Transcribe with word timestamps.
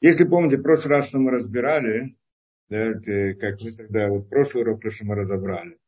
Если 0.00 0.24
помните, 0.24 0.58
в 0.58 0.62
прошлый 0.62 0.96
раз, 0.96 1.08
что 1.08 1.18
мы 1.18 1.30
разбирали, 1.30 2.16
да, 2.68 2.76
это, 2.76 3.34
как 3.34 3.62
мы 3.62 3.72
тогда, 3.72 4.08
вот 4.08 4.28
прошлый 4.28 4.64
урок, 4.64 4.82
то, 4.82 4.90
что 4.90 5.06
мы 5.06 5.14
разобрали, 5.14 5.78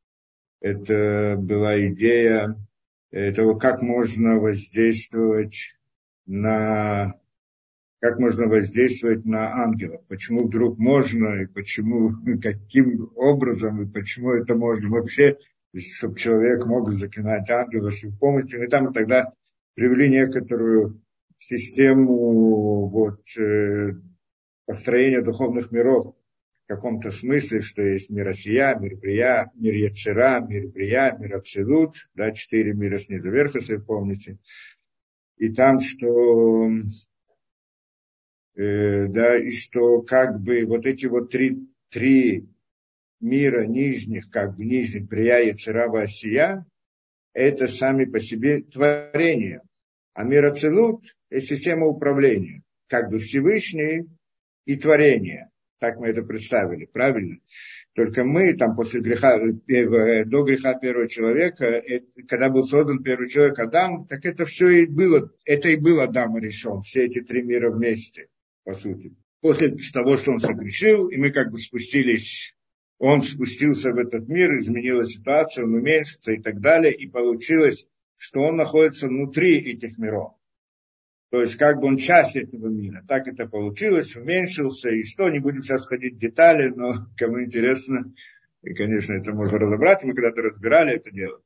это 0.61 1.37
была 1.39 1.79
идея 1.89 2.57
того, 3.11 3.57
как 3.57 3.83
можно 3.83 4.39
воздействовать 4.39 5.75
на 6.27 7.15
как 8.01 8.19
можно 8.21 8.47
воздействовать 8.47 9.25
на 9.25 9.53
ангелов, 9.63 10.03
почему 10.07 10.47
вдруг 10.47 10.79
можно, 10.79 11.43
и 11.43 11.47
почему, 11.47 12.11
каким 12.43 13.11
образом, 13.17 13.83
и 13.83 13.93
почему 13.93 14.33
это 14.33 14.55
можно. 14.55 14.89
Вообще, 14.89 15.37
чтобы 15.77 16.17
человек 16.17 16.65
мог 16.65 16.93
заклинать 16.93 17.51
ангелов, 17.51 17.95
если 17.95 18.17
помните, 18.17 18.65
и 18.65 18.69
там 18.69 18.93
тогда 18.93 19.33
привели 19.75 20.09
некоторую 20.09 21.03
систему 21.39 22.89
вот, 22.89 23.21
э, 23.39 23.93
построения 24.67 25.23
духовных 25.23 25.71
миров, 25.73 26.15
в 26.65 26.69
каком-то 26.69 27.11
смысле, 27.11 27.63
что 27.63 27.81
есть 27.81 28.11
мир 28.11 28.29
Осия, 28.29 28.75
мир 28.79 28.97
Брия, 28.97 29.51
мир 29.55 29.75
Яцера, 29.75 30.41
мир 30.41 30.69
Брия, 30.69 31.17
мир 31.19 31.37
Абсолют, 31.37 31.95
да, 32.15 32.33
четыре 32.33 32.75
мира 32.75 32.99
снизу 32.99 33.31
вверх, 33.31 33.55
если 33.55 33.77
вы 33.77 33.83
помните. 33.83 34.39
И 35.39 35.55
там, 35.55 35.81
что 35.81 36.69
Э, 38.59 39.07
да, 39.07 39.39
и 39.39 39.53
что 39.53 40.03
как 40.03 40.41
бы 40.41 40.65
вот 40.67 40.85
эти 40.85 41.07
вот 41.07 41.31
три, 41.31 41.69
три 41.91 42.49
мира 43.21 43.65
нижних, 43.65 44.31
как 44.31 44.57
бы 44.57 44.65
нижних, 44.65 45.09
Прия, 45.09 45.39
Яцерава, 45.39 46.03
Осия, 46.03 46.67
это 47.33 47.69
сами 47.69 48.05
по 48.05 48.19
себе 48.19 48.63
творения. 48.63 49.63
А 50.19 50.25
мир 50.25 50.47
Ацелут– 50.47 51.15
это 51.31 51.47
система 51.47 51.87
управления, 51.87 52.65
как 52.89 53.09
бы 53.09 53.21
Всевышний 53.21 54.09
и 54.65 54.75
творение. 54.75 55.49
Так 55.79 55.97
мы 55.99 56.09
это 56.09 56.25
представили, 56.25 56.87
правильно? 56.87 57.39
Только 57.95 58.25
мы 58.25 58.53
там 58.55 58.75
после 58.75 58.99
греха, 59.01 59.39
э, 59.39 60.25
до 60.25 60.43
греха 60.43 60.75
первого 60.75 61.09
человека, 61.09 61.67
это, 61.67 62.05
когда 62.27 62.51
был 62.51 62.65
создан 62.65 63.05
первый 63.05 63.29
человек 63.29 63.61
Адам, 63.61 64.09
так 64.09 64.27
это 64.27 64.45
все 64.45 64.69
и 64.69 64.87
было, 64.87 65.33
это 65.45 65.69
и 65.69 65.77
был 65.77 66.01
Адам 66.01 66.37
решен, 66.39 66.83
все 66.83 67.07
эти 67.07 67.21
три 67.21 67.45
мира 67.45 67.71
вместе 67.71 68.27
по 68.65 68.75
сути. 68.75 69.15
После 69.41 69.77
того, 69.93 70.17
что 70.17 70.33
он 70.33 70.41
согрешил, 70.41 71.07
и 71.11 71.17
мы 71.17 71.31
как 71.31 71.53
бы 71.53 71.59
спустились, 71.59 72.57
он 72.99 73.23
спустился 73.23 73.93
в 73.93 73.99
этот 73.99 74.27
мир, 74.27 74.57
изменилась 74.57 75.13
ситуация, 75.13 75.65
он 75.65 75.75
уменьшится 75.75 76.33
и 76.33 76.43
так 76.43 76.59
далее, 76.59 76.93
и 76.93 77.07
получилось, 77.07 77.87
что 78.19 78.41
он 78.41 78.57
находится 78.57 79.07
внутри 79.07 79.59
этих 79.59 79.97
миров. 79.97 80.35
То 81.31 81.43
есть 81.43 81.57
как 81.57 81.79
бы 81.79 81.87
он 81.87 81.99
часть 81.99 82.37
этого 82.37 82.69
мира. 82.69 83.05
Так 83.07 83.29
это 83.29 83.47
получилось, 83.47 84.17
уменьшился, 84.17 84.91
и 84.91 85.05
что, 85.05 85.29
не 85.29 85.39
будем 85.39 85.63
сейчас 85.63 85.87
ходить 85.87 86.15
в 86.15 86.19
детали, 86.19 86.69
но 86.69 86.95
кому 87.17 87.43
интересно, 87.43 88.13
и, 88.63 88.75
конечно, 88.75 89.13
это 89.13 89.33
можно 89.33 89.59
разобрать, 89.59 90.03
мы 90.03 90.15
когда-то 90.15 90.43
разбирали 90.43 90.97
это 90.97 91.11
дело. 91.11 91.41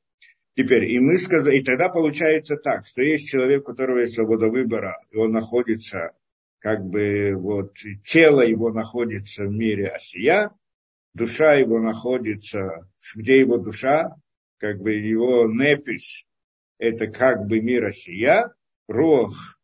Теперь, 0.55 0.85
и 0.85 0.99
мы 0.99 1.17
сказали, 1.17 1.57
и 1.57 1.63
тогда 1.63 1.89
получается 1.89 2.57
так, 2.57 2.85
что 2.85 3.01
есть 3.01 3.27
человек, 3.27 3.61
у 3.61 3.71
которого 3.71 3.99
есть 3.99 4.15
свобода 4.15 4.47
выбора, 4.47 4.99
и 5.11 5.17
он 5.17 5.31
находится 5.31 6.13
как 6.59 6.85
бы 6.85 7.33
вот 7.35 7.75
тело 8.05 8.41
его 8.41 8.71
находится 8.71 9.45
в 9.45 9.51
мире 9.51 9.89
Осия, 9.89 10.51
душа 11.13 11.55
его 11.55 11.79
находится, 11.79 12.89
где 13.15 13.39
его 13.39 13.57
душа, 13.57 14.15
как 14.59 14.79
бы 14.79 14.93
его 14.93 15.45
непись, 15.45 16.25
это 16.77 17.07
как 17.07 17.47
бы 17.47 17.61
мир 17.61 17.85
Осия, 17.85 18.53
Рох, 18.87 19.59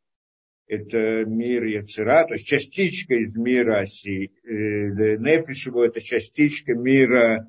это 0.68 1.26
мир 1.26 1.66
Яцера, 1.66 2.26
то 2.26 2.36
есть 2.36 2.48
частичка 2.48 3.16
из 3.16 3.36
мира 3.36 3.80
Оси, 3.80 4.32
э, 4.44 5.18
непись 5.18 5.66
его 5.66 5.84
это 5.84 6.00
частичка 6.00 6.74
мира 6.74 7.48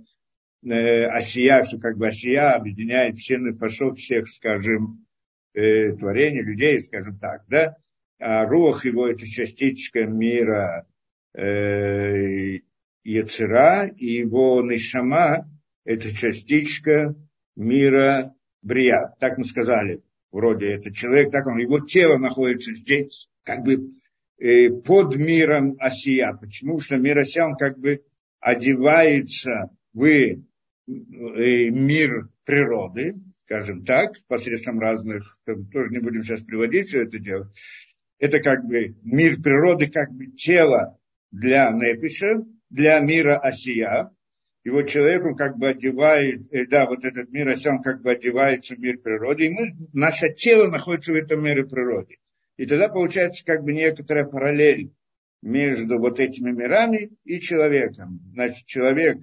э, 0.64 1.04
Осия, 1.04 1.62
что 1.62 1.78
как 1.78 1.98
бы 1.98 2.08
Осия 2.08 2.52
объединяет 2.52 3.16
все 3.16 3.38
напашот 3.38 3.98
всех, 3.98 4.28
скажем, 4.28 5.06
э, 5.52 5.92
творений, 5.92 6.42
людей, 6.42 6.80
скажем 6.80 7.18
так, 7.18 7.44
да, 7.48 7.76
а 8.18 8.46
рух 8.46 8.86
его 8.86 9.06
это 9.06 9.26
частичка 9.26 10.04
мира 10.04 10.86
э, 11.34 12.60
Яцера, 13.04 13.86
и 13.86 14.06
его 14.06 14.62
Нишама 14.62 15.46
это 15.84 16.14
частичка 16.14 17.14
мира 17.56 18.34
Брия. 18.62 19.14
Так 19.20 19.38
мы 19.38 19.44
сказали, 19.44 20.02
вроде 20.30 20.74
это 20.74 20.92
человек, 20.92 21.30
так 21.30 21.46
он, 21.46 21.58
его 21.58 21.80
тело 21.80 22.18
находится 22.18 22.74
здесь, 22.74 23.28
как 23.42 23.62
бы 23.62 23.94
э, 24.38 24.70
под 24.70 25.16
миром 25.16 25.76
Осия. 25.78 26.32
Почему? 26.32 26.80
Что 26.80 26.96
мир 26.96 27.18
Осия, 27.18 27.44
он 27.44 27.56
как 27.56 27.78
бы 27.78 28.02
одевается 28.40 29.70
в 29.92 30.04
э, 30.04 30.36
мир 30.86 32.28
природы, 32.44 33.16
скажем 33.44 33.84
так, 33.84 34.12
посредством 34.28 34.78
разных, 34.78 35.38
там, 35.44 35.66
тоже 35.66 35.90
не 35.90 35.98
будем 35.98 36.22
сейчас 36.22 36.40
приводить 36.40 36.88
все 36.88 37.02
это 37.02 37.18
дело, 37.18 37.52
это 38.18 38.40
как 38.40 38.64
бы 38.64 38.96
мир 39.02 39.40
природы, 39.40 39.88
как 39.88 40.12
бы 40.12 40.26
тело 40.26 40.98
для 41.30 41.70
Непиша, 41.70 42.44
для 42.68 43.00
мира 43.00 43.38
Осия. 43.38 44.10
И 44.62 44.70
вот 44.70 44.88
человек, 44.88 45.24
он 45.24 45.36
как 45.36 45.56
бы 45.56 45.68
одевает, 45.68 46.52
э, 46.52 46.66
да, 46.66 46.86
вот 46.86 47.04
этот 47.04 47.30
мир 47.30 47.48
Осия, 47.48 47.72
он 47.72 47.82
как 47.82 48.02
бы 48.02 48.10
одевается 48.10 48.74
в 48.74 48.78
мир 48.78 48.98
природы, 48.98 49.46
и 49.46 49.50
мы, 49.50 49.72
наше 49.94 50.32
тело 50.34 50.66
находится 50.68 51.12
в 51.12 51.16
этом 51.16 51.42
мире 51.42 51.64
природы. 51.64 52.18
И 52.56 52.66
тогда 52.66 52.88
получается 52.88 53.44
как 53.44 53.62
бы 53.62 53.72
некоторая 53.72 54.26
параллель 54.26 54.92
между 55.40 55.98
вот 55.98 56.20
этими 56.20 56.50
мирами 56.50 57.10
и 57.24 57.40
человеком. 57.40 58.20
Значит, 58.34 58.66
человек, 58.66 59.18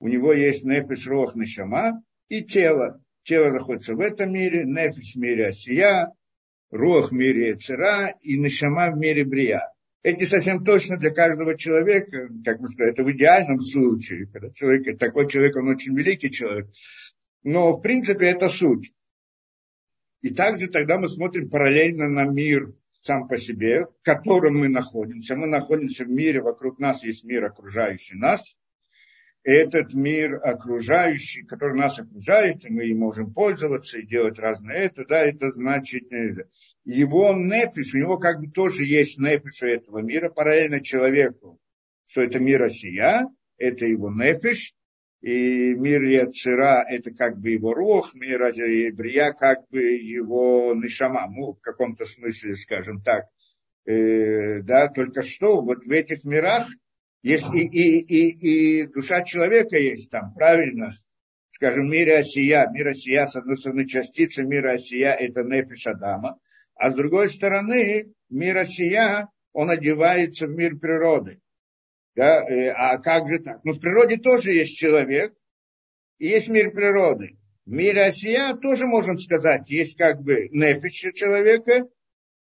у 0.00 0.08
него 0.08 0.34
есть 0.34 0.64
нефиш, 0.64 1.06
рох, 1.06 1.34
нишама 1.34 2.02
и 2.28 2.42
тело. 2.42 3.02
Тело 3.22 3.50
находится 3.50 3.94
в 3.94 4.00
этом 4.00 4.32
мире, 4.32 4.64
нефиш 4.64 5.14
в 5.14 5.18
мире 5.18 5.48
осия, 5.48 6.12
Рух 6.70 7.12
в 7.12 7.14
мире 7.14 7.54
Цера 7.54 8.14
и 8.20 8.36
Нишама 8.36 8.90
в 8.90 8.98
мире 8.98 9.24
Брия. 9.24 9.72
Эти 10.02 10.24
совсем 10.24 10.64
точно 10.64 10.96
для 10.96 11.10
каждого 11.10 11.56
человека, 11.56 12.28
как 12.44 12.60
мы 12.60 12.68
сказали, 12.68 12.92
это 12.92 13.02
в 13.02 13.10
идеальном 13.10 13.60
случае, 13.60 14.26
когда 14.26 14.50
человек, 14.50 14.98
такой 14.98 15.28
человек, 15.28 15.56
он 15.56 15.68
очень 15.68 15.96
великий 15.96 16.30
человек. 16.30 16.68
Но, 17.42 17.72
в 17.72 17.80
принципе, 17.80 18.26
это 18.26 18.48
суть. 18.48 18.92
И 20.20 20.30
также 20.30 20.68
тогда 20.68 20.98
мы 20.98 21.08
смотрим 21.08 21.50
параллельно 21.50 22.08
на 22.08 22.26
мир 22.26 22.74
сам 23.00 23.28
по 23.28 23.36
себе, 23.38 23.86
в 23.86 24.02
котором 24.02 24.58
мы 24.58 24.68
находимся. 24.68 25.36
Мы 25.36 25.46
находимся 25.46 26.04
в 26.04 26.08
мире, 26.08 26.42
вокруг 26.42 26.78
нас 26.78 27.02
есть 27.04 27.24
мир, 27.24 27.44
окружающий 27.44 28.16
нас 28.16 28.56
этот 29.48 29.94
мир 29.94 30.40
окружающий, 30.44 31.42
который 31.42 31.78
нас 31.78 31.98
окружает, 31.98 32.66
и 32.66 32.70
мы 32.70 32.84
им 32.88 32.98
можем 32.98 33.32
пользоваться 33.32 33.98
и 33.98 34.06
делать 34.06 34.38
разное 34.38 34.76
это, 34.76 35.06
да, 35.06 35.24
это 35.24 35.50
значит, 35.50 36.10
его 36.84 37.32
непиш, 37.32 37.94
у 37.94 37.98
него 37.98 38.18
как 38.18 38.40
бы 38.40 38.50
тоже 38.50 38.84
есть 38.84 39.18
непиш 39.18 39.62
этого 39.62 40.00
мира, 40.00 40.28
параллельно 40.28 40.82
человеку, 40.82 41.58
что 42.04 42.20
это 42.20 42.38
мир 42.38 42.62
Осия, 42.62 43.26
это 43.56 43.86
его 43.86 44.10
непиш, 44.10 44.74
и 45.22 45.74
мир 45.74 46.02
Яцера– 46.02 46.84
это 46.88 47.10
как 47.14 47.38
бы 47.38 47.48
его 47.48 47.72
рух, 47.72 48.14
мир 48.14 48.52
Брия– 48.92 49.32
как 49.38 49.66
бы 49.70 49.80
его 49.80 50.74
нишама, 50.74 51.26
ну, 51.26 51.54
в 51.54 51.60
каком-то 51.60 52.04
смысле, 52.04 52.54
скажем 52.54 53.00
так. 53.00 53.24
Э, 53.86 54.60
да, 54.60 54.88
только 54.88 55.22
что 55.22 55.62
вот 55.62 55.86
в 55.86 55.90
этих 55.90 56.24
мирах– 56.24 56.68
есть 57.22 57.46
и, 57.52 57.64
и, 57.64 58.00
и, 58.00 58.82
и 58.82 58.86
душа 58.86 59.22
человека 59.22 59.76
есть 59.76 60.10
там, 60.10 60.32
правильно? 60.34 60.96
Скажем, 61.50 61.90
мир 61.90 62.10
Осия. 62.16 62.68
Мир 62.70 62.88
Осия, 62.88 63.26
с 63.26 63.34
одной 63.34 63.56
стороны, 63.56 63.86
частица 63.86 64.44
мира 64.44 64.72
Осия– 64.72 65.12
это 65.18 65.42
Нефиш 65.42 65.88
Адама. 65.88 66.38
А 66.74 66.90
с 66.90 66.94
другой 66.94 67.28
стороны, 67.28 68.12
мир 68.28 68.56
Осия, 68.58 69.28
он 69.52 69.70
одевается 69.70 70.46
в 70.46 70.50
мир 70.50 70.76
природы. 70.76 71.40
Да? 72.14 72.44
Э, 72.48 72.70
а 72.70 72.98
как 72.98 73.28
же 73.28 73.40
так? 73.40 73.64
Ну, 73.64 73.72
в 73.72 73.80
природе 73.80 74.16
тоже 74.18 74.52
есть 74.52 74.76
человек, 74.76 75.34
и 76.18 76.28
есть 76.28 76.48
мир 76.48 76.70
природы. 76.70 77.38
В 77.64 77.70
мире 77.70 78.06
Осия 78.06 78.54
тоже, 78.54 78.86
можно 78.86 79.18
сказать, 79.18 79.68
есть 79.68 79.96
как 79.96 80.22
бы 80.22 80.48
нефиш 80.50 81.12
человека, 81.14 81.88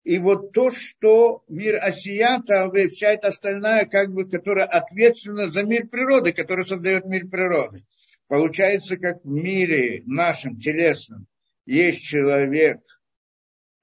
и 0.05 0.19
вот 0.19 0.53
то, 0.53 0.71
что 0.71 1.45
мир 1.49 1.77
Осията, 1.83 2.71
вся 2.91 3.13
эта 3.13 3.29
остальная, 3.29 3.87
как 3.87 4.13
бы, 4.13 4.29
которая 4.29 4.67
ответственна 4.67 5.51
за 5.51 5.63
мир 5.63 5.89
природы, 5.89 6.33
который 6.33 6.65
создает 6.65 7.07
мир 7.07 7.27
природы. 7.27 7.85
Получается, 8.29 8.99
как 8.99 9.25
в 9.25 9.29
мире 9.29 10.03
нашем 10.07 10.59
телесном 10.59 11.27
есть 11.65 12.03
человек, 12.03 12.81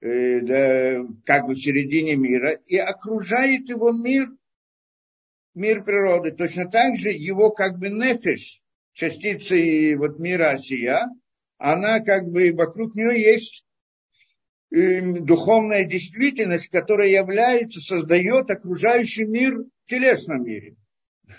э, 0.00 0.40
да, 0.40 1.04
как 1.24 1.46
бы 1.46 1.54
в 1.54 1.58
середине 1.60 2.14
мира, 2.14 2.52
и 2.52 2.76
окружает 2.76 3.68
его 3.68 3.90
мир, 3.90 4.28
мир 5.54 5.82
природы. 5.82 6.30
Точно 6.30 6.70
так 6.70 6.96
же 6.96 7.10
его 7.10 7.50
как 7.50 7.78
бы 7.78 7.88
нефиш, 7.88 8.60
частица 8.92 9.56
вот 9.98 10.20
мира 10.20 10.50
Осия, 10.50 11.08
она 11.58 11.98
как 11.98 12.28
бы 12.28 12.52
вокруг 12.52 12.94
нее 12.94 13.20
есть 13.20 13.64
духовная 14.72 15.84
действительность, 15.84 16.68
которая 16.68 17.08
является, 17.08 17.80
создает 17.80 18.50
окружающий 18.50 19.26
мир 19.26 19.58
в 19.58 19.90
телесном 19.90 20.44
мире. 20.44 20.76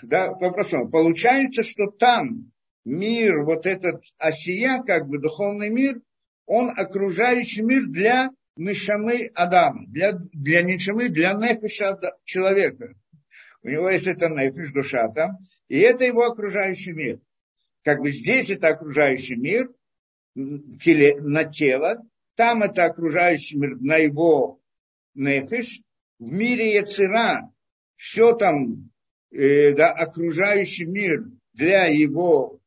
Да, 0.02 0.32
вопросом. 0.32 0.90
Получается, 0.90 1.62
что 1.62 1.86
там 1.86 2.52
мир, 2.84 3.42
вот 3.42 3.66
этот 3.66 4.02
осия, 4.18 4.82
как 4.82 5.08
бы 5.08 5.18
духовный 5.18 5.68
мир, 5.68 6.00
он 6.46 6.70
окружающий 6.70 7.62
мир 7.62 7.86
для 7.86 8.30
нишамы 8.56 9.30
Адама, 9.34 9.86
для, 9.88 10.12
для 10.32 10.62
нишамы, 10.62 11.08
для 11.08 11.32
нефиша 11.32 11.98
человека. 12.24 12.94
У 13.62 13.68
него 13.68 13.88
есть 13.88 14.06
это 14.06 14.28
нефиш, 14.28 14.72
душа 14.72 15.08
там, 15.08 15.38
и 15.68 15.78
это 15.78 16.04
его 16.04 16.24
окружающий 16.24 16.92
мир. 16.92 17.20
Как 17.82 18.00
бы 18.00 18.10
здесь 18.10 18.50
это 18.50 18.68
окружающий 18.68 19.36
мир 19.36 19.70
теле, 20.34 21.20
на 21.20 21.44
тело, 21.44 22.06
там 22.36 22.62
это 22.62 22.84
окружающий 22.84 23.58
мир 23.58 23.76
на 23.80 23.96
его 23.96 24.60
нефиш, 25.14 25.80
в 26.18 26.24
мире 26.24 26.74
Яцера, 26.74 27.52
все 27.96 28.34
там, 28.34 28.90
э, 29.30 29.72
да, 29.74 29.92
окружающий 29.92 30.86
мир 30.86 31.24
для 31.52 31.86
его 31.86 32.60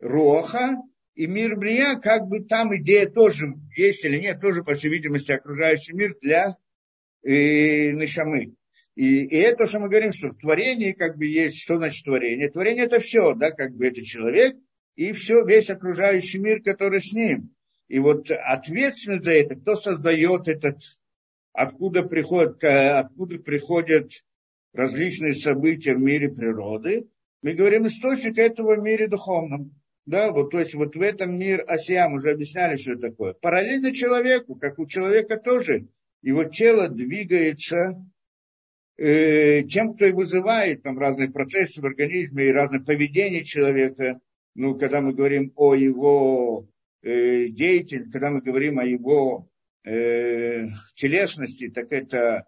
роха, 0.00 0.76
и 1.14 1.26
мир 1.26 1.56
Брия, 1.56 1.96
как 1.96 2.28
бы 2.28 2.44
там 2.44 2.76
идея 2.76 3.08
тоже 3.08 3.54
есть 3.76 4.04
или 4.04 4.20
нет, 4.20 4.40
тоже, 4.40 4.62
по 4.62 4.74
всей 4.74 4.88
видимости, 4.88 5.32
окружающий 5.32 5.92
мир 5.92 6.16
для 6.20 6.56
э, 7.24 7.90
Нишамы. 7.90 8.54
И, 8.94 9.24
и 9.24 9.36
это, 9.36 9.66
что 9.66 9.80
мы 9.80 9.88
говорим, 9.88 10.12
что 10.12 10.28
в 10.28 10.38
творении 10.38 10.92
как 10.92 11.16
бы 11.16 11.26
есть, 11.26 11.60
что 11.60 11.78
значит 11.78 12.04
творение? 12.04 12.50
Творение 12.50 12.84
это 12.84 13.00
все, 13.00 13.34
да, 13.34 13.50
как 13.50 13.74
бы 13.74 13.86
это 13.86 14.02
человек, 14.02 14.56
и 14.96 15.12
все, 15.12 15.44
весь 15.44 15.70
окружающий 15.70 16.38
мир, 16.38 16.62
который 16.62 17.00
с 17.00 17.12
ним. 17.12 17.54
И 17.88 17.98
вот 17.98 18.30
ответственность 18.30 19.24
за 19.24 19.32
это, 19.32 19.56
кто 19.56 19.74
создает 19.74 20.46
этот, 20.46 20.78
откуда 21.52 22.02
приходят, 22.02 22.62
откуда 22.62 23.38
приходят 23.38 24.10
различные 24.72 25.34
события 25.34 25.94
в 25.94 26.00
мире 26.00 26.28
природы, 26.28 27.08
мы 27.42 27.54
говорим 27.54 27.86
источник 27.86 28.38
этого 28.38 28.76
в 28.76 28.82
мире 28.82 29.08
духовном. 29.08 29.74
Да, 30.04 30.32
вот, 30.32 30.50
то 30.50 30.58
есть 30.58 30.74
вот 30.74 30.96
в 30.96 31.02
этом 31.02 31.38
мир 31.38 31.64
Асия, 31.68 32.08
мы 32.08 32.16
уже 32.16 32.30
объясняли, 32.30 32.76
что 32.76 32.92
это 32.92 33.10
такое. 33.10 33.34
Параллельно 33.34 33.92
человеку, 33.92 34.54
как 34.54 34.78
у 34.78 34.86
человека 34.86 35.36
тоже, 35.36 35.88
его 36.22 36.44
тело 36.44 36.88
двигается 36.88 38.02
э, 38.96 39.64
тем, 39.64 39.92
кто 39.92 40.06
и 40.06 40.12
вызывает 40.12 40.82
там 40.82 40.98
разные 40.98 41.30
процессы 41.30 41.82
в 41.82 41.86
организме 41.86 42.46
и 42.46 42.52
разное 42.52 42.80
поведение 42.80 43.44
человека. 43.44 44.20
Ну, 44.54 44.78
когда 44.78 45.02
мы 45.02 45.12
говорим 45.12 45.52
о 45.56 45.74
его 45.74 46.66
э, 47.02 47.48
деятельности, 47.48 48.10
когда 48.10 48.30
мы 48.30 48.40
говорим 48.40 48.78
о 48.78 48.84
его 48.84 49.48
э, 49.84 50.66
телесности, 50.96 51.68
так 51.70 51.92
это, 51.92 52.46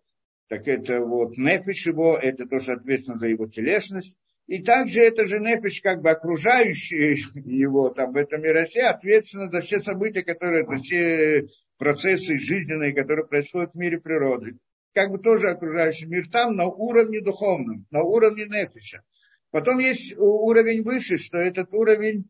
так 0.49 0.67
это 0.69 1.01
вот 1.01 1.37
нефиш 1.37 1.87
его, 1.87 2.17
это 2.17 2.47
то, 2.47 2.59
что 2.59 2.75
ответственно 2.75 3.19
за 3.19 3.29
его 3.29 3.47
телесность. 3.47 4.17
И 4.47 4.63
также 4.63 5.01
это 5.03 5.25
же 5.25 5.39
нефиш, 5.39 5.81
как 5.81 6.03
бы 6.03 6.11
окружающий 6.11 7.23
его 7.45 7.91
там 7.91 8.13
в 8.13 8.17
этом 8.17 8.43
мире, 8.43 8.67
ответственно 8.85 9.49
за 9.49 9.61
все 9.61 9.79
события, 9.79 10.23
которые, 10.23 10.67
за 10.67 10.77
все 10.77 11.47
процессы 11.79 12.39
жизненные, 12.39 12.93
которые 12.93 13.27
происходят 13.27 13.73
в 13.73 13.79
мире 13.79 13.99
природы. 13.99 14.59
Как 14.93 15.11
бы 15.11 15.19
тоже 15.19 15.51
окружающий 15.51 16.07
мир 16.07 16.29
там 16.29 16.57
на 16.57 16.67
уровне 16.67 17.21
духовном, 17.21 17.87
на 17.91 18.03
уровне 18.03 18.47
нефиша. 18.47 19.03
Потом 19.51 19.79
есть 19.79 20.17
уровень 20.17 20.83
выше, 20.83 21.17
что 21.17 21.39
этот 21.39 21.73
уровень 21.73 22.29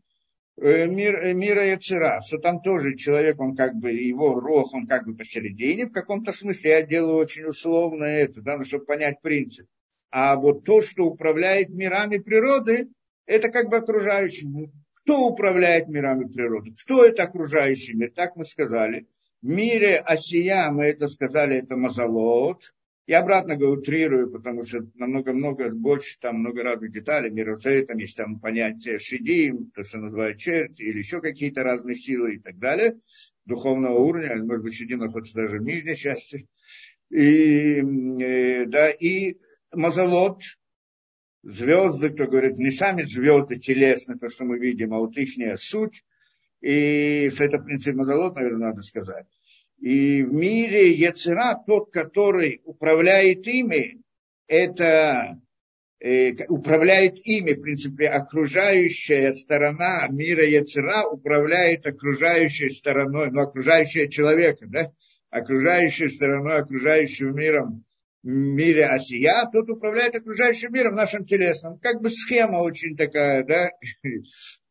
мир, 0.60 1.24
э, 1.24 1.32
мира 1.32 1.66
Яцера, 1.66 2.20
что 2.20 2.38
там 2.38 2.60
тоже 2.60 2.96
человек, 2.96 3.40
он 3.40 3.56
как 3.56 3.74
бы, 3.74 3.92
его 3.92 4.38
рох, 4.38 4.74
он 4.74 4.86
как 4.86 5.06
бы 5.06 5.16
посередине, 5.16 5.86
в 5.86 5.92
каком-то 5.92 6.32
смысле, 6.32 6.70
я 6.70 6.82
делаю 6.82 7.16
очень 7.16 7.44
условно 7.44 8.04
это, 8.04 8.42
да, 8.42 8.58
ну, 8.58 8.64
чтобы 8.64 8.84
понять 8.84 9.20
принцип. 9.22 9.66
А 10.10 10.36
вот 10.36 10.64
то, 10.64 10.82
что 10.82 11.04
управляет 11.04 11.70
мирами 11.70 12.18
природы, 12.18 12.88
это 13.26 13.48
как 13.48 13.68
бы 13.68 13.76
окружающий 13.76 14.48
мир. 14.48 14.70
Кто 15.02 15.28
управляет 15.28 15.88
мирами 15.88 16.24
природы? 16.24 16.74
Кто 16.82 17.04
это 17.04 17.22
окружающий 17.22 17.94
мир? 17.94 18.12
Так 18.14 18.36
мы 18.36 18.44
сказали. 18.44 19.06
В 19.40 19.46
мире 19.46 19.96
Осия, 19.98 20.70
мы 20.70 20.84
это 20.84 21.08
сказали, 21.08 21.58
это 21.58 21.76
Мазалот. 21.76 22.74
Я 23.06 23.20
обратно 23.20 23.56
говорю, 23.56 23.80
утрирую, 23.80 24.30
потому 24.30 24.64
что 24.64 24.86
намного-много 24.94 25.70
больше, 25.70 26.18
там 26.20 26.36
много 26.36 26.62
разных 26.62 26.92
деталей. 26.92 27.30
Мир 27.30 27.58
там 27.58 27.98
есть 27.98 28.16
там 28.16 28.38
понятие 28.38 28.98
шидим, 28.98 29.70
то, 29.74 29.82
что 29.82 29.98
называют 29.98 30.38
черти, 30.38 30.82
или 30.82 30.98
еще 30.98 31.20
какие-то 31.20 31.62
разные 31.62 31.96
силы 31.96 32.34
и 32.34 32.38
так 32.38 32.58
далее. 32.58 33.00
Духовного 33.46 33.98
уровня, 33.98 34.36
может 34.44 34.62
быть, 34.62 34.74
шидим 34.74 35.00
находится 35.00 35.34
даже 35.34 35.58
в 35.58 35.62
нижней 35.62 35.96
части. 35.96 36.46
И, 37.10 37.80
э, 37.80 38.66
да, 38.66 38.90
и 38.90 39.38
Мазалот, 39.72 40.42
звезды, 41.42 42.10
кто 42.10 42.26
говорит, 42.26 42.58
не 42.58 42.70
сами 42.70 43.02
звезды 43.02 43.56
телесные, 43.56 44.18
то, 44.18 44.28
что 44.28 44.44
мы 44.44 44.58
видим, 44.58 44.94
а 44.94 44.98
вот 44.98 45.16
их 45.16 45.30
суть. 45.58 46.04
И 46.60 47.30
что 47.32 47.44
это 47.44 47.58
принцип 47.58 47.96
Мазалот, 47.96 48.36
наверное, 48.36 48.68
надо 48.68 48.82
сказать. 48.82 49.26
И 49.80 50.22
в 50.22 50.32
мире 50.32 50.92
Яцера, 50.92 51.56
тот, 51.66 51.90
который 51.90 52.60
управляет 52.64 53.46
ими, 53.46 54.02
это 54.46 55.40
э, 56.00 56.34
управляет 56.48 57.18
ими, 57.24 57.52
в 57.52 57.62
принципе, 57.62 58.08
окружающая 58.08 59.32
сторона 59.32 60.06
мира 60.08 60.46
Яцера 60.46 61.06
управляет 61.06 61.86
окружающей 61.86 62.68
стороной, 62.68 63.30
ну, 63.30 63.40
окружающая 63.40 64.08
человека, 64.08 64.66
да, 64.68 64.92
окружающей 65.30 66.10
стороной, 66.10 66.58
окружающим 66.58 67.34
миром 67.34 67.84
мире 68.22 68.86
Осия, 68.86 69.48
тот 69.50 69.70
управляет 69.70 70.14
окружающим 70.14 70.72
миром, 70.72 70.94
нашим 70.94 71.24
телесным. 71.24 71.78
Как 71.78 72.00
бы 72.00 72.10
схема 72.10 72.58
очень 72.58 72.96
такая, 72.96 73.44
да. 73.44 73.70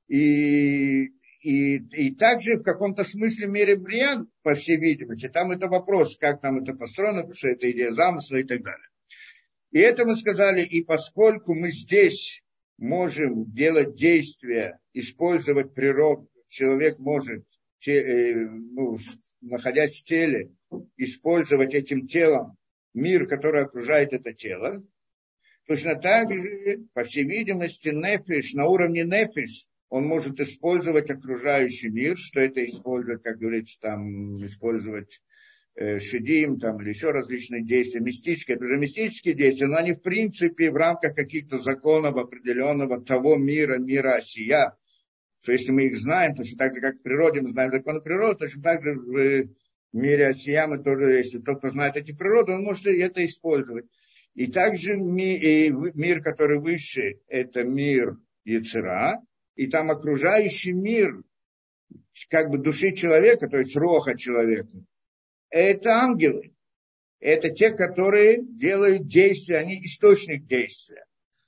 И, 0.08 1.10
и, 1.42 1.78
и 1.78 2.14
также 2.16 2.58
в 2.58 2.64
каком-то 2.64 3.04
смысле 3.04 3.48
мире 3.48 3.76
Бриан, 3.76 4.30
по 4.44 4.56
всей 4.56 4.78
видимости, 4.78 5.30
там 5.30 5.52
это 5.52 5.68
вопрос, 5.68 6.18
как 6.18 6.42
там 6.42 6.60
это 6.60 6.74
построено, 6.74 7.22
потому 7.22 7.36
что 7.36 7.48
это 7.48 7.72
идея 7.72 7.92
замысла 7.94 8.38
и 8.38 8.44
так 8.44 8.62
далее. 8.62 8.88
И 9.72 9.80
это 9.80 10.06
мы 10.06 10.16
сказали, 10.16 10.62
и 10.62 10.84
поскольку 10.84 11.54
мы 11.54 11.72
здесь 11.72 12.44
можем 12.78 13.52
делать 13.52 13.96
действия, 13.96 14.80
использовать 14.94 15.74
природу, 15.74 16.30
человек 16.48 16.98
может, 17.00 17.46
э, 17.88 18.34
ну, 18.36 18.98
находясь 19.42 20.00
в 20.00 20.04
теле, 20.04 20.52
использовать 20.98 21.74
этим 21.74 22.08
телом 22.08 22.58
мир, 22.94 23.28
который 23.28 23.62
окружает 23.62 24.14
это 24.14 24.34
тело. 24.34 24.84
Точно 25.68 25.96
так 25.96 26.34
же, 26.34 26.88
по 26.94 27.04
всей 27.04 27.24
видимости, 27.24 27.90
нефиш, 27.90 28.54
на 28.54 28.66
уровне 28.66 29.04
нефиш, 29.04 29.68
он 29.90 30.06
может 30.06 30.40
использовать 30.40 31.10
окружающий 31.10 31.90
мир, 31.90 32.18
что 32.18 32.40
это 32.40 32.64
использовать, 32.64 33.24
как 33.24 33.40
говорится, 33.40 33.80
там, 33.80 34.38
использовать 34.46 35.22
э, 35.76 36.00
шедим, 36.00 36.60
там, 36.60 36.82
или 36.82 36.90
еще 36.90 37.12
различные 37.12 37.64
действия, 37.64 38.00
мистические, 38.00 38.56
это 38.56 38.66
уже 38.66 38.78
мистические 38.78 39.34
действия, 39.34 39.68
но 39.68 39.78
они, 39.78 39.94
в 39.94 40.02
принципе, 40.02 40.72
в 40.72 40.76
рамках 40.76 41.16
каких-то 41.16 41.58
законов 41.58 42.18
определенного 42.18 43.02
того 43.04 43.36
мира, 43.36 43.78
мира 43.80 44.16
осия, 44.16 44.78
что 45.42 45.54
если 45.54 45.72
мы 45.72 45.86
их 45.86 45.96
знаем, 45.96 46.36
точно 46.36 46.58
так 46.58 46.74
же, 46.74 46.82
как 46.82 46.98
в 46.98 47.02
природе 47.02 47.42
мы 47.42 47.50
знаем 47.50 47.72
законы 47.72 48.02
природы, 48.02 48.40
точно 48.40 48.62
так 48.62 48.84
же 48.84 48.94
в 48.94 49.50
мире 49.94 50.28
Асияма 50.28 50.78
тоже, 50.78 51.14
если 51.14 51.40
тот, 51.40 51.60
кто 51.60 51.70
знает 51.70 51.96
эти 51.96 52.12
природы, 52.12 52.52
он 52.52 52.64
может 52.64 52.86
это 52.86 53.24
использовать. 53.24 53.86
И 54.36 54.48
также 54.48 54.96
мир, 54.96 56.22
который 56.22 56.60
выше, 56.60 57.20
это 57.28 57.64
мир 57.64 58.18
Яцера, 58.44 59.22
и 59.60 59.68
там 59.68 59.92
окружающий 59.92 60.72
мир, 60.72 61.22
как 62.30 62.50
бы 62.50 62.58
души 62.58 62.94
человека, 62.94 63.50
то 63.50 63.58
есть 63.58 63.76
роха 63.76 64.18
человека, 64.18 64.86
это 65.50 66.02
ангелы. 66.02 66.54
Это 67.20 67.50
те, 67.50 67.72
которые 67.72 68.42
делают 68.42 69.08
действия, 69.08 69.58
они 69.58 69.76
источник 69.84 70.46
действия. 70.46 71.04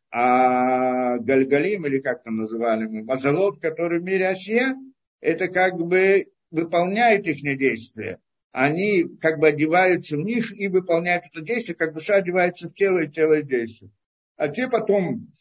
А 0.10 1.20
Гальгалим, 1.20 1.86
или 1.86 2.00
как 2.00 2.24
там 2.24 2.36
называли 2.36 2.86
мы, 2.86 3.06
Мазалот, 3.06 3.62
который 3.62 4.02
в 4.02 4.04
мире 4.04 4.28
Асия, 4.28 4.76
это 5.22 5.48
как 5.48 5.78
бы 5.78 6.26
выполняет 6.50 7.28
их 7.28 7.42
действия 7.58 8.20
они 8.52 9.06
как 9.22 9.40
бы 9.40 9.48
одеваются 9.48 10.18
в 10.18 10.20
них 10.20 10.52
и 10.60 10.68
выполняют 10.68 11.24
это 11.32 11.40
действие, 11.40 11.74
как 11.74 11.94
душа 11.94 12.16
одевается 12.16 12.68
в 12.68 12.74
тело 12.74 13.00
и 13.00 13.10
тело 13.10 13.42
действует. 13.42 13.94
А 14.36 14.50
те 14.50 14.68
потом 14.68 15.32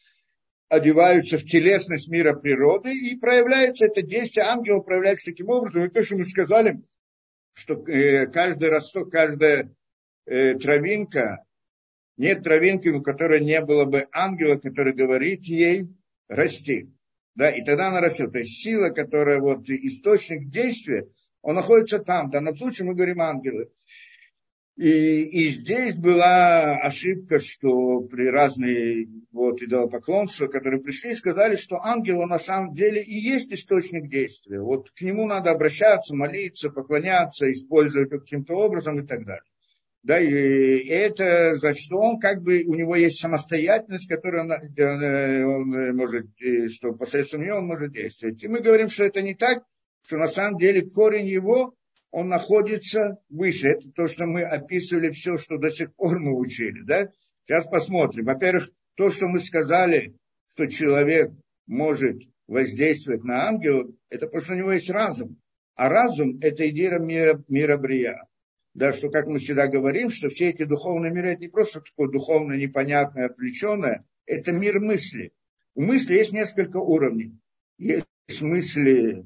одеваются 0.71 1.37
в 1.37 1.43
телесность 1.43 2.07
мира 2.07 2.33
природы 2.33 2.93
и 2.93 3.17
проявляется 3.17 3.87
это 3.87 4.01
действие, 4.01 4.45
ангел 4.45 4.81
проявляется 4.81 5.31
таким 5.31 5.49
образом. 5.49 5.83
И 5.83 5.89
то, 5.89 6.01
что 6.01 6.15
мы 6.15 6.23
сказали, 6.23 6.81
что 7.53 7.73
э, 7.87 8.27
каждый 8.27 8.69
росток, 8.69 9.11
каждая 9.11 9.75
э, 10.25 10.53
травинка, 10.53 11.43
нет 12.15 12.43
травинки, 12.43 12.87
у 12.87 13.01
которой 13.01 13.43
не 13.43 13.59
было 13.59 13.83
бы 13.83 14.07
ангела, 14.13 14.55
который 14.55 14.93
говорит 14.93 15.43
ей 15.43 15.89
расти. 16.29 16.89
Да, 17.35 17.49
и 17.49 17.65
тогда 17.65 17.89
она 17.89 17.99
растет. 17.99 18.31
То 18.31 18.39
есть 18.39 18.61
сила, 18.63 18.91
которая 18.91 19.39
вот 19.39 19.69
источник 19.69 20.49
действия, 20.49 21.05
Он 21.41 21.55
находится 21.55 21.99
там. 21.99 22.29
В 22.29 22.31
данном 22.31 22.55
случае 22.55 22.87
мы 22.87 22.95
говорим 22.95 23.19
ангелы. 23.19 23.69
И, 24.77 25.23
и 25.23 25.49
здесь 25.49 25.95
была 25.95 26.77
ошибка, 26.77 27.39
что 27.39 27.99
при 28.01 28.27
разные 28.29 29.07
вот, 29.31 29.61
идолопоклонства, 29.61 30.47
которые 30.47 30.81
пришли, 30.81 31.13
сказали, 31.13 31.55
что 31.55 31.83
ангел 31.83 32.25
на 32.25 32.39
самом 32.39 32.73
деле 32.73 33.03
и 33.03 33.19
есть 33.19 33.51
источник 33.51 34.09
действия. 34.09 34.61
Вот 34.61 34.89
к 34.91 35.01
нему 35.01 35.27
надо 35.27 35.51
обращаться, 35.51 36.15
молиться, 36.15 36.69
поклоняться, 36.69 37.51
использовать 37.51 38.09
каким-то 38.09 38.55
образом 38.55 38.99
и 38.99 39.05
так 39.05 39.25
далее. 39.25 39.43
Да, 40.03 40.19
и 40.19 40.87
это 40.87 41.55
значит, 41.57 41.83
что 41.85 41.97
он 41.97 42.19
как 42.19 42.41
бы, 42.41 42.63
у 42.63 42.73
него 42.73 42.95
есть 42.95 43.19
самостоятельность, 43.19 44.07
которую 44.07 44.45
он, 44.45 44.51
он 44.51 45.95
может, 45.95 46.25
что 46.71 46.93
посредством 46.93 47.43
нее 47.43 47.53
он 47.53 47.67
может 47.67 47.91
действовать. 47.91 48.43
И 48.43 48.47
мы 48.47 48.61
говорим, 48.61 48.89
что 48.89 49.03
это 49.03 49.21
не 49.21 49.35
так, 49.35 49.63
что 50.03 50.17
на 50.17 50.27
самом 50.27 50.57
деле 50.57 50.89
корень 50.89 51.27
его 51.27 51.75
он 52.11 52.27
находится 52.27 53.17
выше. 53.29 53.69
Это 53.69 53.91
то, 53.91 54.07
что 54.07 54.25
мы 54.25 54.43
описывали 54.43 55.09
все, 55.09 55.37
что 55.37 55.57
до 55.57 55.71
сих 55.71 55.93
пор 55.95 56.19
мы 56.19 56.37
учили. 56.37 56.83
Да? 56.83 57.09
Сейчас 57.45 57.65
посмотрим. 57.65 58.25
Во-первых, 58.25 58.69
то, 58.95 59.09
что 59.09 59.27
мы 59.27 59.39
сказали, 59.39 60.15
что 60.47 60.67
человек 60.67 61.31
может 61.67 62.17
воздействовать 62.47 63.23
на 63.23 63.47
ангела, 63.47 63.89
это 64.09 64.27
потому 64.27 64.41
что 64.41 64.53
у 64.53 64.57
него 64.57 64.71
есть 64.73 64.89
разум. 64.89 65.37
А 65.75 65.89
разум– 65.89 66.37
это 66.41 66.69
идея 66.69 66.99
мира, 66.99 67.43
мира 67.47 67.77
Брия. 67.77 68.27
Да, 68.73 68.93
что, 68.93 69.09
как 69.09 69.27
мы 69.27 69.39
всегда 69.39 69.67
говорим, 69.67 70.09
что 70.09 70.29
все 70.29 70.49
эти 70.49 70.63
духовные 70.63 71.11
миры– 71.11 71.29
это 71.31 71.41
не 71.41 71.47
просто 71.47 71.81
такое 71.81 72.09
духовное, 72.09 72.57
непонятное, 72.57 73.27
отвлеченное, 73.27 74.05
это 74.25 74.51
мир 74.51 74.79
мысли. 74.79 75.31
У 75.75 75.81
мысли 75.81 76.15
есть 76.15 76.33
несколько 76.33 76.77
уровней. 76.77 77.37
Есть 77.77 78.05
мысли 78.41 79.25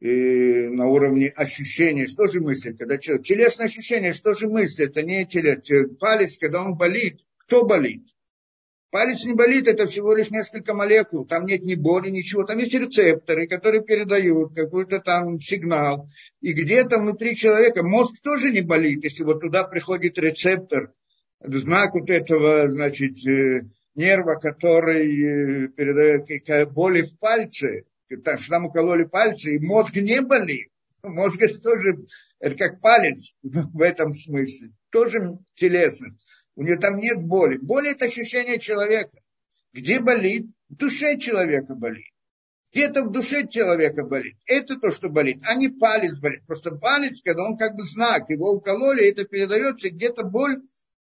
и 0.00 0.68
на 0.68 0.86
уровне 0.86 1.28
ощущений. 1.28 2.06
Что 2.06 2.26
же 2.26 2.40
мысли? 2.40 2.72
Когда 2.72 2.98
человек... 2.98 3.26
Телесное 3.26 3.66
ощущение, 3.66 4.12
что 4.12 4.32
же 4.32 4.48
мысли? 4.48 4.86
Это 4.86 5.02
не 5.02 5.26
телес. 5.26 5.68
Палец, 5.98 6.38
когда 6.38 6.62
он 6.62 6.76
болит, 6.76 7.20
кто 7.38 7.64
болит? 7.64 8.04
Палец 8.90 9.24
не 9.24 9.34
болит, 9.34 9.66
это 9.66 9.86
всего 9.86 10.14
лишь 10.14 10.30
несколько 10.30 10.72
молекул. 10.72 11.26
Там 11.26 11.44
нет 11.44 11.62
ни 11.62 11.74
боли, 11.74 12.08
ничего. 12.10 12.44
Там 12.44 12.58
есть 12.58 12.74
рецепторы, 12.74 13.46
которые 13.46 13.82
передают 13.82 14.54
какой-то 14.54 15.00
там 15.00 15.40
сигнал. 15.40 16.08
И 16.40 16.52
где-то 16.52 16.98
внутри 16.98 17.36
человека 17.36 17.82
мозг 17.82 18.22
тоже 18.22 18.50
не 18.52 18.60
болит, 18.60 19.04
если 19.04 19.24
вот 19.24 19.40
туда 19.40 19.64
приходит 19.64 20.18
рецептор, 20.18 20.92
знак 21.42 21.94
вот 21.94 22.10
этого, 22.10 22.68
значит, 22.68 23.16
э, 23.26 23.62
нерва, 23.94 24.36
который 24.36 25.64
э, 25.64 25.68
передает 25.68 26.72
боли 26.72 27.02
в 27.02 27.18
пальце, 27.18 27.84
там, 28.24 28.38
что 28.38 28.52
нам 28.52 28.66
укололи 28.66 29.04
пальцы, 29.04 29.56
и 29.56 29.58
мозг 29.58 29.96
не 29.96 30.20
болит. 30.20 30.68
Мозг 31.02 31.40
это 31.40 31.60
тоже, 31.60 32.06
это 32.40 32.56
как 32.56 32.80
палец 32.80 33.34
в 33.42 33.80
этом 33.80 34.14
смысле. 34.14 34.72
Тоже 34.90 35.18
телесность. 35.54 36.16
У 36.54 36.62
нее 36.62 36.78
там 36.78 36.96
нет 36.98 37.18
боли. 37.18 37.58
Боль 37.58 37.88
это 37.88 38.06
ощущение 38.06 38.58
человека. 38.58 39.18
Где 39.72 40.00
болит? 40.00 40.46
В 40.68 40.76
душе 40.76 41.18
человека 41.18 41.74
болит. 41.74 42.12
Где-то 42.72 43.04
в 43.04 43.12
душе 43.12 43.46
человека 43.46 44.04
болит. 44.04 44.36
Это 44.46 44.76
то, 44.78 44.90
что 44.90 45.08
болит, 45.08 45.38
а 45.44 45.54
не 45.54 45.68
палец 45.68 46.18
болит. 46.18 46.44
Просто 46.46 46.72
палец, 46.72 47.22
когда 47.22 47.44
он 47.44 47.56
как 47.56 47.74
бы 47.74 47.84
знак, 47.84 48.28
его 48.28 48.52
укололи, 48.52 49.08
это 49.08 49.24
передается, 49.24 49.90
где-то 49.90 50.24
боль 50.24 50.60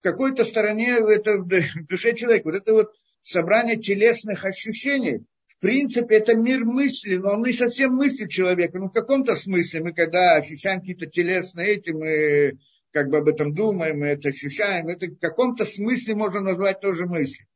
в 0.00 0.02
какой-то 0.02 0.44
стороне 0.44 0.98
это 0.98 1.38
в 1.38 1.48
душе 1.86 2.14
человека. 2.14 2.46
Вот 2.46 2.56
это 2.56 2.72
вот 2.72 2.92
собрание 3.22 3.76
телесных 3.76 4.44
ощущений, 4.44 5.24
принципе, 5.66 6.18
это 6.18 6.36
мир 6.36 6.64
мысли, 6.64 7.16
но 7.16 7.32
он 7.32 7.42
не 7.42 7.52
совсем 7.52 7.92
мысли 7.96 8.28
человека. 8.28 8.78
Ну, 8.78 8.86
в 8.88 8.92
каком-то 8.92 9.34
смысле 9.34 9.80
мы, 9.82 9.92
когда 9.92 10.36
ощущаем 10.36 10.78
какие-то 10.78 11.06
телесные 11.06 11.70
эти, 11.70 11.90
мы 11.90 12.58
как 12.92 13.10
бы 13.10 13.18
об 13.18 13.26
этом 13.26 13.52
думаем, 13.52 13.98
мы 13.98 14.06
это 14.06 14.28
ощущаем. 14.28 14.86
Это 14.86 15.08
в 15.08 15.18
каком-то 15.18 15.64
смысле 15.64 16.14
можно 16.14 16.40
назвать 16.40 16.78
тоже 16.80 17.06
мысли. 17.06 17.48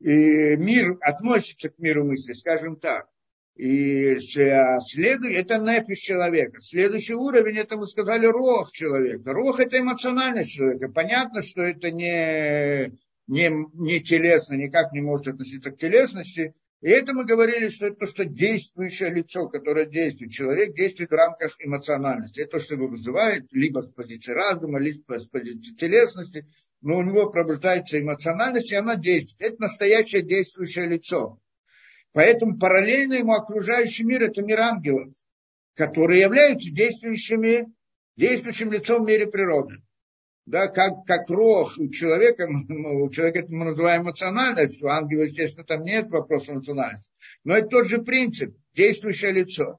И 0.00 0.56
мир 0.56 0.98
относится 1.00 1.68
к 1.68 1.78
миру 1.78 2.04
мысли, 2.04 2.32
скажем 2.32 2.74
так. 2.74 3.06
И 3.54 4.18
следует, 4.18 5.38
это 5.38 5.58
нефиш 5.58 6.00
человека. 6.00 6.58
Следующий 6.60 7.14
уровень, 7.14 7.58
это 7.58 7.76
мы 7.76 7.86
сказали, 7.86 8.26
рох 8.26 8.72
человека. 8.72 9.32
Рох 9.32 9.60
это 9.60 9.78
эмоциональность 9.78 10.50
человека. 10.50 10.88
Понятно, 10.88 11.40
что 11.40 11.62
это 11.62 11.92
не, 11.92 12.98
не, 13.28 13.48
не 13.74 14.00
телесно, 14.00 14.54
никак 14.54 14.92
не 14.92 15.02
может 15.02 15.28
относиться 15.28 15.70
к 15.70 15.78
телесности, 15.78 16.52
и 16.84 16.90
это 16.90 17.14
мы 17.14 17.24
говорили, 17.24 17.68
что 17.68 17.86
это 17.86 18.00
то, 18.00 18.04
что 18.04 18.26
действующее 18.26 19.08
лицо, 19.08 19.48
которое 19.48 19.86
действует. 19.86 20.32
Человек 20.32 20.74
действует 20.74 21.08
в 21.08 21.14
рамках 21.14 21.56
эмоциональности. 21.58 22.40
Это 22.40 22.50
то, 22.50 22.58
что 22.58 22.74
его 22.74 22.88
вызывает 22.88 23.46
либо 23.52 23.80
с 23.80 23.86
позиции 23.86 24.32
разума, 24.32 24.78
либо 24.78 25.18
с 25.18 25.26
позиции 25.26 25.74
телесности. 25.76 26.46
Но 26.82 26.98
у 26.98 27.02
него 27.02 27.30
пробуждается 27.30 27.98
эмоциональность, 27.98 28.70
и 28.70 28.76
она 28.76 28.96
действует. 28.96 29.52
Это 29.52 29.62
настоящее 29.62 30.20
действующее 30.20 30.86
лицо. 30.86 31.40
Поэтому 32.12 32.58
параллельно 32.58 33.14
ему 33.14 33.32
окружающий 33.32 34.04
мир– 34.04 34.22
это 34.24 34.42
мир 34.42 34.60
ангелов, 34.60 35.08
которые 35.76 36.20
являются 36.20 36.70
действующими, 36.70 37.72
действующим 38.18 38.70
лицом 38.70 39.04
в 39.04 39.06
мире 39.06 39.26
природы 39.26 39.76
да, 40.46 40.68
как, 40.68 41.04
как 41.06 41.28
рог 41.30 41.72
у 41.78 41.88
человека, 41.88 42.48
у 42.68 43.10
человека 43.10 43.40
это 43.40 43.52
мы 43.52 43.64
называем 43.64 44.02
эмоциональность, 44.02 44.82
у 44.82 44.88
ангела, 44.88 45.22
естественно, 45.22 45.64
там 45.64 45.84
нет 45.84 46.10
вопроса 46.10 46.52
эмоциональности. 46.52 47.10
Но 47.44 47.56
это 47.56 47.68
тот 47.68 47.86
же 47.86 48.02
принцип, 48.02 48.56
действующее 48.74 49.32
лицо. 49.32 49.78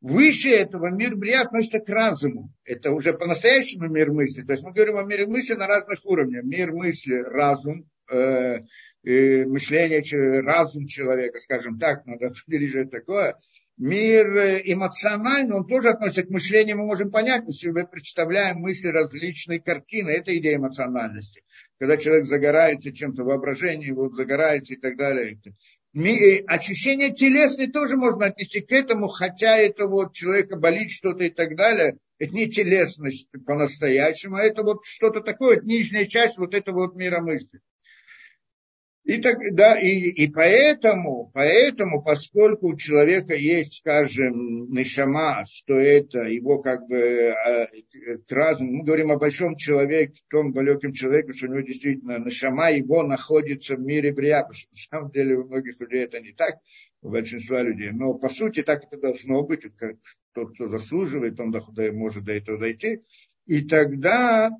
Выше 0.00 0.50
этого 0.50 0.94
мир 0.94 1.16
Брия 1.16 1.40
относится 1.40 1.80
к 1.80 1.88
разуму. 1.88 2.52
Это 2.64 2.92
уже 2.92 3.14
по-настоящему 3.14 3.88
мир 3.88 4.12
мысли. 4.12 4.42
То 4.42 4.52
есть 4.52 4.62
мы 4.62 4.72
говорим 4.72 4.98
о 4.98 5.04
мире 5.04 5.26
мысли 5.26 5.54
на 5.54 5.66
разных 5.66 6.04
уровнях. 6.04 6.44
Мир 6.44 6.70
мысли, 6.72 7.14
разум, 7.14 7.88
э, 8.10 8.60
э, 9.04 9.44
мышление, 9.46 10.02
разум 10.42 10.86
человека, 10.86 11.40
скажем 11.40 11.78
так, 11.78 12.04
надо 12.06 12.26
определить, 12.46 12.70
что 12.70 12.80
это 12.80 12.90
такое 12.90 13.36
мир 13.76 14.36
э, 14.36 14.62
эмоциональный, 14.64 15.54
он 15.54 15.66
тоже 15.66 15.90
относится 15.90 16.22
к 16.22 16.30
мышлению, 16.30 16.78
мы 16.78 16.86
можем 16.86 17.10
понять, 17.10 17.44
мы 17.44 17.52
себе 17.52 17.86
представляем 17.86 18.58
мысли 18.58 18.88
различные 18.88 19.60
картины, 19.60 20.10
это 20.10 20.36
идея 20.36 20.56
эмоциональности. 20.56 21.42
Когда 21.78 21.96
человек 21.96 22.26
загорается 22.26 22.92
чем-то, 22.92 23.22
воображение 23.22 23.88
его 23.88 24.08
загорается 24.08 24.74
и 24.74 24.76
так 24.76 24.96
далее. 24.96 25.38
Э, 25.94 26.44
ощущение 26.46 27.12
телесное 27.12 27.70
тоже 27.70 27.96
можно 27.96 28.26
отнести 28.26 28.60
к 28.60 28.72
этому, 28.72 29.08
хотя 29.08 29.56
это 29.56 29.86
вот 29.86 30.14
человека 30.14 30.56
болит 30.56 30.90
что-то 30.90 31.24
и 31.24 31.30
так 31.30 31.56
далее. 31.56 31.98
Это 32.18 32.34
не 32.34 32.48
телесность 32.48 33.30
по-настоящему, 33.44 34.36
а 34.36 34.42
это 34.42 34.62
вот 34.62 34.84
что-то 34.84 35.20
такое, 35.20 35.60
нижняя 35.60 36.06
часть 36.06 36.38
вот 36.38 36.54
этого 36.54 36.86
вот 36.86 36.96
мира 36.96 37.20
мысли. 37.20 37.60
И, 39.06 39.18
так, 39.18 39.38
да, 39.52 39.78
и, 39.78 39.88
и 39.88 40.28
поэтому, 40.28 41.30
поэтому, 41.32 42.02
поскольку 42.02 42.70
у 42.70 42.76
человека 42.76 43.34
есть, 43.34 43.74
скажем, 43.74 44.68
нишама, 44.72 45.44
что 45.48 45.78
это 45.78 46.22
его 46.22 46.58
как 46.60 46.88
бы 46.88 47.30
а, 47.30 47.68
к 48.26 48.32
разуму, 48.32 48.78
мы 48.78 48.84
говорим 48.84 49.12
о 49.12 49.18
большом 49.18 49.54
человеке, 49.54 50.20
том 50.28 50.52
далеком 50.52 50.92
человеке, 50.92 51.34
что 51.34 51.46
у 51.46 51.50
него 51.50 51.60
действительно 51.60 52.18
нишама 52.18 52.72
его 52.72 53.04
находится 53.04 53.76
в 53.76 53.80
мире 53.80 54.12
брия, 54.12 54.42
на 54.42 54.54
самом 54.74 55.12
деле 55.12 55.36
у 55.36 55.44
многих 55.44 55.78
людей 55.78 56.02
это 56.02 56.18
не 56.18 56.32
так, 56.32 56.56
у 57.00 57.08
большинства 57.08 57.62
людей, 57.62 57.92
но 57.92 58.14
по 58.14 58.28
сути 58.28 58.64
так 58.64 58.82
это 58.90 59.00
должно 59.00 59.44
быть, 59.44 59.62
как 59.76 59.98
тот, 60.32 60.52
кто 60.54 60.68
заслуживает, 60.68 61.38
он 61.38 61.54
может 61.92 62.24
до 62.24 62.32
этого 62.32 62.58
дойти, 62.58 63.02
и 63.46 63.62
тогда 63.62 64.50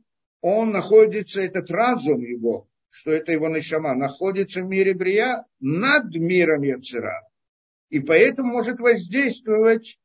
он 0.41 0.71
находится, 0.71 1.41
этот 1.41 1.69
разум 1.73 2.21
его, 2.21 2.69
что 2.97 3.13
это 3.13 3.31
его 3.31 3.49
нишама, 3.49 3.95
находится 3.95 4.63
в 4.63 4.69
мире 4.69 4.95
Брия 4.95 5.45
над 5.61 6.15
миром 6.17 6.63
Яцера. 6.63 7.29
И 7.91 8.01
поэтому 8.01 8.53
может 8.53 8.81
воздействовать, 8.81 9.99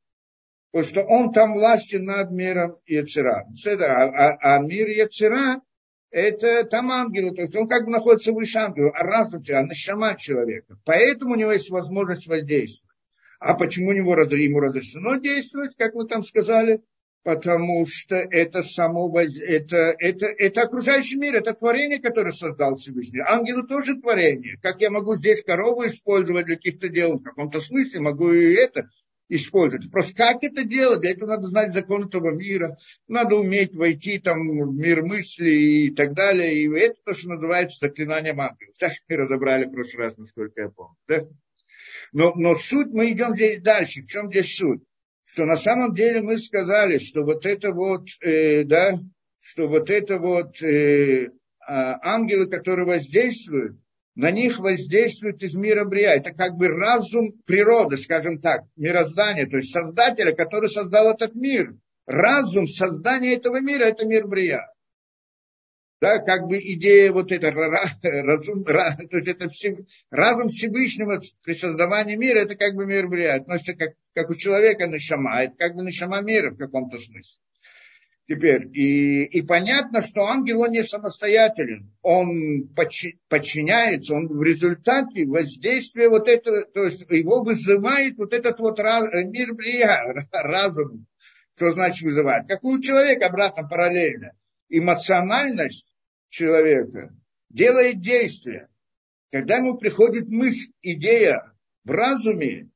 потому 0.71 0.91
что 0.91 1.01
он 1.03 1.31
там 1.31 1.53
властен 1.53 2.03
над 2.03 2.31
миром 2.31 2.71
Яцера. 2.85 3.47
А, 3.65 4.03
а, 4.03 4.57
а 4.57 4.59
мир 4.59 4.89
Яцера 4.89 5.61
это 6.09 6.65
там 6.65 6.91
ангелы, 6.91 7.33
то 7.33 7.43
есть 7.43 7.55
он 7.55 7.69
как 7.69 7.85
бы 7.85 7.91
находится 7.91 8.33
выше 8.33 8.57
ангела, 8.57 8.91
а 8.93 9.03
разум 9.03 9.41
а 9.47 9.61
нишама 9.61 10.17
человека. 10.17 10.77
Поэтому 10.83 11.35
у 11.35 11.37
него 11.37 11.53
есть 11.53 11.69
возможность 11.69 12.27
воздействовать. 12.27 12.93
А 13.39 13.53
почему 13.53 13.91
у 13.91 13.93
него 13.93 14.15
ему 14.15 14.59
разрешено 14.59 15.15
действовать, 15.15 15.77
как 15.77 15.93
мы 15.93 16.07
там 16.07 16.23
сказали? 16.23 16.81
Потому 17.23 17.85
что 17.85 18.15
это 18.15 18.63
само, 18.63 19.11
это, 19.19 19.95
это, 19.99 20.25
это 20.25 20.61
окружающий 20.61 21.17
мир, 21.17 21.35
это 21.35 21.53
творение, 21.53 21.99
которое 21.99 22.31
создал 22.31 22.75
Всевышний. 22.75 23.19
Ангелы 23.19 23.67
тоже 23.67 23.95
творение. 23.95 24.57
Как 24.61 24.81
я 24.81 24.89
могу 24.89 25.15
здесь 25.15 25.43
корову 25.43 25.85
использовать 25.85 26.45
для 26.45 26.55
каких-то 26.55 26.89
дел? 26.89 27.19
В 27.19 27.23
каком-то 27.23 27.59
смысле 27.59 27.99
могу 27.99 28.31
и 28.31 28.53
это 28.53 28.89
использовать. 29.29 29.89
Просто 29.91 30.15
как 30.15 30.43
это 30.43 30.63
делать? 30.63 31.01
Для 31.01 31.11
этого 31.11 31.29
надо 31.29 31.47
знать 31.47 31.73
закон 31.73 32.07
этого 32.07 32.31
мира, 32.31 32.75
надо 33.07 33.35
уметь 33.35 33.75
войти 33.75 34.19
там 34.19 34.39
в 34.39 34.73
мир 34.73 35.03
мысли 35.03 35.51
и 35.51 35.95
так 35.95 36.13
далее. 36.13 36.53
И 36.55 36.69
это 36.69 36.95
то, 37.05 37.13
что 37.13 37.29
называется 37.29 37.77
заклинанием 37.81 38.41
ангелов. 38.41 38.75
Так 38.77 38.91
мы 39.07 39.15
разобрали 39.15 39.65
в 39.65 39.71
прошлый 39.71 40.05
раз, 40.05 40.17
насколько 40.17 40.61
я 40.61 40.69
помню. 40.69 40.95
Да? 41.07 41.21
Но, 42.11 42.33
но 42.35 42.55
суть, 42.57 42.91
мы 42.91 43.11
идем 43.11 43.35
здесь 43.35 43.61
дальше. 43.61 44.01
В 44.01 44.07
чем 44.07 44.29
здесь 44.29 44.55
суть? 44.55 44.81
Что 45.25 45.45
на 45.45 45.57
самом 45.57 45.93
деле 45.93 46.21
мы 46.21 46.37
сказали, 46.37 46.97
что 46.97 47.23
вот 47.23 47.45
это 47.45 47.71
вот, 47.71 48.07
э, 48.21 48.63
да, 48.63 48.93
что 49.39 49.67
вот 49.67 49.89
это 49.89 50.17
вот 50.17 50.61
э, 50.61 51.29
а, 51.67 51.99
ангелы, 52.03 52.47
которые 52.47 52.85
воздействуют, 52.85 53.77
на 54.15 54.29
них 54.29 54.59
воздействует 54.59 55.41
из 55.41 55.55
мира 55.55 55.85
Брия. 55.85 56.11
Это 56.11 56.31
как 56.31 56.55
бы 56.57 56.67
разум 56.67 57.31
природы, 57.45 57.97
скажем 57.97 58.39
так, 58.39 58.63
мироздания, 58.75 59.47
то 59.47 59.57
есть 59.57 59.71
создателя, 59.71 60.33
который 60.33 60.69
создал 60.69 61.13
этот 61.13 61.33
мир. 61.33 61.75
Разум 62.05 62.67
создания 62.67 63.35
этого 63.35 63.61
мира– 63.61 63.83
это 63.85 64.05
мир 64.05 64.27
Брия. 64.27 64.67
Да, 66.01 66.17
как 66.17 66.47
бы 66.47 66.57
идея 66.57 67.11
вот 67.11 67.31
эта, 67.31 67.51
разум, 67.51 68.63
то 68.63 69.17
есть 69.17 69.27
это 69.27 69.49
все, 69.49 69.85
разум 70.09 70.49
Всевышнего 70.49 71.21
при 71.43 71.53
создавании 71.53 72.15
мира, 72.15 72.39
это 72.39 72.55
как 72.55 72.73
бы 72.73 72.87
мир 72.87 73.07
Брия. 73.07 73.35
Относится 73.35 73.75
как, 73.75 73.93
как 74.15 74.31
у 74.31 74.35
человека 74.35 74.87
нашама, 74.87 75.43
это 75.43 75.55
как 75.55 75.75
бы 75.75 75.83
нашама 75.83 76.21
мира 76.21 76.49
в 76.49 76.57
каком-то 76.57 76.97
смысле. 76.97 77.39
Теперь, 78.27 78.67
и, 78.73 79.25
и 79.25 79.41
понятно, 79.43 80.01
что 80.01 80.25
ангел, 80.25 80.61
он 80.61 80.71
не 80.71 80.83
самостоятелен, 80.83 81.93
он 82.01 82.67
подчиняется, 83.29 84.15
он 84.15 84.27
в 84.27 84.41
результате 84.41 85.27
воздействия 85.27 86.09
вот 86.09 86.27
этого, 86.27 86.63
то 86.63 86.83
есть 86.83 87.05
его 87.11 87.43
вызывает 87.43 88.17
вот 88.17 88.33
этот 88.33 88.59
вот 88.59 88.79
раз, 88.79 89.07
мир 89.25 89.53
брия, 89.53 90.27
разум, 90.31 91.05
что 91.53 91.71
значит 91.71 92.01
вызывает, 92.01 92.45
у 92.63 92.79
человека 92.79 93.27
обратно 93.27 93.67
параллельно. 93.67 94.31
Эмоциональность 94.69 95.90
человека 96.31 97.13
делает 97.49 98.01
действие. 98.01 98.69
Когда 99.31 99.57
ему 99.57 99.77
приходит 99.77 100.29
мысль, 100.29 100.71
идея 100.81 101.53
в 101.83 101.91
разуме, 101.91 102.69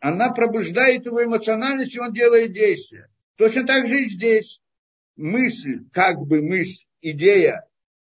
она 0.00 0.30
пробуждает 0.30 1.06
его 1.06 1.24
эмоциональность, 1.24 1.96
и 1.96 2.00
он 2.00 2.12
делает 2.12 2.52
действие. 2.52 3.08
Точно 3.36 3.66
так 3.66 3.86
же 3.86 4.02
и 4.02 4.08
здесь 4.08 4.60
мысль, 5.16 5.84
как 5.92 6.18
бы 6.18 6.42
мысль, 6.42 6.84
идея, 7.00 7.66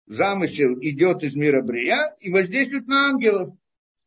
замысел 0.07 0.77
идет 0.81 1.23
из 1.23 1.35
мира 1.35 1.61
Брия 1.61 2.13
и 2.19 2.31
воздействует 2.31 2.87
на 2.87 3.09
ангелов. 3.09 3.55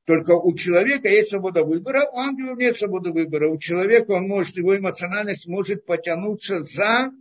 Только 0.04 0.32
у 0.32 0.54
человека 0.56 1.08
есть 1.08 1.30
свобода 1.30 1.64
выбора, 1.64 2.04
у 2.12 2.18
ангелов 2.18 2.58
нет 2.58 2.76
свободы 2.76 3.12
выбора. 3.12 3.50
У 3.50 3.58
человека 3.58 4.12
он 4.12 4.26
может, 4.26 4.56
его 4.56 4.76
эмоциональность 4.76 5.46
может 5.46 5.84
потянуться 5.84 6.62
за 6.62 7.12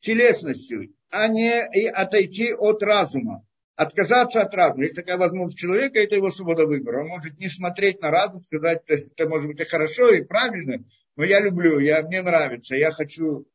телесностью, 0.00 0.94
а 1.10 1.28
не 1.28 1.68
и 1.74 1.86
отойти 1.86 2.52
от 2.52 2.82
разума. 2.82 3.44
Отказаться 3.76 4.42
от 4.42 4.54
разума. 4.54 4.82
Есть 4.82 4.96
такая 4.96 5.16
возможность 5.16 5.58
человека, 5.58 5.98
это 5.98 6.14
его 6.14 6.30
свобода 6.30 6.66
выбора. 6.66 7.02
Он 7.02 7.08
может 7.08 7.38
не 7.38 7.48
смотреть 7.48 8.00
на 8.02 8.10
разум, 8.10 8.42
сказать, 8.44 8.82
это 8.86 9.28
может 9.28 9.48
быть 9.48 9.60
и 9.60 9.64
хорошо, 9.64 10.12
и 10.12 10.22
правильно, 10.22 10.84
но 11.16 11.24
я 11.24 11.40
люблю, 11.40 11.78
я, 11.78 12.02
мне 12.02 12.22
нравится, 12.22 12.76
я 12.76 12.92
хочу 12.92 13.46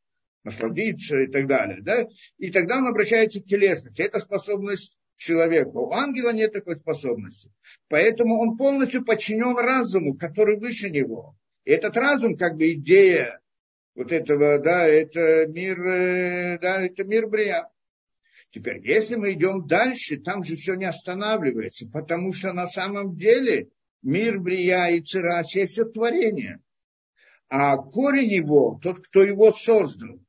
насладиться 0.44 1.18
и 1.18 1.28
так 1.28 1.48
далее. 1.48 1.82
Да? 1.82 2.08
И 2.38 2.52
тогда 2.52 2.78
он 2.78 2.88
обращается 2.88 3.42
к 3.42 3.46
телесности. 3.46 4.02
Это 4.02 4.20
способность 4.20 4.98
человека. 5.18 5.70
У 5.78 5.92
ангела 5.92 6.32
нет 6.32 6.54
такой 6.54 6.76
способности. 6.76 7.52
Поэтому 7.90 8.40
он 8.40 8.58
полностью 8.58 9.04
подчинен 9.04 9.58
разуму, 9.58 10.16
который 10.16 10.60
выше 10.60 10.90
него. 10.90 11.36
И 11.64 11.72
этот 11.72 11.98
разум, 11.98 12.38
как 12.38 12.56
бы 12.58 12.72
идея 12.74 13.40
вот 13.96 14.12
этого, 14.12 14.60
да, 14.60 14.86
это 14.86 15.48
мир, 15.48 15.82
э, 15.88 16.60
да, 16.60 16.82
это 16.82 17.04
мир 17.06 17.28
Брия. 17.28 17.68
Теперь, 18.52 18.86
если 18.86 19.16
мы 19.16 19.34
идем 19.34 19.66
дальше, 19.68 20.18
там 20.18 20.44
же 20.44 20.56
все 20.58 20.76
не 20.76 20.86
останавливается, 20.86 21.88
потому 21.88 22.34
что 22.34 22.54
на 22.54 22.68
самом 22.68 23.16
деле 23.16 23.70
мир 24.02 24.40
Брия 24.40 24.88
и 24.88 25.02
Цирасия– 25.02 25.66
все 25.68 25.86
творение. 25.86 26.60
А 27.50 27.78
корень 27.78 28.32
его, 28.32 28.80
тот, 28.82 29.06
кто 29.06 29.24
его 29.24 29.52
создал, 29.52 30.20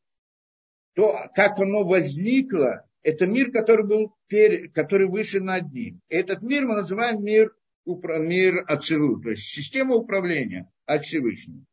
то, 0.94 1.28
как 1.34 1.58
оно 1.58 1.84
возникло, 1.84 2.86
это 3.02 3.26
мир, 3.26 3.52
который 3.52 3.86
был 3.86 4.16
перед, 4.26 4.72
который 4.72 5.08
выше 5.08 5.40
над 5.40 5.72
ним. 5.72 6.00
Этот 6.08 6.42
мир 6.42 6.66
мы 6.66 6.76
называем 6.76 7.24
мир, 7.24 7.54
мир 7.84 8.64
Ацилу, 8.66 9.20
то 9.20 9.30
есть 9.30 9.44
система 9.44 9.94
управления 9.94 10.70
от 10.84 11.04
Всевышнего. 11.04 11.64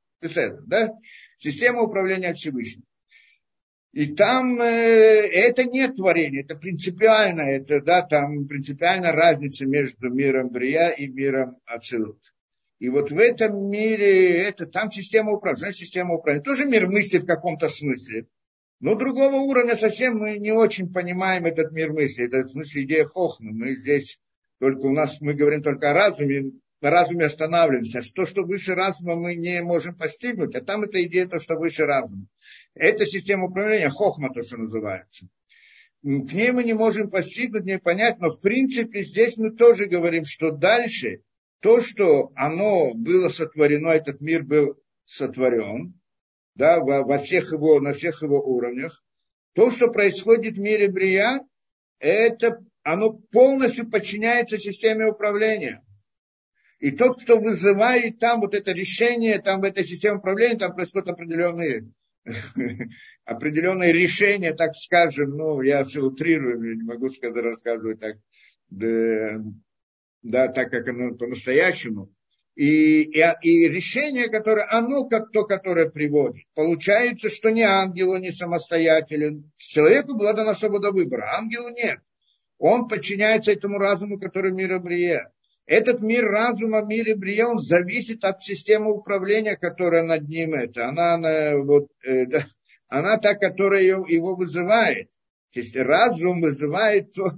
Да? 0.66 0.92
Система 1.38 1.82
управления 1.82 2.30
от 2.30 2.38
Всевышнего. 2.38 2.86
И 3.94 4.08
там 4.08 4.60
э, 4.60 4.66
это 4.66 5.66
не 5.66 5.88
творение, 5.88 6.42
это 6.42 6.56
принципиально, 6.56 7.42
это, 7.42 7.80
да, 7.80 8.02
там 8.02 8.48
принципиальная 8.48 9.12
разница 9.12 9.68
между 9.68 10.10
миром 10.10 10.50
Брия 10.50 10.90
и 10.90 11.08
миром 11.08 11.58
Ацилут. 11.66 12.20
И 12.80 12.90
вот 12.90 13.12
в 13.12 13.18
этом 13.20 13.70
мире, 13.70 14.42
это, 14.42 14.66
там 14.66 14.92
система 14.92 15.32
управления, 15.32 15.72
система 15.72 16.16
управления, 16.16 16.44
тоже 16.44 16.66
мир 16.66 16.88
мысли 16.88 17.20
в 17.20 17.28
каком-то 17.28 17.70
смысле. 17.70 18.26
Но 18.80 18.96
другого 18.96 19.36
уровня 19.36 19.78
совсем 19.78 20.18
мы 20.18 20.40
не 20.40 20.52
очень 20.52 20.92
понимаем 20.92 21.46
этот 21.46 21.72
мир 21.72 21.94
мысли. 21.94 22.26
Это 22.26 22.44
в 22.44 22.52
смысле 22.52 22.84
идея 22.84 23.06
хохмы. 23.06 23.52
Мы 23.54 23.76
здесь 23.76 24.20
только 24.60 24.88
у 24.88 24.92
нас, 24.92 25.22
мы 25.22 25.36
говорим 25.36 25.62
только 25.62 25.92
о 25.92 25.94
разуме, 25.94 26.52
разуме 26.90 27.26
останавливаемся. 27.26 28.02
То, 28.14 28.26
что 28.26 28.44
выше 28.44 28.76
разума, 28.76 29.16
мы 29.16 29.36
не 29.36 29.62
можем 29.62 29.96
постигнуть, 29.96 30.56
а 30.56 30.62
там 30.62 30.84
это 30.84 31.04
идея, 31.04 31.28
то, 31.28 31.40
что 31.40 31.56
выше 31.56 31.86
разума. 31.86 32.28
Это 32.74 33.06
система 33.06 33.46
управления, 33.46 33.90
хохма, 33.90 34.34
то, 34.34 34.42
что 34.42 34.58
называется. 34.58 35.28
К 36.04 36.34
ней 36.34 36.52
мы 36.52 36.64
не 36.64 36.74
можем 36.74 37.10
постигнуть, 37.10 37.64
не 37.64 37.80
понять, 37.80 38.20
но 38.20 38.30
в 38.30 38.42
принципе 38.42 39.04
здесь 39.04 39.38
мы 39.38 39.52
тоже 39.52 39.86
говорим, 39.86 40.26
что 40.26 40.52
дальше 40.52 41.22
то, 41.62 41.80
что 41.80 42.34
оно 42.36 42.94
было 42.94 43.30
сотворено, 43.30 43.88
этот 43.88 44.20
мир 44.20 44.44
был 44.44 44.78
сотворен, 45.06 45.98
да, 46.56 46.82
во, 46.82 47.04
во 47.04 47.20
всех 47.20 47.54
его, 47.54 47.80
на 47.80 47.94
всех 47.94 48.22
его 48.22 48.42
уровнях. 48.42 49.02
То, 49.54 49.72
что 49.72 49.88
происходит 49.90 50.58
в 50.58 50.60
мире 50.60 50.90
Брия, 50.90 51.40
это, 52.00 52.60
оно 52.84 53.14
полностью 53.14 53.90
подчиняется 53.90 54.58
системе 54.58 55.08
управления. 55.08 55.82
И 56.84 56.92
тот, 56.92 57.24
кто 57.24 57.40
вызывает 57.40 58.20
там 58.20 58.42
вот 58.42 58.54
это 58.54 58.74
решение, 58.74 59.42
там 59.42 59.62
в 59.62 59.64
этой 59.64 59.86
системе 59.86 60.18
управления, 60.18 60.58
там 60.58 60.76
происходят 60.76 61.08
определенные, 61.08 61.90
определенные 63.24 63.94
решения, 63.94 64.54
так 64.54 64.76
скажем, 64.76 65.30
ну, 65.30 65.62
я 65.62 65.86
все 65.86 66.02
утрирую, 66.02 66.76
не 66.76 66.84
могу 66.84 67.08
сказать, 67.08 67.42
рассказывать 67.42 68.02
так, 68.02 68.18
да, 68.68 69.42
да 70.24 70.50
так 70.50 70.72
как 70.72 70.86
оно 70.90 71.16
по-настоящему. 71.16 72.12
И, 72.56 73.04
и, 73.04 73.24
и 73.44 73.70
решение, 73.70 74.28
которое, 74.28 74.68
оно 74.70 75.06
как 75.06 75.32
то, 75.32 75.46
которое 75.46 75.90
приводит. 75.90 76.44
Получается, 76.54 77.30
что 77.30 77.50
ни 77.50 77.62
ангелу 77.62 78.18
не 78.18 78.34
самостоятелен. 78.34 79.50
Человеку 79.56 80.16
была 80.16 80.34
дана 80.34 80.54
свобода 80.54 80.92
выбора, 80.92 81.32
ангелу 81.38 81.70
нет. 81.70 82.00
Он 82.58 82.90
подчиняется 82.90 83.54
этому 83.54 83.78
разуму, 83.78 84.20
который 84.20 84.52
мира 84.52 84.80
Брия. 84.80 85.33
Этот 85.66 86.02
мир 86.02 86.26
разума, 86.26 86.82
мир 86.84 87.16
Брия, 87.18 87.48
он 87.48 87.60
зависит 87.60 88.24
от 88.26 88.42
системы 88.42 88.92
управления, 88.92 89.56
которая 89.56 90.04
над 90.04 90.28
ним 90.28 90.54
это. 90.54 90.90
Она, 90.90 91.14
она, 91.14 91.58
вот, 91.58 91.88
э, 92.04 92.26
да, 92.26 92.48
она 92.90 93.18
та, 93.18 93.36
которая 93.36 93.84
его 93.84 94.36
вызывает. 94.36 95.10
Если 95.54 95.80
разум 95.80 96.42
вызывает 96.42 97.14
то, 97.14 97.32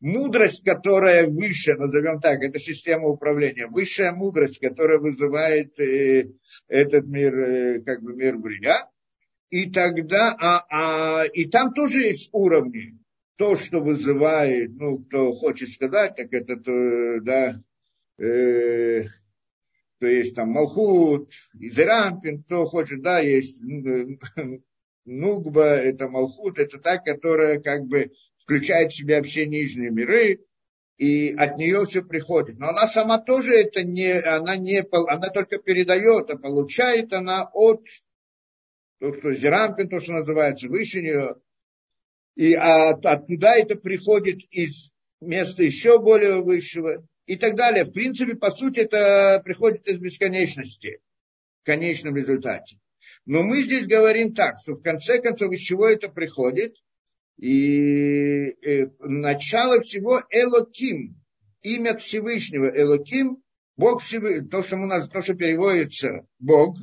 мудрость, 0.00 0.64
которая 0.64 1.26
выше, 1.26 1.74
назовем 1.74 2.20
так, 2.20 2.42
это 2.42 2.58
система 2.58 3.08
управления, 3.08 3.66
высшая 3.66 4.12
мудрость, 4.12 4.58
которая 4.58 4.98
вызывает 4.98 5.78
э, 5.78 6.30
этот 6.68 7.06
мир, 7.06 7.38
э, 7.38 7.80
как 7.80 8.02
бы 8.02 8.14
мир 8.14 8.36
Брия, 8.36 8.88
и 9.50 9.70
тогда, 9.70 10.36
а, 10.38 10.64
а, 10.70 11.24
и 11.24 11.46
там 11.46 11.72
тоже 11.72 12.02
есть 12.02 12.28
уровни. 12.32 12.98
То, 13.36 13.56
что 13.56 13.80
вызывает, 13.80 14.70
ну, 14.78 14.98
кто 14.98 15.32
хочет 15.32 15.70
сказать, 15.70 16.14
так 16.14 16.32
это, 16.32 16.56
то, 16.56 17.20
да, 17.22 17.62
э, 18.20 19.04
то 19.98 20.06
есть 20.06 20.34
там 20.34 20.50
Малхут, 20.50 21.30
Изерампин, 21.54 22.42
кто 22.42 22.64
хочет, 22.64 23.02
да, 23.02 23.20
есть 23.20 23.60
Нугба, 25.04 25.76
это 25.76 26.08
Малхут, 26.08 26.58
это 26.58 26.78
та, 26.78 26.98
которая 26.98 27.60
как 27.60 27.84
бы 27.84 28.12
включает 28.42 28.92
в 28.92 28.96
себя 28.96 29.22
все 29.22 29.46
нижние 29.46 29.90
миры, 29.90 30.40
и 30.96 31.34
от 31.34 31.56
нее 31.56 31.86
все 31.86 32.02
приходит. 32.02 32.58
Но 32.58 32.68
она 32.68 32.86
сама 32.86 33.18
тоже 33.18 33.52
это 33.54 33.82
не, 33.82 34.12
она 34.12 34.56
не, 34.56 34.84
она 34.92 35.28
только 35.30 35.58
передает, 35.58 36.30
а 36.30 36.36
получает 36.36 37.12
она 37.12 37.48
от, 37.54 37.86
то, 38.98 39.14
что 39.14 39.32
Зерампин, 39.32 39.88
то, 39.88 39.98
что 39.98 40.12
называется, 40.12 40.68
выше 40.68 41.00
нее. 41.00 41.36
И 42.36 42.52
от, 42.52 43.04
оттуда 43.06 43.48
это 43.48 43.76
приходит 43.76 44.40
из 44.50 44.92
места 45.20 45.62
еще 45.62 45.98
более 45.98 46.42
высшего 46.42 47.06
и 47.32 47.36
так 47.36 47.56
далее. 47.56 47.84
В 47.84 47.92
принципе, 47.92 48.34
по 48.34 48.50
сути, 48.50 48.80
это 48.80 49.40
приходит 49.44 49.86
из 49.88 49.98
бесконечности 49.98 51.00
в 51.62 51.66
конечном 51.66 52.16
результате. 52.16 52.78
Но 53.26 53.42
мы 53.42 53.62
здесь 53.62 53.86
говорим 53.86 54.34
так, 54.34 54.56
что 54.60 54.74
в 54.74 54.82
конце 54.82 55.20
концов, 55.20 55.52
из 55.52 55.60
чего 55.60 55.88
это 55.88 56.08
приходит– 56.08 56.74
и 57.40 58.50
э, 58.50 58.88
начало 59.00 59.80
всего 59.80 60.22
Элоким, 60.30 61.16
имя 61.62 61.96
Всевышнего 61.96 62.68
Элоким, 62.68 63.42
Бог 63.76 64.02
Всевышний, 64.02 64.46
то, 64.46 64.62
что, 64.62 64.76
у 64.76 64.84
нас, 64.84 65.08
то, 65.08 65.22
что 65.22 65.34
переводится 65.34 66.26
Бог, 66.38 66.76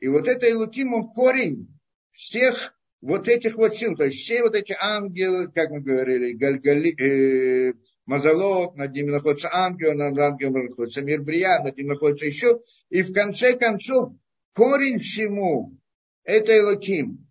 И 0.00 0.08
вот 0.08 0.28
это 0.28 0.46
Илуким, 0.46 0.92
он 0.92 1.08
корень 1.08 1.68
всех 2.12 2.74
вот 3.00 3.28
этих 3.28 3.54
вот 3.54 3.74
сил, 3.74 3.96
то 3.96 4.04
есть 4.04 4.18
все 4.18 4.42
вот 4.42 4.54
эти 4.54 4.76
ангелы, 4.78 5.50
как 5.50 5.70
мы 5.70 5.80
говорили, 5.80 6.34
Гальгали, 6.34 6.94
э, 7.00 7.72
Мазалот, 8.06 8.76
над 8.76 8.92
ними 8.92 9.10
находится 9.10 9.48
ангел, 9.52 9.94
над 9.94 10.18
ангелом 10.18 10.66
находится 10.66 11.00
мир 11.02 11.22
Брия, 11.22 11.62
над 11.62 11.76
ним 11.76 11.88
находится 11.88 12.26
еще. 12.26 12.60
И 12.90 13.02
в 13.02 13.12
конце 13.12 13.56
концов, 13.56 14.12
корень 14.54 14.98
всему– 14.98 15.78
это 16.24 16.56
Элоким. 16.58 17.26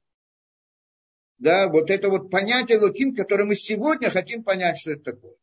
Да, 1.38 1.68
вот 1.68 1.92
это 1.92 2.10
вот 2.10 2.32
понятие 2.32 2.80
Элоким, 2.80 3.14
которое 3.14 3.44
мы 3.44 3.56
сегодня 3.56 4.10
хотим 4.10 4.44
понять, 4.44 4.78
что 4.80 4.92
это 4.92 5.14
такое. 5.14 5.36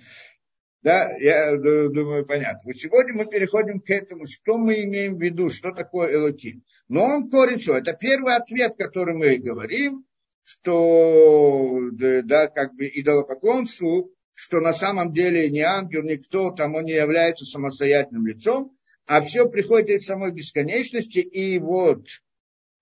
Да, 0.81 1.15
я 1.15 1.55
думаю, 1.55 2.25
понятно. 2.25 2.59
Вот 2.65 2.75
сегодня 2.75 3.13
мы 3.13 3.25
переходим 3.25 3.79
к 3.79 3.89
этому, 3.89 4.27
что 4.27 4.57
мы 4.57 4.83
имеем 4.83 5.15
в 5.15 5.21
виду, 5.21 5.49
что 5.49 5.71
такое 5.71 6.13
Элоким. 6.13 6.61
Но 6.89 7.05
он 7.05 7.29
корень 7.29 7.57
все. 7.57 7.77
Это 7.77 7.93
первый 7.93 8.35
ответ, 8.35 8.75
который 8.77 9.15
мы 9.15 9.37
говорим, 9.37 10.05
что, 10.43 11.89
да, 11.91 12.47
как 12.47 12.75
бы 12.75 12.87
идолопоклонству, 12.93 14.11
что 14.33 14.59
на 14.59 14.73
самом 14.73 15.13
деле 15.13 15.49
не 15.49 15.61
ангел, 15.61 16.03
никто, 16.03 16.51
там 16.51 16.75
он 16.75 16.85
не 16.85 16.93
является 16.93 17.45
самостоятельным 17.45 18.27
лицом, 18.27 18.77
а 19.05 19.21
все 19.21 19.49
приходит 19.49 19.89
из 19.89 20.05
самой 20.05 20.31
бесконечности, 20.31 21.19
и 21.19 21.59
вот 21.59 22.07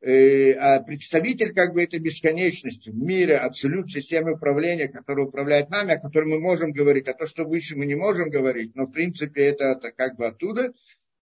э, 0.01 0.53
а 0.53 0.81
представитель 0.81 1.53
как 1.53 1.73
бы 1.73 1.83
этой 1.83 1.99
бесконечности 1.99 2.89
в 2.89 2.95
мире, 2.95 3.37
абсолют 3.37 3.91
системы 3.91 4.33
управления, 4.33 4.87
которая 4.87 5.27
управляет 5.27 5.69
нами, 5.69 5.93
о 5.93 5.99
которой 5.99 6.29
мы 6.29 6.39
можем 6.39 6.71
говорить, 6.71 7.07
а 7.07 7.13
то, 7.13 7.25
что 7.25 7.43
выше 7.43 7.75
мы 7.75 7.85
не 7.85 7.95
можем 7.95 8.29
говорить, 8.29 8.75
но 8.75 8.85
в 8.85 8.91
принципе 8.91 9.45
это, 9.45 9.65
это 9.65 9.91
как 9.91 10.15
бы 10.15 10.27
оттуда, 10.27 10.73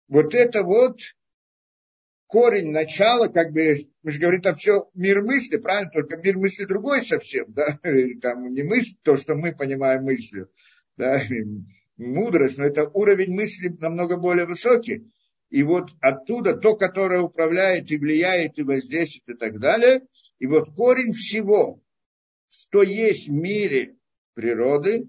вот 0.07 0.33
это 0.33 0.63
вот 0.63 0.99
корень, 2.27 2.71
начало, 2.71 3.27
как 3.27 3.51
бы, 3.51 3.89
мы 4.03 4.11
же 4.11 4.19
говорим, 4.19 4.41
там 4.41 4.55
все 4.55 4.89
мир 4.93 5.21
мысли, 5.21 5.57
правильно, 5.57 5.91
только 5.91 6.17
мир 6.17 6.37
мысли 6.37 6.65
другой 6.65 7.05
совсем, 7.05 7.51
да, 7.53 7.79
там 8.21 8.45
не 8.53 8.63
мысль, 8.63 8.95
то, 9.03 9.17
что 9.17 9.35
мы 9.35 9.55
понимаем 9.55 10.03
мыслью, 10.03 10.49
да, 10.97 11.21
мудрость, 11.97 12.57
но 12.57 12.65
это 12.65 12.89
уровень 12.89 13.33
мысли 13.33 13.69
намного 13.79 14.17
более 14.17 14.45
высокий. 14.45 15.11
И 15.49 15.63
вот 15.63 15.91
оттуда 16.01 16.55
то, 16.55 16.75
которое 16.75 17.21
управляет 17.21 17.89
и 17.91 17.97
влияет, 17.97 18.57
и 18.57 18.63
воздействует, 18.63 19.37
и 19.37 19.39
так 19.39 19.59
далее. 19.59 20.01
И 20.39 20.47
вот 20.47 20.73
корень 20.75 21.13
всего, 21.13 21.81
что 22.49 22.83
есть 22.83 23.27
в 23.27 23.31
мире 23.31 23.95
природы, 24.33 25.07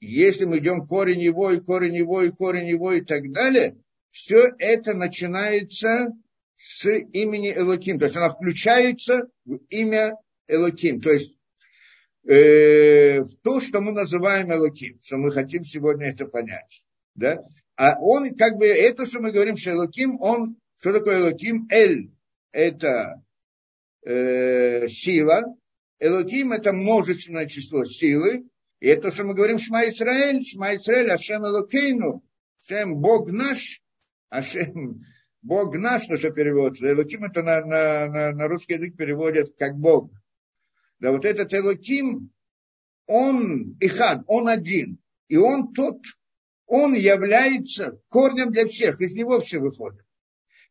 если 0.00 0.44
мы 0.44 0.58
идем 0.58 0.86
корень 0.86 1.20
его, 1.20 1.50
и 1.50 1.60
корень 1.60 1.94
его, 1.94 2.22
и 2.22 2.30
корень 2.30 2.68
его, 2.68 2.92
и 2.92 3.02
так 3.02 3.30
далее, 3.30 3.76
все 4.10 4.52
это 4.58 4.94
начинается 4.94 6.12
с 6.66 6.88
имени 6.88 7.52
Элоким. 7.52 7.98
То 7.98 8.06
есть 8.06 8.16
она 8.16 8.30
включается 8.30 9.28
в 9.44 9.56
имя 9.68 10.16
Элоким. 10.48 11.02
То 11.02 11.12
есть 11.12 11.36
э, 12.26 13.20
в 13.20 13.36
то, 13.42 13.60
что 13.60 13.82
мы 13.82 13.92
называем 13.92 14.50
Элоким, 14.50 14.98
что 15.02 15.18
мы 15.18 15.30
хотим 15.30 15.64
сегодня 15.66 16.06
это 16.06 16.26
понять. 16.26 16.84
Да? 17.14 17.42
А 17.76 17.98
он, 18.00 18.34
как 18.34 18.56
бы, 18.56 18.66
это, 18.66 19.04
что 19.04 19.20
мы 19.20 19.30
говорим, 19.30 19.58
что 19.58 19.72
Элоким, 19.72 20.18
он, 20.20 20.56
что 20.80 20.94
такое 20.94 21.18
Элоким? 21.18 21.68
Эль– 21.70 22.12
это 22.52 23.22
э, 24.06 24.88
сила, 24.88 25.42
Элоким– 25.98 26.52
это 26.54 26.72
множественное 26.72 27.46
число 27.46 27.84
силы, 27.84 28.48
и 28.80 28.86
это, 28.86 29.10
что 29.10 29.24
мы 29.24 29.34
говорим 29.34 29.58
Шма 29.58 29.86
Исраэль, 29.88 30.42
Шма 30.42 30.76
Исраэль, 30.76 31.10
Ашем 31.10 31.44
Элокейну, 31.44 32.24
Ашем 32.62 32.96
Бог 33.00 33.30
наш, 33.30 33.82
Ашем 34.30 35.04
Бог 35.44 35.76
наш, 35.76 36.04
что 36.04 36.30
переводится. 36.30 36.90
Элоким 36.90 37.24
это 37.24 37.42
на, 37.42 37.60
на, 37.66 38.08
на, 38.08 38.32
на 38.32 38.48
русский 38.48 38.74
язык 38.74 38.96
переводят 38.96 39.54
как 39.58 39.76
Бог. 39.76 40.10
Да 41.00 41.12
вот 41.12 41.26
этот 41.26 41.52
Элоким, 41.52 42.30
он 43.06 43.76
Ихад, 43.78 44.22
он 44.26 44.48
один. 44.48 44.98
И 45.28 45.36
он 45.36 45.74
тот, 45.74 45.98
он 46.66 46.94
является 46.94 48.00
корнем 48.08 48.52
для 48.52 48.66
всех, 48.66 49.02
из 49.02 49.14
него 49.14 49.38
все 49.40 49.58
выходит. 49.58 50.00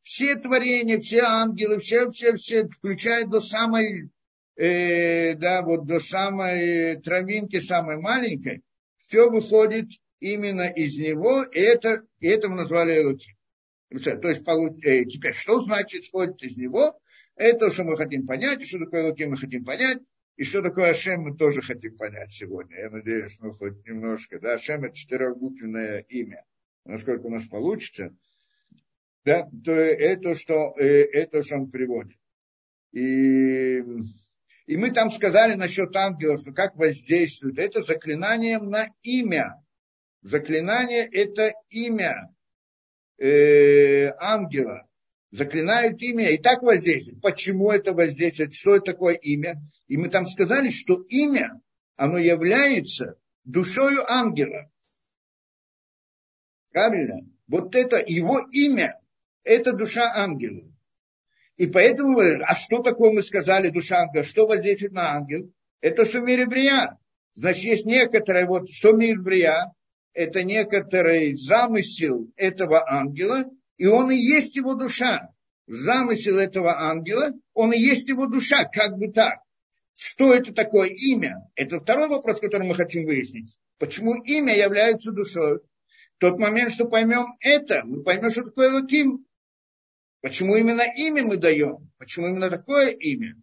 Все 0.01 0.35
творения, 0.37 0.99
все 0.99 1.21
ангелы, 1.21 1.77
все, 1.77 2.09
все, 2.09 2.33
все, 2.35 2.67
включая 2.67 3.27
до 3.27 3.41
самой, 3.41 4.09
э, 4.55 5.35
да, 5.35 5.61
вот 5.61 5.85
до 5.85 5.99
самой 5.99 6.99
травинки, 6.99 7.59
самой 7.59 8.01
маленькой, 8.01 8.63
все 8.97 9.29
выходит 9.29 9.89
именно 10.19 10.67
из 10.67 10.97
него, 10.97 11.43
и 11.43 11.59
это, 11.59 12.07
и 12.19 12.27
это 12.27 12.49
мы 12.49 12.55
назвали 12.55 12.99
Элоким. 12.99 13.35
То 13.99 14.27
есть 14.27 14.43
теперь, 15.11 15.33
что 15.33 15.61
значит 15.61 16.05
сходит 16.05 16.41
из 16.43 16.57
него? 16.57 16.99
Это, 17.35 17.69
что 17.69 17.83
мы 17.83 17.97
хотим 17.97 18.25
понять, 18.25 18.61
и 18.61 18.65
что 18.65 18.79
такое 18.79 19.07
Луким 19.09 19.31
мы 19.31 19.37
хотим 19.37 19.63
понять, 19.63 19.99
и 20.35 20.43
что 20.43 20.61
такое 20.61 20.91
Ашем 20.91 21.21
мы 21.21 21.35
тоже 21.37 21.61
хотим 21.61 21.95
понять 21.97 22.31
сегодня. 22.31 22.77
Я 22.77 22.89
надеюсь, 22.89 23.39
ну 23.39 23.53
хоть 23.53 23.85
немножко. 23.87 24.39
Да, 24.39 24.53
Ашем 24.53 24.83
это 24.83 24.95
четырехбуквенное 24.95 25.99
имя. 26.09 26.43
Насколько 26.85 27.27
у 27.27 27.29
нас 27.29 27.45
получится, 27.45 28.15
да, 29.25 29.47
то 29.63 29.71
это, 29.71 30.35
что, 30.35 30.75
э, 30.77 31.03
это, 31.13 31.43
что 31.43 31.55
он 31.55 31.71
приводит. 31.71 32.17
И, 32.91 33.77
и 34.65 34.77
мы 34.77 34.91
там 34.91 35.11
сказали 35.11 35.53
насчет 35.53 35.95
ангелов, 35.95 36.41
что 36.41 36.51
как 36.51 36.75
воздействует. 36.75 37.57
Это 37.57 37.83
заклинанием 37.83 38.69
на 38.69 38.87
имя. 39.01 39.63
Заклинание– 40.21 41.07
это 41.11 41.53
имя 41.69 42.32
э, 43.23 44.13
ангела, 44.19 44.87
заклинают 45.31 46.01
имя 46.01 46.29
и 46.29 46.37
так 46.37 46.61
воздействует. 46.61 47.21
Почему 47.21 47.71
это 47.71 47.93
воздействует? 47.93 48.53
Что 48.53 48.75
это 48.75 48.91
такое 48.91 49.15
имя? 49.15 49.61
И 49.87 49.97
мы 49.97 50.09
там 50.09 50.25
сказали, 50.25 50.69
что 50.69 51.01
имя, 51.07 51.61
оно 51.95 52.17
является 52.17 53.15
душою 53.45 54.03
ангела. 54.11 54.69
Правильно? 56.71 57.21
Вот 57.47 57.75
это 57.75 58.03
его 58.05 58.39
имя, 58.51 58.99
это 59.43 59.73
душа 59.73 60.11
ангела. 60.15 60.69
И 61.55 61.67
поэтому, 61.67 62.19
а 62.19 62.55
что 62.55 62.81
такое 62.81 63.13
мы 63.13 63.21
сказали, 63.21 63.69
душа 63.69 63.99
ангела? 64.01 64.23
Что 64.23 64.47
воздействует 64.47 64.93
на 64.93 65.11
ангел? 65.13 65.53
Это 65.81 66.03
что 66.03 66.19
в 66.19 66.23
мире 66.23 66.45
брия. 66.45 66.97
Значит, 67.35 67.63
есть 67.63 67.85
некоторое, 67.85 68.45
вот, 68.45 68.69
что 68.69 68.91
мир 68.91 69.19
брия, 69.19 69.71
это 70.13 70.43
некоторый 70.43 71.33
замысел 71.33 72.31
этого 72.35 72.89
ангела, 72.89 73.45
и 73.77 73.85
он 73.85 74.11
и 74.11 74.17
есть 74.17 74.55
его 74.55 74.75
душа. 74.75 75.29
Замысел 75.67 76.37
этого 76.37 76.79
ангела, 76.79 77.31
он 77.53 77.73
и 77.73 77.79
есть 77.79 78.07
его 78.07 78.27
душа, 78.27 78.65
как 78.65 78.97
бы 78.97 79.11
так. 79.11 79.39
Что 79.95 80.33
это 80.33 80.53
такое 80.53 80.89
имя? 80.89 81.49
Это 81.55 81.79
второй 81.79 82.07
вопрос, 82.07 82.39
который 82.39 82.67
мы 82.67 82.75
хотим 82.75 83.05
выяснить. 83.05 83.57
Почему 83.79 84.15
имя 84.23 84.55
является 84.55 85.11
душой? 85.11 85.61
Тот 86.17 86.39
момент, 86.39 86.71
что 86.71 86.85
поймем 86.85 87.35
это, 87.39 87.83
мы 87.85 88.03
поймем, 88.03 88.29
что 88.29 88.43
такое 88.43 88.71
Луким. 88.71 89.25
Почему 90.21 90.55
именно 90.55 90.83
имя 90.95 91.23
мы 91.23 91.37
даем? 91.37 91.91
Почему 91.97 92.27
именно 92.27 92.49
такое 92.49 92.89
имя? 92.89 93.35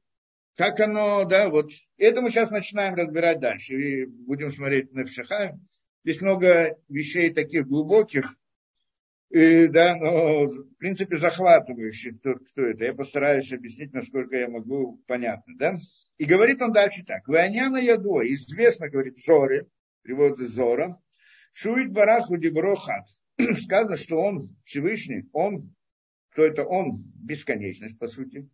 Как 0.56 0.80
оно, 0.80 1.24
да, 1.24 1.48
вот 1.48 1.70
это 1.98 2.20
мы 2.20 2.30
сейчас 2.30 2.50
начинаем 2.50 2.94
разбирать 2.94 3.40
дальше. 3.40 3.74
И 3.74 4.06
будем 4.06 4.52
смотреть 4.52 4.92
на 4.92 5.04
Пшахаем. 5.04 5.66
Здесь 6.04 6.20
много 6.20 6.78
вещей 6.88 7.30
таких 7.30 7.66
глубоких, 7.66 8.36
и, 9.30 9.68
да, 9.68 9.94
но 9.94 10.46
в 10.46 10.74
принципе 10.78 11.16
захватывающих, 11.16 12.18
кто, 12.18 12.34
кто 12.34 12.62
это. 12.62 12.84
Я 12.84 12.94
постараюсь 12.94 13.52
объяснить, 13.52 13.92
насколько 13.92 14.36
я 14.36 14.48
могу 14.48 15.00
понятно. 15.06 15.54
Да? 15.56 15.76
И 16.18 16.24
говорит 16.24 16.60
он 16.60 16.72
дальше 16.72 17.04
так. 17.04 17.28
Ваняна 17.28 17.76
ядо, 17.76 18.26
известно, 18.28 18.88
говорит 18.88 19.18
Зоре, 19.24 19.68
перевод 20.02 20.40
из 20.40 20.50
Зора, 20.50 21.00
Шуит 21.52 21.92
Бараху 21.92 22.38
Диброхат. 22.38 23.06
Сказано, 23.38 23.96
что 23.96 24.16
он 24.16 24.56
Всевышний, 24.64 25.28
он, 25.32 25.74
кто 26.30 26.42
это 26.42 26.64
он, 26.64 27.04
бесконечность, 27.14 27.98
по 27.98 28.08
сути. 28.08 28.48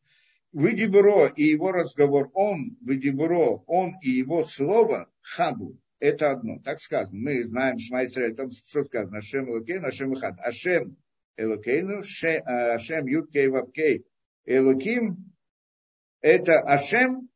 Выдибро 0.53 1.27
и 1.27 1.45
его 1.45 1.73
разговор, 1.73 2.31
он, 2.35 2.77
выдибро, 2.83 3.63
он 3.67 3.95
и 4.03 4.11
его 4.11 4.43
слово, 4.45 5.11
хаду, 5.21 5.79
это 6.07 6.31
одно. 6.31 6.59
Так 6.65 6.81
сказано. 6.81 7.19
Мы 7.19 7.43
знаем 7.45 7.79
Шма 7.79 8.05
Исраэль, 8.05 8.35
том, 8.35 8.51
что 8.51 8.85
сказано. 8.85 9.19
Ашем 9.19 9.51
Элокейну, 9.51 9.87
Ашем 9.87 10.15
Ихад. 10.15 10.39
Ашем 10.39 10.97
Элокейну, 11.37 12.03
а, 12.25 12.75
Ашем 12.75 13.07
Юткей 13.07 13.49
Вавкей. 13.49 14.07
Элоким– 14.45 15.33
это 16.21 16.61
Ашем 16.61 17.29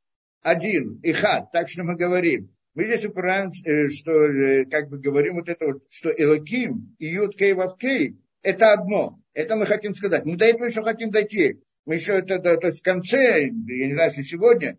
один, 0.42 1.00
Ихад. 1.02 1.50
Так 1.50 1.68
что 1.68 1.82
мы 1.82 1.96
говорим. 1.96 2.54
Мы 2.74 2.84
здесь 2.84 3.04
упираем, 3.04 3.50
э, 3.50 3.88
что 3.88 4.12
э, 4.12 4.64
как 4.66 4.88
бы 4.88 4.98
говорим 4.98 5.34
вот 5.34 5.48
это 5.48 5.66
вот, 5.66 5.82
что 5.90 6.10
Элоким 6.10 6.94
и 6.98 7.06
Юткей 7.06 7.52
Вавкей– 7.52 8.16
это 8.42 8.72
одно. 8.72 9.20
Это 9.34 9.56
мы 9.56 9.66
хотим 9.66 9.94
сказать. 9.94 10.24
Мы 10.24 10.36
до 10.36 10.44
этого 10.44 10.66
еще 10.66 10.82
хотим 10.82 11.10
дойти. 11.10 11.60
Мы 11.84 11.94
еще 11.94 12.12
это, 12.12 12.38
то 12.38 12.66
есть 12.66 12.80
в 12.80 12.84
конце, 12.84 13.46
я 13.46 13.86
не 13.86 13.94
знаю, 13.94 14.10
если 14.10 14.22
сегодня, 14.22 14.78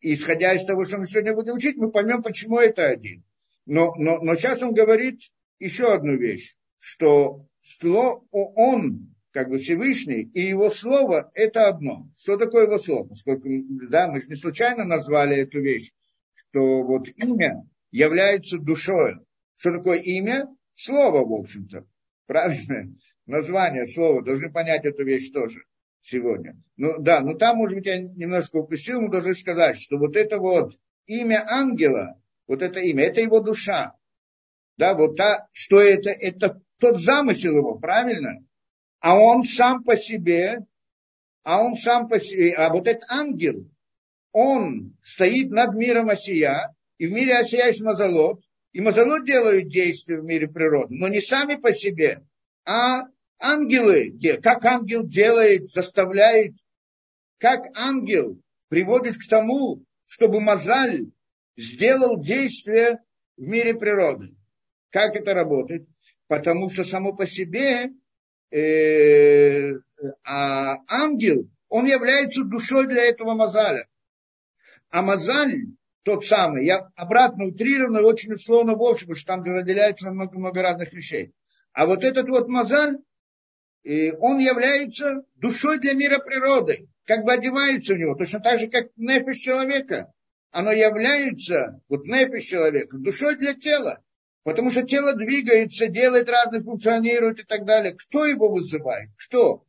исходя 0.00 0.52
из 0.52 0.64
того, 0.66 0.84
что 0.84 0.98
мы 0.98 1.06
сегодня 1.06 1.34
будем 1.34 1.54
учить, 1.54 1.76
мы 1.76 1.90
поймем, 1.90 2.22
почему 2.22 2.58
это 2.58 2.86
один. 2.86 3.24
Но, 3.70 3.94
но, 3.94 4.18
но 4.18 4.34
сейчас 4.34 4.60
он 4.64 4.74
говорит 4.74 5.20
еще 5.60 5.94
одну 5.94 6.16
вещь, 6.16 6.56
что 6.80 7.46
слово 7.60 8.20
«он» 8.32 9.14
как 9.30 9.48
бы 9.48 9.58
Всевышний, 9.58 10.22
и 10.22 10.40
его 10.40 10.70
слово– 10.70 11.30
это 11.34 11.68
одно. 11.68 12.10
Что 12.18 12.36
такое 12.36 12.64
его 12.64 12.78
слово? 12.78 13.06
Поскольку, 13.06 13.48
да, 13.88 14.08
мы 14.08 14.18
же 14.18 14.26
не 14.26 14.34
случайно 14.34 14.82
назвали 14.82 15.36
эту 15.36 15.60
вещь, 15.60 15.92
что 16.34 16.82
вот 16.82 17.10
имя 17.14 17.64
является 17.92 18.58
душой. 18.58 19.20
Что 19.54 19.76
такое 19.76 19.98
имя? 19.98 20.48
Слово, 20.72 21.24
в 21.24 21.32
общем-то. 21.32 21.86
Правильно? 22.26 22.92
Название 23.26 23.86
слова. 23.86 24.20
Должны 24.24 24.50
понять 24.50 24.84
эту 24.84 25.04
вещь 25.04 25.30
тоже 25.30 25.62
сегодня. 26.02 26.60
Ну 26.76 26.98
да, 26.98 27.20
но 27.20 27.34
там, 27.34 27.58
может 27.58 27.76
быть, 27.76 27.86
я 27.86 28.00
немножко 28.00 28.56
упустил, 28.56 29.00
мы 29.00 29.12
должны 29.12 29.34
сказать, 29.34 29.78
что 29.80 29.96
вот 29.96 30.16
это 30.16 30.38
вот 30.38 30.76
имя 31.06 31.44
ангела, 31.48 32.19
вот 32.50 32.62
это 32.62 32.80
имя, 32.80 33.04
это 33.04 33.20
его 33.20 33.38
душа. 33.38 33.94
Да, 34.76 34.94
вот 34.94 35.16
та, 35.16 35.46
что 35.52 35.80
это, 35.80 36.10
это 36.10 36.60
тот 36.80 37.00
замысел 37.00 37.56
его, 37.56 37.78
правильно? 37.78 38.44
А 38.98 39.16
он 39.16 39.44
сам 39.44 39.84
по 39.84 39.96
себе, 39.96 40.58
а 41.44 41.62
он 41.62 41.76
сам 41.76 42.08
по 42.08 42.18
себе, 42.18 42.52
а 42.54 42.70
вот 42.70 42.88
этот 42.88 43.08
ангел, 43.08 43.70
он 44.32 44.96
стоит 45.00 45.50
над 45.50 45.74
миром 45.74 46.10
Осия, 46.10 46.74
и 46.98 47.06
в 47.06 47.12
мире 47.12 47.38
Осия 47.38 47.66
есть 47.66 47.82
Мазалот, 47.82 48.42
и 48.72 48.80
Мазалот 48.80 49.24
делают 49.24 49.68
действия 49.68 50.20
в 50.20 50.24
мире 50.24 50.48
природы, 50.48 50.96
но 50.96 51.06
не 51.06 51.20
сами 51.20 51.54
по 51.54 51.72
себе, 51.72 52.26
а 52.64 53.02
ангелы, 53.38 54.18
как 54.42 54.64
ангел 54.64 55.06
делает, 55.06 55.70
заставляет, 55.70 56.54
как 57.38 57.66
ангел 57.78 58.42
приводит 58.68 59.18
к 59.18 59.28
тому, 59.28 59.84
чтобы 60.06 60.40
Мазаль 60.40 61.06
сделал 61.56 62.20
действие 62.20 63.00
в 63.36 63.42
мире 63.42 63.74
природы. 63.74 64.34
Как 64.90 65.16
это 65.16 65.34
работает? 65.34 65.88
Потому 66.26 66.70
что 66.70 66.84
само 66.84 67.14
по 67.14 67.26
себе 67.26 67.90
э, 68.50 69.74
а 70.24 70.76
ангел, 70.88 71.48
он 71.68 71.86
является 71.86 72.44
душой 72.44 72.86
для 72.86 73.04
этого 73.04 73.34
Мазаля. 73.34 73.86
А 74.90 75.02
Мазаль, 75.02 75.66
тот 76.02 76.26
самый, 76.26 76.66
я 76.66 76.90
обратно 76.96 77.46
утрированно, 77.46 78.02
очень 78.02 78.32
условно 78.32 78.74
в 78.74 78.82
общем, 78.82 79.06
потому 79.06 79.16
что 79.16 79.26
там 79.26 79.44
же 79.44 79.52
разделяется 79.52 80.10
много-много 80.10 80.62
разных 80.62 80.92
вещей. 80.92 81.32
А 81.72 81.86
вот 81.86 82.02
этот 82.02 82.28
вот 82.28 82.48
Мазаль, 82.48 82.98
и 83.82 84.12
он 84.18 84.38
является 84.38 85.22
душой 85.36 85.78
для 85.78 85.94
мира 85.94 86.18
природы, 86.18 86.88
как 87.04 87.24
бы 87.24 87.32
одевается 87.32 87.94
у 87.94 87.96
него, 87.96 88.14
точно 88.14 88.40
так 88.40 88.58
же, 88.58 88.68
как 88.68 88.88
нефиш 88.96 89.38
человека. 89.38 90.12
Оно 90.50 90.72
является, 90.72 91.80
вот 91.88 92.06
нефиш 92.06 92.44
человека, 92.44 92.96
душой 92.96 93.36
для 93.36 93.54
тела. 93.54 94.02
Потому 94.42 94.70
что 94.70 94.82
тело 94.82 95.14
двигается, 95.14 95.86
делает 95.86 96.28
разные, 96.28 96.62
функционирует 96.62 97.40
и 97.40 97.44
так 97.44 97.64
далее. 97.64 97.94
Кто 97.94 98.26
его 98.26 98.50
вызывает? 98.50 99.10
Кто? 99.16 99.64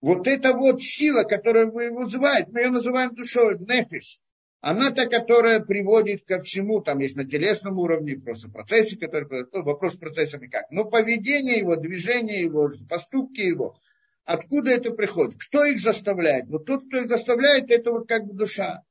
Вот 0.00 0.26
эта 0.26 0.52
вот 0.52 0.82
сила, 0.82 1.22
которая 1.22 1.66
его 1.66 2.00
вызывает, 2.00 2.48
мы 2.48 2.60
ее 2.60 2.70
называем 2.70 3.14
душой, 3.14 3.58
нефиш. 3.58 4.20
Она 4.60 4.90
та, 4.90 5.06
которая 5.06 5.60
приводит 5.60 6.24
ко 6.24 6.40
всему, 6.40 6.80
там 6.80 6.98
есть 6.98 7.16
на 7.16 7.24
телесном 7.24 7.78
уровне, 7.78 8.16
просто 8.16 8.50
процессы, 8.50 8.96
которые 8.96 9.28
происходят, 9.28 9.64
вопрос 9.64 9.94
с 9.94 9.96
процессами 9.96 10.48
как. 10.48 10.70
Но 10.70 10.84
поведение 10.84 11.58
его, 11.58 11.76
движение 11.76 12.42
его, 12.42 12.68
поступки 12.88 13.40
его, 13.40 13.78
откуда 14.24 14.72
это 14.72 14.90
приходит? 14.90 15.36
Кто 15.38 15.64
их 15.64 15.78
заставляет? 15.78 16.48
Вот 16.48 16.66
тот, 16.66 16.86
кто 16.88 16.98
их 16.98 17.06
заставляет, 17.06 17.70
это 17.70 17.92
вот 17.92 18.08
как 18.08 18.26
бы 18.26 18.34
душа. 18.34 18.82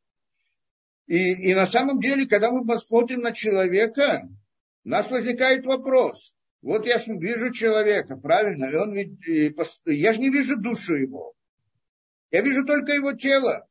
И, 1.07 1.51
и 1.51 1.55
на 1.55 1.67
самом 1.67 1.99
деле, 1.99 2.27
когда 2.27 2.51
мы 2.51 2.65
посмотрим 2.65 3.21
на 3.21 3.31
человека, 3.31 4.27
у 4.83 4.89
нас 4.89 5.09
возникает 5.09 5.65
вопрос. 5.65 6.35
Вот 6.61 6.87
я 6.87 6.97
вижу 6.97 7.51
человека, 7.51 8.17
правильно, 8.17 8.65
и 8.65 8.75
он 8.75 8.93
ведь, 8.93 9.19
я 9.85 10.13
же 10.13 10.19
не 10.19 10.29
вижу 10.29 10.57
душу 10.57 10.95
его. 10.95 11.33
Я 12.31 12.41
вижу 12.41 12.65
только 12.65 12.93
его 12.93 13.13
тело 13.13 13.67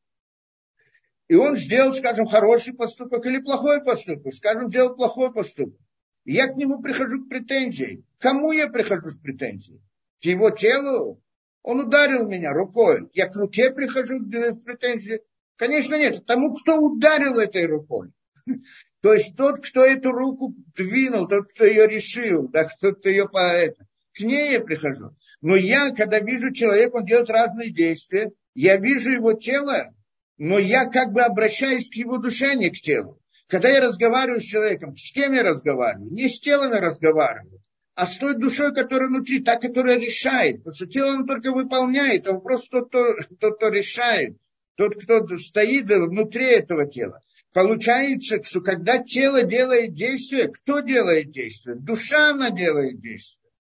и 1.29 1.35
он 1.37 1.57
сделал, 1.57 1.93
скажем, 1.93 2.27
хороший 2.27 2.75
поступок 2.75 3.25
или 3.27 3.39
плохой 3.39 3.83
поступок, 3.83 4.35
скажем, 4.35 4.69
сделал 4.69 4.95
плохой 4.95 5.33
поступок. 5.33 5.81
я 6.25 6.49
к 6.49 6.57
нему 6.57 6.83
прихожу 6.83 7.25
к 7.25 7.29
претензией. 7.29 8.05
Кому 8.19 8.53
я 8.53 8.69
прихожу 8.69 9.11
с 9.11 9.19
претензией? 9.19 9.81
К 10.21 10.27
его 10.27 10.51
телу? 10.51 11.23
Он 11.63 11.81
ударил 11.81 12.29
меня 12.29 12.53
рукой. 12.53 13.09
Я 13.15 13.27
к 13.29 13.37
руке 13.37 13.71
прихожу 13.71 14.19
с 14.21 14.59
претензией? 14.59 15.21
Конечно, 15.57 15.97
нет. 15.97 16.27
Тому, 16.27 16.55
кто 16.55 16.79
ударил 16.79 17.39
этой 17.39 17.67
рукой. 17.67 18.11
То 19.03 19.13
есть 19.13 19.37
тот, 19.37 19.61
кто 19.61 19.85
эту 19.85 20.13
руку 20.13 20.55
двинул, 20.75 21.29
тот, 21.29 21.47
кто 21.53 21.65
ее 21.65 21.87
решил, 21.87 22.49
да, 22.49 22.69
тот, 22.81 22.99
кто 23.01 23.09
ее 23.09 23.29
по 23.29 23.39
это. 23.39 23.87
К 24.15 24.21
ней 24.21 24.53
я 24.53 24.61
прихожу. 24.61 25.11
Но 25.41 25.57
я, 25.57 25.91
когда 25.91 26.21
вижу 26.21 26.53
человека, 26.53 26.97
он 26.97 27.05
делает 27.05 27.29
разные 27.31 27.71
действия, 27.71 28.33
я 28.55 28.77
вижу 28.77 29.11
его 29.11 29.33
тело, 29.33 29.93
но 30.39 30.59
я 30.59 30.87
как 30.87 31.13
бы 31.13 31.23
обращаюсь 31.23 31.91
к 31.91 31.95
его 31.95 32.19
душе, 32.19 32.51
а 32.51 32.55
не 32.55 32.71
к 32.71 32.75
телу. 32.75 33.21
Когда 33.49 33.69
я 33.69 33.81
разговариваю 33.81 34.41
с 34.41 34.45
человеком, 34.45 34.97
с 34.97 35.13
кем 35.13 35.33
я 35.35 35.43
разговариваю? 35.43 36.11
Не 36.11 36.29
с 36.29 36.41
телом 36.41 36.73
я 36.73 36.81
разговариваю, 36.81 37.61
а 37.95 38.07
с 38.07 38.17
той 38.17 38.35
душой, 38.35 38.73
которая 38.75 39.09
внутри, 39.09 39.43
та, 39.43 39.57
которая 39.57 39.99
решает. 39.99 40.59
Потому 40.59 40.75
что 40.75 40.87
тело 40.87 41.13
он 41.13 41.27
только 41.27 41.53
выполняет, 41.53 42.27
а 42.27 42.33
вопрос 42.33 42.69
тот, 42.69 42.89
кто, 42.89 43.15
тот, 43.39 43.57
кто 43.57 43.69
решает, 43.69 44.37
тот, 44.77 44.95
кто 44.97 45.27
стоит 45.39 45.87
внутри 45.87 46.47
этого 46.47 46.87
тела. 46.87 47.21
Получается, 47.53 48.43
что 48.43 48.61
когда 48.61 48.99
тело 48.99 49.43
делает 49.43 49.95
действие, 49.95 50.49
кто 50.49 50.81
делает 50.81 51.31
действие? 51.31 51.77
Душа 51.77 52.31
она 52.31 52.51
делает 52.51 53.01
действие. 53.01 53.51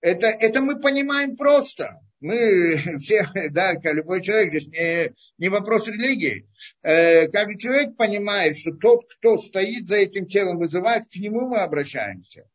Это, 0.00 0.26
это 0.26 0.60
мы 0.60 0.80
понимаем 0.80 1.36
просто 1.36 2.00
мы 2.22 2.76
все, 3.00 3.26
да, 3.50 3.74
как 3.74 3.94
любой 3.94 4.22
человек, 4.22 4.50
здесь 4.50 4.68
не, 4.68 5.12
не 5.38 5.48
вопрос 5.48 5.88
религии. 5.88 6.48
Э, 6.82 7.28
как 7.28 7.58
человек 7.58 7.96
понимает, 7.96 8.56
что 8.56 8.72
тот, 8.72 9.04
кто 9.12 9.36
стоит 9.36 9.88
за 9.88 9.96
этим 9.96 10.26
телом, 10.26 10.58
вызывает, 10.58 11.04
к 11.10 11.16
нему 11.16 11.48
мы 11.48 11.58
обращаемся. 11.58 12.48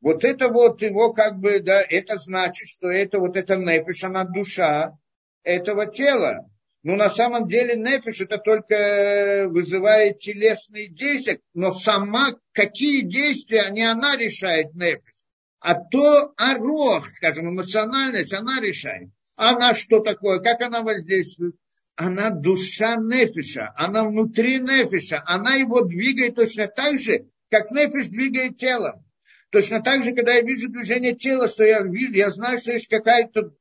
Вот 0.00 0.24
это 0.24 0.48
вот 0.48 0.82
его 0.82 1.12
как 1.12 1.38
бы, 1.38 1.58
да, 1.58 1.82
это 1.82 2.18
значит, 2.18 2.68
что 2.68 2.88
это 2.88 3.18
вот 3.18 3.36
эта 3.36 3.56
нефиш, 3.56 4.04
она 4.04 4.24
душа 4.24 4.96
этого 5.42 5.86
тела. 5.86 6.48
Но 6.88 6.96
на 6.96 7.10
самом 7.10 7.48
деле 7.48 7.76
нефиш 7.76 8.22
это 8.22 8.38
только 8.38 9.44
вызывает 9.50 10.20
телесные 10.20 10.88
действия, 10.88 11.38
но 11.52 11.70
сама, 11.70 12.36
какие 12.52 13.02
действия, 13.02 13.66
не 13.70 13.82
она 13.82 14.16
решает 14.16 14.74
нефиш. 14.74 15.26
А 15.60 15.74
то 15.74 16.32
арох, 16.38 17.06
скажем, 17.10 17.50
эмоциональность, 17.50 18.32
она 18.32 18.58
решает. 18.58 19.10
Она 19.36 19.74
что 19.74 20.00
такое, 20.00 20.38
как 20.38 20.62
она 20.62 20.80
воздействует? 20.80 21.56
Она 21.94 22.30
душа 22.30 22.96
нефиша, 22.96 23.70
она 23.76 24.04
внутри 24.04 24.58
нефиша, 24.58 25.22
она 25.26 25.56
его 25.56 25.82
двигает 25.82 26.36
точно 26.36 26.68
так 26.68 26.98
же, 26.98 27.26
как 27.50 27.70
нефиш 27.70 28.06
двигает 28.06 28.56
телом. 28.56 29.04
Точно 29.50 29.82
так 29.82 30.02
же, 30.04 30.14
когда 30.14 30.32
я 30.32 30.40
вижу 30.40 30.70
движение 30.70 31.14
тела, 31.14 31.48
что 31.48 31.64
я 31.64 31.82
вижу, 31.82 32.14
я 32.14 32.30
знаю, 32.30 32.58
что 32.58 32.72
есть 32.72 32.88
какая-то 32.88 33.52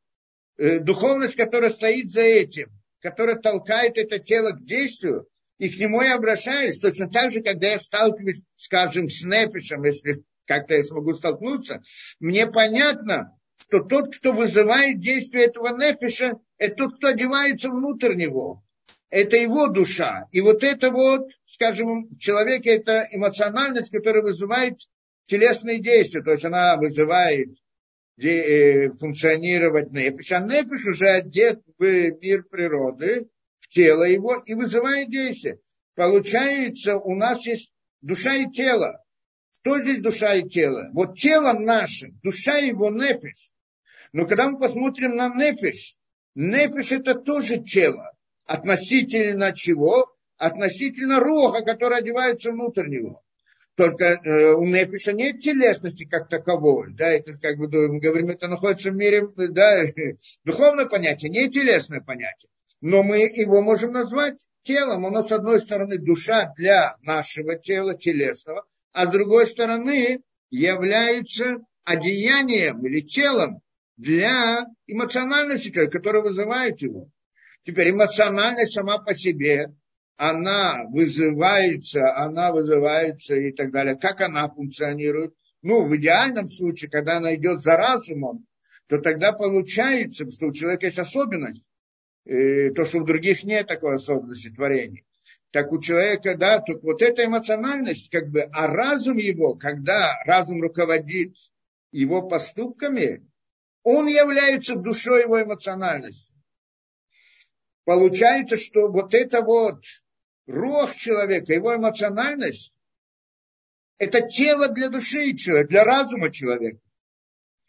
э, 0.58 0.80
духовность, 0.80 1.36
которая 1.36 1.72
стоит 1.72 2.10
за 2.10 2.22
этим, 2.22 2.70
которая 3.10 3.38
толкает 3.38 3.98
это 3.98 4.20
тело 4.20 4.52
к 4.52 4.66
действию, 4.66 5.28
и 5.60 5.70
к 5.70 5.80
нему 5.80 6.02
я 6.02 6.16
обращаюсь. 6.16 6.78
Точно 6.78 7.10
так 7.10 7.32
же, 7.32 7.42
когда 7.42 7.70
я 7.70 7.80
сталкиваюсь, 7.80 8.42
скажем, 8.58 9.08
с 9.10 9.24
нефишем, 9.24 9.86
если 9.86 10.24
как-то 10.46 10.76
я 10.76 10.84
смогу 10.84 11.14
столкнуться, 11.14 11.82
мне 12.20 12.48
понятно, 12.48 13.32
что 13.56 13.80
тот, 13.80 14.14
кто 14.14 14.34
вызывает 14.34 15.00
действие 15.00 15.46
этого 15.46 15.70
нефиша, 15.70 16.34
это 16.58 16.76
тот, 16.76 16.98
кто 16.98 17.08
одевается 17.08 17.70
внутрь 17.70 18.14
него. 18.16 18.62
Это 19.10 19.38
его 19.38 19.68
душа. 19.68 20.26
И 20.34 20.42
вот 20.42 20.66
это 20.66 20.92
вот, 20.92 21.30
скажем, 21.46 22.10
в 22.10 22.18
человеке 22.18 22.72
это 22.72 23.08
эмоциональность, 23.10 23.90
которая 23.90 24.22
вызывает 24.22 24.80
телесные 25.28 25.82
действия. 25.82 26.22
То 26.22 26.32
есть 26.32 26.44
она 26.44 26.76
вызывает 26.76 27.52
функционировать 28.20 29.92
нефиш. 29.92 30.32
А 30.32 30.40
нефиш 30.40 30.88
уже 30.88 31.10
одет 31.10 31.62
в 31.78 31.84
мир 31.84 32.44
природы, 32.44 33.30
в 33.60 33.68
тело 33.70 34.04
его 34.04 34.36
и 34.46 34.54
вызывает 34.56 35.12
действие. 35.12 35.60
Получается, 35.96 36.98
у 36.98 37.16
нас 37.16 37.46
есть 37.46 37.72
душа 38.02 38.36
и 38.36 38.52
тело. 38.52 39.04
Что 39.54 39.80
здесь 39.80 40.00
душа 40.00 40.36
и 40.36 40.48
тело? 40.48 40.90
Вот 40.94 41.18
тело 41.18 41.54
наше, 41.54 42.12
душа 42.24 42.58
его 42.58 42.90
нефиш. 42.90 43.52
Но 44.14 44.26
когда 44.26 44.50
мы 44.50 44.58
посмотрим 44.58 45.16
на 45.16 45.30
нефиш, 45.30 45.96
нефиш 46.36 46.92
это 46.94 47.16
тоже 47.16 47.64
тело. 47.64 48.14
Относительно 48.46 49.54
чего? 49.54 50.12
Относительно 50.38 51.20
роха, 51.20 51.64
который 51.64 51.98
одевается 51.98 52.52
внутрь 52.52 52.88
него. 52.88 53.24
Только 53.78 54.06
э, 54.06 54.54
у 54.54 54.66
нефиша 54.66 55.14
нет 55.14 55.40
телесности 55.40 56.04
как 56.04 56.30
таковой. 56.30 56.96
Да, 56.96 57.12
это 57.12 57.38
как 57.38 57.58
бы 57.58 57.68
мы 57.88 58.00
говорим, 58.00 58.32
это 58.32 58.48
находится 58.48 58.90
в 58.90 58.96
мире, 58.96 59.28
да, 59.36 59.84
духовное 60.44 60.88
понятие, 60.88 61.30
не 61.30 61.48
телесное 61.52 62.02
понятие. 62.02 62.50
Но 62.82 63.04
мы 63.04 63.20
его 63.20 63.62
можем 63.62 63.92
назвать 63.92 64.40
телом. 64.64 65.06
Оно, 65.06 65.22
с 65.22 65.32
одной 65.32 65.60
стороны, 65.60 66.00
душа 66.00 66.54
для 66.58 66.96
нашего 67.04 67.56
тела 67.56 67.94
телесного, 67.96 68.66
а 68.94 69.06
с 69.06 69.10
другой 69.10 69.46
стороны 69.46 70.22
является 70.50 71.58
одеянием 71.84 72.84
или 72.84 73.02
телом 73.02 73.62
для 73.96 74.66
эмоциональности 74.88 75.70
человека, 75.70 76.00
которая 76.00 76.24
вызывает 76.24 76.82
его. 76.82 77.10
Теперь 77.62 77.92
эмоциональность 77.92 78.74
сама 78.74 78.98
по 78.98 79.14
себе, 79.14 79.76
она 80.18 80.84
вызывается, 80.90 82.16
она 82.16 82.52
вызывается 82.52 83.36
и 83.36 83.52
так 83.52 83.72
далее. 83.72 83.96
Как 83.96 84.22
она 84.22 84.50
функционирует? 84.50 85.34
Ну, 85.62 85.88
в 85.88 85.96
идеальном 85.96 86.50
случае, 86.50 86.90
когда 86.90 87.18
она 87.18 87.36
идет 87.36 87.62
за 87.62 87.78
разумом, 87.78 88.46
то 88.88 89.00
тогда 89.00 89.32
получается, 89.32 90.30
что 90.32 90.48
у 90.48 90.54
человека 90.54 90.88
есть 90.88 91.00
особенность, 91.00 91.64
э, 92.26 92.72
то, 92.72 92.86
что 92.86 93.00
у 93.00 93.06
других 93.06 93.44
нет 93.44 93.68
такой 93.68 93.96
особенности 93.96 94.50
творений. 94.50 95.06
Так 95.52 95.72
у 95.72 95.80
человека, 95.80 96.36
да, 96.36 96.60
тут 96.60 96.84
вот 96.84 97.02
эта 97.02 97.26
эмоциональность, 97.26 98.10
как 98.10 98.30
бы, 98.30 98.42
а 98.42 98.68
разум 98.68 99.18
его, 99.18 99.56
когда 99.56 100.14
разум 100.26 100.62
руководит 100.62 101.36
его 101.92 102.28
поступками, 102.28 103.26
он 103.84 104.08
является 104.08 104.76
душой 104.76 105.24
его 105.24 105.42
эмоциональности. 105.42 106.34
Получается, 107.86 108.58
что 108.58 108.90
вот 108.90 109.14
это 109.14 109.42
вот 109.42 109.82
рух 110.48 110.96
человека, 110.96 111.54
его 111.54 111.76
эмоциональность, 111.76 112.74
это 114.00 114.22
тело 114.22 114.70
для 114.70 114.90
души 114.90 115.36
человека, 115.36 115.70
для 115.70 115.84
разума 115.84 116.32
человека. 116.32 116.80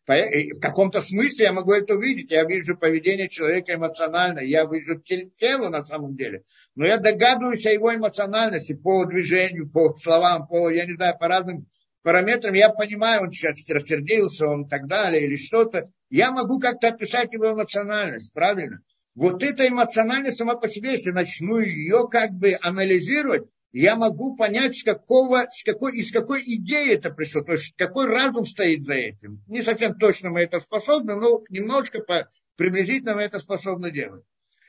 В 0.06 0.60
каком-то 0.60 1.02
смысле 1.02 1.46
я 1.46 1.52
могу 1.52 1.72
это 1.72 1.94
увидеть. 1.94 2.30
Я 2.30 2.44
вижу 2.44 2.78
поведение 2.78 3.28
человека 3.28 3.74
эмоционально, 3.74 4.38
я 4.40 4.64
вижу 4.64 4.98
тело 5.36 5.68
на 5.68 5.84
самом 5.84 6.16
деле. 6.16 6.44
Но 6.74 6.86
я 6.86 6.96
догадываюсь 6.96 7.66
о 7.66 7.72
его 7.72 7.94
эмоциональности 7.94 8.72
по 8.72 9.04
движению, 9.04 9.70
по 9.70 9.94
словам, 9.96 10.46
по, 10.46 10.70
я 10.70 10.86
не 10.86 10.94
знаю, 10.94 11.18
по 11.18 11.28
разным 11.28 11.66
параметрам. 12.02 12.54
Я 12.54 12.70
понимаю, 12.70 13.22
он 13.22 13.32
сейчас 13.32 13.68
рассердился, 13.68 14.46
он 14.46 14.66
так 14.66 14.86
далее, 14.86 15.26
или 15.26 15.36
что-то. 15.36 15.84
Я 16.08 16.32
могу 16.32 16.58
как-то 16.58 16.88
описать 16.88 17.34
его 17.34 17.52
эмоциональность, 17.52 18.32
правильно? 18.32 18.80
Вот 19.18 19.42
эта 19.42 19.66
эмоциональность 19.66 20.38
сама 20.38 20.54
по 20.54 20.68
себе, 20.68 20.92
если 20.92 21.10
начну 21.10 21.58
ее 21.58 22.06
как 22.08 22.30
бы 22.34 22.56
анализировать, 22.62 23.48
я 23.72 23.96
могу 23.96 24.36
понять, 24.36 24.76
с, 24.76 24.84
какого, 24.84 25.48
с 25.50 25.64
какой, 25.64 25.98
из 25.98 26.12
какой 26.12 26.40
идеи 26.40 26.94
это 26.94 27.10
пришло, 27.10 27.42
то 27.42 27.52
есть 27.52 27.74
какой 27.76 28.06
разум 28.06 28.44
стоит 28.44 28.84
за 28.84 28.94
этим. 28.94 29.42
Не 29.48 29.62
совсем 29.62 29.98
точно 29.98 30.30
мы 30.30 30.42
это 30.42 30.60
способны, 30.60 31.16
но 31.16 31.42
немножко 31.48 31.98
по, 31.98 32.30
приблизительно 32.54 33.16
мы 33.16 33.22
это 33.22 33.40
способны 33.40 33.90
делать. 33.90 34.24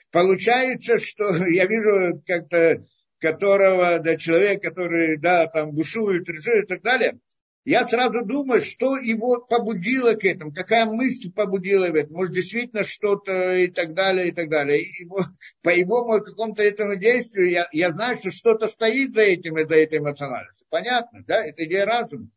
Получается, 0.09 0.97
что 0.97 1.25
я 1.45 1.67
вижу 1.67 2.23
как-то 2.25 2.83
которого, 3.19 3.99
да, 3.99 4.15
человек, 4.15 4.63
который, 4.63 5.17
да, 5.19 5.45
там 5.45 5.73
бушует, 5.73 6.27
решит 6.27 6.63
и 6.63 6.67
так 6.67 6.81
далее, 6.81 7.19
я 7.65 7.85
сразу 7.85 8.23
думаю, 8.23 8.61
что 8.61 8.97
его 8.97 9.41
побудило 9.41 10.13
к 10.13 10.25
этому, 10.25 10.53
какая 10.53 10.85
мысль 10.85 11.31
побудила 11.31 11.85
этом, 11.85 12.13
может, 12.13 12.33
действительно 12.33 12.83
что-то 12.83 13.55
и 13.55 13.67
так 13.67 13.93
далее, 13.93 14.29
и 14.29 14.31
так 14.31 14.49
далее. 14.49 14.81
И 14.81 15.03
его, 15.03 15.19
по 15.61 15.69
его 15.69 16.19
какому-то 16.19 16.63
этому 16.63 16.95
действию 16.95 17.49
я, 17.49 17.67
я 17.71 17.91
знаю, 17.91 18.17
что 18.17 18.31
что-то 18.31 18.67
стоит 18.67 19.13
за 19.13 19.21
этим, 19.21 19.55
за 19.55 19.75
этой 19.75 19.99
эмоциональностью. 19.99 20.65
Понятно, 20.69 21.23
да? 21.27 21.43
Это 21.43 21.65
идея 21.65 21.85
разума. 21.85 22.29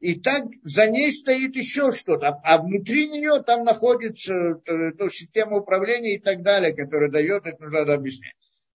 И 0.00 0.20
так 0.20 0.44
за 0.62 0.86
ней 0.86 1.12
стоит 1.12 1.56
еще 1.56 1.90
что-то, 1.90 2.28
а, 2.28 2.40
а 2.44 2.62
внутри 2.62 3.08
нее 3.08 3.42
там 3.42 3.64
находится 3.64 4.54
то, 4.64 4.92
то, 4.92 5.08
система 5.08 5.56
управления 5.56 6.14
и 6.14 6.20
так 6.20 6.42
далее, 6.42 6.72
которая 6.72 7.10
дает, 7.10 7.46
это 7.46 7.64
нужно 7.64 7.94
объяснять. 7.94 8.34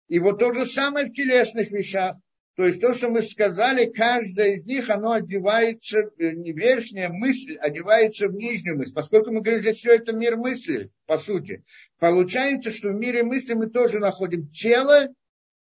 И 0.07 0.17
вот 0.19 0.39
то 0.39 0.53
же 0.53 0.65
самое 0.65 1.07
в 1.07 1.13
телесных 1.13 1.71
вещах. 1.71 2.15
То 2.59 2.65
есть 2.65 2.81
то, 2.81 2.93
что 2.93 3.07
мы 3.07 3.21
сказали, 3.21 3.85
каждая 3.85 4.55
из 4.55 4.65
них, 4.65 4.89
оно 4.89 5.13
одевается, 5.13 5.99
э, 6.17 6.31
не 6.31 6.51
верхняя 6.51 7.07
мысль, 7.07 7.55
одевается 7.55 8.27
в 8.27 8.33
нижнюю 8.33 8.77
мысль. 8.77 8.93
Поскольку 8.93 9.31
мы 9.31 9.39
говорим, 9.39 9.61
что 9.61 9.71
все 9.71 9.95
это 9.95 10.11
мир 10.11 10.35
мысли, 10.35 10.91
по 11.07 11.17
сути. 11.17 11.63
Получается, 11.99 12.69
что 12.69 12.89
в 12.89 12.95
мире 12.95 13.23
мысли 13.23 13.53
мы 13.53 13.69
тоже 13.69 13.99
находим 13.99 14.49
тело 14.49 15.07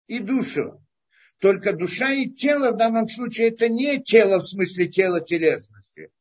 и 0.05 0.19
душу. 0.19 0.79
Только 1.39 1.73
душа 1.73 2.13
и 2.13 2.29
тело 2.29 2.69
в 2.69 2.77
данном 2.77 3.07
случае 3.07 3.47
это 3.47 3.67
не 3.67 3.99
тело 3.99 4.37
в 4.37 4.47
смысле 4.47 4.85
тела 4.85 5.21
телесности, 5.21 6.11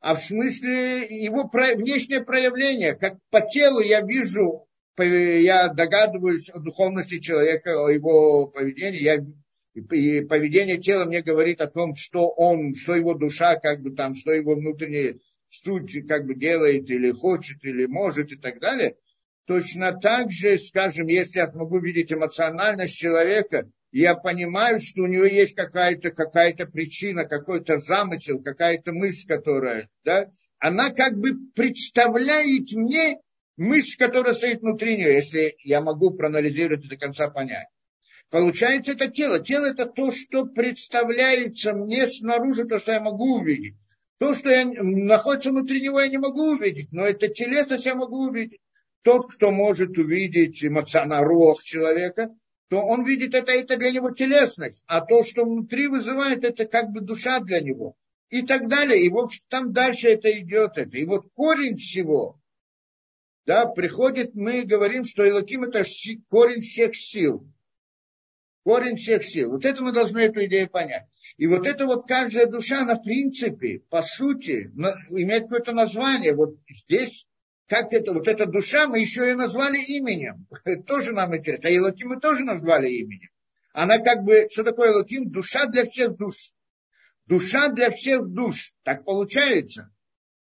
а 0.00 0.14
в 0.14 0.22
смысле 0.22 1.04
его 1.04 1.50
внешнее 1.50 2.20
проявление. 2.20 2.94
Как 2.94 3.16
по 3.30 3.40
телу 3.40 3.80
я 3.80 4.02
вижу, 4.02 4.68
я 4.98 5.66
догадываюсь 5.66 6.48
о 6.48 6.60
духовности 6.60 7.18
человека, 7.18 7.82
о 7.84 7.88
его 7.88 8.46
поведении, 8.46 9.02
я 9.02 9.16
и 9.74 10.20
поведение 10.22 10.78
тела 10.78 11.04
мне 11.04 11.22
говорит 11.22 11.60
о 11.60 11.66
том, 11.66 11.94
что 11.94 12.28
он, 12.28 12.74
что 12.74 12.94
его 12.94 13.14
душа, 13.14 13.56
как 13.56 13.80
бы 13.80 13.94
там, 13.94 14.14
что 14.14 14.32
его 14.32 14.54
внутренняя 14.54 15.18
суть 15.48 16.06
как 16.06 16.26
бы 16.26 16.34
делает 16.34 16.90
или 16.90 17.10
хочет, 17.10 17.64
или 17.64 17.86
может 17.86 18.32
и 18.32 18.36
так 18.36 18.60
далее. 18.60 18.96
Точно 19.46 19.92
так 19.92 20.30
же, 20.30 20.58
скажем, 20.58 21.08
если 21.08 21.38
я 21.38 21.48
смогу 21.48 21.80
видеть 21.80 22.12
эмоциональность 22.12 22.96
человека, 22.96 23.68
я 23.90 24.14
понимаю, 24.14 24.80
что 24.80 25.02
у 25.02 25.06
него 25.06 25.24
есть 25.24 25.54
какая-то 25.54 26.10
какая 26.10 26.54
причина, 26.54 27.26
какой-то 27.26 27.78
замысел, 27.78 28.42
какая-то 28.42 28.92
мысль, 28.92 29.26
которая, 29.26 29.90
да, 30.04 30.30
она 30.58 30.90
как 30.90 31.18
бы 31.18 31.32
представляет 31.54 32.72
мне 32.72 33.18
мысль, 33.56 33.98
которая 33.98 34.32
стоит 34.32 34.60
внутри 34.60 34.96
нее, 34.96 35.14
если 35.14 35.56
я 35.64 35.80
могу 35.80 36.12
проанализировать 36.12 36.88
до 36.88 36.96
конца 36.96 37.28
понять. 37.28 37.66
Получается, 38.32 38.92
это 38.92 39.08
тело. 39.08 39.40
Тело 39.40 39.66
это 39.66 39.84
то, 39.84 40.10
что 40.10 40.46
представляется 40.46 41.74
мне 41.74 42.06
снаружи, 42.06 42.64
то, 42.64 42.78
что 42.78 42.92
я 42.92 43.00
могу 43.00 43.36
увидеть. 43.36 43.74
То, 44.18 44.34
что 44.34 44.48
я, 44.48 44.64
находится 44.64 45.50
внутри 45.50 45.82
него, 45.82 46.00
я 46.00 46.08
не 46.08 46.16
могу 46.16 46.52
увидеть, 46.52 46.90
но 46.92 47.04
это 47.04 47.28
телесность 47.28 47.84
я 47.84 47.94
могу 47.94 48.28
увидеть. 48.28 48.60
Тот, 49.02 49.30
кто 49.30 49.50
может 49.50 49.98
увидеть 49.98 50.64
эмоциональный 50.64 51.26
рух 51.26 51.62
человека, 51.62 52.30
то 52.68 52.78
он 52.78 53.04
видит 53.04 53.34
это, 53.34 53.52
это 53.52 53.76
для 53.76 53.90
него 53.90 54.12
телесность. 54.12 54.82
А 54.86 55.02
то, 55.02 55.22
что 55.22 55.44
внутри 55.44 55.88
вызывает, 55.88 56.42
это 56.42 56.64
как 56.64 56.88
бы 56.90 57.02
душа 57.02 57.38
для 57.40 57.60
него. 57.60 57.96
И 58.30 58.40
так 58.40 58.66
далее. 58.66 59.04
И 59.04 59.10
вот 59.10 59.32
там 59.50 59.74
дальше 59.74 60.08
это 60.08 60.32
идет. 60.38 60.78
Это. 60.78 60.96
И 60.96 61.04
вот 61.04 61.26
корень 61.34 61.76
всего, 61.76 62.40
да, 63.44 63.66
приходит, 63.66 64.34
мы 64.34 64.62
говорим, 64.62 65.04
что 65.04 65.28
Илоким 65.28 65.64
это 65.64 65.84
корень 66.30 66.62
всех 66.62 66.96
сил 66.96 67.46
корень 68.64 68.96
всех 68.96 69.24
сил. 69.24 69.50
Вот 69.50 69.64
это 69.64 69.82
мы 69.82 69.92
должны 69.92 70.18
эту 70.18 70.44
идею 70.46 70.68
понять. 70.68 71.06
И 71.36 71.46
вот 71.46 71.66
это 71.66 71.86
вот 71.86 72.06
каждая 72.06 72.46
душа, 72.46 72.82
она 72.82 72.96
в 72.96 73.02
принципе, 73.02 73.80
по 73.90 74.02
сути, 74.02 74.70
имеет 75.08 75.44
какое-то 75.44 75.72
название. 75.72 76.34
Вот 76.34 76.56
здесь, 76.68 77.26
как 77.66 77.92
это, 77.92 78.12
вот 78.12 78.28
эта 78.28 78.46
душа, 78.46 78.86
мы 78.86 79.00
еще 79.00 79.22
ее 79.22 79.34
назвали 79.34 79.78
именем. 79.78 80.46
тоже 80.86 81.12
нам 81.12 81.36
интересно. 81.36 81.68
А 81.68 81.72
Елоким 81.72 82.10
мы 82.10 82.20
тоже 82.20 82.44
назвали 82.44 82.90
именем. 82.90 83.30
Она 83.72 83.98
как 83.98 84.22
бы, 84.24 84.46
что 84.50 84.64
такое 84.64 84.90
Елоким? 84.90 85.30
Душа 85.30 85.66
для 85.66 85.86
всех 85.86 86.16
душ. 86.16 86.52
Душа 87.26 87.68
для 87.68 87.90
всех 87.90 88.28
душ. 88.28 88.74
Так 88.82 89.04
получается. 89.04 89.90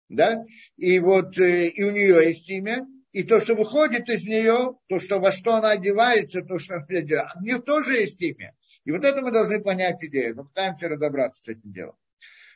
Да? 0.09 0.43
И 0.75 0.99
вот, 0.99 1.37
э, 1.37 1.67
и 1.67 1.83
у 1.83 1.91
нее 1.91 2.25
есть 2.25 2.49
имя, 2.49 2.87
и 3.11 3.23
то, 3.23 3.39
что 3.39 3.55
выходит 3.55 4.09
из 4.09 4.23
нее, 4.23 4.75
то, 4.87 4.99
что 4.99 5.19
во 5.19 5.31
что 5.31 5.55
она 5.55 5.71
одевается, 5.71 6.41
то, 6.41 6.57
что 6.59 6.75
она 6.75 6.85
делает, 6.87 7.29
у 7.35 7.41
нее 7.41 7.59
тоже 7.59 7.95
есть 7.95 8.21
имя. 8.21 8.55
И 8.85 8.91
вот 8.91 9.03
это 9.03 9.21
мы 9.21 9.31
должны 9.31 9.61
понять 9.61 10.03
идею. 10.03 10.35
Попытаемся 10.35 10.89
разобраться 10.89 11.43
с 11.43 11.47
этим 11.47 11.71
делом. 11.71 11.95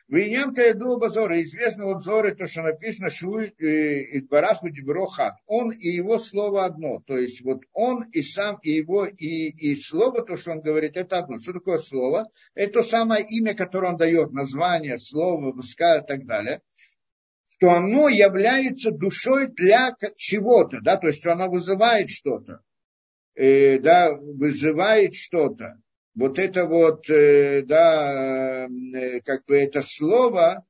В 0.06 0.16
Иньянка 0.16 0.60
Яду 0.60 0.98
Базора, 0.98 1.40
известно 1.40 1.86
вот 1.86 2.04
Зоры, 2.04 2.34
то, 2.34 2.44
что 2.46 2.60
написано 2.60 3.08
Шуй 3.08 3.48
и 3.48 4.20
Бараху 4.20 4.68
Диброхат. 4.68 5.34
Он 5.46 5.70
и 5.70 5.88
его 5.88 6.18
слово 6.18 6.66
одно. 6.66 7.00
То 7.06 7.16
есть 7.16 7.42
вот 7.42 7.62
он 7.72 8.04
и 8.12 8.20
сам, 8.20 8.58
и 8.62 8.70
его, 8.70 9.06
и, 9.06 9.48
и 9.48 9.74
слово, 9.76 10.22
то, 10.22 10.36
что 10.36 10.50
он 10.50 10.60
говорит, 10.60 10.98
это 10.98 11.18
одно. 11.18 11.38
Что 11.38 11.54
такое 11.54 11.78
слово? 11.78 12.26
Это 12.54 12.74
то 12.74 12.82
самое 12.82 13.24
имя, 13.26 13.54
которое 13.54 13.92
он 13.92 13.96
дает, 13.96 14.32
название, 14.32 14.98
слово, 14.98 15.52
выска 15.52 16.02
и 16.04 16.06
так 16.06 16.26
далее 16.26 16.60
что 17.64 17.70
оно 17.70 18.10
является 18.10 18.90
душой 18.90 19.46
для 19.46 19.96
чего-то, 20.16 20.80
да, 20.82 20.98
то 20.98 21.06
есть 21.06 21.20
что 21.20 21.32
оно 21.32 21.48
вызывает 21.48 22.10
что-то, 22.10 22.60
э, 23.34 23.78
да, 23.78 24.12
вызывает 24.12 25.14
что-то. 25.14 25.80
Вот 26.14 26.38
это 26.38 26.66
вот, 26.66 27.08
э, 27.08 27.62
да, 27.62 28.66
э, 28.66 29.20
как 29.20 29.46
бы 29.46 29.56
это 29.56 29.80
слово, 29.80 30.66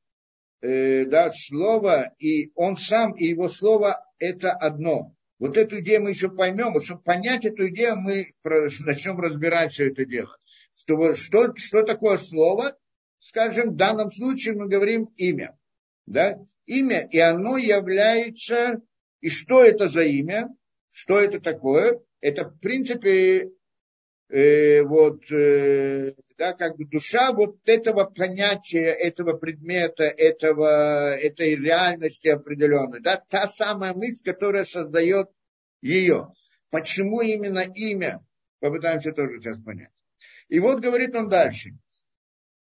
э, 0.61 1.05
да, 1.07 1.31
слово, 1.31 2.15
и 2.21 2.53
он 2.55 2.77
сам, 2.77 3.13
и 3.17 3.27
его 3.27 3.49
слово 3.49 4.01
это 4.21 4.53
одно. 4.53 5.17
Вот 5.41 5.57
эту 5.57 5.81
идею 5.81 6.05
мы 6.05 6.11
еще 6.11 6.31
поймем, 6.31 6.81
чтобы 6.81 7.03
понять 7.03 7.45
эту 7.45 7.71
идею, 7.71 7.97
мы 7.97 8.35
начнем 8.45 9.19
разбирать 9.19 9.73
все 9.73 9.91
это 9.91 10.05
дело. 10.05 10.37
Что, 10.73 11.15
что, 11.17 11.57
что 11.57 11.83
такое 11.83 12.19
слово? 12.19 12.77
Скажем, 13.19 13.71
в 13.71 13.77
данном 13.77 14.13
случае 14.13 14.55
мы 14.55 14.69
говорим 14.69 15.07
имя. 15.17 15.59
Да? 16.07 16.39
Имя, 16.67 17.09
и 17.11 17.19
оно 17.19 17.57
является... 17.57 18.81
И 19.21 19.31
что 19.31 19.65
это 19.65 19.89
за 19.89 20.03
имя? 20.03 20.49
Что 20.93 21.19
это 21.19 21.41
такое? 21.41 22.01
Это, 22.21 22.45
в 22.45 22.59
принципе, 22.59 23.51
э, 24.29 24.83
вот, 24.83 25.31
э, 25.31 26.15
да, 26.37 26.53
как 26.53 26.77
бы 26.77 26.85
душа 26.85 27.33
вот 27.33 27.59
этого 27.67 28.05
понятия, 28.05 28.87
этого 28.87 29.35
предмета, 29.35 30.05
этого, 30.05 31.15
этой 31.17 31.57
реальности 31.57 32.29
определенной, 32.29 33.01
да, 33.01 33.23
та 33.29 33.49
самая 33.49 33.95
мысль, 33.95 34.23
которая 34.25 34.65
создает 34.65 35.31
ее. 35.81 36.33
Почему 36.71 37.21
именно 37.21 37.61
имя? 37.61 38.25
Попытаемся 38.61 39.13
тоже 39.13 39.41
сейчас 39.41 39.59
понять. 39.59 39.91
И 40.49 40.59
вот 40.59 40.81
говорит 40.81 41.15
он 41.15 41.29
дальше. 41.29 41.71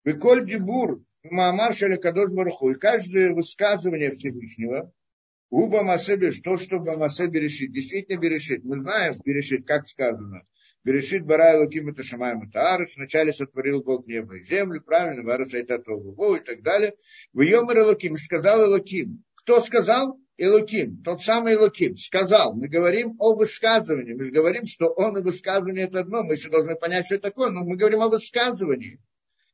Выколь 0.04 0.46
дебур, 0.46 1.02
Маамар 1.24 1.74
Шаликадош 1.74 2.30
Баруху. 2.32 2.70
И 2.70 2.74
каждое 2.74 3.34
высказывание 3.34 4.12
Всевышнего, 4.12 4.92
Уба 5.50 5.82
Масеби, 5.82 6.30
то, 6.30 6.56
что 6.56 6.78
Масеби 6.78 7.38
решит. 7.38 7.72
Действительно 7.72 8.18
берешит. 8.20 8.64
Мы 8.64 8.76
знаем 8.76 9.14
берешит, 9.24 9.66
как 9.66 9.86
сказано. 9.86 10.42
Берешит 10.82 11.26
Барай 11.26 11.58
Луким 11.58 11.88
это 11.88 12.02
Шамаем 12.02 12.42
это 12.42 12.72
Арыш. 12.72 12.96
Вначале 12.96 13.32
сотворил 13.32 13.82
Бог 13.82 14.06
небо 14.06 14.36
и 14.36 14.44
землю, 14.44 14.80
правильно, 14.80 15.22
Варыш 15.22 15.52
это 15.52 15.78
Того 15.78 16.36
и 16.36 16.40
так 16.40 16.62
далее. 16.62 16.94
В 17.32 17.42
Йомер 17.42 17.84
Луким 17.84 18.16
сказал 18.16 18.70
Луким. 18.70 19.24
Кто 19.34 19.60
сказал? 19.60 20.18
Элуким, 20.42 21.02
тот 21.02 21.20
самый 21.20 21.52
Элуким, 21.52 21.98
сказал, 21.98 22.54
мы 22.56 22.68
говорим 22.68 23.14
о 23.18 23.34
высказывании, 23.34 24.14
мы 24.14 24.24
же 24.24 24.30
говорим, 24.30 24.64
что 24.64 24.86
он 24.86 25.18
и 25.18 25.20
высказывание 25.20 25.84
это 25.84 26.00
одно, 26.00 26.22
мы 26.22 26.32
еще 26.32 26.48
должны 26.48 26.76
понять, 26.76 27.04
что 27.04 27.16
это 27.16 27.28
такое, 27.28 27.50
но 27.50 27.62
мы 27.62 27.76
говорим 27.76 28.00
о 28.00 28.08
высказывании. 28.08 28.98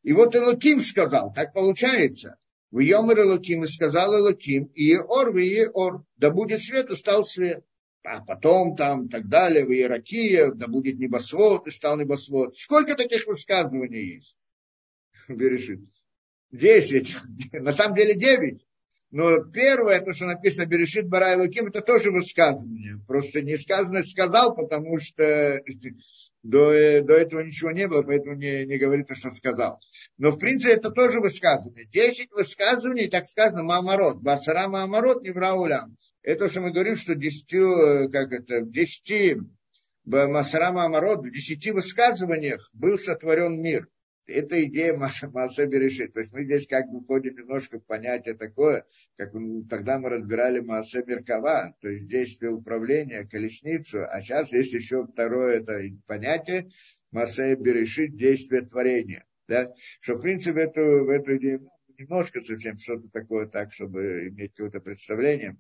И 0.07 0.13
вот 0.13 0.37
Элуким 0.37 0.81
сказал, 0.83 1.33
так 1.35 1.53
получается. 1.53 2.37
В 2.71 2.79
Йомер 2.79 3.23
Элуким 3.23 3.65
и 3.65 3.67
сказал 3.67 4.17
Элуким, 4.17 4.67
и 4.67 4.85
Еор, 4.85 5.33
в 5.33 5.37
Еор, 5.37 6.05
да 6.17 6.31
будет 6.31 6.63
свет, 6.63 6.91
и 6.91 6.95
стал 6.95 7.25
свет. 7.25 7.65
А 8.05 8.25
потом 8.25 8.77
там, 8.77 9.09
так 9.09 9.29
далее, 9.29 9.65
в 9.65 9.73
Иеракия, 9.73 10.53
да 10.53 10.69
будет 10.69 11.01
небосвод, 11.01 11.67
и 11.67 11.73
стал 11.73 11.99
небосвод. 11.99 12.57
Сколько 12.57 12.95
таких 12.95 13.27
высказываний 13.27 14.15
есть? 14.15 14.37
Берешит. 15.29 15.81
Десять. 16.53 17.17
На 17.51 17.73
самом 17.73 17.97
деле 17.97 18.15
девять. 18.15 18.65
Но 19.11 19.43
первое, 19.43 20.01
то, 20.01 20.13
что 20.13 20.27
написано 20.27 20.67
Берешит 20.67 21.09
Барай 21.09 21.37
Луким, 21.37 21.67
это 21.67 21.81
тоже 21.81 22.13
высказывание. 22.13 23.01
Просто 23.09 23.43
не 23.43 23.57
сказано 23.57 24.05
сказал, 24.05 24.55
потому 24.55 25.01
что 25.01 25.61
до, 26.47 27.03
до 27.03 27.15
этого 27.15 27.41
ничего 27.41 27.73
не 27.73 27.89
было, 27.89 28.03
поэтому 28.03 28.37
не, 28.37 28.65
не 28.67 28.79
говорится, 28.79 29.15
что 29.15 29.31
сказал. 29.31 29.81
Но 30.17 30.31
в 30.31 30.39
принципе 30.39 30.75
это 30.75 30.91
тоже 30.91 31.21
высказывание. 31.21 31.87
Десять 31.87 32.31
высказываний, 32.31 33.09
так 33.09 33.27
сказано, 33.27 33.63
Мамарот. 33.63 34.19
Басара 34.21 34.69
Мамарот 34.69 35.23
не 35.23 35.31
враулям. 35.31 35.97
Это, 36.23 36.49
что 36.49 36.61
мы 36.61 36.73
говорим, 36.73 36.97
что 36.97 37.15
десятью, 37.15 38.11
как 38.13 38.33
это, 38.33 38.63
десяти 38.63 39.37
Масара 40.05 40.73
Мамарот, 40.73 41.27
в 41.27 41.31
десяти 41.31 41.73
высказываниях 41.73 42.71
был 42.73 42.97
сотворен 42.97 43.61
мир 43.61 43.89
это 44.27 44.63
идея 44.65 44.95
Маша 44.97 45.67
Берешит. 45.67 46.13
То 46.13 46.21
есть 46.21 46.33
мы 46.33 46.45
здесь 46.45 46.67
как 46.67 46.91
бы 46.91 47.01
входим 47.01 47.37
немножко 47.37 47.79
в 47.79 47.85
понятие 47.85 48.35
такое, 48.35 48.85
как 49.17 49.33
тогда 49.69 49.99
мы 49.99 50.09
разбирали 50.09 50.61
Мааше 50.61 51.05
Меркава, 51.07 51.75
то 51.81 51.89
есть 51.89 52.09
действие 52.09 52.53
управления, 52.53 53.27
колесницу, 53.27 54.05
а 54.09 54.21
сейчас 54.21 54.53
есть 54.53 54.73
еще 54.73 55.07
второе 55.07 55.61
это 55.61 55.81
понятие 56.07 56.69
Мааше 57.13 57.55
Берешит, 57.55 58.17
действие 58.17 58.63
творения. 58.63 59.25
Да? 59.49 59.73
Что 60.01 60.15
в 60.15 60.21
принципе 60.21 60.63
эту, 60.63 61.05
в 61.05 61.09
эту 61.09 61.37
идею 61.37 61.71
немножко 61.99 62.41
совсем 62.41 62.77
что-то 62.79 63.09
такое 63.11 63.47
так, 63.47 63.73
чтобы 63.73 64.29
иметь 64.29 64.53
какое-то 64.55 64.81
представление. 64.81 65.57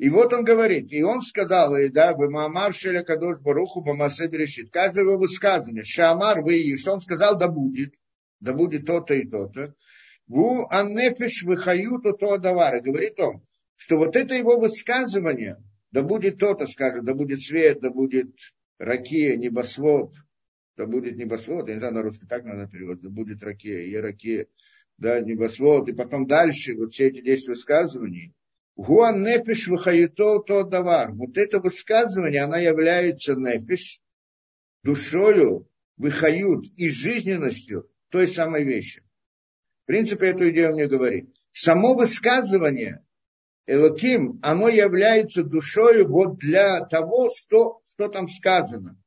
И 0.00 0.08
вот 0.08 0.32
он 0.32 0.44
говорит, 0.44 0.90
и 0.94 1.02
он 1.02 1.20
сказал, 1.20 1.76
и 1.76 1.90
да, 1.90 2.14
вы 2.14 2.30
Маамар 2.30 2.72
Шеля 2.72 3.02
Кадош 3.02 3.38
Баруху 3.40 3.82
Бамасе 3.82 4.28
Берешит. 4.28 4.70
Каждое 4.70 5.04
его 5.04 5.18
высказывание, 5.18 5.84
Шамар 5.84 6.40
вы, 6.40 6.74
что 6.78 6.94
он 6.94 7.02
сказал, 7.02 7.36
да 7.36 7.48
будет, 7.48 7.92
да 8.40 8.54
будет 8.54 8.86
то-то 8.86 9.12
и 9.12 9.28
то-то. 9.28 9.74
Ву 10.26 10.66
аннефиш 10.70 11.42
выхаю 11.42 12.00
то 12.00 12.12
то 12.12 12.38
давара. 12.38 12.80
Говорит 12.80 13.20
он, 13.20 13.42
что 13.76 13.98
вот 13.98 14.16
это 14.16 14.34
его 14.34 14.58
высказывание, 14.58 15.62
да 15.90 16.00
будет 16.02 16.38
то-то, 16.38 16.64
скажет, 16.64 17.04
да 17.04 17.12
будет 17.12 17.42
свет, 17.42 17.80
да 17.82 17.90
будет 17.90 18.34
ракия, 18.78 19.36
небосвод, 19.36 20.14
да 20.78 20.86
будет 20.86 21.18
небосвод, 21.18 21.68
я 21.68 21.74
не 21.74 21.80
знаю, 21.80 21.92
на 21.92 22.02
русский 22.02 22.26
так 22.26 22.44
надо 22.44 22.66
переводить, 22.68 23.02
да 23.02 23.10
будет 23.10 23.42
ракия, 23.42 23.82
и 23.82 23.94
ракия, 23.96 24.46
да, 24.96 25.20
небосвод, 25.20 25.90
и 25.90 25.92
потом 25.92 26.26
дальше 26.26 26.74
вот 26.74 26.92
все 26.92 27.08
эти 27.08 27.20
10 27.20 27.48
высказываний, 27.48 28.32
Гуан 28.86 29.22
нефиш 29.22 29.68
выхаюто 29.68 30.38
то 30.38 30.64
давар. 30.64 31.12
Вот 31.12 31.36
это 31.36 31.60
высказывание, 31.60 32.44
она 32.44 32.56
является 32.56 33.34
нефиш, 33.34 34.00
душою, 34.82 35.68
выхают 35.98 36.64
и 36.78 36.88
жизненностью 36.88 37.90
той 38.08 38.26
самой 38.26 38.64
вещи. 38.64 39.02
В 39.82 39.86
принципе, 39.88 40.28
эту 40.28 40.48
идею 40.48 40.72
мне 40.72 40.86
говорит. 40.86 41.28
Само 41.52 41.92
высказывание 41.92 43.04
Элоким, 43.66 44.40
оно 44.42 44.68
является 44.68 45.44
душою 45.44 46.08
вот 46.08 46.38
для 46.38 46.80
того, 46.80 47.28
что, 47.28 47.82
что 47.84 48.08
там 48.08 48.28
сказано. 48.28 48.98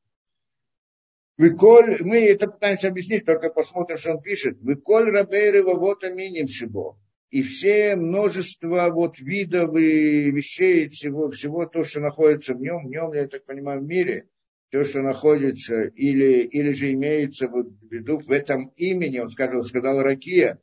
Выколь, 1.37 1.97
мы 2.01 2.17
это 2.27 2.45
пытаемся 2.47 2.89
объяснить, 2.89 3.25
только 3.25 3.49
посмотрим, 3.49 3.97
что 3.97 4.11
он 4.11 4.21
пишет. 4.21 4.61
Выколь 4.61 5.09
рабейры 5.09 5.63
вот 5.63 6.03
аминим 6.03 6.47
шибо 6.47 6.95
и 7.33 7.41
все 7.41 7.95
множество 7.95 8.91
вот 8.91 9.17
видов 9.17 9.75
и 9.75 10.29
вещей, 10.29 10.87
всего, 10.87 11.31
всего 11.31 11.65
то, 11.65 11.83
что 11.83 11.99
находится 11.99 12.53
в 12.53 12.61
нем, 12.61 12.85
в 12.85 12.89
нем, 12.91 13.11
я 13.13 13.27
так 13.27 13.43
понимаю, 13.43 13.81
в 13.81 13.85
мире, 13.85 14.27
то, 14.69 14.83
что 14.83 15.01
находится, 15.01 15.81
или, 15.81 16.41
или 16.43 16.69
же 16.73 16.93
имеется 16.93 17.47
в 17.47 17.65
виду 17.89 18.19
в 18.19 18.29
этом 18.29 18.67
имени, 18.75 19.17
он 19.17 19.29
сказал, 19.29 19.63
сказал 19.63 20.03
Ракия, 20.03 20.61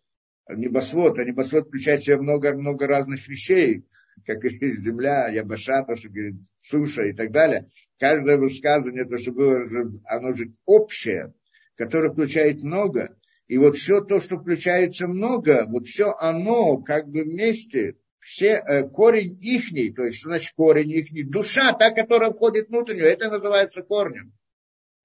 небосвод, 0.48 1.18
а 1.18 1.24
небосвод 1.24 1.66
включает 1.66 2.02
в 2.02 2.04
себя 2.04 2.18
много-много 2.18 2.86
разных 2.86 3.26
вещей, 3.26 3.84
как 4.24 4.44
и 4.44 4.50
земля, 4.50 5.26
ябаша, 5.26 5.82
то, 5.82 5.96
что 5.96 6.08
говорит, 6.08 6.36
суша 6.62 7.02
и 7.02 7.12
так 7.12 7.32
далее. 7.32 7.68
Каждое 7.98 8.36
высказывание, 8.36 9.06
то, 9.06 9.18
что 9.18 9.32
было, 9.32 9.64
оно 10.04 10.30
же 10.30 10.52
общее, 10.66 11.34
которое 11.74 12.12
включает 12.12 12.62
много, 12.62 13.16
и 13.50 13.58
вот 13.58 13.76
все 13.76 14.00
то, 14.00 14.20
что 14.20 14.38
включается 14.38 15.08
много, 15.08 15.66
вот 15.66 15.88
все 15.88 16.14
оно 16.20 16.76
как 16.76 17.08
бы 17.08 17.24
вместе, 17.24 17.96
все, 18.20 18.62
э, 18.64 18.88
корень 18.88 19.36
ихний, 19.42 19.92
то 19.92 20.04
есть, 20.04 20.22
значит 20.22 20.54
корень 20.54 20.92
ихний, 20.92 21.24
душа, 21.24 21.72
та, 21.72 21.90
которая 21.90 22.30
входит 22.30 22.68
внутрь, 22.68 23.00
это 23.00 23.28
называется 23.28 23.82
корнем. 23.82 24.32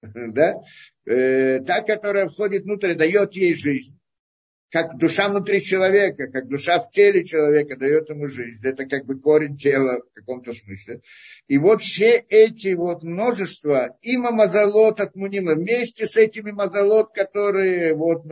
Да? 0.00 0.62
Э, 1.06 1.58
та, 1.66 1.82
которая 1.82 2.28
входит 2.28 2.62
внутрь, 2.62 2.94
дает 2.94 3.34
ей 3.34 3.52
жизнь 3.52 3.98
как 4.70 4.96
душа 4.98 5.28
внутри 5.28 5.62
человека, 5.62 6.26
как 6.28 6.48
душа 6.48 6.80
в 6.80 6.90
теле 6.90 7.24
человека 7.24 7.76
дает 7.76 8.08
ему 8.10 8.28
жизнь. 8.28 8.66
Это 8.66 8.84
как 8.86 9.04
бы 9.04 9.18
корень 9.18 9.56
тела 9.56 10.00
в 10.00 10.14
каком-то 10.14 10.52
смысле. 10.52 11.02
И 11.46 11.58
вот 11.58 11.82
все 11.82 12.24
эти 12.28 12.74
вот 12.74 13.02
множества, 13.02 13.96
и 14.02 14.16
мазолот 14.16 15.00
от 15.00 15.14
мунима, 15.14 15.54
вместе 15.54 16.06
с 16.06 16.16
этими 16.16 16.50
мазолот, 16.50 17.14
которые 17.14 17.94
вот, 17.94 18.24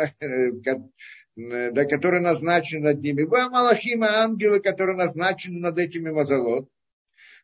да, 1.37 1.85
которые 1.85 2.21
назначены 2.21 2.93
над 2.93 3.01
ними, 3.01 3.23
вы 3.23 3.49
малахима 3.49 4.09
ангелы, 4.23 4.61
которые 4.61 4.97
назначены 4.97 5.61
над 5.61 5.79
этими 5.79 6.11
мазолот, 6.11 6.69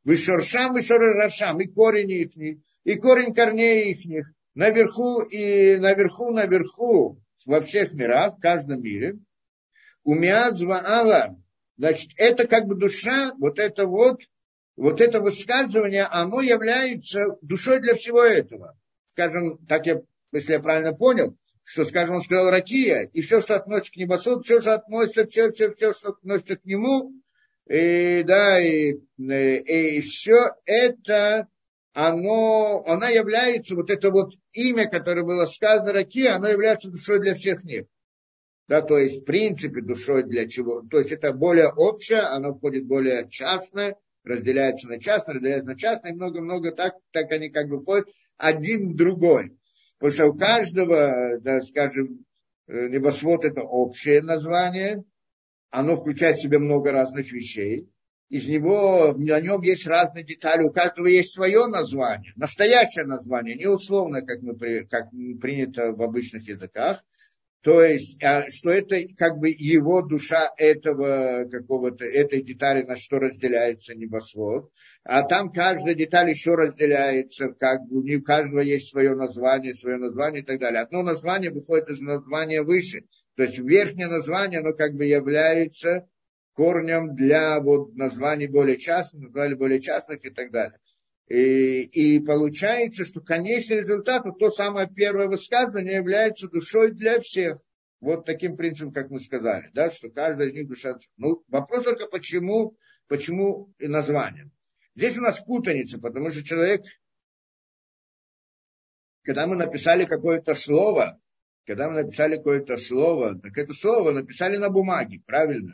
вы 0.02 0.16
шоршам, 0.16 0.72
вы 0.72 0.80
шоршам, 0.80 1.60
и 1.60 1.66
корень 1.66 2.10
их, 2.10 2.30
и 2.84 2.94
корень 2.96 3.34
корней 3.34 3.92
их, 3.92 4.26
наверху 4.54 5.20
и 5.22 5.76
наверху, 5.76 6.32
наверху, 6.32 7.20
во 7.46 7.60
всех 7.60 7.92
мирах, 7.92 8.36
в 8.36 8.40
каждом 8.40 8.82
мире. 8.82 9.18
Умиазва 10.02 10.82
Алла, 10.84 11.36
значит, 11.76 12.10
это 12.16 12.46
как 12.46 12.66
бы 12.66 12.74
душа, 12.74 13.34
вот 13.38 13.58
это 13.58 13.86
вот, 13.86 14.22
вот 14.76 15.00
это 15.00 15.20
высказывание, 15.20 16.04
оно 16.04 16.40
является 16.40 17.36
душой 17.42 17.80
для 17.80 17.94
всего 17.94 18.22
этого. 18.22 18.78
Скажем, 19.08 19.58
так 19.66 19.86
я, 19.86 20.00
если 20.32 20.52
я 20.52 20.60
правильно 20.60 20.94
понял, 20.94 21.36
что, 21.64 21.84
скажем, 21.84 22.16
он 22.16 22.22
сказал 22.22 22.50
ракия, 22.50 23.10
и 23.12 23.20
все, 23.20 23.40
что 23.40 23.56
относится 23.56 23.92
к 23.92 23.96
небосводу, 23.96 24.40
все, 24.40 24.60
что 24.60 24.74
относится, 24.74 25.26
все, 25.26 25.52
все, 25.52 25.72
все, 25.72 25.92
что 25.92 26.08
относится 26.10 26.56
к 26.56 26.64
нему, 26.64 27.12
и, 27.68 28.24
да, 28.26 28.60
и, 28.60 28.96
и, 29.18 29.98
и 29.98 30.00
все 30.00 30.54
это 30.64 31.48
оно, 31.92 32.84
она 32.86 33.08
является, 33.10 33.74
вот 33.74 33.90
это 33.90 34.10
вот 34.10 34.34
имя, 34.52 34.88
которое 34.88 35.24
было 35.24 35.44
сказано 35.44 35.92
Раки, 35.92 36.26
оно 36.26 36.48
является 36.48 36.90
душой 36.90 37.20
для 37.20 37.34
всех 37.34 37.64
них. 37.64 37.86
Да, 38.68 38.82
то 38.82 38.98
есть, 38.98 39.22
в 39.22 39.24
принципе, 39.24 39.80
душой 39.80 40.22
для 40.22 40.48
чего? 40.48 40.82
То 40.82 40.98
есть, 40.98 41.10
это 41.10 41.32
более 41.32 41.72
общее, 41.72 42.20
оно 42.20 42.54
входит 42.54 42.86
более 42.86 43.28
частное, 43.28 43.96
разделяется 44.22 44.86
на 44.88 45.00
частное, 45.00 45.34
разделяется 45.34 45.66
на 45.66 45.76
частное, 45.76 46.12
много-много 46.12 46.72
так, 46.72 46.94
так 47.10 47.32
они 47.32 47.48
как 47.48 47.68
бы 47.68 47.80
входят 47.80 48.08
один 48.36 48.92
в 48.92 48.96
другой. 48.96 49.56
Потому 49.98 50.12
что 50.12 50.26
у 50.28 50.34
каждого, 50.34 51.38
да, 51.40 51.60
скажем, 51.60 52.24
э, 52.68 52.88
небосвод 52.88 53.44
это 53.44 53.62
общее 53.62 54.22
название, 54.22 55.02
оно 55.70 55.96
включает 55.96 56.36
в 56.36 56.42
себя 56.42 56.58
много 56.58 56.92
разных 56.92 57.32
вещей 57.32 57.88
из 58.30 58.46
него, 58.46 59.12
на 59.18 59.40
нем 59.40 59.60
есть 59.62 59.88
разные 59.88 60.24
детали, 60.24 60.62
у 60.62 60.70
каждого 60.70 61.08
есть 61.08 61.34
свое 61.34 61.66
название, 61.66 62.32
настоящее 62.36 63.04
название, 63.04 63.56
не 63.56 63.66
условное, 63.66 64.22
как, 64.22 64.40
мы, 64.40 64.86
как 64.86 65.10
принято 65.40 65.92
в 65.92 66.00
обычных 66.00 66.46
языках, 66.46 67.04
То 67.62 67.82
есть, 67.82 68.22
а, 68.22 68.48
что 68.48 68.70
это 68.70 68.96
как 69.18 69.38
бы 69.38 69.50
его 69.50 70.00
душа 70.02 70.48
этого 70.56 71.44
какого-то, 71.50 72.04
этой 72.04 72.42
детали, 72.42 72.82
на 72.82 72.96
что 72.96 73.18
разделяется 73.18 73.96
небосвод. 73.96 74.70
А 75.02 75.22
там 75.24 75.52
каждая 75.52 75.94
деталь 75.94 76.30
еще 76.30 76.54
разделяется, 76.54 77.48
как 77.48 77.82
бы 77.88 78.14
у 78.14 78.22
каждого 78.22 78.60
есть 78.60 78.90
свое 78.90 79.16
название, 79.16 79.74
свое 79.74 79.96
название 79.96 80.42
и 80.42 80.44
так 80.44 80.60
далее. 80.60 80.80
Одно 80.82 81.02
название 81.02 81.50
выходит 81.50 81.88
из 81.88 82.00
названия 82.00 82.62
выше. 82.62 83.02
То 83.36 83.42
есть 83.42 83.58
верхнее 83.58 84.06
название, 84.06 84.60
оно 84.60 84.72
как 84.72 84.94
бы 84.94 85.04
является 85.04 86.06
корнем 86.54 87.14
для 87.14 87.60
вот 87.60 87.94
названий 87.94 88.46
более 88.46 88.76
частных, 88.76 89.22
названий 89.22 89.54
более 89.54 89.80
частных 89.80 90.24
и 90.24 90.30
так 90.30 90.50
далее. 90.50 90.78
И, 91.28 91.82
и 91.82 92.20
получается, 92.20 93.04
что 93.04 93.20
конечный 93.20 93.78
результат, 93.78 94.24
вот 94.24 94.38
то 94.38 94.50
самое 94.50 94.88
первое 94.88 95.28
высказывание 95.28 95.96
является 95.96 96.48
душой 96.48 96.90
для 96.90 97.20
всех. 97.20 97.58
Вот 98.00 98.24
таким 98.24 98.56
принципом, 98.56 98.92
как 98.92 99.10
мы 99.10 99.20
сказали, 99.20 99.70
да, 99.74 99.90
что 99.90 100.10
каждая 100.10 100.48
из 100.48 100.54
них 100.54 100.68
душа. 100.68 100.96
Ну, 101.18 101.44
вопрос 101.48 101.84
только, 101.84 102.06
почему, 102.06 102.76
почему 103.06 103.72
и 103.78 103.86
название. 103.86 104.50
Здесь 104.96 105.18
у 105.18 105.20
нас 105.20 105.38
путаница, 105.40 105.98
потому 105.98 106.30
что 106.30 106.42
человек, 106.42 106.82
когда 109.22 109.46
мы 109.46 109.54
написали 109.54 110.06
какое-то 110.06 110.54
слово, 110.54 111.20
когда 111.66 111.88
мы 111.88 112.02
написали 112.02 112.36
какое-то 112.36 112.76
слово, 112.76 113.38
так 113.38 113.56
это 113.56 113.72
слово 113.72 114.10
написали 114.10 114.56
на 114.56 114.70
бумаге, 114.70 115.22
правильно? 115.26 115.72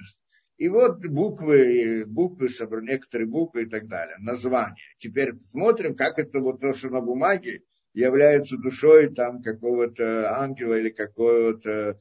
И 0.56 0.68
вот 0.68 1.06
буквы, 1.06 2.04
буквы, 2.06 2.48
некоторые 2.82 3.28
буквы 3.28 3.64
и 3.64 3.66
так 3.66 3.88
далее, 3.88 4.16
названия. 4.18 4.76
Теперь 4.98 5.34
смотрим, 5.42 5.94
как 5.94 6.18
это 6.18 6.40
вот 6.40 6.60
то, 6.60 6.72
что 6.72 6.88
на 6.88 7.00
бумаге 7.00 7.62
является 7.92 8.56
душой 8.56 9.14
там 9.14 9.42
какого-то 9.42 10.38
ангела 10.38 10.74
или 10.74 10.90
какого-то 10.90 11.98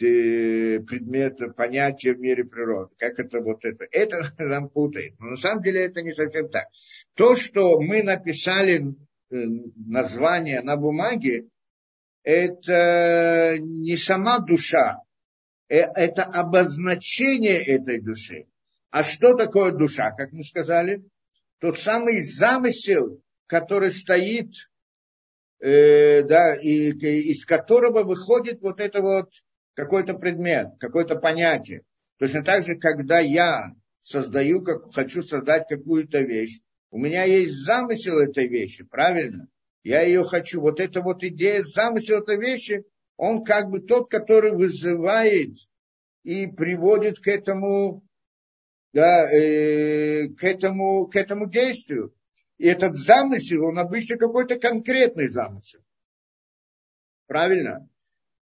э, 0.00 0.80
предмета, 0.80 1.48
понятия 1.48 2.14
в 2.14 2.20
мире 2.20 2.44
природы. 2.44 2.94
Как 2.98 3.18
это 3.18 3.40
вот 3.40 3.64
это? 3.64 3.84
Это 3.90 4.32
нам 4.38 4.68
путает. 4.68 5.14
Но 5.18 5.30
на 5.30 5.36
самом 5.36 5.62
деле 5.62 5.84
это 5.84 6.02
не 6.02 6.12
совсем 6.12 6.48
так. 6.48 6.66
То, 7.14 7.34
что 7.34 7.80
мы 7.80 8.02
написали 8.02 8.82
э, 9.30 9.34
название 9.76 10.60
на 10.62 10.76
бумаге, 10.76 11.48
это 12.22 13.56
не 13.58 13.96
сама 13.96 14.38
душа, 14.38 15.02
это 15.76 16.24
обозначение 16.24 17.60
этой 17.64 18.00
души. 18.00 18.46
А 18.90 19.02
что 19.02 19.34
такое 19.34 19.72
душа, 19.72 20.10
как 20.10 20.32
мы 20.32 20.42
сказали? 20.42 21.02
Тот 21.60 21.78
самый 21.78 22.20
замысел, 22.20 23.22
который 23.46 23.90
стоит, 23.90 24.52
э, 25.60 26.22
да, 26.24 26.54
и, 26.56 26.90
из 26.90 27.46
которого 27.46 28.02
выходит 28.02 28.60
вот 28.60 28.80
это 28.80 29.00
вот 29.00 29.30
какой-то 29.74 30.14
предмет, 30.14 30.68
какое-то 30.78 31.16
понятие. 31.16 31.82
Точно 32.18 32.44
так 32.44 32.64
же, 32.64 32.76
когда 32.76 33.20
я 33.20 33.72
создаю, 34.02 34.62
как, 34.62 34.92
хочу 34.92 35.22
создать 35.22 35.68
какую-то 35.68 36.20
вещь, 36.20 36.60
у 36.90 36.98
меня 36.98 37.24
есть 37.24 37.54
замысел 37.64 38.18
этой 38.18 38.46
вещи, 38.46 38.84
правильно? 38.84 39.48
Я 39.82 40.02
ее 40.02 40.22
хочу. 40.22 40.60
Вот 40.60 40.80
эта 40.80 41.00
вот 41.00 41.24
идея, 41.24 41.62
замысел 41.64 42.18
этой 42.18 42.38
вещи, 42.38 42.84
он 43.22 43.44
как 43.44 43.70
бы 43.70 43.78
тот, 43.78 44.10
который 44.10 44.50
вызывает 44.50 45.56
и 46.24 46.48
приводит 46.48 47.20
к 47.20 47.28
этому, 47.28 48.02
да, 48.92 49.30
э, 49.30 50.26
к 50.30 50.42
этому, 50.42 51.06
к 51.06 51.14
этому 51.14 51.48
действию. 51.48 52.12
И 52.58 52.66
этот 52.66 52.96
замысел, 52.96 53.66
он 53.66 53.78
обычно 53.78 54.16
какой-то 54.16 54.58
конкретный 54.58 55.28
замысел. 55.28 55.84
Правильно? 57.28 57.88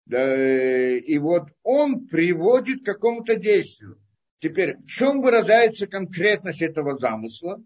Да, 0.07 0.19
э, 0.19 0.97
и 0.97 1.19
вот 1.19 1.51
он 1.63 2.07
приводит 2.07 2.81
к 2.81 2.87
какому-то 2.87 3.37
действию. 3.37 4.01
Теперь, 4.39 4.79
в 4.79 4.87
чем 4.87 5.21
выражается 5.21 5.89
конкретность 5.89 6.63
этого 6.63 6.97
замысла? 6.97 7.63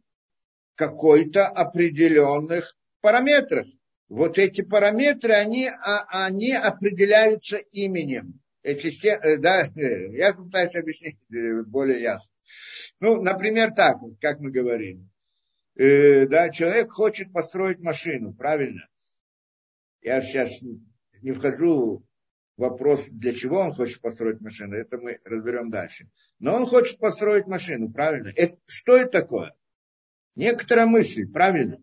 Какой-то 0.75 1.47
определенных 1.47 2.77
параметрах 3.01 3.69
вот 4.09 4.39
эти 4.39 4.63
параметры, 4.63 5.33
они, 5.33 5.69
а, 5.69 6.27
они 6.27 6.53
определяются 6.53 7.57
именем. 7.57 8.41
Эти, 8.63 9.07
э, 9.07 9.37
да, 9.39 9.71
я 9.75 10.33
пытаюсь 10.33 10.75
объяснить 10.75 11.19
э, 11.31 11.63
более 11.65 12.01
ясно. 12.01 12.33
Ну, 13.01 13.21
например, 13.23 13.73
так, 13.75 13.99
как 14.21 14.41
мы 14.41 14.51
говорим. 14.51 15.11
Э, 15.77 16.27
да, 16.27 16.51
человек 16.51 16.91
хочет 16.91 17.33
построить 17.33 17.81
машину, 17.81 18.33
правильно? 18.33 18.89
Я 20.01 20.21
сейчас 20.23 20.63
не 21.23 21.33
вхожу 21.33 22.07
в 22.57 22.61
вопрос, 22.61 23.09
для 23.11 23.33
чего 23.33 23.59
он 23.59 23.73
хочет 23.73 24.01
построить 24.01 24.41
машину, 24.41 24.77
это 24.77 24.99
мы 24.99 25.19
разберем 25.25 25.71
дальше. 25.71 26.09
Но 26.39 26.55
он 26.55 26.67
хочет 26.67 26.99
построить 26.99 27.47
машину, 27.47 27.91
правильно? 27.91 28.33
Это, 28.37 28.57
что 28.67 28.97
это 28.97 29.11
такое? 29.21 29.55
Некоторая 30.37 30.87
мысль, 30.87 31.27
правильно? 31.31 31.83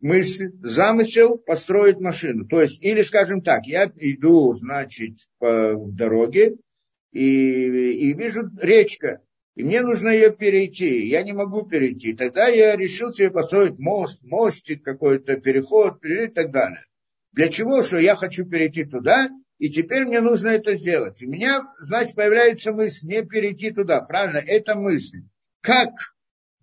Мысль, 0.00 0.50
замысел 0.62 1.38
построить 1.38 2.00
машину. 2.00 2.46
То 2.46 2.60
есть, 2.60 2.82
или, 2.82 3.02
скажем 3.02 3.42
так, 3.42 3.66
я 3.66 3.90
иду, 3.96 4.54
значит, 4.54 5.16
по 5.38 5.74
дороге 5.76 6.56
и, 7.12 8.08
и 8.08 8.12
вижу 8.12 8.50
речка, 8.60 9.20
и 9.54 9.62
мне 9.62 9.82
нужно 9.82 10.08
ее 10.08 10.32
перейти, 10.32 11.06
я 11.06 11.22
не 11.22 11.32
могу 11.32 11.62
перейти. 11.62 12.12
Тогда 12.12 12.48
я 12.48 12.76
решил 12.76 13.10
себе 13.10 13.30
построить 13.30 13.78
мост, 13.78 14.20
мостик 14.22 14.82
какой-то, 14.82 15.36
переход 15.36 16.04
и 16.04 16.26
так 16.26 16.50
далее. 16.50 16.84
Для 17.32 17.48
чего? 17.48 17.82
Что 17.82 17.98
я 17.98 18.16
хочу 18.16 18.46
перейти 18.46 18.84
туда, 18.84 19.28
и 19.58 19.70
теперь 19.70 20.04
мне 20.04 20.20
нужно 20.20 20.48
это 20.48 20.74
сделать. 20.74 21.22
У 21.22 21.28
меня, 21.28 21.62
значит, 21.78 22.16
появляется 22.16 22.72
мысль 22.72 23.06
не 23.06 23.24
перейти 23.24 23.70
туда. 23.70 24.00
Правильно? 24.00 24.38
Это 24.38 24.74
мысль. 24.74 25.22
Как, 25.60 25.90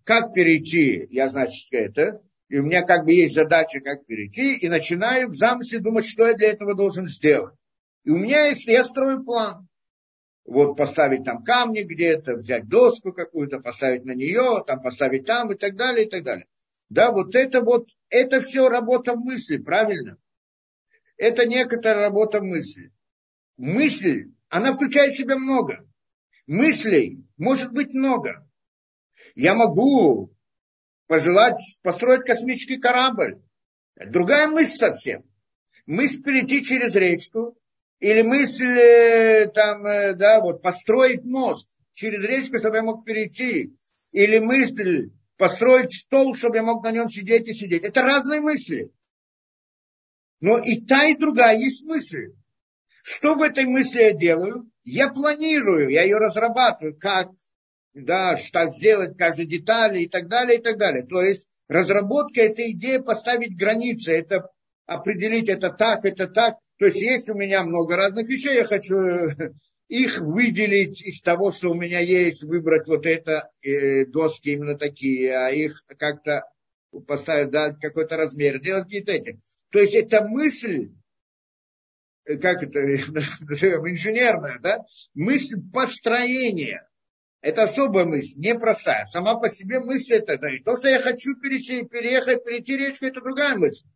как 0.03 0.33
перейти, 0.33 1.07
я, 1.09 1.29
значит, 1.29 1.67
это, 1.71 2.21
и 2.51 2.59
у 2.59 2.63
меня 2.63 2.83
как 2.83 3.05
бы 3.05 3.13
есть 3.13 3.33
задача, 3.33 3.79
как 3.79 4.05
перейти, 4.05 4.57
и 4.57 4.67
начинаю 4.67 5.29
в 5.29 5.33
замысле 5.33 5.79
думать, 5.79 6.05
что 6.05 6.27
я 6.27 6.33
для 6.33 6.49
этого 6.49 6.75
должен 6.75 7.07
сделать. 7.07 7.55
И 8.03 8.11
у 8.11 8.17
меня 8.17 8.47
есть, 8.47 8.67
я 8.67 8.83
строю 8.83 9.23
план. 9.23 9.69
Вот 10.43 10.75
поставить 10.75 11.23
там 11.23 11.45
камни 11.45 11.83
где-то, 11.83 12.33
взять 12.35 12.67
доску 12.67 13.13
какую-то, 13.13 13.61
поставить 13.61 14.03
на 14.03 14.11
нее, 14.11 14.65
там 14.67 14.81
поставить 14.81 15.25
там 15.25 15.53
и 15.53 15.55
так 15.55 15.77
далее, 15.77 16.05
и 16.05 16.09
так 16.09 16.23
далее. 16.23 16.45
Да, 16.89 17.11
вот 17.11 17.35
это 17.35 17.61
вот, 17.61 17.87
это 18.09 18.41
все 18.41 18.67
работа 18.67 19.15
мысли, 19.15 19.55
правильно? 19.55 20.17
Это 21.15 21.45
некоторая 21.45 22.07
работа 22.07 22.41
мысли. 22.41 22.91
Мысль, 23.55 24.25
она 24.49 24.73
включает 24.73 25.13
в 25.13 25.17
себя 25.17 25.37
много. 25.37 25.87
Мыслей 26.47 27.23
может 27.37 27.71
быть 27.71 27.93
много. 27.93 28.45
Я 29.35 29.55
могу 29.55 30.33
пожелать 31.11 31.59
построить 31.83 32.21
космический 32.21 32.77
корабль. 32.77 33.41
Другая 33.97 34.47
мысль 34.47 34.77
совсем. 34.77 35.25
Мысль 35.85 36.23
перейти 36.23 36.63
через 36.63 36.95
речку, 36.95 37.57
или 37.99 38.21
мысль 38.21 38.79
э, 38.79 39.47
там, 39.47 39.85
э, 39.85 40.13
да, 40.13 40.39
вот 40.39 40.61
построить 40.61 41.25
мост 41.25 41.69
через 41.95 42.23
речку, 42.23 42.59
чтобы 42.59 42.77
я 42.77 42.83
мог 42.83 43.03
перейти, 43.03 43.75
или 44.13 44.39
мысль 44.39 45.09
построить 45.35 45.91
стол, 45.91 46.33
чтобы 46.33 46.55
я 46.55 46.63
мог 46.63 46.81
на 46.81 46.91
нем 46.91 47.09
сидеть 47.09 47.49
и 47.49 47.53
сидеть. 47.53 47.83
Это 47.83 48.03
разные 48.03 48.39
мысли. 48.39 48.89
Но 50.39 50.59
и 50.59 50.79
та, 50.79 51.07
и 51.07 51.17
другая 51.17 51.57
есть 51.57 51.85
мысль. 51.85 52.31
Что 53.03 53.35
в 53.35 53.41
этой 53.41 53.65
мысли 53.65 53.99
я 53.99 54.13
делаю? 54.13 54.71
Я 54.85 55.09
планирую, 55.09 55.89
я 55.89 56.03
ее 56.03 56.19
разрабатываю, 56.19 56.97
как 56.97 57.31
да, 57.93 58.37
что 58.37 58.67
сделать 58.69 59.17
каждой 59.17 59.45
детали 59.45 60.01
и 60.01 60.07
так 60.07 60.27
далее, 60.27 60.59
и 60.59 60.61
так 60.61 60.77
далее. 60.77 61.05
То 61.05 61.21
есть 61.21 61.45
разработка– 61.67 62.41
это 62.41 62.69
идея 62.71 63.01
поставить 63.01 63.57
границы, 63.57 64.13
это 64.13 64.49
определить 64.85 65.49
это 65.49 65.69
так, 65.69 66.05
это 66.05 66.27
так. 66.27 66.57
То 66.77 66.85
есть 66.85 66.97
есть 66.97 67.29
у 67.29 67.33
меня 67.33 67.63
много 67.63 67.95
разных 67.95 68.27
вещей, 68.27 68.55
я 68.55 68.65
хочу 68.65 68.95
э, 68.95 69.53
их 69.87 70.19
выделить 70.19 71.01
из 71.01 71.21
того, 71.21 71.51
что 71.51 71.71
у 71.71 71.75
меня 71.75 71.99
есть, 71.99 72.43
выбрать 72.43 72.87
вот 72.87 73.05
это, 73.05 73.51
э, 73.61 74.05
доски 74.05 74.49
именно 74.49 74.77
такие, 74.77 75.35
а 75.35 75.49
их 75.49 75.83
как-то 75.97 76.43
поставить, 77.07 77.51
дать 77.51 77.77
какой-то 77.79 78.17
размер, 78.17 78.59
делать 78.59 78.85
какие-то 78.85 79.11
эти. 79.11 79.39
То 79.69 79.79
есть 79.79 79.93
это 79.93 80.25
мысль, 80.25 80.91
э, 82.25 82.37
как 82.37 82.63
это 82.63 82.79
назовем, 83.41 83.87
инженерная, 83.89 84.59
да, 84.59 84.79
мысль 85.13 85.55
построения– 85.71 86.87
это 87.41 87.63
особая 87.63 88.05
мысль, 88.05 88.33
непростая. 88.35 89.05
Сама 89.07 89.35
по 89.35 89.49
себе 89.49 89.79
мысль 89.79 90.13
это, 90.13 90.37
да, 90.37 90.49
и 90.49 90.59
то, 90.59 90.77
что 90.77 90.87
я 90.87 90.99
хочу 90.99 91.35
перейти, 91.35 91.83
переехать, 91.85 92.43
перейти 92.45 92.77
речку, 92.77 93.05
это 93.05 93.21
другая 93.21 93.55
мысль. 93.55 93.87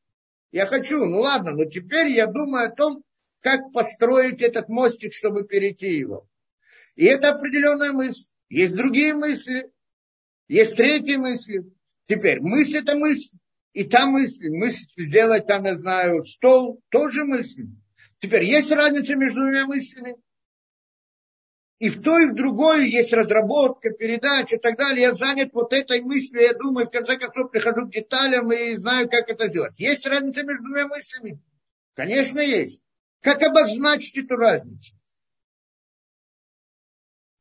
Я 0.52 0.66
хочу, 0.66 1.06
ну 1.06 1.20
ладно, 1.20 1.52
но 1.52 1.66
теперь 1.66 2.08
я 2.08 2.28
думаю 2.28 2.68
о 2.68 2.76
том, 2.76 3.04
как 3.42 3.72
построить 3.72 4.42
этот 4.42 4.70
мостик, 4.70 5.14
чтобы 5.14 5.46
перейти 5.46 5.96
его. 5.96 6.28
И 6.96 7.06
это 7.06 7.30
определенная 7.30 7.92
мысль. 7.92 8.26
Есть 8.50 8.76
другие 8.76 9.14
мысли, 9.14 9.72
есть 10.48 10.76
третьи 10.76 11.16
мысли. 11.16 11.64
Теперь 12.06 12.40
мысль 12.42 12.78
это 12.78 12.96
мысль. 12.96 13.38
И 13.74 13.84
та 13.84 14.06
мысль, 14.06 14.50
мысль 14.50 14.88
сделать 14.96 15.48
там, 15.48 15.66
я 15.66 15.76
знаю, 15.76 16.24
стол, 16.24 16.82
тоже 16.90 17.26
мысль. 17.26 17.66
Теперь 18.20 18.46
есть 18.46 18.72
разница 18.72 19.16
между 19.16 19.42
двумя 19.42 19.66
мыслями. 19.66 20.16
И 21.80 21.90
в 21.90 22.02
той, 22.02 22.24
и 22.24 22.28
в 22.28 22.36
другой 22.36 22.90
есть 22.90 23.12
разработка, 23.12 23.92
передача 23.92 24.56
и 24.56 24.60
так 24.60 24.78
далее. 24.78 25.04
Я 25.04 25.14
занят 25.14 25.50
вот 25.54 25.74
этой 25.74 26.02
мыслью, 26.02 26.42
я 26.42 26.54
думаю, 26.54 26.88
в 26.88 26.92
конце 26.92 27.18
концов 27.18 27.52
прихожу 27.52 27.88
к 27.88 27.92
деталям 27.92 28.52
и 28.52 28.76
знаю, 28.76 29.10
как 29.10 29.28
это 29.28 29.48
сделать. 29.48 29.78
Есть 29.78 30.06
разница 30.06 30.44
между 30.44 30.64
двумя 30.64 30.88
мыслями? 30.88 31.42
Конечно, 31.94 32.40
есть. 32.40 32.82
Как 33.22 33.42
обозначить 33.42 34.18
эту 34.18 34.38
разницу? 34.38 34.96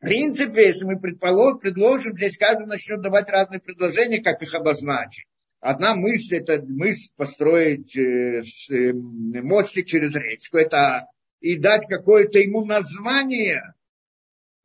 В 0.00 0.06
принципе, 0.06 0.66
если 0.66 0.84
мы 0.84 0.98
предположим, 0.98 1.60
предложим, 1.60 2.16
здесь 2.16 2.36
каждый 2.36 2.66
начнет 2.66 3.00
давать 3.00 3.28
разные 3.28 3.60
предложения, 3.60 4.20
как 4.20 4.42
их 4.42 4.54
обозначить. 4.54 5.26
Одна 5.60 5.94
мысль– 5.94 6.36
это 6.38 6.60
мысль 6.60 7.10
построить 7.16 7.96
э, 7.96 8.42
э, 8.70 8.92
мостик 8.92 9.86
через 9.86 10.14
речку. 10.14 10.58
Это 10.58 11.06
и 11.40 11.56
дать 11.56 11.86
какое-то 11.88 12.38
ему 12.38 12.66
название 12.66 13.74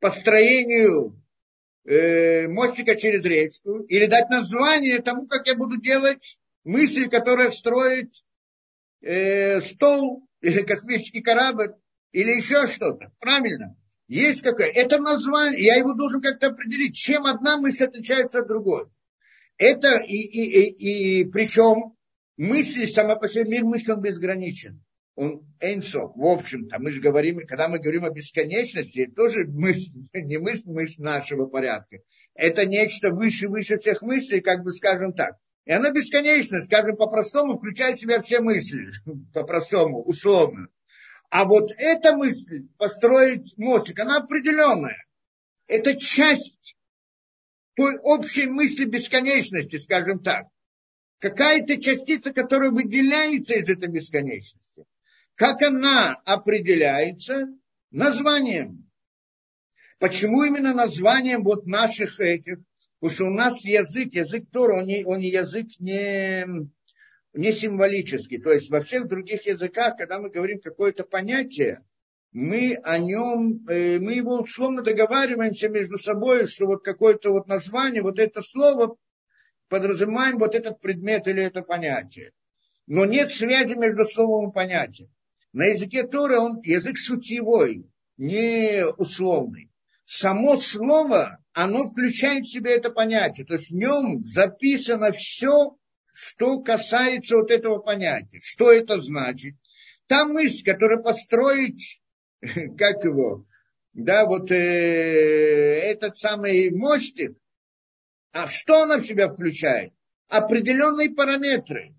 построению 0.00 1.22
э, 1.84 2.48
мостика 2.48 2.96
через 2.96 3.24
речку. 3.24 3.80
Или 3.80 4.06
дать 4.06 4.28
название 4.30 5.00
тому, 5.00 5.26
как 5.26 5.46
я 5.46 5.54
буду 5.54 5.80
делать 5.80 6.38
мысль, 6.64 7.08
которая 7.08 7.50
строит 7.50 8.12
стол 9.62 10.28
или 10.42 10.60
космический 10.60 11.22
корабль 11.22 11.74
или 12.12 12.36
еще 12.36 12.66
что-то. 12.66 13.12
Правильно? 13.18 13.76
Есть 14.08 14.42
какое? 14.42 14.66
Это 14.66 14.98
название, 14.98 15.62
я 15.62 15.76
его 15.76 15.94
должен 15.94 16.20
как-то 16.20 16.48
определить, 16.48 16.96
чем 16.96 17.26
одна 17.26 17.58
мысль 17.58 17.84
отличается 17.84 18.40
от 18.40 18.48
другой. 18.48 18.88
Это 19.56 19.98
и, 19.98 20.16
и, 20.16 20.42
и, 20.42 21.20
и 21.20 21.24
причем 21.26 21.96
мысли, 22.36 22.86
сама 22.86 23.14
по 23.16 23.28
себе 23.28 23.44
мир 23.44 23.64
мысли, 23.64 23.92
он 23.92 24.00
безграничен. 24.00 24.82
Он 25.16 25.44
энсо, 25.60 26.06
в 26.06 26.24
общем-то, 26.24 26.78
мы 26.78 26.92
же 26.92 27.00
говорим, 27.00 27.40
когда 27.46 27.68
мы 27.68 27.78
говорим 27.78 28.04
о 28.04 28.10
бесконечности, 28.10 29.00
это 29.00 29.14
тоже 29.14 29.44
мысль, 29.46 29.90
не 30.14 30.38
мысль, 30.38 30.64
мысль 30.66 31.02
нашего 31.02 31.46
порядка. 31.46 31.98
Это 32.34 32.64
нечто 32.64 33.10
выше, 33.10 33.48
выше 33.48 33.78
всех 33.78 34.02
мыслей, 34.02 34.40
как 34.40 34.62
бы 34.62 34.70
скажем 34.70 35.12
так. 35.12 35.36
И 35.66 35.72
она 35.72 35.90
бесконечна, 35.90 36.62
скажем 36.62 36.96
по-простому, 36.96 37.58
включает 37.58 37.98
в 37.98 38.00
себя 38.00 38.20
все 38.20 38.40
мысли, 38.40 38.90
по-простому, 39.34 40.02
условно. 40.02 40.68
А 41.30 41.44
вот 41.44 41.70
эта 41.76 42.16
мысль, 42.16 42.66
построить 42.76 43.56
мостик, 43.56 44.00
она 44.00 44.18
определенная. 44.18 45.06
Это 45.68 45.96
часть 45.96 46.76
той 47.76 47.98
общей 48.02 48.46
мысли 48.46 48.84
бесконечности, 48.84 49.78
скажем 49.78 50.18
так. 50.18 50.46
Какая-то 51.20 51.80
частица, 51.80 52.32
которая 52.32 52.70
выделяется 52.70 53.54
из 53.54 53.68
этой 53.68 53.88
бесконечности. 53.88 54.84
Как 55.40 55.62
она 55.62 56.20
определяется? 56.26 57.48
Названием. 57.90 58.90
Почему 59.98 60.44
именно 60.44 60.74
названием 60.74 61.44
вот 61.44 61.64
наших 61.64 62.20
этих? 62.20 62.58
Потому 62.98 63.14
что 63.14 63.24
у 63.24 63.30
нас 63.30 63.64
язык, 63.64 64.12
язык 64.12 64.50
Тора, 64.52 64.80
он, 64.80 64.84
не, 64.84 65.02
он 65.02 65.20
язык 65.20 65.68
не, 65.78 66.44
не 67.32 67.52
символический. 67.52 68.38
То 68.38 68.52
есть 68.52 68.68
во 68.68 68.82
всех 68.82 69.08
других 69.08 69.46
языках, 69.46 69.96
когда 69.96 70.20
мы 70.20 70.28
говорим 70.28 70.60
какое-то 70.60 71.04
понятие, 71.04 71.86
мы 72.32 72.74
о 72.84 72.98
нем, 72.98 73.64
э, 73.66 73.98
мы 73.98 74.12
его 74.12 74.40
условно 74.40 74.82
договариваемся 74.82 75.70
между 75.70 75.96
собой, 75.96 76.48
что 76.48 76.66
вот 76.66 76.84
какое-то 76.84 77.30
вот 77.30 77.48
название, 77.48 78.02
вот 78.02 78.18
это 78.18 78.42
слово 78.42 78.98
подразумеваем 79.70 80.36
вот 80.36 80.54
этот 80.54 80.82
предмет 80.82 81.26
или 81.28 81.42
это 81.42 81.62
понятие. 81.62 82.32
Но 82.86 83.06
нет 83.06 83.32
связи 83.32 83.72
между 83.72 84.04
словом 84.04 84.50
и 84.50 84.52
понятием. 84.52 85.08
На 85.52 85.66
языке 85.66 86.06
Торы 86.06 86.38
он 86.38 86.60
язык 86.62 86.98
сутьевой, 86.98 87.86
не 88.16 88.86
условный. 88.96 89.70
Само 90.04 90.56
слово, 90.58 91.38
оно 91.52 91.88
включает 91.88 92.44
в 92.44 92.52
себя 92.52 92.72
это 92.72 92.90
понятие. 92.90 93.46
То 93.46 93.54
есть 93.54 93.70
в 93.70 93.74
нем 93.74 94.24
записано 94.24 95.12
все, 95.12 95.76
что 96.12 96.60
касается 96.60 97.36
вот 97.36 97.50
этого 97.50 97.78
понятия. 97.78 98.40
Что 98.42 98.72
это 98.72 99.00
значит? 99.00 99.54
Та 100.06 100.26
мысль, 100.26 100.64
которая 100.64 100.98
построить, 100.98 102.00
как 102.40 103.04
его, 103.04 103.46
да, 103.92 104.26
вот 104.26 104.50
э, 104.50 104.54
этот 104.54 106.16
самый 106.16 106.70
мостик, 106.70 107.36
а 108.32 108.46
что 108.46 108.82
она 108.82 108.98
в 108.98 109.06
себя 109.06 109.32
включает? 109.32 109.92
Определенные 110.28 111.10
параметры, 111.10 111.94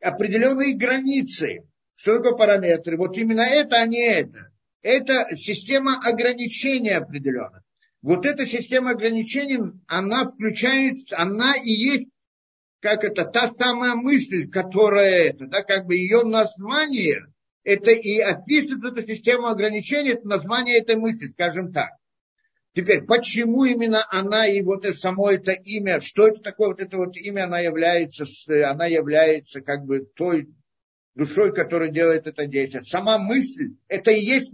определенные 0.00 0.76
границы. 0.76 1.68
Что 2.02 2.16
такое 2.16 2.32
параметры? 2.32 2.96
Вот 2.96 3.16
именно 3.16 3.42
это, 3.42 3.76
а 3.76 3.86
не 3.86 4.04
это. 4.04 4.50
Это 4.82 5.36
система 5.36 6.00
ограничений 6.04 6.90
определенных. 6.90 7.62
Вот 8.02 8.26
эта 8.26 8.44
система 8.44 8.90
ограничений, 8.90 9.60
она 9.86 10.28
включает, 10.28 10.96
она 11.12 11.54
и 11.54 11.70
есть 11.70 12.08
как 12.80 13.04
это, 13.04 13.24
та 13.24 13.52
самая 13.56 13.94
мысль, 13.94 14.50
которая 14.50 15.28
это, 15.28 15.46
да, 15.46 15.62
как 15.62 15.86
бы 15.86 15.94
ее 15.94 16.24
название, 16.24 17.24
это 17.62 17.92
и 17.92 18.18
описывает 18.18 18.98
эту 18.98 19.06
систему 19.06 19.46
ограничений, 19.46 20.14
это 20.14 20.26
название 20.26 20.78
этой 20.78 20.96
мысли, 20.96 21.28
скажем 21.28 21.72
так. 21.72 21.90
Теперь, 22.74 23.02
почему 23.02 23.64
именно 23.64 24.04
она 24.10 24.48
и 24.48 24.60
вот 24.62 24.84
это 24.84 24.98
само 24.98 25.30
это 25.30 25.52
имя, 25.52 26.00
что 26.00 26.26
это 26.26 26.40
такое 26.40 26.70
вот 26.70 26.80
это 26.80 26.96
вот 26.96 27.16
имя, 27.16 27.44
она 27.44 27.60
является, 27.60 28.24
она 28.68 28.86
является 28.86 29.60
как 29.60 29.84
бы 29.84 30.00
той 30.00 30.48
душой, 31.14 31.54
которая 31.54 31.90
делает 31.90 32.26
это 32.26 32.46
действие. 32.46 32.84
Сама 32.84 33.18
мысль, 33.18 33.74
это 33.88 34.10
и 34.10 34.20
есть, 34.20 34.52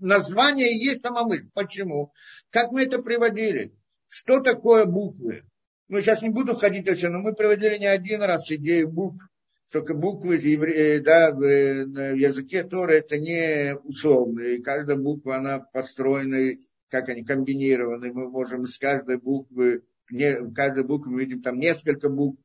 название 0.00 0.72
и 0.72 0.84
есть 0.84 1.02
сама 1.02 1.24
мысль. 1.24 1.48
Почему? 1.54 2.12
Как 2.50 2.72
мы 2.72 2.82
это 2.82 3.00
приводили? 3.00 3.74
Что 4.08 4.40
такое 4.40 4.86
буквы? 4.86 5.44
ну, 5.88 6.00
сейчас 6.00 6.22
не 6.22 6.28
буду 6.28 6.54
входить 6.54 6.86
в 6.86 6.94
все, 6.94 7.08
но 7.08 7.18
мы 7.18 7.34
проводили 7.34 7.78
не 7.78 7.86
один 7.86 8.22
раз 8.22 8.50
идею 8.50 8.88
букв, 8.88 9.24
только 9.72 9.94
буквы 9.94 10.36
э, 10.36 11.00
да, 11.00 11.32
в 11.32 11.42
языке 11.42 12.62
Тора 12.62 12.92
это 12.92 13.18
не 13.18 13.74
условные, 13.84 14.62
каждая 14.62 14.96
буква, 14.96 15.36
она 15.36 15.60
построена, 15.60 16.56
как 16.88 17.08
они 17.08 17.24
комбинированы, 17.24 18.12
мы 18.12 18.28
можем 18.30 18.66
с 18.66 18.78
каждой 18.78 19.16
буквы, 19.16 19.82
не, 20.10 20.40
в 20.40 20.52
каждой 20.52 20.84
букве 20.84 21.12
мы 21.12 21.20
видим 21.20 21.42
там 21.42 21.58
несколько 21.58 22.08
букв, 22.08 22.40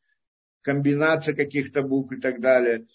комбинация 0.62 1.36
каких-то 1.36 1.84
букв 1.84 2.14
и 2.14 2.22
так 2.22 2.40
далее. 2.40 2.86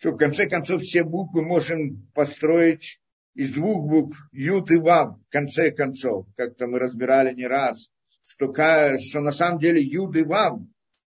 Что 0.00 0.12
в 0.12 0.16
конце 0.16 0.48
концов 0.48 0.80
все 0.80 1.04
буквы 1.04 1.42
можем 1.42 2.10
построить 2.14 3.02
из 3.34 3.52
двух 3.52 3.86
букв, 3.86 4.16
ют 4.32 4.70
и 4.70 4.76
вав, 4.76 5.18
в 5.18 5.30
конце 5.30 5.70
концов, 5.70 6.26
как-то 6.36 6.66
мы 6.66 6.78
разбирали 6.78 7.34
не 7.34 7.46
раз 7.46 7.90
что, 8.30 8.52
что 8.98 9.20
на 9.20 9.32
самом 9.32 9.58
деле 9.58 9.82
Юд 9.82 10.16
и 10.16 10.22
Вав, 10.22 10.60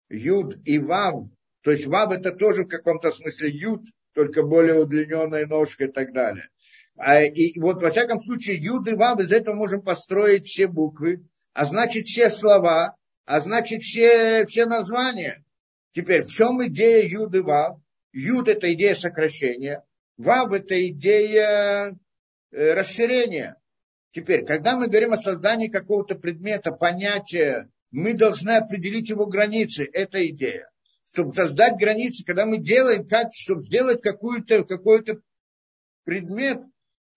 Юд 0.09 0.57
и 0.65 0.79
Вав, 0.79 1.25
то 1.61 1.71
есть 1.71 1.85
Вав 1.85 2.11
это 2.11 2.31
тоже 2.31 2.63
в 2.63 2.69
каком-то 2.69 3.11
смысле 3.11 3.49
Юд, 3.51 3.83
только 4.13 4.43
более 4.43 4.81
удлиненная 4.81 5.45
ножка 5.45 5.85
и 5.85 5.91
так 5.91 6.13
далее. 6.13 6.49
А, 6.97 7.21
и 7.21 7.59
вот 7.59 7.83
во 7.83 7.91
всяком 7.91 8.19
случае 8.19 8.57
Юд 8.57 8.87
и 8.87 8.95
Вав, 8.95 9.19
из 9.19 9.31
этого 9.31 9.55
можем 9.55 9.81
построить 9.81 10.47
все 10.47 10.67
буквы, 10.67 11.23
а 11.53 11.65
значит 11.65 12.05
все 12.05 12.29
слова, 12.29 12.95
а 13.25 13.39
значит 13.41 13.83
все, 13.83 14.45
все 14.45 14.65
названия. 14.65 15.43
Теперь, 15.93 16.23
в 16.23 16.31
чем 16.31 16.65
идея 16.65 17.05
Юд 17.05 17.35
и 17.35 17.39
Вав? 17.39 17.77
Юд– 18.13 18.47
это 18.49 18.73
идея 18.73 18.95
сокращения, 18.95 19.83
Вав– 20.17 20.51
это 20.53 20.87
идея 20.89 21.97
э, 22.51 22.73
расширения. 22.73 23.55
Теперь, 24.11 24.45
когда 24.45 24.77
мы 24.77 24.87
говорим 24.87 25.13
о 25.13 25.17
создании 25.17 25.67
какого-то 25.67 26.15
предмета, 26.15 26.71
понятия, 26.71 27.69
мы 27.91 28.13
должны 28.13 28.51
определить 28.51 29.09
его 29.09 29.25
границы. 29.25 29.89
Это 29.91 30.25
идея. 30.27 30.69
Чтобы 31.05 31.33
создать 31.33 31.77
границы, 31.77 32.23
когда 32.25 32.45
мы 32.45 32.57
делаем, 32.57 33.07
как, 33.07 33.33
чтобы 33.33 33.63
сделать 33.63 34.01
какой-то 34.01 34.63
какой 34.63 35.03
предмет, 36.03 36.61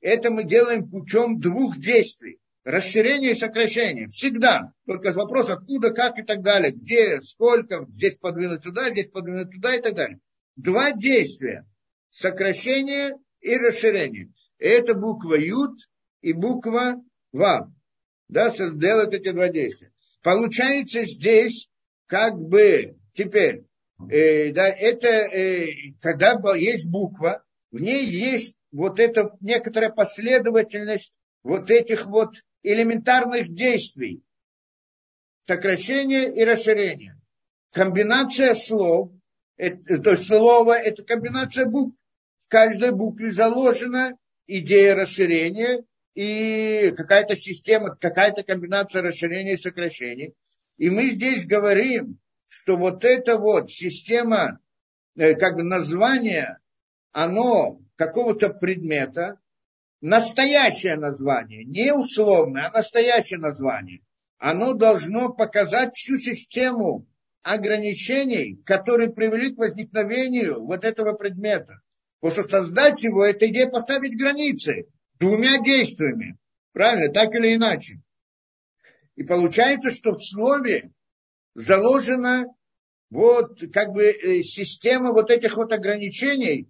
это 0.00 0.30
мы 0.30 0.44
делаем 0.44 0.88
путем 0.88 1.40
двух 1.40 1.78
действий. 1.78 2.38
Расширение 2.64 3.32
и 3.32 3.36
сокращение. 3.36 4.08
Всегда. 4.08 4.72
Только 4.86 5.12
вопрос, 5.12 5.50
откуда, 5.50 5.90
как 5.90 6.18
и 6.18 6.22
так 6.22 6.42
далее. 6.42 6.72
Где, 6.72 7.20
сколько, 7.20 7.86
здесь 7.88 8.16
подвинуть 8.16 8.62
сюда, 8.62 8.90
здесь 8.90 9.08
подвинуть 9.08 9.50
туда 9.50 9.74
и 9.74 9.82
так 9.82 9.94
далее. 9.94 10.20
Два 10.56 10.92
действия. 10.92 11.66
Сокращение 12.10 13.14
и 13.40 13.56
расширение. 13.56 14.32
Это 14.58 14.94
буква 14.94 15.34
Ют 15.34 15.78
и 16.22 16.32
буква 16.32 17.02
Вав. 17.32 17.68
Да, 18.28 18.50
сделать 18.50 19.12
эти 19.12 19.30
два 19.30 19.48
действия. 19.48 19.92
Получается 20.22 21.02
здесь 21.02 21.68
как 22.06 22.38
бы 22.38 22.96
теперь, 23.12 23.64
э, 24.10 24.52
да, 24.52 24.68
это 24.68 25.08
э, 25.08 25.66
когда 26.00 26.38
есть 26.56 26.88
буква, 26.88 27.44
в 27.70 27.80
ней 27.80 28.06
есть 28.06 28.56
вот 28.72 28.98
эта 28.98 29.36
некоторая 29.40 29.90
последовательность 29.90 31.12
вот 31.42 31.70
этих 31.70 32.06
вот 32.06 32.30
элементарных 32.62 33.52
действий. 33.52 34.22
Сокращение 35.42 36.34
и 36.34 36.44
расширение. 36.44 37.20
Комбинация 37.72 38.54
слов, 38.54 39.10
это, 39.56 39.98
то 39.98 40.16
слово, 40.16 40.78
это 40.78 41.02
комбинация 41.02 41.66
букв. 41.66 41.96
В 42.46 42.50
каждой 42.50 42.92
букве 42.92 43.32
заложена 43.32 44.16
идея 44.46 44.94
расширения 44.94 45.84
и 46.14 46.92
какая-то 46.96 47.34
система, 47.36 47.96
какая-то 47.96 48.42
комбинация 48.42 49.02
расширения 49.02 49.54
и 49.54 49.58
сокращений. 49.58 50.34
И 50.76 50.90
мы 50.90 51.10
здесь 51.10 51.46
говорим, 51.46 52.18
что 52.46 52.76
вот 52.76 53.04
эта 53.04 53.38
вот 53.38 53.70
система, 53.70 54.60
э, 55.16 55.34
как 55.34 55.56
бы 55.56 55.62
название, 55.62 56.58
оно 57.12 57.80
какого-то 57.96 58.50
предмета, 58.50 59.40
настоящее 60.00 60.96
название, 60.96 61.64
не 61.64 61.92
условное, 61.92 62.68
а 62.68 62.72
настоящее 62.72 63.38
название, 63.38 64.00
оно 64.38 64.74
должно 64.74 65.32
показать 65.32 65.94
всю 65.94 66.18
систему 66.18 67.06
ограничений, 67.44 68.56
которые 68.64 69.12
привели 69.12 69.54
к 69.54 69.58
возникновению 69.58 70.64
вот 70.64 70.84
этого 70.84 71.12
предмета. 71.12 71.80
Потому 72.20 72.48
создать 72.48 73.02
его, 73.04 73.24
это 73.24 73.46
идея 73.48 73.68
поставить 73.68 74.18
границы 74.18 74.86
двумя 75.20 75.60
действиями. 75.60 76.38
Правильно, 76.72 77.12
так 77.12 77.34
или 77.34 77.54
иначе. 77.54 78.00
И 79.14 79.22
получается, 79.22 79.90
что 79.90 80.12
в 80.14 80.24
слове 80.24 80.90
заложена 81.54 82.46
вот 83.10 83.60
как 83.72 83.92
бы 83.92 84.06
э, 84.06 84.42
система 84.42 85.12
вот 85.12 85.30
этих 85.30 85.56
вот 85.56 85.72
ограничений 85.72 86.68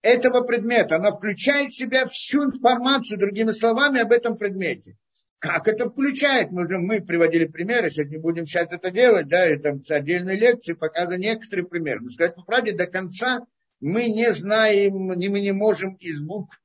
этого 0.00 0.42
предмета. 0.42 0.96
Она 0.96 1.10
включает 1.10 1.72
в 1.72 1.76
себя 1.76 2.06
всю 2.06 2.44
информацию, 2.44 3.18
другими 3.18 3.50
словами, 3.50 4.00
об 4.00 4.12
этом 4.12 4.38
предмете. 4.38 4.96
Как 5.38 5.68
это 5.68 5.88
включает? 5.88 6.50
Мы, 6.50 6.68
же, 6.68 6.78
мы 6.78 7.00
приводили 7.00 7.46
примеры, 7.46 7.90
сейчас 7.90 8.08
не 8.08 8.16
будем 8.16 8.44
сейчас 8.44 8.72
это 8.72 8.90
делать, 8.90 9.28
да, 9.28 9.48
и 9.48 9.56
там 9.56 9.80
отдельные 9.88 10.36
лекции 10.36 10.72
показаны 10.72 11.20
некоторые 11.20 11.66
примеры. 11.66 12.00
Но 12.00 12.08
сказать 12.08 12.34
по 12.34 12.42
правде, 12.42 12.72
до 12.72 12.86
конца 12.86 13.46
мы 13.80 14.08
не 14.08 14.32
знаем, 14.32 14.94
мы 14.94 15.16
не 15.16 15.52
можем 15.52 15.94
из 15.94 16.20
букв 16.20 16.60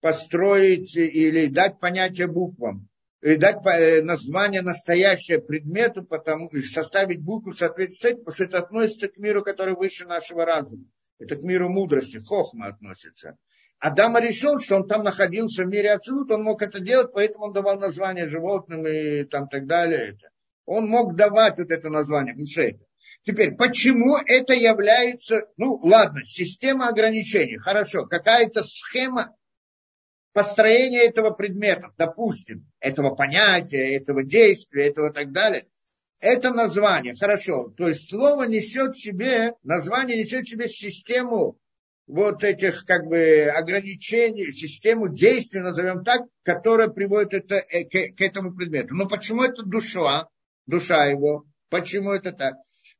построить 0.00 0.96
или 0.96 1.46
дать 1.46 1.78
понятие 1.78 2.26
буквам, 2.26 2.88
и 3.22 3.36
дать 3.36 3.64
э, 3.66 4.02
название 4.02 4.62
настоящее 4.62 5.40
предмету, 5.40 6.04
потому, 6.04 6.50
составить 6.62 7.22
букву 7.22 7.52
соответственно, 7.52 8.18
потому 8.18 8.34
что 8.34 8.44
это 8.44 8.58
относится 8.58 9.08
к 9.08 9.16
миру, 9.18 9.42
который 9.42 9.74
выше 9.74 10.04
нашего 10.04 10.44
разума. 10.44 10.84
Это 11.18 11.36
к 11.36 11.42
миру 11.42 11.68
мудрости, 11.68 12.18
хохма 12.18 12.66
относится. 12.66 13.36
Адам 13.78 14.16
решил, 14.16 14.58
что 14.58 14.76
он 14.76 14.88
там 14.88 15.02
находился 15.02 15.64
в 15.64 15.68
мире 15.68 15.92
абсолют, 15.92 16.30
он 16.30 16.42
мог 16.42 16.62
это 16.62 16.80
делать, 16.80 17.12
поэтому 17.12 17.46
он 17.46 17.52
давал 17.52 17.78
название 17.78 18.26
животным 18.26 18.86
и 18.86 19.24
там 19.24 19.48
так 19.48 19.66
далее. 19.66 20.18
Он 20.64 20.88
мог 20.88 21.14
давать 21.14 21.58
вот 21.58 21.70
это 21.70 21.90
название, 21.90 22.34
это. 22.34 22.80
Теперь, 23.22 23.54
почему 23.56 24.16
это 24.16 24.54
является, 24.54 25.48
ну 25.56 25.80
ладно, 25.82 26.24
система 26.24 26.88
ограничений, 26.88 27.58
хорошо, 27.58 28.06
какая-то 28.06 28.62
схема 28.62 29.36
построения 30.32 31.04
этого 31.04 31.30
предмета, 31.30 31.92
допустим, 31.96 32.70
этого 32.78 33.14
понятия, 33.14 33.96
этого 33.96 34.22
действия, 34.22 34.86
этого 34.88 35.12
так 35.12 35.32
далее, 35.32 35.66
это 36.20 36.50
название, 36.50 37.14
хорошо, 37.14 37.72
то 37.76 37.88
есть 37.88 38.08
слово 38.08 38.44
несет 38.44 38.94
в 38.94 39.02
себе, 39.02 39.54
название 39.62 40.18
несет 40.18 40.44
в 40.44 40.50
себе 40.50 40.68
систему 40.68 41.58
вот 42.06 42.44
этих 42.44 42.84
как 42.84 43.06
бы 43.06 43.50
ограничений, 43.54 44.52
систему 44.52 45.08
действий, 45.08 45.60
назовем 45.60 46.04
так, 46.04 46.22
которая 46.42 46.88
приводит 46.88 47.34
это, 47.34 47.56
э, 47.56 47.84
к, 47.84 48.16
к 48.16 48.20
этому 48.20 48.54
предмету. 48.54 48.94
Но 48.94 49.08
почему 49.08 49.42
это 49.42 49.62
душа, 49.62 50.28
душа 50.66 51.06
его? 51.06 51.44
Почему 51.68 52.12
это 52.12 52.32
так? 52.32 52.54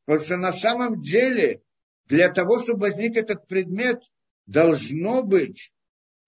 Потому 0.04 0.24
что 0.24 0.36
на 0.36 0.52
самом 0.52 1.00
деле 1.00 1.62
для 2.07 2.30
того, 2.30 2.59
чтобы 2.59 2.80
возник 2.80 3.16
этот 3.16 3.46
предмет, 3.46 4.00
должно 4.46 5.22
быть 5.22 5.72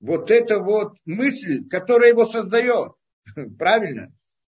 вот 0.00 0.30
эта 0.30 0.58
вот 0.58 0.96
мысль, 1.04 1.66
которая 1.68 2.10
его 2.10 2.26
создает. 2.26 2.92
Правильно? 3.58 4.12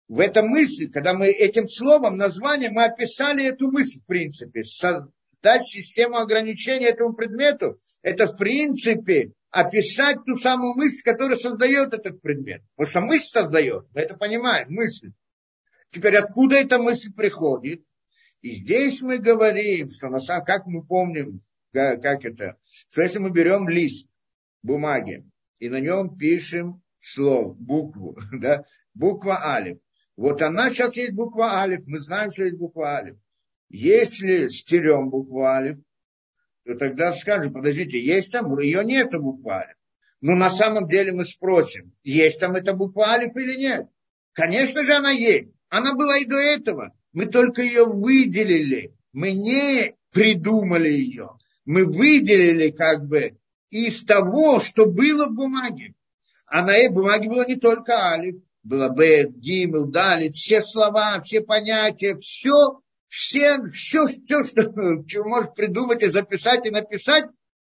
В 0.08 0.20
этом 0.20 0.48
мысль, 0.48 0.90
когда 0.90 1.14
мы 1.14 1.28
этим 1.28 1.68
словом, 1.68 2.18
названием, 2.18 2.74
мы 2.74 2.86
описали 2.86 3.46
эту 3.46 3.70
мысль, 3.70 4.00
в 4.00 4.06
принципе, 4.06 4.64
дать 5.42 5.66
систему 5.66 6.18
ограничений 6.18 6.86
этому 6.86 7.14
предмету, 7.14 7.80
это 8.02 8.28
в 8.28 8.38
принципе 8.38 9.34
описать 9.52 10.18
ту 10.26 10.36
самую 10.36 10.76
мысль, 10.76 11.04
которая 11.04 11.38
создает 11.38 11.94
этот 11.94 12.22
предмет. 12.22 12.62
Потому 12.76 12.90
что 12.90 13.02
мысль 13.02 13.30
создает, 13.30 13.86
мы 13.94 14.02
это 14.02 14.16
понимаем, 14.16 14.68
мысль. 14.70 15.12
Теперь 15.92 16.18
откуда 16.18 16.58
эта 16.58 16.78
мысль 16.78 17.12
приходит? 17.14 17.84
И 18.42 18.52
здесь 18.52 19.02
мы 19.02 19.18
говорим, 19.18 19.90
что 19.90 20.10
на 20.10 20.20
самом 20.20 20.46
как 20.46 20.66
мы 20.66 20.86
помним, 20.86 21.42
как, 21.74 22.26
это, 22.26 22.58
что 22.90 23.02
если 23.02 23.20
мы 23.20 23.32
берем 23.32 23.68
лист 23.68 24.08
бумаги 24.62 25.26
и 25.60 25.70
на 25.70 25.80
нем 25.80 26.16
пишем 26.18 26.82
слово, 27.00 27.54
букву, 27.54 28.18
да, 28.32 28.64
буква 28.94 29.46
Алиф. 29.46 29.80
Вот 30.16 30.42
она 30.42 30.70
сейчас 30.70 30.96
есть 30.96 31.14
буква 31.14 31.60
Алиф, 31.60 31.86
мы 31.86 32.00
знаем, 32.00 32.32
что 32.32 32.46
есть 32.46 32.58
буква 32.58 32.98
Алиф. 32.98 33.18
Если 33.70 34.48
стерем 34.48 35.10
букву 35.10 35.46
Алиф, 35.46 35.78
то 36.66 36.76
тогда 36.76 37.14
скажем, 37.14 37.54
подождите, 37.54 38.04
есть 38.04 38.32
там, 38.32 38.58
ее 38.60 38.84
нету 38.84 39.22
буква 39.22 39.60
Алиф. 39.60 39.76
Но 40.22 40.36
на 40.36 40.50
самом 40.50 40.88
деле 40.88 41.12
мы 41.12 41.24
спросим, 41.24 41.94
есть 42.04 42.40
там 42.40 42.56
эта 42.56 42.74
буква 42.74 43.10
Алиф 43.12 43.36
или 43.36 43.56
нет. 43.56 43.88
Конечно 44.34 44.84
же 44.84 44.94
она 44.94 45.12
есть. 45.12 45.52
Она 45.70 45.94
была 45.94 46.18
и 46.18 46.26
до 46.26 46.38
этого. 46.38 46.94
Мы 47.14 47.28
только 47.28 47.62
ее 47.62 47.86
выделили. 47.86 48.94
Мы 49.14 49.34
не 49.34 49.96
придумали 50.12 50.90
ее. 50.90 51.38
Мы 51.66 51.86
выделили 51.86 52.72
как 52.72 53.06
бы 53.06 53.38
из 53.70 54.04
того, 54.04 54.60
что 54.60 54.88
было 54.88 55.28
в 55.28 55.36
бумаге. 55.36 55.94
А 56.48 56.66
на 56.66 56.76
этой 56.76 56.94
бумаге 56.94 57.30
было 57.30 57.46
не 57.48 57.56
только 57.56 57.94
алиф, 57.94 58.36
было 58.64 58.90
бет, 58.90 59.36
гимел, 59.36 59.86
далит, 59.86 60.36
все 60.36 60.62
слова, 60.62 61.22
все 61.22 61.42
понятия, 61.42 62.16
все 62.16 62.82
все, 63.10 63.64
все, 63.74 64.06
все, 64.06 64.44
что, 64.44 64.64
что 64.64 65.24
может 65.26 65.56
придумать 65.56 66.04
и 66.04 66.10
записать 66.10 66.66
и 66.66 66.72
написать, 66.72 67.26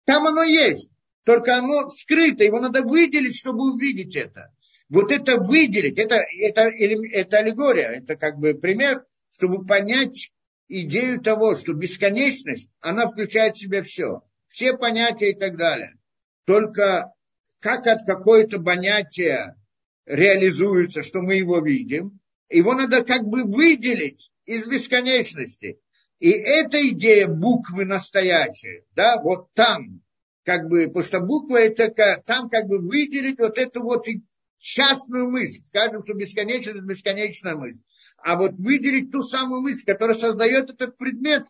там 0.04 0.26
оно 0.26 0.42
есть. 0.42 0.92
Только 1.24 1.56
оно 1.56 1.88
скрыто, 1.90 2.44
его 2.44 2.60
надо 2.60 2.82
выделить, 2.82 3.38
чтобы 3.38 3.72
увидеть 3.72 4.16
это. 4.16 4.52
Вот 4.88 5.12
это 5.12 5.36
выделить, 5.36 5.98
это, 5.98 6.16
это, 6.16 6.62
это 6.62 7.38
аллегория, 7.38 8.00
это 8.00 8.16
как 8.16 8.38
бы 8.38 8.54
пример, 8.54 9.04
чтобы 9.30 9.64
понять 9.64 10.32
идею 10.66 11.20
того, 11.20 11.54
что 11.54 11.74
бесконечность, 11.74 12.68
она 12.80 13.06
включает 13.06 13.56
в 13.56 13.60
себя 13.60 13.82
все. 13.82 14.22
Все 14.48 14.76
понятия 14.76 15.30
и 15.30 15.38
так 15.38 15.56
далее. 15.56 15.96
Только 16.44 17.12
как 17.60 17.86
от 17.86 18.04
какое-то 18.04 18.60
понятия 18.60 19.56
реализуется, 20.06 21.02
что 21.02 21.20
мы 21.20 21.36
его 21.36 21.60
видим, 21.60 22.18
его 22.48 22.74
надо 22.74 23.04
как 23.04 23.22
бы 23.22 23.44
выделить 23.44 24.32
из 24.50 24.66
бесконечности. 24.66 25.80
И 26.18 26.30
эта 26.30 26.88
идея 26.88 27.28
буквы 27.28 27.84
настоящая, 27.84 28.84
да, 28.96 29.20
вот 29.22 29.52
там, 29.54 30.02
как 30.44 30.68
бы, 30.68 30.88
потому 30.88 31.04
что 31.04 31.20
буква 31.20 31.56
это 31.58 31.88
там 32.26 32.50
как 32.50 32.66
бы 32.66 32.78
выделить 32.78 33.38
вот 33.38 33.58
эту 33.58 33.80
вот 33.80 34.06
частную 34.58 35.30
мысль, 35.30 35.62
скажем, 35.64 36.02
что 36.02 36.14
бесконечность 36.14 36.82
бесконечная 36.82 37.54
мысль, 37.54 37.82
а 38.18 38.36
вот 38.36 38.54
выделить 38.58 39.12
ту 39.12 39.22
самую 39.22 39.62
мысль, 39.62 39.84
которая 39.86 40.16
создает 40.16 40.68
этот 40.68 40.98
предмет, 40.98 41.46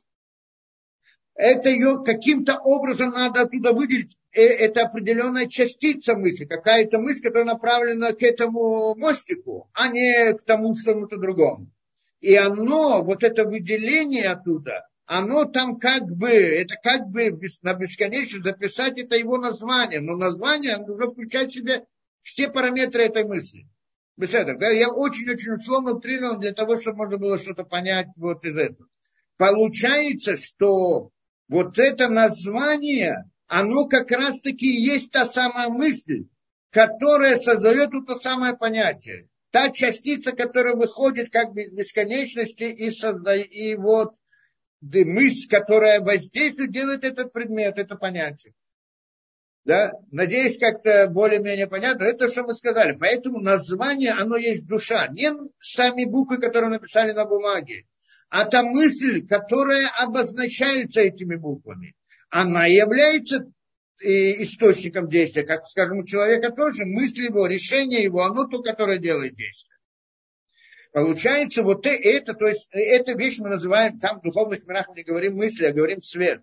это 1.34 1.70
ее 1.70 2.03
каким-то 2.05 2.59
образом 2.59 3.12
надо 3.12 3.42
оттуда 3.42 3.72
выделить. 3.72 4.14
Э, 4.32 4.42
это 4.42 4.82
определенная 4.82 5.46
частица 5.46 6.16
мысли, 6.16 6.44
какая-то 6.44 6.98
мысль, 6.98 7.22
которая 7.22 7.46
направлена 7.46 8.12
к 8.12 8.22
этому 8.22 8.94
мостику, 8.94 9.70
а 9.72 9.88
не 9.88 10.34
к 10.34 10.44
тому 10.44 10.74
что-то 10.74 11.16
другому. 11.16 11.72
И 12.21 12.35
оно, 12.35 13.03
вот 13.03 13.23
это 13.23 13.45
выделение 13.45 14.29
оттуда, 14.29 14.87
оно 15.07 15.45
там 15.47 15.79
как 15.79 16.05
бы, 16.05 16.29
это 16.29 16.77
как 16.83 17.09
бы 17.09 17.31
на 17.62 17.75
бесконечность 17.75 18.45
записать 18.45 18.99
это 18.99 19.16
его 19.16 19.39
название. 19.39 20.01
Но 20.01 20.16
название 20.16 20.77
нужно 20.77 21.11
включать 21.11 21.51
в 21.51 21.55
себя 21.55 21.83
все 22.23 22.49
параметры 22.49 23.05
этой 23.05 23.25
мысли. 23.25 23.66
Я 24.18 24.91
очень-очень 24.91 25.55
условно 25.55 25.93
утрировал 25.95 26.39
для 26.39 26.53
того, 26.53 26.77
чтобы 26.77 26.99
можно 26.99 27.16
было 27.16 27.39
что-то 27.39 27.64
понять 27.64 28.09
вот 28.16 28.45
из 28.45 28.57
этого. 28.57 28.87
Получается, 29.39 30.37
что 30.37 31.11
вот 31.49 31.79
это 31.79 32.09
название, 32.09 33.25
оно 33.47 33.87
как 33.87 34.11
раз-таки 34.11 34.66
есть 34.66 35.11
та 35.11 35.25
самая 35.25 35.71
мысль, 35.71 36.27
которая 36.71 37.39
создает 37.39 37.95
это 37.95 38.16
самое 38.16 38.55
понятие 38.55 39.30
та 39.51 39.70
частица, 39.70 40.32
которая 40.32 40.74
выходит 40.74 41.30
как 41.30 41.53
бы 41.53 41.62
из 41.62 41.72
бесконечности 41.72 42.64
и, 42.64 42.90
создает, 42.90 43.51
и 43.51 43.74
вот 43.76 44.14
мысль, 44.80 45.48
которая 45.48 46.01
воздействует, 46.01 46.72
делает 46.72 47.05
этот 47.05 47.32
предмет, 47.32 47.78
это 47.78 47.96
понятие. 47.96 48.55
Да? 49.64 49.92
Надеюсь, 50.11 50.59
как-то 50.59 51.09
более-менее 51.09 51.66
понятно. 51.66 52.05
Это 52.05 52.28
что 52.28 52.44
мы 52.44 52.55
сказали. 52.55 52.96
Поэтому 52.98 53.40
название, 53.40 54.12
оно 54.12 54.36
есть 54.36 54.66
душа. 54.66 55.07
Не 55.09 55.32
сами 55.61 56.05
буквы, 56.05 56.38
которые 56.38 56.70
написали 56.70 57.12
на 57.12 57.26
бумаге, 57.26 57.86
а 58.30 58.46
та 58.46 58.62
мысль, 58.62 59.26
которая 59.26 59.88
обозначается 59.98 61.01
этими 61.01 61.36
буквами. 61.36 61.94
Она 62.30 62.66
является 62.66 63.53
источником 64.01 65.09
действия. 65.09 65.42
Как, 65.42 65.66
скажем, 65.66 65.98
у 65.98 66.07
человека 66.07 66.51
тоже 66.51 66.84
мысль 66.84 67.24
его, 67.24 67.46
решение 67.46 68.03
его, 68.03 68.22
оно 68.22 68.46
то, 68.46 68.62
которое 68.62 68.98
делает 68.98 69.36
действие. 69.36 69.76
Получается, 70.92 71.62
вот 71.62 71.86
это, 71.86 72.34
то 72.34 72.48
есть, 72.48 72.68
эта 72.72 73.12
вещь 73.12 73.38
мы 73.38 73.48
называем, 73.48 74.01
там 74.01 74.18
в 74.18 74.22
духовных 74.22 74.66
мирах 74.66 74.88
мы 74.88 74.96
не 74.96 75.03
говорим 75.05 75.36
мысли, 75.36 75.66
а 75.66 75.72
говорим 75.72 76.03
свет. 76.03 76.42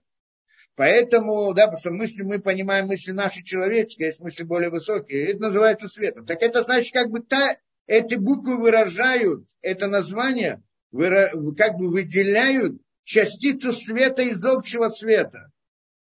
Поэтому, 0.75 1.53
да, 1.53 1.65
потому 1.65 1.79
что 1.79 1.91
мысли, 1.91 2.21
мы 2.21 2.39
понимаем 2.39 2.87
мысли 2.87 3.11
наши 3.11 3.43
человеческие, 3.43 4.07
есть 4.09 4.19
мысли 4.19 4.43
более 4.43 4.69
высокие, 4.69 5.31
это 5.31 5.39
называется 5.39 5.87
светом. 5.87 6.25
Так 6.25 6.41
это 6.43 6.63
значит, 6.63 6.93
как 6.93 7.09
бы 7.09 7.21
та, 7.21 7.57
эти 7.87 8.15
буквы 8.15 8.57
выражают, 8.57 9.47
это 9.61 9.87
название, 9.87 10.61
как 10.91 11.77
бы 11.77 11.89
выделяют 11.89 12.79
частицу 13.03 13.73
света 13.73 14.21
из 14.21 14.45
общего 14.45 14.89
света. 14.89 15.51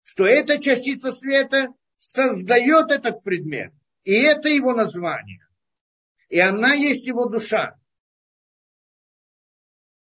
Что 0.07 0.24
эта 0.24 0.59
частица 0.59 1.11
света 1.11 1.74
создает 1.98 2.92
этот 2.92 3.24
предмет. 3.24 3.72
И 4.04 4.12
это 4.12 4.48
его 4.48 4.72
название. 4.72 5.44
И 6.28 6.38
она 6.38 6.74
есть 6.74 7.07
его 7.07 7.26
душа. 7.26 7.74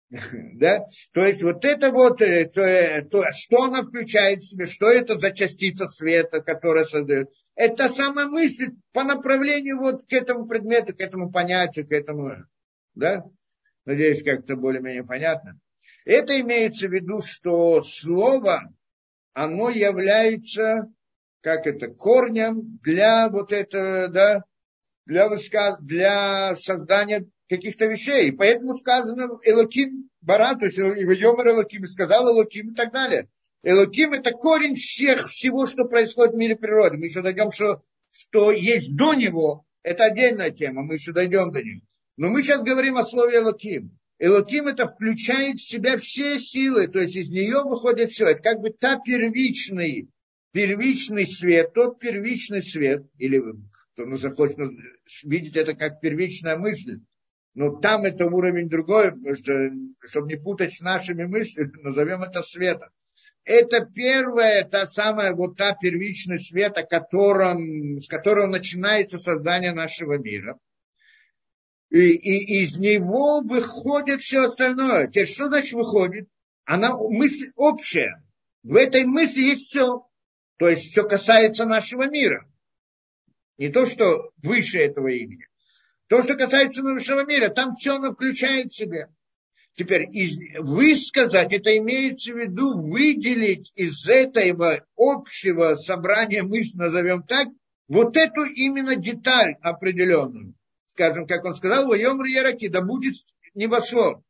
Да? 0.54 0.86
То 1.12 1.26
есть 1.26 1.44
вот 1.44 1.66
это 1.66 1.92
вот, 1.92 2.22
э, 2.22 2.46
то, 2.46 2.62
э, 2.62 3.02
то, 3.02 3.26
что 3.34 3.64
она 3.64 3.84
включает 3.84 4.40
в 4.40 4.50
себе, 4.50 4.66
что 4.66 4.90
это 4.90 5.20
за 5.20 5.32
частица 5.32 5.88
света, 5.88 6.42
которая 6.42 6.86
создает. 6.86 7.30
Это 7.56 7.90
самая 7.90 8.28
мысль 8.28 8.72
по 8.94 9.04
направлению 9.04 9.78
вот 9.78 10.08
к 10.08 10.14
этому 10.14 10.48
предмету, 10.48 10.96
к 10.96 11.02
этому 11.02 11.32
понятию, 11.32 11.86
к 11.86 11.92
этому. 11.92 12.46
Да? 12.96 13.26
Надеюсь, 13.84 14.24
как-то 14.24 14.56
более-менее 14.56 15.04
понятно. 15.04 15.60
Это 16.06 16.40
имеется 16.40 16.88
в 16.88 16.94
виду, 16.94 17.22
что 17.22 17.82
слово, 17.84 18.74
оно 19.34 19.70
является, 19.70 20.92
как 21.42 21.68
это, 21.68 21.88
корнем 21.88 22.80
для 22.84 23.30
вот 23.30 23.52
этого, 23.52 24.08
да, 24.08 24.44
для, 25.06 25.30
для 25.80 26.56
создания 26.56 27.28
каких-то 27.50 27.86
вещей. 27.86 28.30
И 28.30 28.32
поэтому 28.32 28.76
сказано 28.76 29.40
Элоким 29.44 30.10
Бара, 30.22 30.56
то 30.56 30.66
есть 30.66 30.78
Йомар 30.78 31.50
Элоким, 31.50 31.86
сказал 31.86 32.30
Элоким 32.30 32.72
и 32.72 32.76
так 32.76 32.92
далее. 32.92 33.30
Элоким 33.64 34.14
это 34.14 34.32
корень 34.32 34.76
всех, 34.76 35.30
всего, 35.30 35.68
что 35.68 35.86
происходит 35.86 36.34
в 36.34 36.38
мире 36.38 36.56
природы. 36.56 36.98
Мы 36.98 37.06
еще 37.06 37.22
дойдем, 37.22 37.52
что, 37.52 37.84
что 38.12 38.52
есть 38.52 38.96
до 38.96 39.14
него. 39.14 39.66
Это 39.84 40.06
отдельная 40.06 40.52
тема, 40.52 40.84
мы 40.84 40.96
еще 40.96 41.12
дойдем 41.12 41.52
до 41.52 41.62
нее. 41.62 41.82
Но 42.18 42.30
мы 42.30 42.42
сейчас 42.42 42.62
говорим 42.64 42.98
о 42.98 43.04
слове 43.04 43.38
Элоким. 43.38 43.98
Элоким 44.24 44.68
это 44.68 44.86
включает 44.86 45.58
в 45.58 45.68
себя 45.68 45.98
все 45.98 46.38
силы, 46.38 46.88
то 46.88 47.00
есть 47.00 47.16
из 47.16 47.32
нее 47.32 47.64
выходит 47.64 48.12
все. 48.12 48.28
Это 48.28 48.44
как 48.44 48.60
бы 48.60 48.70
та 48.70 49.00
первичный, 49.00 50.10
первичный 50.52 51.26
свет, 51.26 51.74
тот 51.74 52.00
первичный 52.00 52.62
свет, 52.62 53.04
или 53.18 53.42
кто 53.94 54.06
ну, 54.06 54.18
захочет 54.18 54.60
видеть 55.24 55.58
это 55.58 55.74
как 55.74 56.02
первичная 56.02 56.56
мысль, 56.56 57.00
но 57.56 57.72
там 57.72 58.06
это 58.06 58.28
уровень 58.28 58.70
другой, 58.70 59.12
что, 59.38 59.72
чтобы 60.06 60.28
не 60.28 60.38
путать 60.38 60.76
с 60.76 60.82
нашими 60.82 61.24
мыслями, 61.26 61.72
назовем 61.82 62.22
это 62.22 62.44
светом. 62.44 62.90
Это 63.44 63.88
первая, 63.88 64.64
та 64.66 64.86
самая, 64.86 65.34
вот 65.34 65.58
та 65.58 65.74
первичный 65.74 66.40
свет, 66.40 66.78
о 66.78 66.84
с 66.84 68.08
которого 68.08 68.46
начинается 68.46 69.18
создание 69.18 69.74
нашего 69.74 70.20
мира. 70.20 70.60
И, 71.92 72.12
и 72.12 72.64
из 72.64 72.78
него 72.78 73.42
выходит 73.42 74.22
все 74.22 74.46
остальное. 74.46 75.08
Теперь 75.08 75.28
что 75.28 75.48
значит 75.48 75.74
выходит? 75.74 76.30
Она 76.64 76.96
мысль 76.96 77.52
общая. 77.56 78.24
В 78.64 78.76
этой 78.76 79.04
мысли 79.04 79.42
есть 79.42 79.68
все. 79.68 80.08
То 80.58 80.70
есть 80.70 80.92
все 80.92 81.04
касается 81.04 81.66
нашего 81.66 82.10
мира. 82.10 82.50
Не 83.58 83.70
то, 83.70 83.86
что 83.86 84.32
выше 84.42 84.80
этого 84.80 85.10
имени. 85.10 85.48
То, 86.08 86.24
что 86.24 86.36
касается 86.36 86.82
высшего 86.82 87.26
мира, 87.26 87.50
там 87.50 87.76
все 87.76 87.96
оно 87.96 88.14
включает 88.14 88.72
в 88.72 88.76
себя. 88.76 89.10
Теперь 89.76 90.08
из, 90.12 90.38
высказать, 90.60 91.52
это 91.52 91.78
имеется 91.78 92.34
в 92.34 92.38
виду 92.38 92.78
выделить 92.78 93.72
из 93.76 94.08
этого 94.08 94.86
общего 94.96 95.76
собрания 95.76 96.44
мыслей, 96.44 96.80
назовем 96.80 97.24
так, 97.24 97.48
вот 97.88 98.16
эту 98.16 98.44
именно 98.44 98.96
деталь 98.96 99.56
определенную. 99.62 100.54
Скажем, 100.92 101.26
как 101.26 101.46
он 101.46 101.56
сказал, 101.56 101.88
воем 101.88 102.24
яраки, 102.26 102.68
да 102.68 102.82
будет 102.82 103.14
небосвод. 103.54 104.22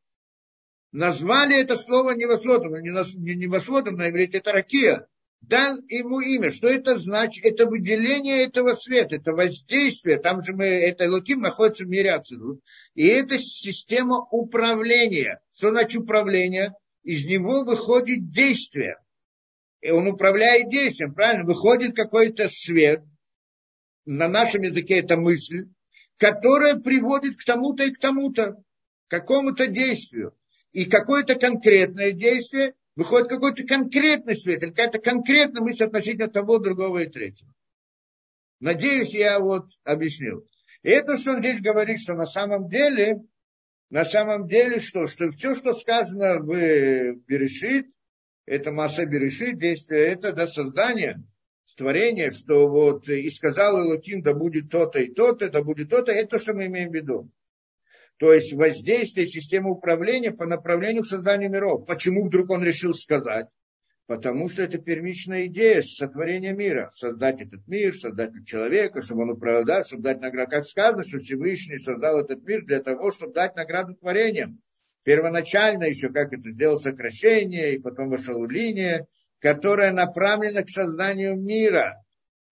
Назвали 0.92 1.60
это 1.60 1.76
слово 1.76 2.12
небосводом, 2.12 2.74
не 2.82 3.36
небосводом 3.36 3.96
на 3.96 4.10
иврите 4.10 4.38
это 4.38 4.52
ракия 4.52 5.08
дал 5.42 5.78
ему 5.88 6.20
имя. 6.20 6.52
Что 6.52 6.68
это 6.68 6.98
значит? 6.98 7.44
Это 7.46 7.66
выделение 7.66 8.44
этого 8.44 8.74
света, 8.74 9.16
это 9.16 9.34
воздействие. 9.34 10.20
Там 10.20 10.44
же 10.44 10.54
мы, 10.54 10.66
это 10.66 11.10
Луким 11.10 11.40
находится 11.40 11.84
в 11.84 11.90
мире 11.90 12.12
отсюда. 12.12 12.60
И 12.94 13.06
это 13.08 13.38
система 13.40 14.20
управления. 14.30 15.42
Что 15.52 15.72
значит 15.72 16.02
управление? 16.02 16.74
Из 17.04 17.26
него 17.26 17.64
выходит 17.64 18.30
действие. 18.30 18.98
И 19.82 19.90
он 19.90 20.08
управляет 20.08 20.70
действием, 20.70 21.14
правильно? 21.14 21.44
Выходит 21.44 21.96
какой-то 21.96 22.48
свет, 22.48 23.04
на 24.06 24.28
нашем 24.28 24.62
языке 24.62 25.00
это 25.00 25.18
мысль, 25.18 25.68
которая 26.22 26.76
приводит 26.76 27.36
к 27.38 27.44
тому-то 27.44 27.84
и 27.84 27.92
к 27.92 27.98
тому-то, 27.98 28.54
к 28.54 28.62
какому-то 29.08 29.66
действию. 29.66 30.38
И 30.72 30.86
какое-то 30.86 31.34
конкретное 31.34 32.12
действие 32.12 32.76
выходит 32.96 33.28
какой-то 33.28 33.64
конкретный 33.64 34.36
свет, 34.36 34.62
или 34.62 34.70
какая-то 34.70 35.00
конкретная 35.00 35.64
мысль 35.64 35.86
относительно 35.86 36.30
того, 36.30 36.60
другого 36.60 37.00
и 37.00 37.10
третьего. 37.10 37.52
Надеюсь, 38.60 39.16
я 39.16 39.40
вот 39.40 39.72
объяснил. 39.84 40.48
И 40.84 40.90
это, 40.92 41.18
что 41.18 41.32
он 41.32 41.40
здесь 41.40 41.60
говорит, 41.60 42.00
что 42.00 42.14
на 42.14 42.28
самом 42.28 42.70
деле, 42.70 43.24
на 43.90 44.06
самом 44.06 44.48
деле 44.48 44.78
что? 44.78 45.08
Что 45.08 45.32
все, 45.32 45.56
что 45.56 45.74
сказано 45.74 46.38
в 46.38 47.16
Берешит, 47.26 47.88
это 48.46 48.72
масса 48.72 49.08
Берешит, 49.08 49.58
действие, 49.58 50.10
это 50.10 50.34
до 50.34 50.46
создания, 50.46 51.24
творения, 51.76 52.30
что 52.32 52.68
вот 52.68 53.08
и 53.10 53.30
сказал 53.30 53.82
Илоким, 53.82 54.22
да 54.22 54.34
будет 54.34 54.70
то-то 54.70 55.00
и 55.00 55.14
то-то, 55.14 55.50
да 55.50 55.64
будет 55.64 55.90
то-то, 55.90 56.12
это 56.12 56.32
то, 56.32 56.40
что 56.40 56.54
мы 56.54 56.68
имеем 56.68 56.90
в 56.90 56.94
виду. 56.94 57.30
То 58.18 58.34
есть 58.34 58.54
воздействие 58.54 59.26
системы 59.26 59.72
управления 59.72 60.32
по 60.32 60.46
направлению 60.46 61.04
к 61.04 61.08
созданию 61.08 61.50
миров. 61.50 61.88
Почему 61.88 62.28
вдруг 62.28 62.52
он 62.52 62.64
решил 62.64 62.94
сказать? 62.94 63.48
Потому 64.06 64.50
что 64.50 64.62
это 64.62 64.78
первичная 64.78 65.48
идея 65.48 65.82
сотворения 65.82 66.54
мира. 66.54 66.92
Создать 66.94 67.42
этот 67.42 67.66
мир, 67.68 67.96
создать 67.96 68.32
человека, 68.46 69.02
чтобы 69.02 69.24
он 69.24 69.32
управлял, 69.32 69.84
чтобы 69.84 70.04
дать 70.04 70.22
награду. 70.22 70.52
Как 70.52 70.66
сказано, 70.66 71.04
что 71.04 71.20
Всевышний 71.20 71.78
создал 71.78 72.20
этот 72.20 72.44
мир 72.44 72.64
для 72.66 72.82
того, 72.82 73.12
чтобы 73.12 73.34
дать 73.34 73.56
награду 73.56 73.96
творениям. 73.96 74.62
Первоначально 75.04 75.86
еще, 75.86 76.10
как 76.10 76.32
это 76.32 76.52
сделал 76.52 76.78
сокращение, 76.78 77.74
и 77.74 77.80
потом 77.80 78.10
вошел 78.10 78.46
линия, 78.46 79.08
которая 79.42 79.92
направлена 79.92 80.64
к 80.64 80.70
созданию 80.70 81.36
мира 81.36 81.98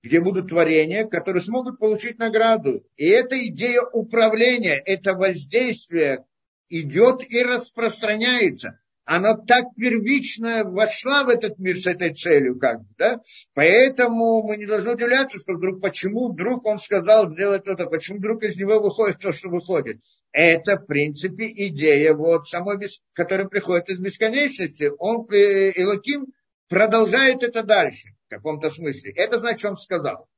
где 0.02 0.22
будут 0.22 0.48
творения, 0.50 1.06
которые 1.06 1.42
смогут 1.42 1.80
получить 1.80 2.20
награду. 2.20 2.82
И 2.96 3.06
эта 3.06 3.38
идея 3.48 3.82
управления, 3.82 4.82
это 4.86 5.14
воздействие 5.14 6.26
идет 6.70 7.30
и 7.30 7.44
распространяется. 7.44 8.80
Она 9.04 9.36
так 9.36 9.66
первично 9.76 10.64
вошла 10.64 11.24
в 11.24 11.30
этот 11.30 11.58
мир 11.58 11.78
с 11.80 11.88
этой 11.88 12.14
целью, 12.14 12.60
как 12.60 12.82
бы, 12.82 12.88
да? 12.96 13.20
Поэтому 13.56 14.44
мы 14.44 14.56
не 14.56 14.68
должны 14.68 14.94
удивляться, 14.94 15.40
что 15.40 15.54
вдруг, 15.54 15.82
почему 15.82 16.32
вдруг 16.32 16.66
он 16.68 16.78
сказал 16.78 17.28
сделать 17.30 17.66
это, 17.66 17.88
почему 17.88 18.20
вдруг 18.20 18.44
из 18.44 18.56
него 18.56 18.80
выходит 18.80 19.18
то, 19.18 19.32
что 19.32 19.50
выходит. 19.50 20.00
Это, 20.32 20.78
в 20.78 20.86
принципе, 20.86 21.52
идея, 21.70 22.14
вот, 22.14 22.48
самой, 22.48 22.78
которая 23.14 23.48
приходит 23.48 23.90
из 23.90 23.98
бесконечности. 23.98 24.92
Он, 25.00 25.26
э, 25.32 25.72
Илаким, 25.72 26.28
продолжает 26.70 27.44
это 27.44 27.64
дальше 27.64 28.16
в 28.28 28.30
каком-то 28.30 28.70
смысле. 28.70 29.12
Это 29.12 29.40
значит, 29.40 29.66
он 29.66 29.78
сказал. 29.78 30.30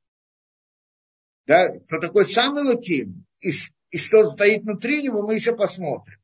Да, 1.46 1.68
что 1.86 2.00
такое 2.00 2.24
сам 2.24 2.58
Элоким 2.58 3.24
и, 3.40 3.50
и 3.90 3.98
что 3.98 4.32
стоит 4.32 4.62
внутри 4.62 5.02
него, 5.02 5.22
мы 5.22 5.34
еще 5.34 5.54
посмотрим. 5.54 6.18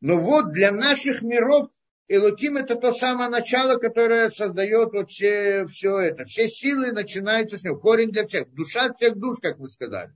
Но 0.00 0.18
вот 0.18 0.52
для 0.52 0.70
наших 0.70 1.22
миров 1.22 1.70
Элоким 2.06 2.56
это 2.56 2.76
то 2.76 2.92
самое 2.92 3.28
начало, 3.28 3.78
которое 3.78 4.28
создает 4.30 4.92
вот 4.92 5.10
все, 5.10 5.66
все 5.66 5.98
это. 5.98 6.24
Все 6.24 6.48
силы 6.48 6.92
начинаются 6.92 7.58
с 7.58 7.64
него. 7.64 7.78
Корень 7.78 8.10
для 8.10 8.24
всех. 8.26 8.50
Душа 8.54 8.92
всех 8.94 9.16
душ, 9.16 9.38
как 9.42 9.58
вы 9.58 9.68
сказали. 9.68 10.14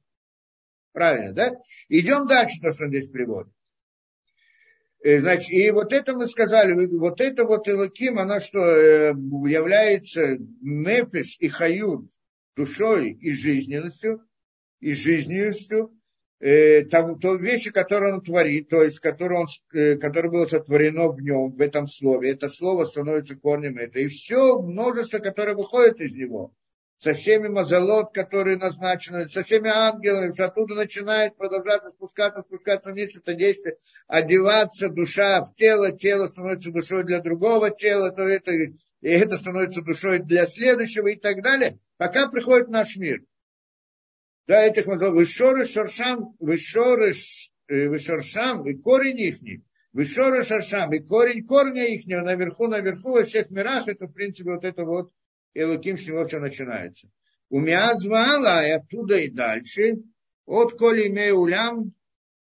Правильно, 0.92 1.32
да? 1.32 1.52
Идем 1.88 2.26
дальше, 2.26 2.60
то, 2.60 2.70
что 2.70 2.84
он 2.84 2.90
здесь 2.90 3.08
приводит. 3.08 3.52
Э, 5.02 5.18
значит, 5.18 5.50
и 5.50 5.70
вот 5.72 5.92
это 5.92 6.14
мы 6.14 6.26
сказали, 6.28 6.86
вот 6.86 7.20
это 7.20 7.44
вот 7.44 7.68
Илаким, 7.68 8.18
она 8.20 8.38
что, 8.38 8.60
э, 8.60 9.08
является 9.10 10.38
нефиш 10.60 11.36
и 11.40 11.48
хают, 11.48 12.08
душой 12.54 13.10
и 13.12 13.32
жизненностью, 13.32 14.22
и 14.80 14.94
жизненностью, 14.94 15.92
э, 16.38 16.84
там, 16.84 17.18
то 17.18 17.34
вещи, 17.34 17.72
которые 17.72 18.14
он 18.14 18.22
творит, 18.22 18.68
то 18.68 18.82
есть, 18.82 19.00
которые, 19.00 19.40
он, 19.40 19.46
э, 19.72 19.96
которое 19.96 20.30
было 20.30 20.44
сотворено 20.44 21.08
в 21.08 21.20
нем, 21.20 21.50
в 21.50 21.60
этом 21.60 21.88
слове, 21.88 22.30
это 22.30 22.48
слово 22.48 22.84
становится 22.84 23.34
корнем 23.34 23.78
это. 23.78 23.98
И 23.98 24.06
все 24.06 24.60
множество, 24.62 25.18
которое 25.18 25.56
выходит 25.56 26.00
из 26.00 26.14
него, 26.14 26.54
со 27.02 27.14
всеми 27.14 27.48
мазолот, 27.48 28.14
которые 28.14 28.56
назначены, 28.56 29.26
со 29.26 29.42
всеми 29.42 29.68
ангелами, 29.68 30.40
оттуда 30.40 30.76
начинает 30.76 31.36
продолжаться, 31.36 31.90
спускаться, 31.90 32.42
спускаться 32.42 32.92
вниз 32.92 33.16
это 33.16 33.34
действие, 33.34 33.76
одеваться 34.06 34.88
душа 34.88 35.44
в 35.44 35.52
тело, 35.56 35.90
тело 35.90 36.28
становится 36.28 36.70
душой 36.70 37.02
для 37.02 37.18
другого 37.18 37.70
тела, 37.70 38.12
то 38.12 38.22
это, 38.22 38.52
и 38.52 38.72
это 39.00 39.36
становится 39.36 39.82
душой 39.82 40.20
для 40.20 40.46
следующего 40.46 41.08
и 41.08 41.16
так 41.16 41.42
далее, 41.42 41.80
пока 41.96 42.28
приходит 42.28 42.68
наш 42.68 42.96
мир. 42.96 43.24
Да, 44.46 44.62
этих 44.62 44.86
мазолот, 44.86 45.16
вышоры 45.16 45.64
шаршам, 45.64 46.36
вышоры, 46.38 47.12
э, 47.66 47.88
вышоршам, 47.88 48.64
и 48.68 48.74
корень 48.74 49.18
ихний, 49.18 49.64
вышоры 49.92 50.44
шаршам, 50.44 50.92
и 50.92 51.00
корень 51.00 51.44
корня 51.44 51.84
ихнего 51.84 52.20
наверху, 52.20 52.68
наверху, 52.68 53.10
во 53.10 53.24
всех 53.24 53.50
мирах, 53.50 53.88
это, 53.88 54.06
в 54.06 54.12
принципе, 54.12 54.52
вот 54.52 54.62
это 54.62 54.84
вот 54.84 55.10
Элоким, 55.54 55.96
с 55.96 56.06
него 56.06 56.24
все 56.24 56.38
начинается. 56.38 57.08
У 57.50 57.60
меня 57.60 57.94
звала, 57.96 58.66
и 58.66 58.70
оттуда 58.70 59.18
и 59.18 59.28
дальше, 59.28 59.96
от 60.46 60.72
коли 60.72 61.08
имею 61.08 61.36
улям, 61.36 61.92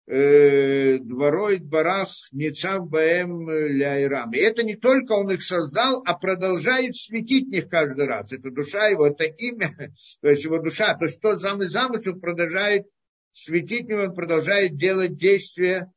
э, 0.09 0.99
дворой 0.99 1.59
барах 1.59 2.09
ницав 2.33 2.89
баэм 2.89 3.49
ляйрам. 3.51 4.33
И 4.33 4.39
это 4.39 4.63
не 4.63 4.75
только 4.75 5.13
он 5.13 5.31
их 5.31 5.43
создал, 5.43 6.03
а 6.05 6.19
продолжает 6.19 6.97
светить 6.97 7.49
них 7.49 7.69
каждый 7.69 8.07
раз. 8.07 8.33
Это 8.33 8.51
душа 8.51 8.89
его, 8.89 9.07
это 9.07 9.25
имя, 9.25 9.71
то 10.23 10.29
есть 10.29 10.45
его 10.45 10.59
душа. 10.59 10.95
То 10.97 11.05
есть 11.05 11.21
тот 11.21 11.43
самый 11.43 11.69
замысел 11.69 12.19
продолжает 12.19 12.87
светить 13.33 13.87
в 13.87 13.89
него, 13.89 14.03
он 14.03 14.15
продолжает 14.15 14.77
делать 14.77 15.17
действия 15.17 15.93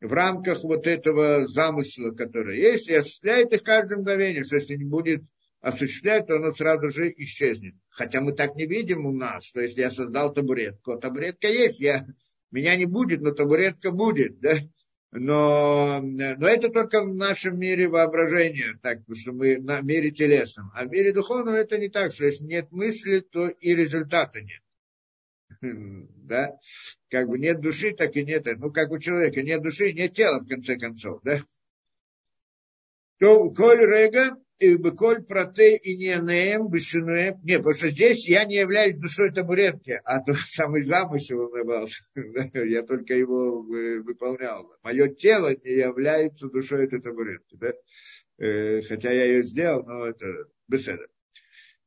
в 0.00 0.12
рамках 0.12 0.64
вот 0.64 0.86
этого 0.86 1.46
замысла, 1.46 2.10
который 2.10 2.60
есть, 2.60 2.88
и 2.88 2.94
осуществляет 2.94 3.52
их 3.52 3.62
каждое 3.62 3.98
мгновение, 3.98 4.42
что 4.42 4.56
если 4.56 4.74
не 4.74 4.84
будет 4.84 5.22
осуществлять, 5.62 6.26
то 6.26 6.36
оно 6.36 6.52
сразу 6.52 6.88
же 6.88 7.10
исчезнет. 7.16 7.74
Хотя 7.88 8.20
мы 8.20 8.32
так 8.32 8.56
не 8.56 8.66
видим 8.66 9.06
у 9.06 9.12
нас, 9.12 9.44
что 9.44 9.60
если 9.60 9.80
я 9.80 9.90
создал 9.90 10.32
табуретку, 10.32 10.98
табуретка 10.98 11.48
есть, 11.48 11.80
я, 11.80 12.04
меня 12.50 12.76
не 12.76 12.84
будет, 12.84 13.22
но 13.22 13.30
табуретка 13.30 13.92
будет, 13.92 14.40
да? 14.40 14.56
Но, 15.12 16.00
но 16.02 16.48
это 16.48 16.70
только 16.70 17.02
в 17.02 17.14
нашем 17.14 17.60
мире 17.60 17.86
воображения, 17.86 18.78
так 18.82 19.00
что 19.14 19.32
мы 19.32 19.58
на 19.58 19.80
мире 19.82 20.10
телесном. 20.10 20.70
А 20.74 20.84
в 20.84 20.90
мире 20.90 21.12
духовном 21.12 21.54
это 21.54 21.78
не 21.78 21.88
так, 21.88 22.12
что 22.12 22.24
если 22.24 22.44
нет 22.44 22.72
мысли, 22.72 23.20
то 23.20 23.48
и 23.48 23.74
результата 23.74 24.40
нет. 24.40 24.62
Да? 26.22 26.56
Как 27.10 27.28
бы 27.28 27.38
нет 27.38 27.60
души, 27.60 27.92
так 27.94 28.16
и 28.16 28.24
нет. 28.24 28.46
Ну, 28.58 28.72
как 28.72 28.90
у 28.90 28.98
человека 28.98 29.42
нет 29.42 29.60
души, 29.60 29.92
нет 29.92 30.14
тела, 30.14 30.40
в 30.40 30.48
конце 30.48 30.76
концов, 30.76 31.20
да? 31.22 31.40
То 33.18 33.50
коль 33.50 33.80
рега 33.80 34.36
Беколь 34.62 35.22
проте 35.24 35.76
и 35.76 35.96
не 35.96 36.16
неем 36.20 36.68
бешинуем. 36.68 37.40
Не, 37.42 37.58
потому 37.58 37.74
что 37.74 37.90
здесь 37.90 38.28
я 38.28 38.44
не 38.44 38.56
являюсь 38.56 38.96
душой 38.96 39.32
табуретки, 39.32 40.00
а 40.04 40.20
то 40.20 40.34
самый 40.46 40.84
замысел 40.84 41.48
был. 41.48 41.88
я 42.54 42.82
только 42.82 43.14
его 43.14 43.62
выполнял. 43.62 44.72
Мое 44.82 45.08
тело 45.08 45.50
не 45.64 45.72
является 45.72 46.48
душой 46.48 46.84
этой 46.84 47.00
табуретки. 47.00 47.56
Да? 47.56 47.72
Э, 48.38 48.82
хотя 48.82 49.12
я 49.12 49.24
ее 49.24 49.42
сделал, 49.42 49.84
но 49.84 50.06
это 50.06 50.26
беседа. 50.68 51.06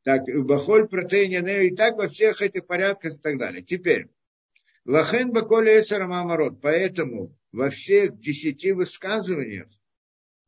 Так, 0.04 0.24
бахоль 0.46 0.88
протеине 0.88 1.68
и 1.68 1.76
так 1.76 1.98
во 1.98 2.08
всех 2.08 2.42
этих 2.42 2.68
порядках 2.68 3.16
и 3.16 3.22
так 3.22 3.38
далее. 3.38 3.64
Теперь, 3.64 4.08
лахен 4.86 5.32
баколе 5.32 5.80
эсара 5.80 6.08
мамарот. 6.08 6.62
Поэтому 6.62 7.36
во 7.52 7.70
всех 7.70 8.20
десяти 8.20 8.72
высказываниях 8.72 9.68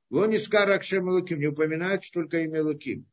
Лонискар 0.10 0.70
Акшем 0.72 1.10
Луким, 1.10 1.40
не 1.40 1.48
упоминается 1.48 2.12
только 2.14 2.40
имя 2.40 2.64
Луким. 2.64 3.06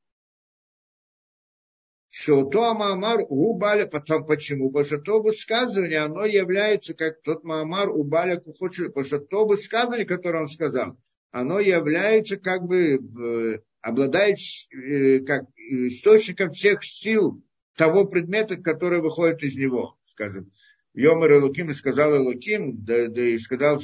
Шото 2.09 2.75
Маамар 2.75 3.25
у 3.29 3.55
Баля, 3.55 3.87
потом 3.87 4.25
почему? 4.25 4.71
Потому 4.71 4.85
что 4.85 4.99
то 4.99 5.21
высказывание, 5.21 5.99
оно 5.99 6.25
является 6.25 6.95
как 6.95 7.21
тот 7.23 7.43
Маамар 7.43 7.91
у 7.91 8.05
Баля 8.05 8.37
Кухочу, 8.39 8.87
потому 8.87 9.05
что 9.05 9.19
то 9.19 9.45
высказывание, 9.45 10.07
которое 10.07 10.43
он 10.43 10.49
сказал, 10.49 10.97
оно 11.33 11.59
является 11.59 12.37
как 12.37 12.63
бы, 12.63 13.01
э, 13.01 13.59
обладает 13.81 14.39
э, 14.71 15.19
как 15.21 15.47
источником 15.57 16.53
всех 16.53 16.85
сил 16.85 17.43
того 17.77 18.05
предмета, 18.05 18.57
который 18.59 19.01
выходит 19.01 19.43
из 19.43 19.57
него, 19.57 19.99
скажем. 20.05 20.53
Йомер 20.93 21.43
Луким 21.43 21.73
сказал 21.73 22.23
Луким, 22.23 22.85
да, 22.85 23.09
да 23.09 23.23
и 23.23 23.39
сказал 23.39 23.81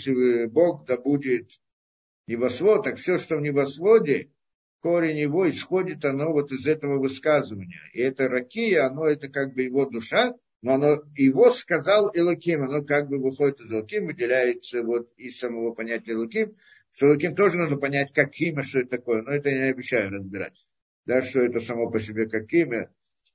Бог, 0.53 0.87
да 0.87 0.97
будет 0.97 1.59
небосвод, 2.27 2.85
так 2.85 2.97
все, 2.97 3.19
что 3.19 3.37
в 3.37 3.43
небосводе, 3.43 4.31
корень 4.81 5.19
его 5.19 5.49
исходит, 5.49 6.05
оно 6.05 6.33
вот 6.33 6.53
из 6.53 6.67
этого 6.67 6.99
высказывания. 6.99 7.81
И 7.93 8.01
это 8.01 8.29
ракия, 8.29 8.87
оно 8.87 9.07
это 9.07 9.29
как 9.29 9.55
бы 9.55 9.63
его 9.63 9.87
душа, 9.87 10.35
но 10.63 10.75
оно, 10.75 11.03
его 11.17 11.51
сказал 11.51 12.11
Элоким, 12.15 12.63
оно 12.65 12.83
как 12.83 13.09
бы 13.09 13.19
выходит 13.19 13.61
из 13.61 13.73
Элоким, 13.73 14.07
выделяется 14.07 14.83
вот 14.83 15.11
из 15.17 15.39
самого 15.39 15.73
понятия 15.73 16.13
Элоким. 16.13 16.57
С 16.93 17.03
Элоким 17.03 17.35
тоже 17.35 17.57
нужно 17.57 17.77
понять, 17.77 18.13
как 18.13 18.39
имя, 18.41 18.63
что 18.63 18.81
это 18.81 18.91
такое, 18.91 19.23
но 19.23 19.31
это 19.31 19.49
я 19.49 19.57
не 19.57 19.71
обещаю 19.71 20.11
разбирать. 20.11 20.55
Да, 21.07 21.23
что 21.23 21.41
это 21.41 21.61
само 21.61 21.91
по 21.91 21.99
себе 21.99 22.29
как 22.29 22.53
имя 22.53 22.91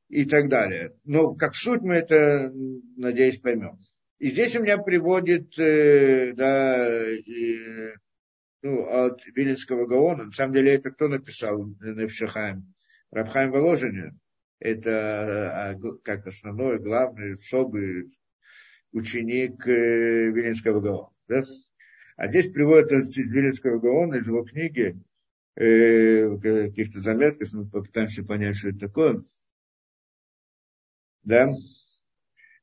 и 0.09 0.25
так 0.25 0.49
далее. 0.49 0.95
Но 1.03 1.33
как 1.33 1.55
суть 1.55 1.81
мы 1.81 1.95
это, 1.95 2.51
надеюсь, 2.95 3.39
поймем. 3.39 3.79
И 4.19 4.27
здесь 4.27 4.55
у 4.55 4.61
меня 4.61 4.77
приводит 4.77 5.57
э, 5.59 6.33
да, 6.33 6.87
э, 6.87 7.93
ну, 8.65 8.83
от 8.89 9.23
Виленского 9.27 9.85
Гаона. 9.85 10.23
На 10.23 10.31
самом 10.31 10.53
деле, 10.53 10.73
это 10.73 10.89
кто 10.89 11.07
написал 11.07 11.67
Невшахаем? 11.81 12.73
Рабхайм 13.11 13.51
Воложенин. 13.51 14.19
Это 14.59 15.51
а, 15.69 15.75
как 16.03 16.25
основной, 16.25 16.79
главный, 16.79 17.33
особый 17.33 18.11
ученик 18.91 19.67
э, 19.67 20.31
Виленского 20.31 20.81
Гаона. 20.81 21.09
Да? 21.27 21.43
А 22.17 22.27
здесь 22.27 22.51
приводят 22.51 22.91
из 22.91 23.31
Виленского 23.31 23.79
Гаона, 23.79 24.15
из 24.15 24.25
его 24.25 24.43
книги, 24.43 24.99
э, 25.55 26.35
каких-то 26.39 27.01
заметках, 27.01 27.53
мы 27.53 27.69
попытаемся 27.69 28.23
понять, 28.23 28.55
что 28.55 28.69
это 28.69 28.79
такое. 28.79 29.21
Да? 31.21 31.49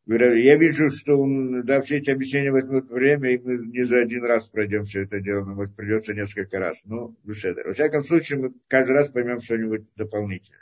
Я 0.07 0.57
вижу, 0.57 0.91
что 0.91 1.25
да, 1.63 1.81
все 1.81 1.99
эти 1.99 2.11
объяснения 2.11 2.51
возьмут 2.51 2.91
время, 2.91 3.31
и 3.31 3.39
мы 3.39 3.57
не 3.59 3.85
за 3.85 4.01
один 4.01 4.25
раз 4.25 4.49
пройдем 4.49 4.85
все 4.85 5.03
это 5.03 5.21
дело, 5.21 5.45
но 5.45 5.55
может 5.55 5.77
придется 5.77 6.13
несколько 6.13 6.59
раз. 6.59 6.83
Ну, 6.85 7.17
беседа. 7.23 7.63
Во 7.65 7.73
всяком 7.73 8.03
случае, 8.03 8.41
мы 8.41 8.53
каждый 8.67 8.93
раз 8.93 9.11
поймем 9.11 9.41
что-нибудь 9.41 9.87
дополнительное. 9.97 10.59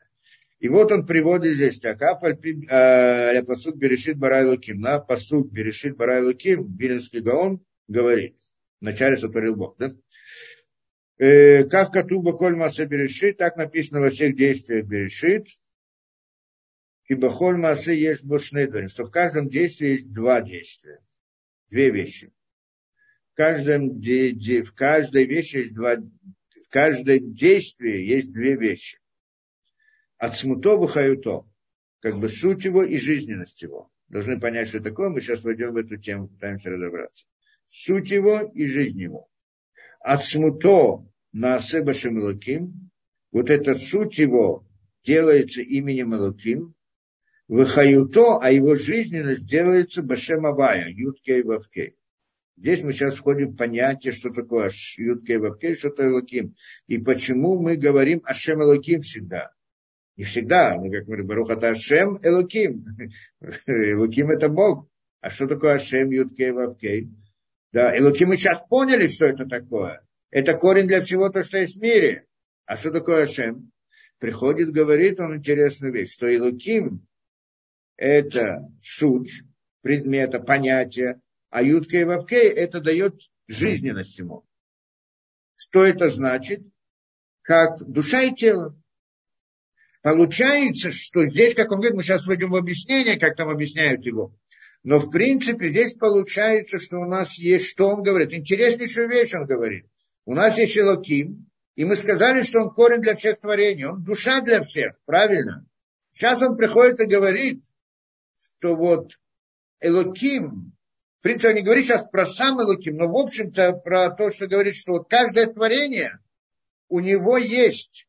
И 0.59 0.69
вот 0.69 0.93
он 0.93 1.07
приводит 1.07 1.55
здесь 1.55 1.81
так, 1.81 2.03
а 2.03 2.17
посуд 2.17 3.77
берешит 3.77 4.19
барай 4.19 4.45
луким. 4.45 4.79
На 4.79 4.99
посуд 4.99 5.51
берешит 5.51 5.97
барай 5.97 6.23
луким, 6.23 6.77
Виленский 6.77 7.21
Гаон 7.21 7.65
говорит. 7.89 8.37
Вначале 8.83 9.17
сотворил 9.17 9.57
Бог, 9.57 9.77
да? 9.79 9.91
Э, 11.19 11.65
как 11.65 11.93
Катуба 11.93 12.33
Коль 12.33 12.57
Маса 12.57 12.87
Берешит, 12.87 13.37
так 13.37 13.57
написано 13.57 14.01
во 14.01 14.09
всех 14.09 14.37
действиях 14.37 14.87
Берешит, 14.87 15.49
и 17.11 17.15
бахоль 17.17 17.57
массы 17.57 17.93
есть 17.93 18.23
бушнедварин, 18.23 18.89
что 18.89 19.05
в 19.05 19.11
каждом 19.11 19.49
действии 19.49 19.89
есть 19.89 20.13
два 20.13 20.43
действия, 20.43 21.01
две 21.69 21.91
вещи. 21.91 22.33
В 23.33 23.37
каждом, 23.37 24.01
в 24.01 24.73
каждой 24.77 25.25
вещи 25.25 25.57
есть 25.57 25.75
два, 25.75 25.97
в 25.97 26.69
каждом 26.69 27.35
действии 27.35 28.05
есть 28.05 28.33
две 28.33 28.55
вещи. 28.55 29.01
От 30.19 30.37
смуто 30.37 30.77
бахаюто, 30.77 31.49
как 31.99 32.21
бы 32.21 32.29
суть 32.29 32.65
его 32.65 32.85
и 32.85 32.97
жизненность 32.97 33.61
его. 33.61 33.91
Должны 34.07 34.39
понять, 34.39 34.69
что 34.69 34.79
такое, 34.79 35.09
мы 35.09 35.21
сейчас 35.21 35.43
войдем 35.43 35.73
в 35.73 35.79
эту 35.79 35.97
тему, 35.97 36.29
пытаемся 36.29 36.71
разобраться. 36.71 37.27
Суть 37.67 38.13
его 38.13 38.53
и 38.55 38.67
жизнь 38.67 39.01
его. 39.01 39.29
От 39.99 40.25
смуто 40.25 41.05
на 41.33 41.57
Асеба 41.57 41.93
вот 43.33 43.51
эта 43.51 43.75
суть 43.75 44.19
его 44.19 44.65
делается 45.03 45.61
именем 45.61 46.15
Элоким, 46.15 46.77
Выхаюто, 47.51 48.39
а 48.41 48.53
его 48.53 48.77
жизненность 48.77 49.45
делается 49.45 50.05
Башем 50.05 50.47
Авая, 50.47 50.89
Юткей 50.89 51.43
Вавкей. 51.43 51.97
Здесь 52.57 52.85
мы 52.85 52.93
сейчас 52.93 53.17
входим 53.17 53.49
в 53.49 53.57
понятие, 53.57 54.13
что 54.13 54.31
такое 54.31 54.71
Юткей 54.99 55.39
Вавкей, 55.39 55.75
что 55.75 55.91
такое 55.91 56.11
Элоким. 56.11 56.55
И 56.87 56.99
почему 56.99 57.61
мы 57.61 57.75
говорим 57.75 58.23
Ашем 58.23 58.63
Элоким 58.63 59.01
всегда. 59.01 59.51
Не 60.17 60.23
всегда, 60.23 60.77
но 60.77 60.85
как 60.93 61.01
мы 61.01 61.05
говорим, 61.07 61.27
Барух 61.27 61.51
это 61.51 61.71
Ашем 61.71 62.21
Элоким. 62.23 62.85
Элоким 63.67 64.31
это 64.31 64.49
Бог. 64.49 64.89
А 65.21 65.29
что 65.29 65.49
такое 65.49 65.75
Ашем 65.75 66.11
Юткей 66.11 66.53
Вавкей? 66.53 67.11
Да, 67.73 67.99
Элоким 67.99 68.29
мы 68.29 68.37
сейчас 68.37 68.63
поняли, 68.69 69.09
что 69.09 69.25
это 69.25 69.45
такое. 69.45 70.07
Это 70.31 70.55
корень 70.55 70.87
для 70.87 71.01
всего 71.01 71.31
то, 71.31 71.43
что 71.43 71.59
есть 71.59 71.79
в 71.79 71.81
мире. 71.81 72.27
А 72.65 72.77
что 72.77 72.93
такое 72.93 73.25
Ашем? 73.25 73.73
Приходит, 74.21 74.71
говорит 74.71 75.19
он 75.19 75.39
интересную 75.39 75.93
вещь, 75.93 76.13
что 76.13 76.33
Элоким 76.33 77.09
это 78.01 78.67
суть 78.81 79.43
предмета, 79.83 80.41
понятия, 80.41 81.21
а 81.51 81.63
Ютка 81.63 81.99
и 81.99 82.05
Вавкей 82.05 82.49
это 82.49 82.81
дает 82.81 83.21
жизненность 83.47 84.19
ему. 84.19 84.47
Что 85.55 85.85
это 85.85 86.09
значит? 86.09 86.63
Как 87.43 87.79
душа 87.87 88.23
и 88.23 88.35
тело. 88.35 88.75
Получается, 90.03 90.91
что 90.91 91.27
здесь, 91.27 91.55
как 91.55 91.71
он 91.73 91.81
говорит, 91.81 91.97
мы 91.97 92.03
сейчас 92.03 92.27
войдем 92.27 92.53
в 92.53 92.57
объяснение, 92.57 93.19
как 93.19 93.37
там 93.37 93.51
объясняют 93.51 94.07
его. 94.07 94.35
Но 94.83 94.99
в 94.99 95.11
принципе 95.11 95.69
здесь 95.69 95.93
получается, 95.93 96.79
что 96.79 97.01
у 97.01 97.05
нас 97.05 97.39
есть, 97.39 97.67
что 97.67 97.89
он 97.89 98.03
говорит. 98.03 98.33
Интереснейшую 98.33 99.11
вещь 99.11 99.35
он 99.35 99.45
говорит. 99.45 99.85
У 100.25 100.35
нас 100.35 100.57
есть 100.57 100.79
Элоким, 100.79 101.51
и 101.75 101.85
мы 101.85 101.97
сказали, 101.97 102.45
что 102.45 102.63
он 102.63 102.71
корень 102.71 103.03
для 103.03 103.15
всех 103.15 103.41
творений, 103.41 103.85
он 103.85 104.03
душа 104.03 104.41
для 104.41 104.63
всех, 104.65 104.95
правильно? 105.05 105.67
Сейчас 106.11 106.41
он 106.41 106.57
приходит 106.57 107.01
и 107.01 107.05
говорит, 107.07 107.63
что 108.41 108.75
вот 108.75 109.13
Элоким, 109.81 110.73
в 111.19 111.23
принципе, 111.23 111.51
он 111.51 111.55
не 111.57 111.63
говорит 111.63 111.85
сейчас 111.85 112.09
про 112.09 112.25
сам 112.25 112.61
Элоким, 112.61 112.95
но 112.95 113.09
в 113.09 113.17
общем-то 113.17 113.73
про 113.75 114.11
то, 114.11 114.31
что 114.31 114.47
говорит, 114.47 114.75
что 114.75 114.93
вот 114.93 115.11
каждое 115.11 115.47
творение, 115.47 116.19
у 116.89 117.01
него 117.01 117.37
есть 117.37 118.07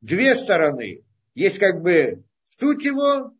две 0.00 0.34
стороны. 0.34 1.04
Есть 1.34 1.58
как 1.58 1.82
бы 1.82 2.24
суть 2.44 2.84
его 2.84 3.34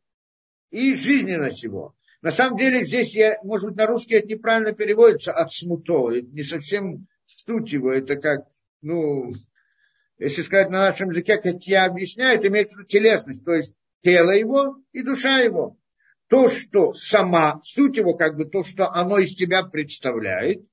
и 0.71 0.95
жизненность 0.95 1.63
его. 1.63 1.95
На 2.23 2.31
самом 2.31 2.59
деле 2.59 2.85
здесь, 2.85 3.15
я, 3.15 3.39
может 3.43 3.69
быть, 3.69 3.77
на 3.77 3.87
русский 3.87 4.17
это 4.17 4.27
неправильно 4.27 4.73
переводится 4.73 5.33
от 5.33 5.53
смуто. 5.53 6.11
Не 6.11 6.43
совсем 6.43 7.07
суть 7.25 7.73
его, 7.73 7.93
это 7.93 8.17
как, 8.17 8.47
ну, 8.83 9.33
если 10.19 10.43
сказать 10.43 10.71
на 10.71 10.81
нашем 10.81 11.11
языке, 11.11 11.37
как 11.37 11.63
я 11.63 11.85
объясняю, 11.85 12.39
это 12.39 12.49
имеется 12.49 12.77
в 12.77 12.79
виду 12.81 12.89
телесность, 12.89 13.45
то 13.45 13.55
есть 13.55 13.77
тело 14.03 14.31
его 14.31 14.77
и 14.93 15.03
душа 15.03 15.39
его. 15.39 15.77
То, 16.29 16.49
что 16.49 16.93
сама, 16.93 17.61
суть 17.63 17.97
его, 17.97 18.15
как 18.15 18.37
бы 18.37 18.47
то, 18.47 18.65
что 18.65 18.91
оно 18.91 19.19
из 19.19 19.35
тебя 19.35 19.63
представляет, 19.63 20.67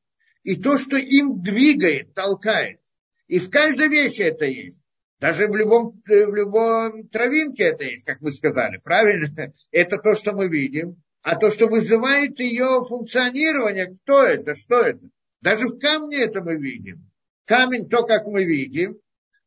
и 0.43 0.55
то, 0.55 0.77
что 0.77 0.97
им 0.97 1.41
двигает, 1.41 2.13
толкает. 2.13 2.79
И 3.27 3.39
в 3.39 3.49
каждой 3.49 3.87
вещи 3.87 4.21
это 4.21 4.45
есть. 4.45 4.85
Даже 5.19 5.47
в 5.47 5.55
любом, 5.55 6.01
в 6.05 6.35
любом 6.35 7.07
травинке 7.07 7.63
это 7.63 7.85
есть, 7.85 8.03
как 8.03 8.19
вы 8.21 8.31
сказали, 8.31 8.77
правильно? 8.77 9.53
Это 9.71 9.97
то, 9.97 10.15
что 10.15 10.33
мы 10.33 10.49
видим. 10.49 11.01
А 11.21 11.37
то, 11.37 11.49
что 11.49 11.67
вызывает 11.67 12.37
ее 12.41 12.83
функционирование, 12.85 13.95
кто 13.95 14.23
это, 14.23 14.55
что 14.55 14.81
это? 14.81 14.99
Даже 15.39 15.67
в 15.67 15.79
камне 15.79 16.17
это 16.17 16.41
мы 16.41 16.57
видим. 16.57 17.09
Камень 17.45 17.87
то, 17.87 18.03
как 18.03 18.27
мы 18.27 18.43
видим, 18.43 18.97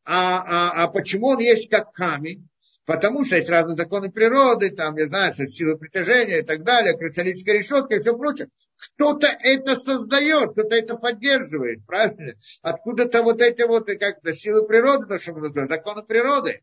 а, 0.03 0.43
а, 0.47 0.83
а 0.83 0.87
почему 0.87 1.27
он 1.27 1.39
есть 1.39 1.69
как 1.69 1.91
камень? 1.91 2.49
Потому 2.87 3.25
что 3.25 3.35
есть 3.35 3.49
разные 3.49 3.75
законы 3.75 4.09
природы, 4.09 4.69
там, 4.69 4.95
я 4.95 5.07
знаю, 5.07 5.33
силы 5.35 5.77
притяжения 5.77 6.39
и 6.39 6.41
так 6.41 6.63
далее, 6.63 6.97
кристаллическая 6.97 7.55
решетка 7.55 7.95
и 7.95 7.99
все 7.99 8.17
прочее. 8.17 8.47
Кто-то 8.77 9.27
это 9.27 9.75
создает, 9.75 10.53
кто-то 10.53 10.73
это 10.73 10.95
поддерживает, 10.95 11.85
правильно? 11.85 12.35
Откуда-то 12.61 13.23
вот 13.23 13.41
эти 13.41 13.63
вот, 13.63 13.87
как-то 13.87 14.33
силы 14.33 14.65
природы, 14.65 15.05
то, 15.05 15.19
что 15.19 15.33
мы 15.33 15.41
называем, 15.41 15.67
законы 15.67 16.03
природы. 16.03 16.61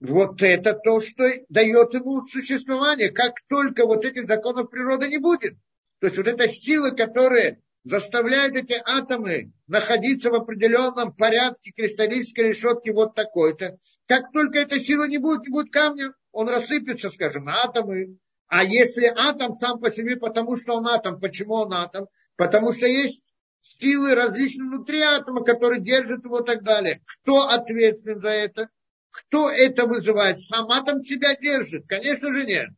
Вот 0.00 0.42
это 0.42 0.74
то, 0.74 0.98
что 0.98 1.30
дает 1.48 1.94
ему 1.94 2.26
существование. 2.26 3.10
Как 3.10 3.34
только 3.48 3.86
вот 3.86 4.04
этих 4.04 4.26
законов 4.26 4.70
природы 4.70 5.06
не 5.06 5.18
будет. 5.18 5.54
То 6.00 6.08
есть 6.08 6.16
вот 6.16 6.26
эта 6.26 6.48
сила, 6.48 6.90
которая 6.90 7.60
заставляет 7.84 8.56
эти 8.56 8.80
атомы 8.84 9.52
находиться 9.66 10.30
в 10.30 10.34
определенном 10.34 11.14
порядке 11.14 11.72
кристаллической 11.72 12.48
решетки 12.48 12.90
вот 12.90 13.14
такой-то. 13.14 13.78
Как 14.06 14.32
только 14.32 14.58
эта 14.58 14.78
сила 14.78 15.04
не 15.08 15.18
будет, 15.18 15.46
не 15.46 15.52
будет 15.52 15.72
камня, 15.72 16.12
он 16.32 16.48
рассыпется, 16.48 17.10
скажем, 17.10 17.44
на 17.44 17.64
атомы. 17.64 18.18
А 18.48 18.64
если 18.64 19.06
атом 19.06 19.52
сам 19.52 19.80
по 19.80 19.90
себе, 19.90 20.16
потому 20.16 20.56
что 20.56 20.74
он 20.74 20.88
атом, 20.88 21.20
почему 21.20 21.54
он 21.54 21.72
атом? 21.72 22.08
Потому 22.36 22.72
что 22.72 22.86
есть 22.86 23.20
силы 23.62 24.14
различные 24.14 24.68
внутри 24.68 25.00
атома, 25.00 25.44
которые 25.44 25.80
держат 25.80 26.24
его 26.24 26.40
и 26.40 26.44
так 26.44 26.62
далее. 26.62 27.00
Кто 27.06 27.48
ответственен 27.48 28.20
за 28.20 28.30
это? 28.30 28.68
Кто 29.10 29.50
это 29.50 29.86
вызывает? 29.86 30.40
Сам 30.40 30.70
атом 30.70 31.02
себя 31.02 31.34
держит? 31.36 31.86
Конечно 31.86 32.32
же 32.32 32.44
нет. 32.44 32.68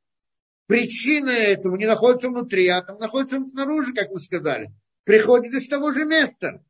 Причина 0.66 1.30
этого 1.30 1.76
не 1.76 1.86
находится 1.86 2.28
внутри 2.28 2.68
атома, 2.68 2.98
находится 2.98 3.40
снаружи, 3.50 3.92
как 3.92 4.10
вы 4.10 4.20
сказали 4.20 4.70
приходит 5.04 5.54
из 5.54 5.68
того 5.68 5.92
же 5.92 6.04
места. 6.04 6.62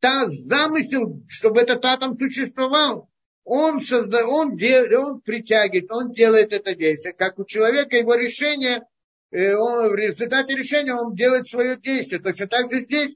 Та 0.00 0.28
замысел, 0.28 1.22
чтобы 1.28 1.60
этот 1.60 1.84
атом 1.84 2.18
существовал, 2.18 3.08
он, 3.44 3.80
созда, 3.80 4.26
он, 4.26 4.56
дел, 4.56 4.86
он 5.06 5.20
притягивает, 5.20 5.90
он 5.90 6.12
делает 6.12 6.52
это 6.52 6.74
действие. 6.74 7.14
Как 7.14 7.38
у 7.38 7.44
человека 7.44 7.96
его 7.96 8.14
решение, 8.14 8.86
э, 9.30 9.54
он, 9.54 9.90
в 9.90 9.94
результате 9.94 10.54
решения 10.54 10.94
он 10.94 11.14
делает 11.14 11.46
свое 11.46 11.76
действие. 11.76 12.22
Точно 12.22 12.46
так 12.46 12.70
же 12.70 12.80
здесь 12.80 13.14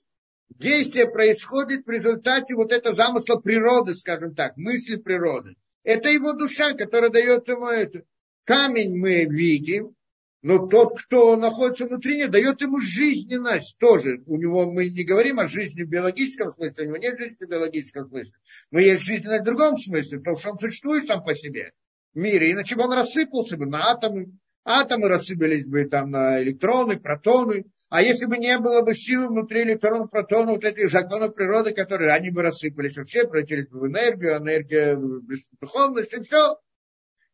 действие 0.51 1.11
происходит 1.11 1.87
в 1.87 1.91
результате 1.91 2.55
вот 2.55 2.73
этого 2.73 2.95
замысла 2.95 3.37
природы, 3.37 3.95
скажем 3.95 4.35
так, 4.35 4.57
мысли 4.57 4.97
природы. 4.97 5.55
Это 5.83 6.11
его 6.11 6.33
душа, 6.35 6.75
которая 6.75 7.11
дает 7.11 7.49
ему 7.49 7.67
это. 7.67 8.03
Камень 8.45 8.99
мы 8.99 9.25
видим, 9.25 9.95
но 10.43 10.69
тот, 10.69 11.01
кто 11.01 11.37
находится 11.37 11.87
внутри, 11.87 12.17
не 12.17 12.29
дает 12.29 12.61
ему 12.61 12.81
жизненность 12.81 13.77
тоже. 13.79 14.23
У 14.27 14.37
него 14.37 14.71
мы 14.71 14.89
не 14.89 15.03
говорим 15.03 15.41
о 15.41 15.49
жизни 15.49 15.83
в 15.83 15.89
биологическом 15.89 16.53
смысле, 16.53 16.85
у 16.85 16.89
него 16.89 16.97
нет 16.99 17.19
жизни 17.19 17.45
в 17.45 17.49
биологическом 17.49 18.09
смысле. 18.09 18.33
Но 18.71 18.79
есть 18.79 19.03
жизненность 19.03 19.43
в 19.43 19.47
другом 19.47 19.77
смысле, 19.79 20.19
потому 20.19 20.37
что 20.37 20.51
он 20.51 20.59
существует 20.59 21.07
сам 21.07 21.25
по 21.25 21.35
себе 21.35 21.73
в 22.15 22.19
мире. 22.19 22.53
Иначе 22.53 22.77
бы 22.77 22.85
он 22.85 22.93
рассыпался 22.93 23.57
бы 23.57 23.67
на 23.67 23.91
атомы. 23.91 24.33
Атомы 24.65 25.09
рассыпались 25.09 25.67
бы 25.67 25.85
там 25.87 26.11
на 26.11 26.41
электроны, 26.43 27.01
протоны. 27.01 27.65
А 27.89 28.03
если 28.03 28.27
бы 28.27 28.37
не 28.37 28.59
было 28.59 28.83
бы 28.83 28.95
силы 28.95 29.29
внутри 29.29 29.63
электронов, 29.63 30.11
протонов, 30.11 30.57
вот 30.57 30.65
этих 30.65 30.91
законов 30.91 31.35
природы, 31.35 31.73
которые 31.73 32.13
они 32.13 32.31
бы 32.31 32.43
рассыпались 32.43 32.97
вообще, 32.97 33.23
превратились 33.23 33.67
бы 33.69 33.81
в 33.81 33.87
энергию, 33.87 34.37
энергия 34.37 34.95
в 34.95 35.23
духовность, 35.61 36.13
и 36.13 36.23
все. 36.23 36.59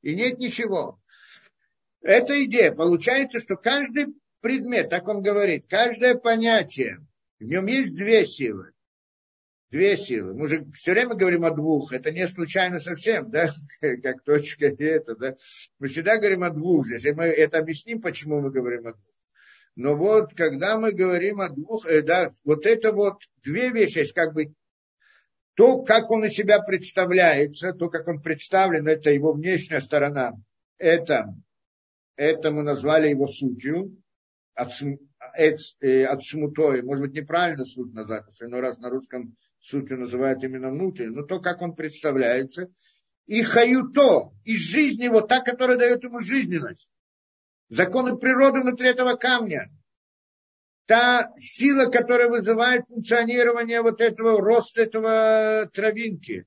И 0.03 0.15
нет 0.15 0.39
ничего. 0.39 1.01
Это 2.05 2.45
идея. 2.45 2.71
Получается, 2.71 3.41
что 3.41 3.57
каждый 3.57 4.09
предмет, 4.41 4.91
так 4.91 5.09
он 5.09 5.23
говорит, 5.23 5.65
каждое 5.69 6.15
понятие, 6.15 6.99
в 7.41 7.45
нем 7.45 7.67
есть 7.67 7.97
две 7.97 8.27
силы. 8.27 8.73
Две 9.71 9.97
силы. 9.97 10.35
Мы 10.35 10.47
же 10.47 10.71
все 10.73 10.93
время 10.93 11.15
говорим 11.15 11.47
о 11.47 11.51
двух. 11.51 11.95
Это 11.95 12.13
не 12.13 12.29
случайно 12.29 12.79
совсем, 12.79 13.31
да, 13.31 13.51
как 14.03 14.23
точка 14.23 14.67
и 14.67 14.85
это, 14.85 15.17
да. 15.17 15.35
Мы 15.79 15.89
всегда 15.89 16.19
говорим 16.19 16.45
о 16.45 16.51
двух 16.51 16.87
здесь. 16.87 17.07
И 17.07 17.13
мы 17.13 17.25
это 17.25 17.59
объясним, 17.59 18.03
почему 18.03 18.41
мы 18.41 18.51
говорим 18.51 18.87
о 18.87 18.93
двух. 18.93 19.15
Но 19.75 19.97
вот, 19.97 20.35
когда 20.35 20.79
мы 20.79 20.93
говорим 20.93 21.41
о 21.41 21.49
двух, 21.49 21.87
э, 21.87 22.03
да, 22.03 22.31
вот 22.45 22.67
это 22.67 22.93
вот 22.93 23.23
две 23.43 23.71
вещи, 23.71 24.01
есть 24.01 24.13
как 24.13 24.35
бы 24.35 24.53
то, 25.55 25.83
как 25.83 26.11
он 26.11 26.27
из 26.27 26.35
себя 26.35 26.61
представляется, 26.61 27.73
то, 27.73 27.89
как 27.89 28.07
он 28.09 28.21
представлен, 28.21 28.87
это 28.87 29.11
его 29.11 29.33
внешняя 29.33 29.81
сторона, 29.81 30.35
это 30.79 31.35
это 32.17 32.51
мы 32.51 32.63
назвали 32.63 33.09
его 33.09 33.27
сутью, 33.27 33.97
от, 34.55 34.71
э, 35.81 36.05
от 36.05 36.23
шмутой, 36.23 36.83
может 36.83 37.03
быть, 37.05 37.15
неправильно 37.15 37.65
суть 37.65 37.93
назвать, 37.93 38.25
но 38.41 38.61
раз 38.61 38.79
на 38.79 38.89
русском 38.89 39.37
сутью 39.59 39.99
называют 39.99 40.43
именно 40.45 40.71
внутрь, 40.71 41.07
но 41.07 41.23
то, 41.23 41.41
как 41.41 41.61
он 41.63 41.75
представляется, 41.75 42.69
и 43.27 43.43
хаюто, 43.43 44.33
и 44.45 44.57
жизнь 44.57 45.03
его, 45.03 45.23
та, 45.23 45.41
которая 45.41 45.79
дает 45.79 46.05
ему 46.05 46.21
жизненность. 46.21 46.93
Законы 47.69 48.17
природы 48.17 48.61
внутри 48.61 48.89
этого 48.89 49.15
камня. 49.15 49.71
Та 50.87 51.33
сила, 51.39 51.87
которая 51.87 52.29
вызывает 52.29 52.87
функционирование 52.87 53.81
вот 53.81 54.03
этого 54.03 54.39
роста 54.39 54.83
этого 54.83 55.71
травинки 55.73 56.45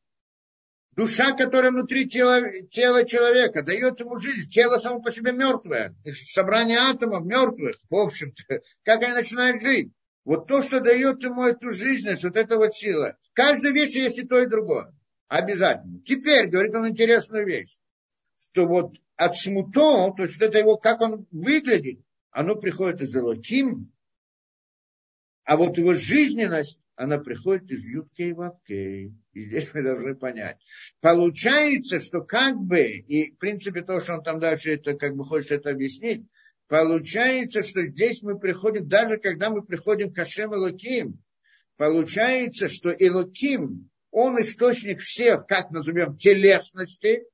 душа, 0.97 1.33
которая 1.33 1.71
внутри 1.71 2.09
тела, 2.09 2.41
тела 2.71 3.05
человека, 3.05 3.61
дает 3.61 3.99
ему 3.99 4.17
жизнь. 4.17 4.49
Тело 4.49 4.77
само 4.77 4.99
по 5.01 5.11
себе 5.11 5.31
мертвое. 5.31 5.95
Собрание 6.33 6.79
атомов 6.79 7.23
мертвых, 7.23 7.77
в 7.89 7.95
общем-то. 7.95 8.61
Как 8.83 9.03
они 9.03 9.13
начинают 9.13 9.61
жить? 9.61 9.93
Вот 10.25 10.47
то, 10.47 10.61
что 10.61 10.81
дает 10.81 11.23
ему 11.23 11.43
эту 11.43 11.71
жизненность, 11.71 12.23
вот 12.23 12.35
эта 12.35 12.57
вот 12.57 12.73
сила. 12.73 13.15
В 13.31 13.33
каждой 13.33 13.71
вещи 13.71 13.99
есть 13.99 14.17
и 14.17 14.27
то, 14.27 14.39
и 14.41 14.47
другое. 14.47 14.93
Обязательно. 15.27 16.01
Теперь, 16.03 16.47
говорит 16.47 16.75
он 16.75 16.89
интересную 16.89 17.45
вещь, 17.45 17.77
что 18.35 18.65
вот 18.65 18.95
от 19.15 19.37
смуто, 19.37 20.11
то 20.17 20.23
есть 20.23 20.41
это 20.41 20.57
его, 20.57 20.77
как 20.77 21.01
он 21.01 21.27
выглядит, 21.31 22.01
оно 22.31 22.55
приходит 22.55 23.01
из 23.01 23.15
Элоким, 23.15 23.93
а 25.43 25.57
вот 25.57 25.77
его 25.77 25.93
жизненность, 25.93 26.79
она 26.97 27.19
приходит 27.19 27.69
из 27.69 27.85
Юткей 27.85 28.33
Вавкей. 28.33 29.13
И 29.33 29.41
здесь 29.41 29.69
мы 29.73 29.83
должны 29.83 30.15
понять. 30.15 30.57
Получается, 30.99 31.99
что 31.99 32.21
как 32.21 32.57
бы, 32.57 32.81
и 32.81 33.31
в 33.31 33.37
принципе 33.37 33.83
то, 33.83 33.99
что 33.99 34.15
он 34.15 34.23
там 34.23 34.39
дальше 34.39 34.73
это 34.73 34.95
как 34.95 35.15
бы 35.15 35.23
хочет 35.23 35.51
это 35.51 35.69
объяснить, 35.69 36.25
получается, 36.67 37.61
что 37.61 37.85
здесь 37.85 38.23
мы 38.23 38.39
приходим, 38.39 38.87
даже 38.87 39.17
когда 39.17 39.51
мы 39.51 39.63
приходим 39.63 40.11
к 40.11 40.17
Ашем 40.17 40.55
Элоким, 40.55 41.23
получается, 41.77 42.67
что 42.67 42.89
Элоким, 42.89 43.91
он 44.09 44.41
источник 44.41 45.01
всех, 45.01 45.45
как 45.45 45.69
назовем, 45.69 46.17
телесности, 46.17 47.25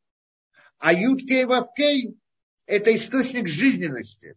а 0.77 0.94
Юткей 0.94 1.45
Вавкей– 1.45 2.18
это 2.65 2.94
источник 2.94 3.48
жизненности. 3.48 4.35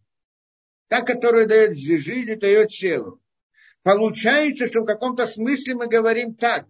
Та, 0.87 1.03
которая 1.03 1.47
дает 1.47 1.77
жизнь, 1.77 2.39
дает 2.39 2.71
силу. 2.71 3.21
Получается, 3.87 4.67
что 4.67 4.81
в 4.81 4.85
каком-то 4.85 5.27
смысле 5.27 5.77
мы 5.77 5.87
говорим 5.87 6.35
так, 6.35 6.67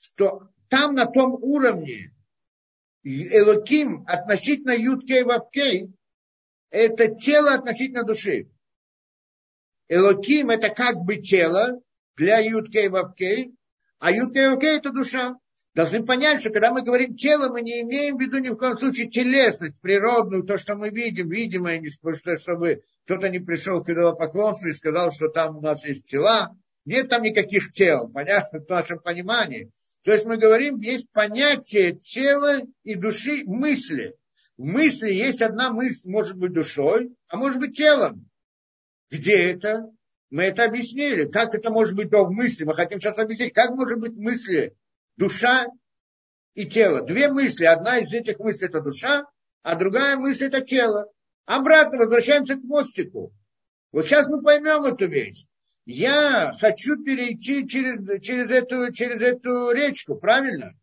что 0.00 0.48
там 0.70 0.94
на 0.94 1.04
том 1.04 1.34
уровне 1.34 2.14
Элоким 3.04 4.06
относительно 4.06 4.70
Юткей 4.70 5.24
Вавкей– 5.24 5.92
это 6.70 7.14
тело 7.14 7.52
относительно 7.52 8.04
души. 8.04 8.50
Элоким– 9.88 10.48
это 10.50 10.70
как 10.70 10.96
бы 11.04 11.16
тело 11.16 11.82
для 12.16 12.38
Юткей 12.38 12.88
Вавкей, 12.88 13.54
а 13.98 14.10
Юткей 14.10 14.48
Вавкей– 14.48 14.76
это 14.78 14.92
душа. 14.92 15.36
Должны 15.76 16.02
понять, 16.06 16.40
что 16.40 16.48
когда 16.48 16.72
мы 16.72 16.80
говорим 16.80 17.18
тело, 17.18 17.50
мы 17.50 17.60
не 17.60 17.82
имеем 17.82 18.16
в 18.16 18.20
виду 18.22 18.38
ни 18.38 18.48
в 18.48 18.56
коем 18.56 18.78
случае 18.78 19.10
телесность 19.10 19.78
природную, 19.82 20.42
то, 20.42 20.56
что 20.56 20.74
мы 20.74 20.88
видим, 20.88 21.28
видимое, 21.28 21.76
не 21.76 21.90
что, 21.90 22.14
чтобы 22.14 22.82
кто-то 23.04 23.28
не 23.28 23.40
пришел 23.40 23.84
к 23.84 23.90
идолопоклонству 23.90 24.70
и 24.70 24.72
сказал, 24.72 25.12
что 25.12 25.28
там 25.28 25.58
у 25.58 25.60
нас 25.60 25.84
есть 25.84 26.06
тела. 26.06 26.56
Нет 26.86 27.10
там 27.10 27.22
никаких 27.24 27.74
тел, 27.74 28.08
понятно, 28.08 28.60
в 28.66 28.68
нашем 28.70 29.00
понимании. 29.00 29.70
То 30.02 30.12
есть 30.12 30.24
мы 30.24 30.38
говорим, 30.38 30.80
есть 30.80 31.10
понятие 31.12 31.92
тела 31.92 32.62
и 32.82 32.94
души 32.94 33.42
мысли. 33.44 34.14
В 34.56 34.64
мысли 34.64 35.12
есть 35.12 35.42
одна 35.42 35.72
мысль, 35.72 36.08
может 36.08 36.38
быть 36.38 36.54
душой, 36.54 37.14
а 37.28 37.36
может 37.36 37.60
быть 37.60 37.76
телом. 37.76 38.30
Где 39.10 39.50
это? 39.50 39.90
Мы 40.30 40.44
это 40.44 40.64
объяснили. 40.64 41.26
Как 41.26 41.54
это 41.54 41.68
может 41.68 41.94
быть 41.94 42.10
в 42.10 42.30
мысли? 42.30 42.64
Мы 42.64 42.74
хотим 42.74 42.98
сейчас 42.98 43.18
объяснить, 43.18 43.52
как 43.52 43.72
может 43.72 44.00
быть 44.00 44.14
мысли 44.16 44.74
душа 45.16 45.66
и 46.54 46.66
тело. 46.66 47.02
Две 47.02 47.28
мысли. 47.28 47.64
Одна 47.64 47.98
из 47.98 48.12
этих 48.12 48.38
мыслей 48.38 48.68
это 48.68 48.80
душа, 48.80 49.26
а 49.62 49.74
другая 49.74 50.16
мысль 50.16 50.44
это 50.44 50.60
тело. 50.60 51.10
Обратно 51.44 51.98
возвращаемся 51.98 52.56
к 52.56 52.62
мостику. 52.62 53.32
Вот 53.92 54.04
сейчас 54.04 54.28
мы 54.28 54.42
поймем 54.42 54.84
эту 54.84 55.06
вещь 55.06 55.46
я 55.86 56.52
хочу 56.60 57.02
перейти 57.02 57.66
через, 57.66 57.98
через, 58.20 58.50
эту, 58.50 58.92
через 58.92 59.22
эту 59.22 59.70
речку, 59.70 60.16
правильно? 60.16 60.74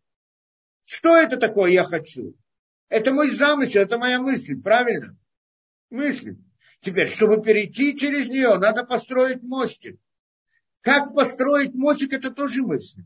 Что 0.82 1.16
это 1.16 1.38
такое 1.38 1.72
я 1.72 1.84
хочу? 1.84 2.34
Это 2.88 3.14
мой 3.14 3.30
замысел, 3.30 3.82
это 3.82 3.98
моя 3.98 4.20
мысль, 4.20 4.62
правильно? 4.62 5.18
Мысль. 5.90 6.38
Теперь, 6.80 7.08
чтобы 7.08 7.42
перейти 7.42 7.98
через 7.98 8.30
нее, 8.30 8.58
надо 8.58 8.86
построить 8.86 9.42
мостик. 9.44 10.00
Как 10.80 11.14
построить 11.14 11.74
мостик, 11.74 12.14
это 12.14 12.32
тоже 12.32 12.62
мысль. 12.62 13.04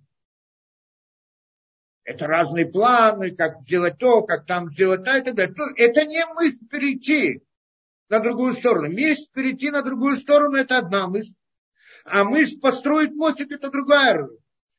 Это 2.07 2.25
разные 2.25 2.65
планы, 2.65 3.31
как 3.31 3.61
сделать 3.63 3.97
то, 3.97 4.21
как 4.21 4.45
там 4.45 4.69
сделать 4.69 5.03
то 5.03 5.17
и 5.17 5.21
так 5.21 5.35
далее. 5.35 5.53
Это 5.75 6.05
не 6.05 6.25
мысль 6.25 6.57
перейти 6.71 7.43
на 8.07 8.21
другую 8.21 8.53
сторону. 8.53 8.87
Месть 8.87 9.29
перейти 9.33 9.71
на 9.71 9.81
другую 9.81 10.15
сторону– 10.15 10.55
это 10.57 10.77
одна 10.77 11.07
мысль. 11.07 11.33
А 12.05 12.23
мысль 12.23 12.61
построить 12.61 13.11
мостик– 13.11 13.51
это 13.51 13.69
другая. 13.69 14.25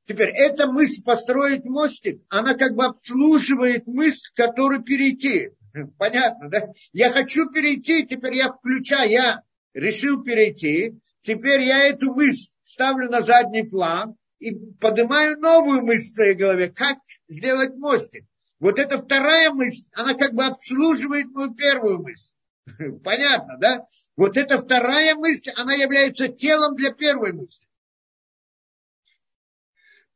Теперь, 0.06 0.30
эта 0.30 0.72
мысль 0.72 1.02
построить 1.02 1.66
мостик, 1.66 2.22
она 2.30 2.54
как 2.54 2.74
бы 2.74 2.86
обслуживает 2.86 3.86
мысль, 3.86 4.30
которую 4.34 4.82
перейти. 4.82 5.50
Понятно, 5.98 6.48
да? 6.48 6.72
Я 6.92 7.10
хочу 7.10 7.50
перейти, 7.50 8.06
теперь 8.06 8.36
я 8.36 8.50
включаю, 8.50 9.10
я 9.10 9.42
решил 9.74 10.22
перейти, 10.22 10.98
теперь 11.20 11.60
я 11.60 11.88
эту 11.88 12.14
мысль 12.14 12.48
ставлю 12.62 13.10
на 13.10 13.20
задний 13.20 13.64
план 13.64 14.16
и 14.38 14.52
поднимаю 14.80 15.38
новую 15.38 15.82
мысль 15.82 16.10
в 16.10 16.14
своей 16.14 16.34
голове, 16.34 16.70
как 16.70 16.96
сделать 17.28 17.76
мостик. 17.76 18.24
Вот 18.60 18.78
эта 18.78 18.98
вторая 18.98 19.50
мысль, 19.50 19.84
она 19.92 20.14
как 20.14 20.34
бы 20.34 20.44
обслуживает 20.44 21.26
мою 21.26 21.54
первую 21.54 22.00
мысль. 22.00 22.32
Понятно, 23.04 23.56
да? 23.58 23.86
Вот 24.16 24.36
эта 24.36 24.58
вторая 24.58 25.14
мысль, 25.14 25.50
она 25.56 25.74
является 25.74 26.28
телом 26.28 26.74
для 26.74 26.92
первой 26.92 27.32
мысли. 27.32 27.66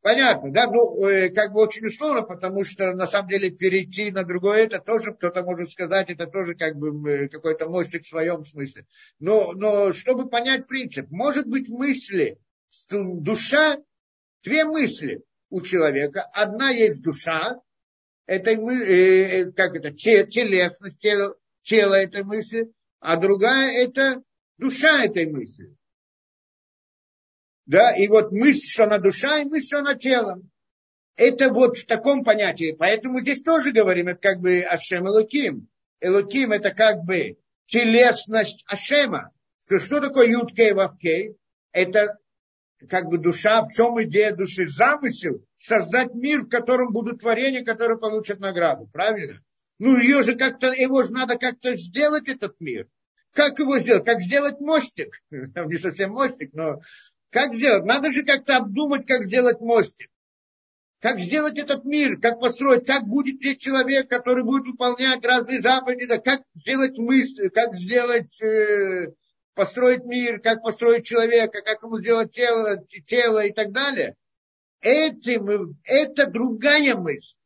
Понятно, 0.01 0.51
да? 0.51 0.67
Ну, 0.67 1.07
э, 1.07 1.29
как 1.29 1.53
бы 1.53 1.61
очень 1.61 1.87
условно, 1.87 2.23
потому 2.23 2.65
что 2.65 2.93
на 2.93 3.07
самом 3.07 3.29
деле 3.29 3.51
перейти 3.51 4.11
на 4.11 4.25
другое, 4.25 4.65
это 4.65 4.81
тоже, 4.81 5.15
кто-то 5.15 5.45
может 5.45 5.71
сказать, 5.71 6.11
это 6.11 6.27
тоже 6.27 6.57
как 6.57 6.77
бы 6.77 7.29
какой-то 7.29 7.69
мостик 7.69 8.05
в 8.05 8.09
своем 8.09 8.45
смысле. 8.45 8.87
Но, 9.21 9.53
но 9.53 9.93
чтобы 9.93 10.29
понять 10.29 10.67
принцип, 10.67 11.09
может 11.11 11.47
быть 11.47 11.69
мысли, 11.69 12.41
душа, 12.91 13.79
две 14.43 14.65
мысли 14.65 15.23
у 15.53 15.61
человека. 15.61 16.23
Одна 16.33 16.71
есть 16.71 17.03
душа, 17.03 17.61
это, 18.27 18.51
э, 18.51 18.55
э, 18.55 19.53
как 19.53 19.77
это, 19.77 19.93
телесность, 19.93 20.99
тело, 20.99 21.37
тело 21.63 21.95
этой 21.95 22.25
мысли, 22.25 22.73
а 23.01 23.17
другая 23.17 23.85
это 23.85 24.23
душа 24.57 25.05
этой 25.05 25.27
мысли. 25.27 25.77
Да, 27.67 27.95
и 27.95 28.09
вот 28.09 28.33
мысль, 28.33 28.67
что 28.67 28.85
она 28.85 28.99
душа, 28.99 29.41
и 29.41 29.45
мысль, 29.45 29.67
что 29.67 29.79
она 29.81 29.95
телом. 29.95 30.51
Это 31.17 31.51
вот 31.53 31.77
в 31.77 31.87
таком 31.87 32.25
понятии. 32.25 32.75
Поэтому 32.77 33.21
здесь 33.21 33.43
тоже 33.43 33.73
говорим, 33.73 34.09
это 34.09 34.21
как 34.21 34.41
бы 34.41 34.63
Ашем 34.63 35.07
Элоким. 35.07 35.69
Элоким 36.01 36.53
это 36.53 36.71
как 36.71 37.05
бы 37.05 37.37
телесность 37.67 38.65
Ашема. 38.67 39.33
Что, 39.65 39.79
что 39.79 40.01
такое 40.01 40.29
Юткей 40.29 40.73
Вавкей? 40.73 41.37
Это 41.73 42.19
как 42.89 43.07
бы 43.07 43.19
душа, 43.19 43.63
в 43.63 43.73
чем 43.73 44.03
идея 44.03 44.35
души? 44.35 44.69
Замысел 44.69 45.45
создать 45.57 46.15
мир, 46.15 46.43
в 46.43 46.49
котором 46.49 46.93
будут 46.93 47.21
творения, 47.21 47.65
которые 47.65 47.99
получат 47.99 48.41
награду. 48.41 48.89
Правильно? 48.93 49.41
Ну, 49.79 49.99
ее 49.99 50.23
же 50.23 50.37
как-то, 50.37 50.73
его 50.73 51.03
же 51.03 51.13
надо 51.13 51.37
как-то 51.37 51.75
сделать, 51.77 52.29
этот 52.29 52.61
мир. 52.61 52.89
Как 53.33 53.59
его 53.59 53.79
сделать? 53.79 54.05
Как 54.05 54.21
сделать 54.21 54.61
мостик? 54.61 55.21
Не 55.31 55.79
совсем 55.79 56.11
мостик, 56.11 56.53
но 56.53 56.81
как 57.31 57.55
сделать? 57.55 57.85
Надо 57.85 58.13
же 58.13 58.25
как-то 58.25 58.59
обдумать, 58.59 59.07
как 59.07 59.25
сделать 59.25 59.61
мостик. 59.61 60.11
Как 61.01 61.19
сделать 61.19 61.59
этот 61.59 61.85
мир, 61.85 62.21
как 62.21 62.39
построить, 62.39 62.87
как 62.87 63.09
будет 63.09 63.37
здесь 63.37 63.59
человек, 63.59 64.09
который 64.09 64.45
будет 64.45 64.67
выполнять 64.67 65.25
разные 65.25 65.61
заповеди, 65.61 66.07
как 66.23 66.43
сделать 66.55 66.97
мысль, 66.97 67.49
как 67.49 67.75
сделать, 67.75 68.41
э, 68.41 69.13
построить 69.55 70.05
мир, 70.05 70.41
как 70.41 70.63
построить 70.63 71.05
человека, 71.05 71.63
как 71.63 71.83
ему 71.83 71.99
сделать 71.99 72.33
тело, 72.33 72.85
тело 73.07 73.45
и 73.45 73.53
так 73.53 73.73
далее. 73.73 74.17
Этим, 74.81 75.79
это 75.85 76.27
другая 76.27 76.97
мысль. 76.97 77.37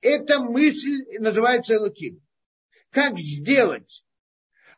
Эта 0.00 0.38
мысль 0.40 1.04
называется 1.18 1.74
Элоким. 1.74 2.22
Как 2.90 3.18
сделать? 3.18 4.04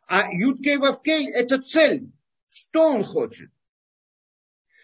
А 0.07 0.27
Юткей 0.31 0.77
Вавкей– 0.77 1.31
это 1.33 1.61
цель. 1.61 2.11
Что 2.49 2.89
он 2.95 3.03
хочет? 3.03 3.51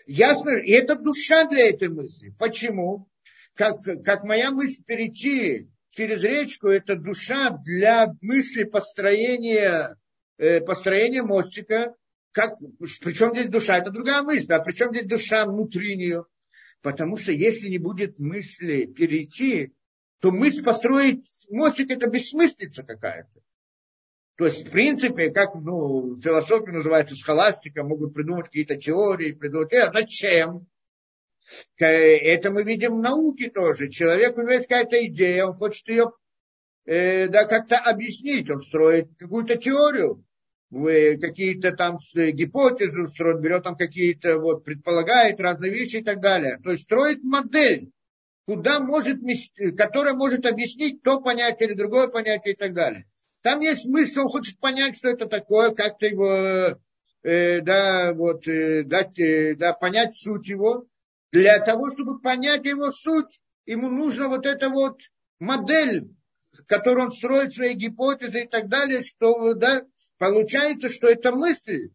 Ясно, 0.05 0.51
и 0.51 0.71
это 0.71 0.95
душа 0.95 1.45
для 1.45 1.69
этой 1.69 1.89
мысли. 1.89 2.29
Почему? 2.37 3.09
Как, 3.55 3.81
как 4.03 4.23
моя 4.23 4.51
мысль 4.51 4.83
перейти 4.83 5.67
через 5.89 6.21
речку, 6.23 6.67
это 6.67 6.95
душа 6.95 7.49
для 7.49 8.13
мысли 8.21 8.65
построения, 8.65 9.97
э, 10.37 10.61
построения 10.61 11.23
мостика. 11.23 11.95
Как, 12.31 12.57
причем 13.01 13.31
здесь 13.31 13.49
душа? 13.49 13.77
Это 13.77 13.91
другая 13.91 14.21
мысль. 14.21 14.51
А 14.51 14.59
причем 14.59 14.89
здесь 14.89 15.07
душа 15.07 15.45
внутри 15.45 15.95
нее? 15.95 16.25
Потому 16.81 17.17
что 17.17 17.31
если 17.31 17.69
не 17.69 17.77
будет 17.77 18.19
мысли 18.19 18.85
перейти, 18.85 19.73
то 20.19 20.31
мысль 20.31 20.63
построить 20.63 21.25
мостик 21.49 21.91
это 21.91 22.07
бессмыслица 22.07 22.83
какая-то. 22.83 23.41
То 24.37 24.45
есть, 24.45 24.67
в 24.67 24.71
принципе, 24.71 25.29
как 25.29 25.55
ну, 25.55 26.19
философия 26.19 26.73
называется 26.73 27.15
схоластика, 27.15 27.83
могут 27.83 28.13
придумать 28.13 28.47
какие-то 28.47 28.75
теории, 28.75 29.31
придумать, 29.31 29.73
а 29.73 29.91
зачем? 29.91 30.67
Это 31.77 32.51
мы 32.51 32.63
видим 32.63 32.97
в 32.97 33.01
науке 33.01 33.49
тоже. 33.49 33.89
Человек, 33.89 34.37
у 34.37 34.41
него 34.41 34.51
есть 34.51 34.67
какая-то 34.67 35.05
идея, 35.05 35.45
он 35.45 35.55
хочет 35.55 35.87
ее 35.87 36.11
э, 36.85 37.27
да, 37.27 37.45
как-то 37.45 37.77
объяснить, 37.77 38.49
он 38.49 38.61
строит 38.61 39.09
какую-то 39.17 39.55
теорию, 39.57 40.23
какие-то 40.71 41.71
там 41.71 41.97
гипотезы 42.15 43.07
строит, 43.07 43.39
берет 43.39 43.63
там 43.63 43.75
какие-то, 43.75 44.39
вот, 44.39 44.63
предполагает 44.63 45.39
разные 45.39 45.71
вещи 45.71 45.97
и 45.97 46.03
так 46.03 46.21
далее. 46.21 46.59
То 46.63 46.71
есть 46.71 46.83
строит 46.83 47.23
модель 47.23 47.91
куда 48.45 48.79
может, 48.79 49.19
которая 49.77 50.13
может 50.13 50.45
объяснить 50.45 51.01
то 51.01 51.19
понятие 51.19 51.69
или 51.69 51.75
другое 51.75 52.07
понятие 52.07 52.53
и 52.53 52.57
так 52.57 52.73
далее. 52.73 53.05
Там 53.41 53.59
есть 53.59 53.83
смысл, 53.83 54.21
он 54.21 54.29
хочет 54.29 54.59
понять, 54.59 54.97
что 54.97 55.09
это 55.09 55.27
такое, 55.27 55.71
как-то 55.71 56.05
его, 56.07 56.79
э, 57.23 57.61
да, 57.61 58.13
вот, 58.13 58.47
э, 58.47 58.83
дать, 58.83 59.19
э, 59.19 59.55
да, 59.55 59.73
понять 59.73 60.15
суть 60.15 60.47
его. 60.47 60.85
Для 61.31 61.59
того, 61.59 61.91
чтобы 61.91 62.19
понять 62.19 62.65
его 62.65 62.91
суть, 62.91 63.39
ему 63.65 63.89
нужна 63.89 64.29
вот 64.29 64.45
эта 64.45 64.69
вот 64.69 64.99
модель, 65.39 66.09
которую 66.67 67.07
он 67.07 67.11
строит 67.11 67.53
свои 67.53 67.73
гипотезы 67.73 68.43
и 68.43 68.47
так 68.47 68.67
далее, 68.67 69.01
что, 69.01 69.53
да, 69.53 69.83
получается, 70.17 70.89
что 70.89 71.07
это 71.07 71.31
мысль, 71.31 71.89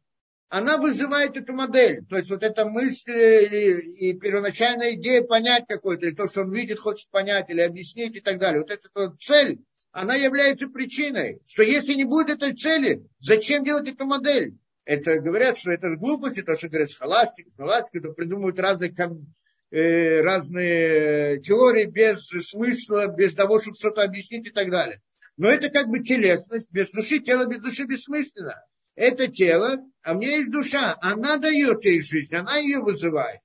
она 0.49 0.79
вызывает 0.79 1.37
эту 1.37 1.53
модель. 1.53 2.05
То 2.07 2.17
есть 2.17 2.29
вот 2.31 2.43
эта 2.43 2.67
мысль 2.67 3.13
и, 3.13 4.11
и 4.11 4.19
первоначальная 4.19 4.95
идея 4.95 5.23
понять 5.23 5.65
какой-то, 5.69 6.07
или 6.07 6.15
то, 6.15 6.29
что 6.29 6.43
он 6.43 6.53
видит, 6.53 6.79
хочет 6.79 7.09
понять, 7.11 7.51
или 7.51 7.61
объяснить 7.61 8.17
и 8.17 8.21
так 8.21 8.39
далее. 8.39 8.61
Вот 8.61 8.71
эта 8.71 8.89
вот 8.95 9.21
цель, 9.21 9.61
она 9.93 10.15
является 10.17 10.67
причиной, 10.69 11.41
что 11.47 11.63
если 11.63 11.95
не 11.95 12.05
будет 12.05 12.31
этой 12.31 12.55
цели, 12.55 13.07
зачем 13.21 13.65
делать 13.65 13.89
эту 13.89 14.05
модель? 14.05 14.59
Это 14.85 15.21
говорят, 15.21 15.57
что 15.57 15.71
это 15.71 15.95
глупости, 15.97 16.43
то, 16.43 16.57
что 16.57 16.69
говорят 16.69 16.91
схоластика, 16.91 17.51
схоластика, 17.51 18.01
то 18.01 18.13
придумывают 18.13 18.59
разные 18.59 18.93
ком, 18.93 19.33
э, 19.71 20.21
разные 20.21 21.41
теории 21.41 21.87
без 21.87 22.27
смысла, 22.29 23.07
без 23.09 23.35
того, 23.35 23.61
чтобы 23.61 23.77
что-то 23.77 24.03
объяснить 24.03 24.47
и 24.47 24.51
так 24.51 24.71
далее. 24.71 25.01
Но 25.37 25.49
это 25.49 25.71
как 25.71 25.89
бы 25.89 26.01
телесность, 26.01 26.71
без 26.71 26.91
души, 26.91 27.21
тело 27.21 27.47
без 27.47 27.61
души 27.61 27.85
бессмысленно. 27.85 28.63
Это 28.95 29.29
тело, 29.29 29.79
а 30.03 30.15
меня 30.15 30.37
есть 30.37 30.51
душа, 30.51 30.99
она 31.01 31.39
дает 31.39 31.85
ей 31.85 32.03
жизнь, 32.03 32.35
она 32.35 32.57
ее 32.57 32.81
вызывает. 32.81 33.41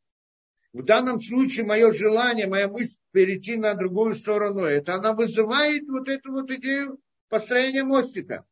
В 0.73 0.84
данном 0.84 1.22
случае 1.22 1.65
мое 1.65 1.93
желание, 1.93 2.47
моя 2.47 2.68
мысль 2.68 2.97
перейти 3.11 3.56
на 3.56 3.76
другую 3.76 4.14
сторону, 4.15 4.64
это 4.64 4.95
она 4.95 5.14
вызывает 5.14 5.88
вот 5.88 6.10
эту 6.10 6.34
вот 6.34 6.52
идею 6.52 6.99
построения 7.30 7.84
мостика. 7.84 8.45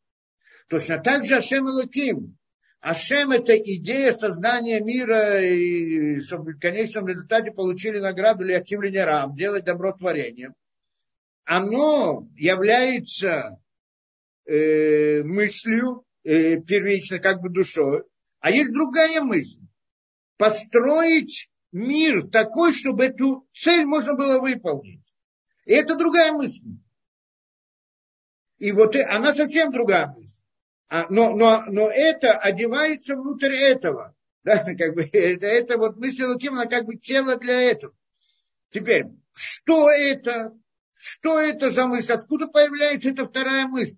Точно 0.69 0.99
так 0.99 1.25
же 1.25 1.35
Ашем 1.35 1.67
Элоким. 1.67 2.37
Ашем– 2.83 3.31
это 3.31 3.55
идея 3.55 4.11
создания 4.11 4.81
мира, 4.81 5.41
и 5.41 6.19
чтобы 6.19 6.51
в 6.51 6.59
конечном 6.59 7.07
результате 7.07 7.53
получили 7.53 7.97
награду 7.99 8.43
для 8.43 9.05
Рам, 9.05 9.33
делать 9.35 9.63
добро 9.63 9.93
творением. 9.93 10.53
Оно 11.45 12.27
является 12.35 13.57
э, 14.45 15.23
мыслью, 15.23 16.05
э, 16.25 16.59
первично, 16.59 17.19
как 17.19 17.39
бы 17.39 17.49
душой, 17.49 18.03
а 18.41 18.51
есть 18.51 18.73
другая 18.73 19.21
мысль. 19.21 19.61
Построить 20.35 21.49
мир 21.71 22.27
такой, 22.27 22.73
чтобы 22.73 23.05
эту 23.05 23.47
цель 23.53 23.85
можно 23.85 24.13
было 24.13 24.41
выполнить. 24.41 25.05
И 25.63 25.71
это 25.71 25.95
другая 25.95 26.33
мысль. 26.33 26.65
И 28.57 28.73
вот 28.73 28.97
она 28.97 29.33
совсем 29.33 29.71
другая 29.71 30.07
мысль. 30.07 30.32
А, 30.89 31.07
но, 31.09 31.35
но, 31.35 31.63
но 31.67 31.89
это 31.89 32.37
одевается 32.37 33.15
внутрь 33.15 33.53
этого. 33.53 34.15
Да, 34.43 34.57
как 34.77 34.93
бы, 34.93 35.03
это, 35.13 35.45
это 35.45 35.77
вот 35.77 35.95
мысль 35.95 36.23
Луким, 36.23 36.55
она 36.55 36.65
как 36.65 36.85
бы 36.85 36.97
тело 36.97 37.37
для 37.37 37.61
этого. 37.61 37.95
Теперь, 38.71 39.05
что 39.33 39.89
это? 39.89 40.53
Что 40.93 41.39
это 41.39 41.71
за 41.71 41.87
мысль? 41.87 42.11
Откуда 42.11 42.47
появляется 42.47 43.11
эта 43.11 43.25
вторая 43.25 43.67
мысль? 43.67 43.95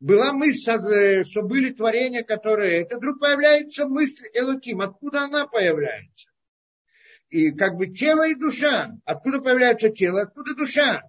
Была 0.00 0.32
мысль, 0.32 0.70
э, 0.70 1.24
что 1.24 1.42
были 1.42 1.68
творения, 1.70 2.22
которые... 2.22 2.80
Это 2.80 2.96
вдруг 2.96 3.20
появляется 3.20 3.86
мысль 3.86 4.24
Элоким. 4.32 4.80
Откуда 4.80 5.24
она 5.24 5.46
появляется? 5.46 6.30
и 7.30 7.50
как 7.50 7.76
бы 7.76 7.88
тело 7.88 8.26
и 8.26 8.34
душа. 8.34 8.90
Откуда 9.04 9.40
появляется 9.40 9.90
тело, 9.90 10.22
откуда 10.22 10.54
душа? 10.54 11.02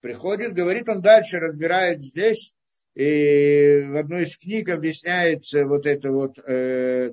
Приходит, 0.00 0.54
говорит 0.54 0.88
он 0.88 1.02
дальше, 1.02 1.40
разбирает 1.40 2.00
здесь, 2.00 2.54
и 2.98 3.84
в 3.86 3.96
одной 3.96 4.24
из 4.24 4.36
книг 4.36 4.68
объясняется 4.70 5.64
вот 5.66 5.86
это 5.86 6.10
вот, 6.10 6.36
э, 6.40 7.12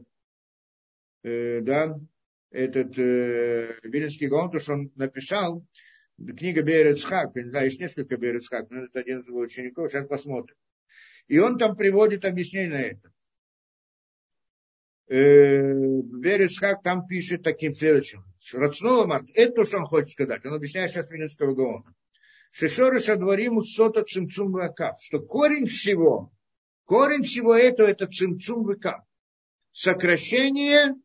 э, 1.21 1.61
да, 1.61 1.95
этот 2.49 2.97
э, 2.97 3.71
Виленский 3.83 4.25
Гаон, 4.25 4.49
то, 4.49 4.59
что 4.59 4.73
он 4.73 4.91
написал, 4.95 5.63
книга 6.17 6.63
Берецхак, 6.63 7.35
не 7.35 7.51
знаю, 7.51 7.65
есть 7.65 7.79
несколько 7.79 8.17
Берецхак, 8.17 8.71
но 8.71 8.85
это 8.85 8.99
один 8.99 9.19
из 9.19 9.27
его 9.27 9.37
учеников, 9.41 9.91
сейчас 9.91 10.07
посмотрим. 10.07 10.55
И 11.27 11.37
он 11.37 11.59
там 11.59 11.75
приводит 11.75 12.25
объяснение 12.25 12.71
на 12.71 12.81
это. 12.81 13.11
Бересхак 15.07 16.81
там 16.81 17.05
пишет 17.05 17.43
таким 17.43 17.73
следующим. 17.73 18.23
Март, 19.05 19.27
это 19.35 19.53
то, 19.53 19.65
что 19.65 19.77
он 19.77 19.85
хочет 19.85 20.09
сказать. 20.09 20.43
Он 20.45 20.55
объясняет 20.55 20.89
сейчас 20.89 21.11
Виленского 21.11 21.53
Гаона. 21.53 21.93
Шишорыша 22.57 23.17
двориму 23.17 23.61
сота 23.75 24.01
цимцум 24.11 24.53
вакав. 24.53 24.95
Что 25.05 25.19
корень 25.19 25.65
всего, 25.65 26.31
корень 26.85 27.23
всего 27.23 27.53
этого 27.53 27.87
это 27.87 28.07
цимцум 28.07 28.63
вакав. 28.63 29.01
Сокращение, 29.73 30.95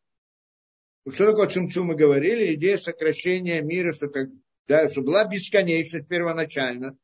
что 1.10 1.26
такое 1.26 1.48
цимцум 1.48 1.88
мы 1.88 1.96
говорили, 1.96 2.54
идея 2.54 2.76
сокращения 2.76 3.60
мира, 3.62 3.90
что, 3.90 4.06
как, 4.06 4.28
да, 4.68 4.88
что 4.88 5.02
была 5.02 5.24
бесконечность 5.24 6.06
первоначально, 6.06 6.96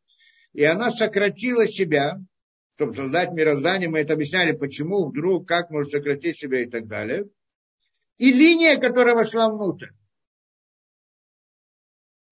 и 0.52 0.62
она 0.62 0.93
сократила 0.93 1.66
себя, 1.66 2.20
чтобы 2.77 2.94
создать 2.94 3.32
мироздание, 3.32 3.89
мы 3.89 3.98
это 3.98 4.12
объясняли, 4.12 4.52
почему, 4.52 5.09
вдруг, 5.09 5.48
как 5.48 5.70
может 5.70 5.90
сократить 5.90 6.39
себя 6.39 6.60
и 6.60 6.66
так 6.66 6.86
далее. 6.86 7.28
И 8.18 8.31
линия, 8.31 8.77
которая 8.77 9.16
вошла 9.16 9.51
внутрь. 9.51 9.89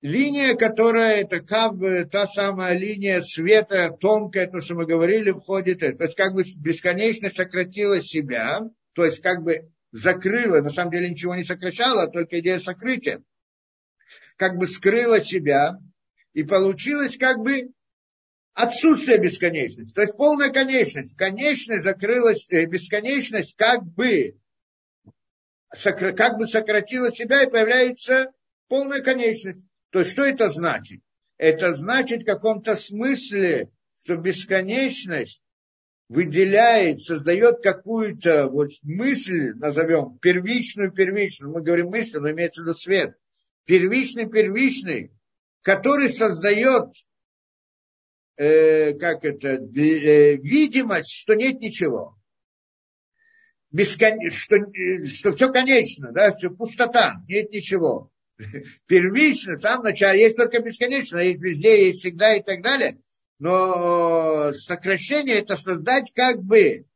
Линия, 0.04 0.54
которая, 0.54 1.22
это 1.22 1.40
как 1.40 1.76
бы 1.76 2.04
та 2.04 2.26
самая 2.26 2.76
линия 2.76 3.22
света, 3.22 3.88
тонкая, 3.98 4.46
то, 4.46 4.60
что 4.60 4.74
мы 4.74 4.84
говорили, 4.84 5.30
входит, 5.30 5.80
то 5.80 5.86
есть 5.86 6.14
как 6.14 6.34
бы 6.34 6.42
бесконечно 6.58 7.30
сократила 7.30 8.02
себя, 8.02 8.68
то 8.92 9.06
есть 9.06 9.22
как 9.22 9.42
бы 9.42 9.72
закрыла, 9.92 10.60
на 10.60 10.68
самом 10.68 10.90
деле 10.90 11.08
ничего 11.08 11.34
не 11.34 11.42
сокращала, 11.42 12.02
а 12.02 12.08
только 12.08 12.40
идея 12.40 12.58
сокрытия, 12.58 13.22
как 14.36 14.58
бы 14.58 14.66
скрыла 14.66 15.20
себя, 15.20 15.78
и 16.34 16.42
получилось 16.42 17.16
как 17.16 17.38
бы 17.38 17.70
отсутствие 18.52 19.16
бесконечности, 19.16 19.94
то 19.94 20.02
есть 20.02 20.18
полная 20.18 20.50
конечность. 20.50 21.16
Конечность 21.16 21.82
закрылась, 21.82 22.46
э, 22.50 22.66
бесконечность 22.66 23.56
как 23.56 23.82
бы, 23.82 24.36
как 25.70 26.36
бы 26.36 26.46
сократила 26.46 27.10
себя 27.10 27.42
и 27.44 27.50
появляется 27.50 28.30
полная 28.68 29.00
конечность. 29.00 29.66
То 29.94 30.00
есть 30.00 30.10
что 30.10 30.24
это 30.24 30.48
значит? 30.48 31.02
Это 31.38 31.72
значит 31.72 32.22
в 32.22 32.26
каком-то 32.26 32.74
смысле, 32.74 33.70
что 33.96 34.16
бесконечность 34.16 35.44
выделяет, 36.08 37.00
создает 37.00 37.62
какую-то 37.62 38.48
вот 38.48 38.70
мысль, 38.82 39.52
назовем, 39.54 40.18
первичную, 40.18 40.90
первичную, 40.90 41.52
мы 41.52 41.62
говорим 41.62 41.90
мысль, 41.90 42.18
но 42.18 42.28
имеется 42.32 42.62
в 42.62 42.64
виду 42.64 42.76
свет, 42.76 43.16
первичный, 43.66 44.28
первичный, 44.28 45.12
который 45.62 46.08
создает 46.08 46.92
э, 48.36 48.94
как 48.94 49.24
это, 49.24 49.50
э, 49.50 50.38
видимость, 50.38 51.12
что 51.12 51.34
нет 51.34 51.60
ничего. 51.60 52.18
Бескон... 53.70 54.28
Что, 54.28 54.56
э, 54.56 55.06
что 55.06 55.30
все 55.34 55.52
конечно, 55.52 56.10
да, 56.10 56.32
все 56.32 56.50
пустота, 56.50 57.22
нет 57.28 57.52
ничего. 57.52 58.10
Первично, 58.86 59.56
в 59.56 59.60
самом 59.60 59.84
начале, 59.84 60.20
есть 60.20 60.36
только 60.36 60.60
бесконечно, 60.60 61.18
есть 61.18 61.40
везде, 61.40 61.86
есть 61.86 62.00
всегда 62.00 62.34
и 62.34 62.42
так 62.42 62.62
далее. 62.62 62.98
Но 63.38 64.52
сокращение 64.52 65.36
это 65.36 65.56
создать 65.56 66.12
как 66.14 66.42
бы 66.42 66.86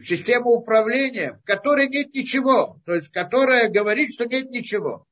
систему 0.00 0.50
управления, 0.50 1.34
в 1.34 1.44
которой 1.44 1.88
нет 1.88 2.14
ничего, 2.14 2.80
то 2.84 2.94
есть 2.94 3.08
которая 3.10 3.68
говорит, 3.68 4.12
что 4.12 4.26
нет 4.26 4.50
ничего. 4.50 5.06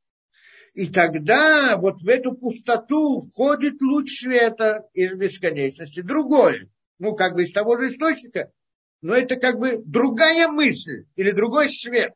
И 0.75 0.87
тогда 0.87 1.77
вот 1.77 2.03
в 2.03 2.09
эту 2.09 2.33
пустоту 2.33 3.23
входит 3.23 3.81
луч 3.81 4.21
света 4.21 4.89
из 4.93 5.15
бесконечности, 5.15 6.03
другой, 6.03 6.71
ну 6.99 7.15
как 7.15 7.35
бы 7.35 7.45
из 7.45 7.53
того 7.53 7.77
же 7.77 7.89
источника, 7.89 8.53
но 9.01 9.15
это 9.15 9.37
как 9.37 9.59
бы 9.59 9.83
другая 9.85 10.49
мысль 10.49 11.07
или 11.17 11.31
другой 11.31 11.69
свет, 11.69 12.13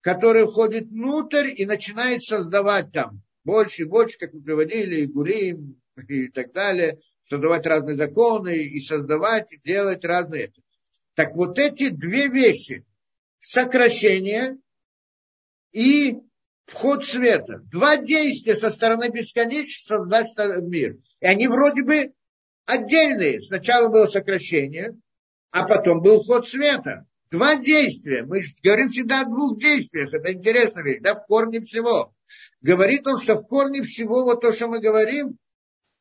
который 0.00 0.46
входит 0.46 0.88
внутрь 0.88 1.52
и 1.54 1.66
начинает 1.66 2.22
создавать 2.22 2.92
там 2.92 3.22
больше 3.44 3.82
и 3.82 3.86
больше, 3.86 4.18
как 4.18 4.32
мы 4.32 4.42
приводили, 4.42 5.00
и 5.00 5.06
Гурим 5.06 5.80
и 6.08 6.28
так 6.28 6.52
далее, 6.52 6.98
создавать 7.24 7.66
разные 7.66 7.96
законы 7.96 8.56
и 8.56 8.80
создавать, 8.80 9.52
и 9.52 9.60
делать 9.62 10.04
разные. 10.04 10.52
Так 11.14 11.34
вот 11.34 11.58
эти 11.58 11.90
две 11.90 12.28
вещи, 12.28 12.84
сокращение 13.40 14.56
и 15.72 16.16
вход 16.66 17.04
света. 17.04 17.60
Два 17.64 17.96
действия 17.96 18.56
со 18.56 18.70
стороны 18.70 19.08
бесконечности 19.10 19.88
создать 19.88 20.28
мир. 20.62 20.96
И 21.20 21.26
они 21.26 21.48
вроде 21.48 21.82
бы 21.82 22.12
отдельные. 22.64 23.40
Сначала 23.40 23.88
было 23.88 24.06
сокращение, 24.06 24.96
а 25.50 25.66
потом 25.66 26.00
был 26.00 26.22
вход 26.22 26.48
света. 26.48 27.06
Два 27.30 27.56
действия. 27.56 28.24
Мы 28.24 28.42
говорим 28.62 28.88
всегда 28.88 29.20
о 29.20 29.24
двух 29.24 29.58
действиях. 29.58 30.12
Это 30.12 30.32
интересная 30.32 30.82
вещь, 30.82 31.00
да, 31.00 31.14
в 31.14 31.26
корне 31.26 31.60
всего. 31.60 32.12
Говорит 32.60 33.06
он, 33.06 33.20
что 33.20 33.36
в 33.36 33.46
корне 33.46 33.82
всего 33.82 34.24
вот 34.24 34.40
то, 34.40 34.52
что 34.52 34.66
мы 34.66 34.80
говорим, 34.80 35.38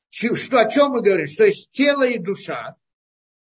что, 0.09 0.59
о 0.59 0.69
чем 0.69 0.91
мы 0.91 1.01
говорим, 1.01 1.27
что 1.27 1.45
есть 1.45 1.69
тело 1.71 2.03
и 2.07 2.17
душа 2.17 2.75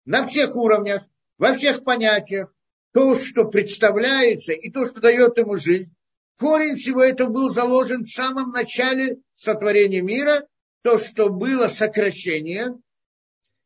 на 0.05 0.25
всех 0.25 0.55
уровнях, 0.55 1.03
во 1.37 1.53
всех 1.53 1.83
понятиях, 1.83 2.51
то, 2.93 3.13
что 3.13 3.45
представляется, 3.45 4.53
и 4.53 4.71
то, 4.71 4.85
что 4.87 4.99
дает 4.99 5.37
ему 5.37 5.57
жизнь, 5.57 5.93
Корень 6.37 6.75
всего 6.75 7.03
этого 7.03 7.29
был 7.29 7.49
заложен 7.49 8.05
в 8.05 8.11
самом 8.11 8.51
начале 8.51 9.17
сотворения 9.33 10.01
мира, 10.01 10.47
то, 10.83 10.99
что 10.99 11.29
было 11.29 11.67
сокращение, 11.67 12.75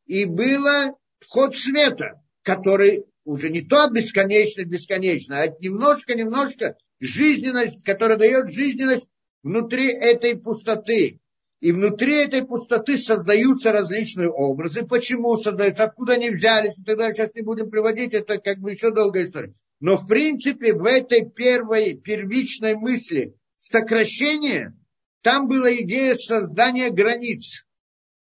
и 0.06 0.24
было 0.26 0.96
вход 1.20 1.56
света, 1.56 2.22
который 2.44 3.06
уже 3.24 3.50
не 3.50 3.62
то 3.62 3.90
бесконечно, 3.90 4.64
бесконечно, 4.64 5.42
а 5.42 5.48
немножко-немножко 5.48 6.76
жизненность, 7.00 7.84
которая 7.84 8.18
дает 8.18 8.54
жизненность 8.54 9.08
внутри 9.44 9.88
этой 9.92 10.38
пустоты. 10.38 11.20
И 11.60 11.72
внутри 11.72 12.16
этой 12.16 12.44
пустоты 12.44 12.98
создаются 12.98 13.72
различные 13.72 14.30
образы. 14.30 14.84
Почему 14.84 15.38
создаются, 15.38 15.84
откуда 15.84 16.14
они 16.14 16.32
взялись 16.32 16.78
и 16.80 16.84
далее. 16.84 17.14
Сейчас 17.14 17.36
не 17.36 17.44
будем 17.44 17.70
приводить, 17.70 18.16
это 18.16 18.40
как 18.40 18.58
бы 18.58 18.72
еще 18.72 18.92
долгая 18.92 19.26
история. 19.26 19.54
Но 19.80 19.96
в 19.96 20.08
принципе 20.08 20.74
в 20.74 20.86
этой 20.86 21.30
первой, 21.30 21.94
первичной 21.94 22.76
мысли 22.76 23.36
сокращение, 23.60 24.76
там 25.22 25.48
была 25.48 25.72
идея 25.76 26.16
создания 26.16 26.90
границ. 26.90 27.66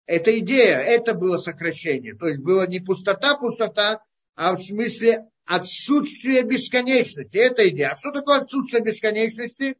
Это 0.06 0.38
идея, 0.40 0.78
это 0.78 1.14
было 1.14 1.38
сокращение. 1.38 2.16
То 2.16 2.28
есть 2.28 2.40
было 2.40 2.66
не 2.68 2.80
пустота, 2.80 3.36
пустота, 3.38 4.02
а 4.36 4.56
в 4.56 4.62
смысле 4.62 5.26
отсутствие 5.46 6.44
бесконечности. 6.44 7.38
Это 7.38 7.68
идея. 7.70 7.92
А 7.92 7.96
что 7.96 8.12
такое 8.12 8.40
отсутствие 8.40 8.84
бесконечности? 8.84 9.78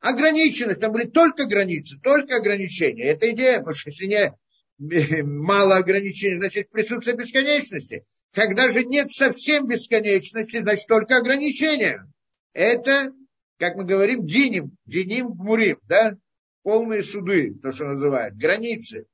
Ограниченность. 0.00 0.80
Там 0.80 0.92
были 0.92 1.06
только 1.06 1.46
границы, 1.46 1.98
только 2.02 2.36
ограничения. 2.36 3.04
Это 3.04 3.30
идея, 3.30 3.58
потому 3.58 3.74
что 3.74 3.90
если 3.90 4.06
не 4.06 5.22
мало 5.22 5.76
ограничений, 5.76 6.36
значит 6.36 6.70
присутствие 6.70 7.16
бесконечности. 7.16 8.04
Когда 8.32 8.70
же 8.70 8.84
нет 8.84 9.10
совсем 9.10 9.66
бесконечности, 9.66 10.60
значит 10.60 10.86
только 10.86 11.16
ограничения. 11.16 12.06
Это, 12.52 13.12
как 13.58 13.76
мы 13.76 13.84
говорим, 13.84 14.26
диним, 14.26 14.76
диним 14.86 15.28
мурим, 15.36 15.78
да? 15.84 16.16
Полные 16.62 17.02
суды, 17.02 17.54
то, 17.54 17.72
что 17.72 17.84
называют, 17.84 18.36
границы. 18.36 19.06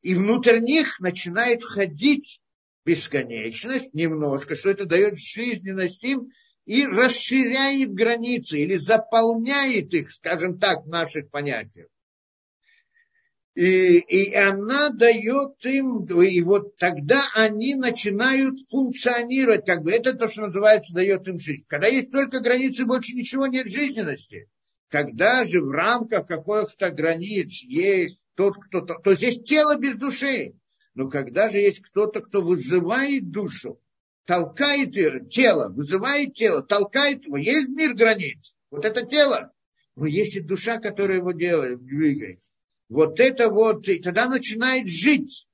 И 0.00 0.14
внутрь 0.14 0.58
них 0.60 0.98
начинает 1.00 1.62
входить 1.62 2.40
бесконечность 2.86 3.92
немножко, 3.92 4.54
что 4.54 4.70
это 4.70 4.86
дает 4.86 5.18
жизненность 5.18 6.02
им 6.04 6.30
и 6.64 6.86
расширяет 6.86 7.92
границы 7.92 8.60
или 8.60 8.76
заполняет 8.76 9.92
их, 9.92 10.10
скажем 10.12 10.58
так, 10.58 10.84
в 10.84 10.88
наших 10.88 11.30
понятиях. 11.30 11.88
И, 13.54 13.98
и 13.98 14.34
она 14.34 14.90
дает 14.90 15.64
им, 15.64 16.04
и 16.04 16.42
вот 16.42 16.76
тогда 16.76 17.22
они 17.34 17.74
начинают 17.74 18.58
функционировать, 18.68 19.64
как 19.64 19.82
бы 19.82 19.92
это 19.92 20.12
то, 20.12 20.28
что 20.28 20.42
называется, 20.42 20.94
дает 20.94 21.26
им 21.26 21.38
жизнь. 21.38 21.64
Когда 21.66 21.86
есть 21.86 22.12
только 22.12 22.40
границы, 22.40 22.84
больше 22.84 23.14
ничего 23.14 23.46
нет 23.46 23.68
жизненности. 23.68 24.48
Когда 24.88 25.44
же 25.46 25.62
в 25.62 25.70
рамках 25.70 26.26
каких-то 26.26 26.90
границ 26.90 27.62
есть 27.62 28.22
тот, 28.34 28.56
кто 28.62 28.82
то, 28.82 29.14
здесь 29.14 29.42
тело 29.42 29.76
без 29.76 29.96
души. 29.96 30.52
Но 30.96 31.08
когда 31.08 31.48
же 31.48 31.58
есть 31.58 31.80
кто-то, 31.82 32.20
кто 32.20 32.42
вызывает 32.42 33.30
душу, 33.30 33.80
толкает 34.24 34.92
тело, 35.30 35.68
вызывает 35.68 36.34
тело, 36.34 36.62
толкает 36.62 37.24
его, 37.26 37.36
есть 37.36 37.68
мир 37.68 37.94
границ. 37.94 38.56
Вот 38.70 38.84
это 38.84 39.06
тело. 39.06 39.52
Но 39.94 40.06
есть 40.06 40.34
и 40.34 40.40
душа, 40.40 40.78
которая 40.78 41.18
его 41.18 41.30
делает, 41.30 41.84
двигает 41.84 42.40
вот 42.88 43.20
это 43.20 43.48
вот, 43.50 43.88
и 43.88 43.98
тогда 43.98 44.28
начинает 44.28 44.88
жить. 44.88 45.46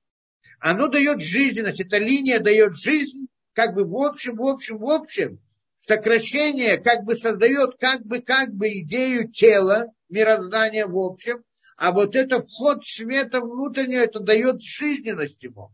Оно 0.61 0.89
дает 0.89 1.21
жизненность, 1.21 1.81
эта 1.81 1.99
линия 1.99 2.39
дает 2.39 2.77
жизнь, 2.77 3.27
как 3.53 3.75
бы 3.75 3.85
в 3.85 3.97
общем, 3.97 4.37
в 4.37 4.43
общем, 4.43 4.79
в 4.79 4.89
общем. 4.89 5.41
Сокращение 5.79 6.79
как 6.79 7.05
бы 7.05 7.17
создает 7.17 7.77
как 7.79 8.05
бы, 8.07 8.21
как 8.21 8.55
бы 8.55 8.69
идею 8.81 9.29
тела, 9.29 9.93
мироздания 10.09 10.87
в 10.87 10.97
общем, 10.97 11.43
а 11.83 11.91
вот 11.91 12.15
это 12.15 12.41
вход 12.41 12.85
света 12.85 13.41
внутреннего, 13.41 14.03
это 14.03 14.21
дает 14.21 14.63
жизненность 14.63 15.43
ему. 15.43 15.73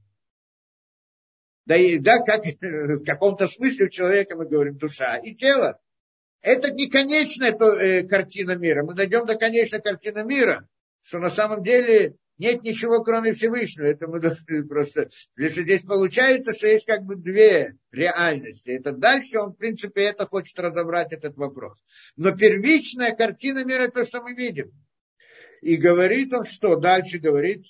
Да, 1.67 1.77
и, 1.77 1.99
да 1.99 2.19
как 2.21 2.45
в 2.63 3.05
каком-то 3.05 3.47
смысле 3.47 3.87
у 3.87 3.91
человека 3.91 4.35
мы 4.35 4.47
говорим 4.47 4.79
душа 4.79 5.19
и 5.19 5.35
тело. 5.35 5.79
Это 6.41 6.73
не 6.73 6.89
конечная 6.89 7.53
то, 7.53 7.73
э, 7.73 8.05
картина 8.05 8.53
мира. 8.57 8.85
Мы 8.85 8.95
дойдем 8.95 9.27
до 9.27 9.35
конечной 9.35 9.83
картины 9.83 10.25
мира 10.25 10.67
что 11.09 11.19
на 11.19 11.31
самом 11.31 11.63
деле 11.63 12.17
нет 12.37 12.63
ничего, 12.63 13.03
кроме 13.03 13.33
Всевышнего. 13.33 13.87
Это 13.87 14.07
мы 14.07 14.21
должны 14.21 14.67
просто... 14.67 15.11
Если 15.37 15.63
здесь 15.63 15.83
получается, 15.83 16.53
что 16.53 16.67
есть 16.67 16.87
как 16.87 17.05
бы 17.05 17.17
две 17.17 17.77
реальности. 17.91 18.71
Это 18.71 18.93
дальше 18.93 19.39
он, 19.39 19.53
в 19.53 19.57
принципе, 19.57 20.03
это 20.03 20.27
хочет 20.27 20.59
разобрать 20.59 21.13
этот 21.13 21.37
вопрос. 21.37 21.79
Но 22.17 22.37
первичная 22.37 23.15
картина 23.15 23.65
мира, 23.65 23.89
то, 23.89 24.05
что 24.05 24.23
мы 24.23 24.35
видим. 24.35 24.71
И 25.61 25.77
говорит 25.77 26.33
он, 26.33 26.45
что 26.45 26.77
дальше 26.77 27.19
говорит, 27.19 27.67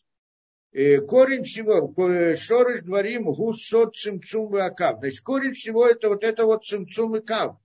э, 0.72 1.00
корень 1.00 1.44
всего, 1.44 1.92
шорыш 2.36 2.82
дворим, 2.82 3.24
гус 3.24 3.66
сот 3.66 3.96
цимцум 3.96 4.56
и 4.56 4.60
акав. 4.60 5.00
То 5.00 5.06
есть 5.06 5.20
корень 5.20 5.54
всего 5.54 5.86
это 5.86 6.08
вот 6.08 6.24
это 6.24 6.44
вот 6.44 6.64
цимцум 6.64 7.16
и 7.16 7.20
кав. 7.20 7.56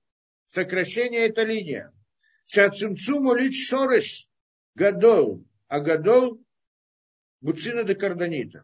Сокращение 0.45 1.27
это 1.27 1.43
линия. 1.43 1.91
Цимцум 2.45 3.27
улит 3.27 3.53
шорыш 3.53 4.27
гадол 4.75 5.45
Агадол 5.67 6.39
Буцина 7.41 7.83
де 7.83 7.95
Карданита, 7.95 8.63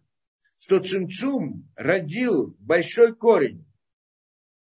что 0.56 0.80
Цимцум 0.80 1.68
родил 1.76 2.56
большой 2.60 3.16
корень, 3.16 3.66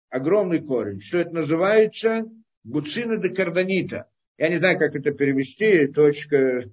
огромный 0.09 0.59
корень, 0.59 0.99
что 0.99 1.19
это 1.19 1.31
называется 1.31 2.25
Буцина 2.63 3.17
де 3.17 3.29
Карданита. 3.29 4.09
Я 4.37 4.49
не 4.49 4.57
знаю, 4.57 4.77
как 4.77 4.95
это 4.95 5.11
перевести, 5.11 5.87
точка. 5.87 6.69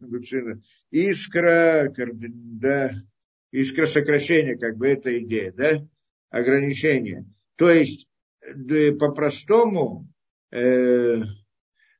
Искра, 0.90 1.92
да, 1.96 2.90
искра 3.50 3.86
сокращения, 3.86 4.56
как 4.56 4.76
бы 4.76 4.88
это 4.88 5.16
идея, 5.20 5.52
да, 5.52 5.86
ограничение. 6.30 7.24
То 7.56 7.70
есть, 7.70 8.08
по-простому, 8.98 10.08
э, 10.50 11.18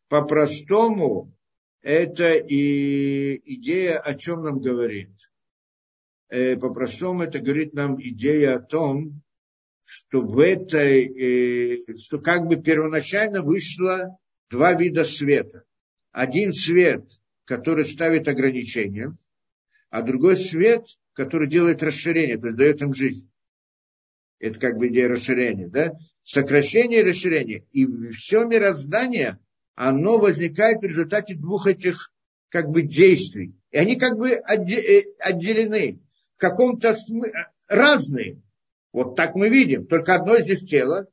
по-простому, 0.09 1.33
это 1.81 2.35
и 2.35 3.41
идея, 3.55 3.99
о 3.99 4.15
чем 4.15 4.43
нам 4.43 4.61
говорит. 4.61 5.11
Э, 6.29 6.57
по-простому 6.57 7.23
это 7.23 7.39
говорит 7.39 7.73
нам 7.73 8.01
идея 8.01 8.57
о 8.57 8.61
том, 8.61 9.23
что 9.85 10.23
в 10.23 10.39
этой, 10.39 11.07
э, 11.07 11.97
что 11.97 12.19
как 12.19 12.47
бы 12.47 12.57
первоначально 12.57 13.43
вышло 13.43 14.17
два 14.53 14.75
вида 14.75 15.05
света. 15.05 15.65
Один 16.13 16.53
свет, 16.53 17.09
который 17.45 17.85
ставит 17.85 18.29
ограничения, 18.29 19.17
а 19.91 20.03
другой 20.03 20.37
свет, 20.37 20.87
который 21.15 21.49
делает 21.49 21.83
расширение, 21.83 22.39
то 22.39 22.47
есть 22.47 22.59
дает 22.59 22.83
им 22.83 22.95
жизнь. 22.95 23.31
Это 24.39 24.61
как 24.61 24.77
бы 24.77 24.89
идея 24.89 25.09
расширения, 25.09 25.69
да? 25.69 25.93
Сокращение 26.23 27.01
и 27.01 27.05
расширение. 27.05 27.67
И 27.73 27.87
все 28.11 28.45
мироздание– 28.45 29.39
оно 29.75 30.19
возникает 30.19 30.81
в 30.81 30.85
результате 30.85 31.35
двух 31.35 31.67
этих 31.67 32.13
как 32.49 32.69
бы 32.69 32.83
действий. 32.83 33.57
И 33.71 33.79
они 33.79 33.97
как 33.97 34.19
бы 34.19 34.31
э, 34.31 35.03
отделены 35.19 36.01
в 36.37 36.41
каком-то 36.41 36.95
смысле, 36.95 37.49
разные. 37.69 38.43
Вот 38.93 39.17
так 39.17 39.35
мы 39.35 39.49
видим. 39.49 39.87
Только 39.87 40.15
одно 40.15 40.37
из 40.37 40.47
них 40.47 40.69
тело, 40.69 41.07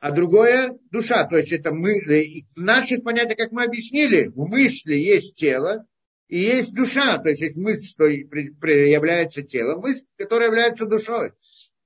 а 0.00 0.10
другое 0.12 0.78
душа. 0.90 1.24
То 1.26 1.36
есть 1.36 1.52
это 1.52 1.72
мы, 1.72 1.92
э, 1.92 2.44
наши 2.56 2.98
понятия, 2.98 3.36
как 3.36 3.52
мы 3.52 3.64
объяснили, 3.64 4.28
в 4.28 4.48
мысли 4.48 4.94
есть 4.94 5.36
тело 5.36 5.86
и 6.26 6.38
есть 6.40 6.74
душа. 6.74 7.18
То 7.18 7.28
есть 7.28 7.42
есть 7.42 7.58
мысль, 7.58 7.86
что 7.86 8.06
является 8.06 9.42
телом, 9.42 9.80
мысль, 9.80 10.04
которая 10.16 10.48
является 10.48 10.86
душой. 10.86 11.32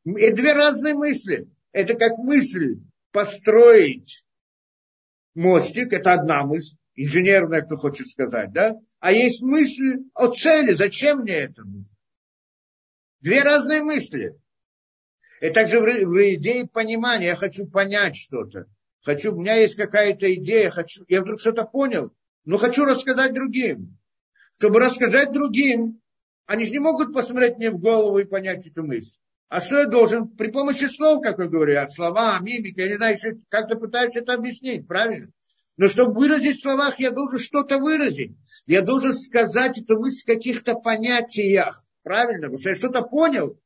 И 0.04 0.30
две 0.30 0.52
разные 0.52 0.94
мысли. 0.94 1.48
Это 1.72 1.94
как 1.94 2.16
мысль 2.18 2.76
построить 3.10 4.24
мостик, 5.34 5.92
это 5.92 6.12
одна 6.12 6.44
мысль, 6.44 6.76
инженерная, 6.94 7.62
кто 7.62 7.76
хочет 7.76 8.06
сказать, 8.06 8.52
да? 8.52 8.76
А 9.00 9.12
есть 9.12 9.42
мысль 9.42 10.04
о 10.14 10.28
цели, 10.28 10.72
зачем 10.72 11.20
мне 11.20 11.34
это 11.34 11.64
мысль? 11.64 11.94
Две 13.20 13.42
разные 13.42 13.82
мысли. 13.82 14.38
И 15.40 15.50
также 15.50 15.80
в, 15.80 16.34
идее 16.34 16.66
понимания, 16.66 17.26
я 17.26 17.36
хочу 17.36 17.66
понять 17.66 18.16
что-то. 18.16 18.66
Хочу, 19.02 19.34
у 19.34 19.40
меня 19.40 19.56
есть 19.56 19.74
какая-то 19.74 20.32
идея, 20.34 20.70
хочу, 20.70 21.04
я 21.08 21.20
вдруг 21.20 21.40
что-то 21.40 21.64
понял, 21.64 22.12
но 22.44 22.56
хочу 22.56 22.84
рассказать 22.84 23.34
другим. 23.34 23.98
Чтобы 24.56 24.80
рассказать 24.80 25.32
другим, 25.32 26.00
они 26.46 26.64
же 26.64 26.70
не 26.70 26.78
могут 26.78 27.12
посмотреть 27.12 27.58
мне 27.58 27.70
в 27.70 27.78
голову 27.78 28.18
и 28.18 28.24
понять 28.24 28.66
эту 28.66 28.84
мысль. 28.84 29.18
А 29.48 29.60
что 29.60 29.78
я 29.78 29.86
должен? 29.86 30.28
При 30.28 30.50
помощи 30.50 30.86
слов, 30.86 31.22
как 31.22 31.38
я 31.38 31.46
говорю, 31.46 31.78
от 31.78 31.92
слова, 31.92 32.38
мимика, 32.40 32.82
я 32.82 32.88
не 32.88 32.96
знаю, 32.96 33.16
как-то 33.48 33.76
пытаюсь 33.76 34.16
это 34.16 34.34
объяснить, 34.34 34.86
правильно? 34.86 35.30
Но 35.76 35.88
чтобы 35.88 36.18
выразить 36.18 36.58
в 36.58 36.62
словах, 36.62 36.98
я 37.00 37.10
должен 37.10 37.38
что-то 37.38 37.78
выразить. 37.78 38.36
Я 38.66 38.82
должен 38.82 39.12
сказать 39.12 39.78
эту 39.78 39.98
мысль 39.98 40.22
в 40.22 40.26
каких-то 40.26 40.74
понятиях. 40.74 41.78
Правильно? 42.02 42.42
Потому 42.42 42.58
что 42.58 42.68
я 42.70 42.74
что-то 42.76 43.02
понял, 43.02 43.58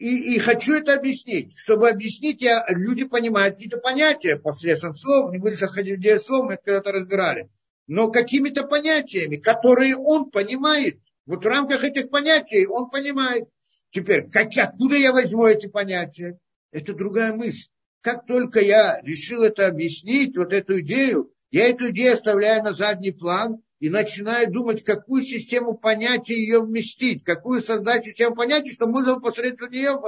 и, 0.00 0.34
и 0.34 0.38
хочу 0.38 0.74
это 0.74 0.94
объяснить. 0.94 1.56
Чтобы 1.58 1.90
объяснить, 1.90 2.40
я, 2.40 2.64
люди 2.70 3.04
понимают 3.04 3.54
какие-то 3.56 3.76
понятия 3.76 4.36
посредством 4.36 4.94
слов. 4.94 5.30
Не 5.30 5.36
буду 5.36 5.56
сейчас 5.56 5.72
ходить 5.72 5.98
в 5.98 6.00
идею 6.00 6.18
слов, 6.18 6.46
мы 6.46 6.54
это 6.54 6.62
когда-то 6.64 6.92
разбирали. 6.92 7.50
Но 7.86 8.10
какими-то 8.10 8.64
понятиями, 8.64 9.36
которые 9.36 9.96
он 9.96 10.30
понимает. 10.30 10.98
Вот 11.26 11.44
в 11.44 11.46
рамках 11.46 11.84
этих 11.84 12.08
понятий 12.08 12.66
он 12.66 12.88
понимает. 12.88 13.44
Теперь, 13.90 14.30
как, 14.30 14.56
откуда 14.56 14.96
я 14.96 15.12
возьму 15.12 15.44
эти 15.44 15.66
понятия? 15.66 16.38
Это 16.72 16.94
другая 16.94 17.34
мысль. 17.34 17.68
Как 18.00 18.24
только 18.24 18.60
я 18.60 19.00
решил 19.02 19.42
это 19.42 19.66
объяснить, 19.66 20.34
вот 20.34 20.54
эту 20.54 20.80
идею, 20.80 21.30
я 21.50 21.68
эту 21.68 21.90
идею 21.90 22.14
оставляю 22.14 22.62
на 22.62 22.72
задний 22.72 23.12
план 23.12 23.62
и 23.80 23.88
начинаю 23.88 24.52
думать, 24.52 24.84
какую 24.84 25.22
систему 25.22 25.74
понятий 25.74 26.34
ее 26.34 26.60
вместить, 26.60 27.24
какую 27.24 27.62
создать 27.62 28.04
систему 28.04 28.36
понятий, 28.36 28.72
чтобы 28.72 28.92
можно 28.92 29.18
посредством 29.18 29.70
нее 29.70 29.98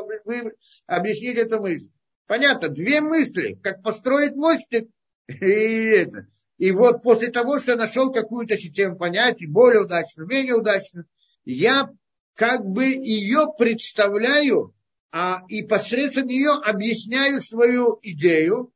объяснить 0.87 1.39
эту 1.39 1.59
мысль. 1.59 1.91
Понятно, 2.27 2.69
две 2.69 3.01
мысли, 3.01 3.59
как 3.63 3.83
построить 3.83 4.37
мостик 4.37 4.89
и 5.27 5.45
это. 5.45 6.27
И 6.59 6.71
вот 6.71 7.03
после 7.03 7.31
того, 7.31 7.59
что 7.59 7.73
я 7.73 7.79
нашел 7.79 8.13
какую-то 8.13 8.57
систему 8.59 8.97
понятий, 8.97 9.47
более 9.47 9.83
удачную, 9.83 10.29
менее 10.29 10.55
удачную, 10.55 11.07
я 11.45 11.91
как 12.35 12.65
бы 12.65 12.85
ее 12.85 13.49
представляю, 13.59 14.75
а, 15.11 15.43
и 15.49 15.63
посредством 15.63 16.29
ее 16.29 16.53
объясняю 16.53 17.41
свою 17.41 17.99
идею. 18.03 18.73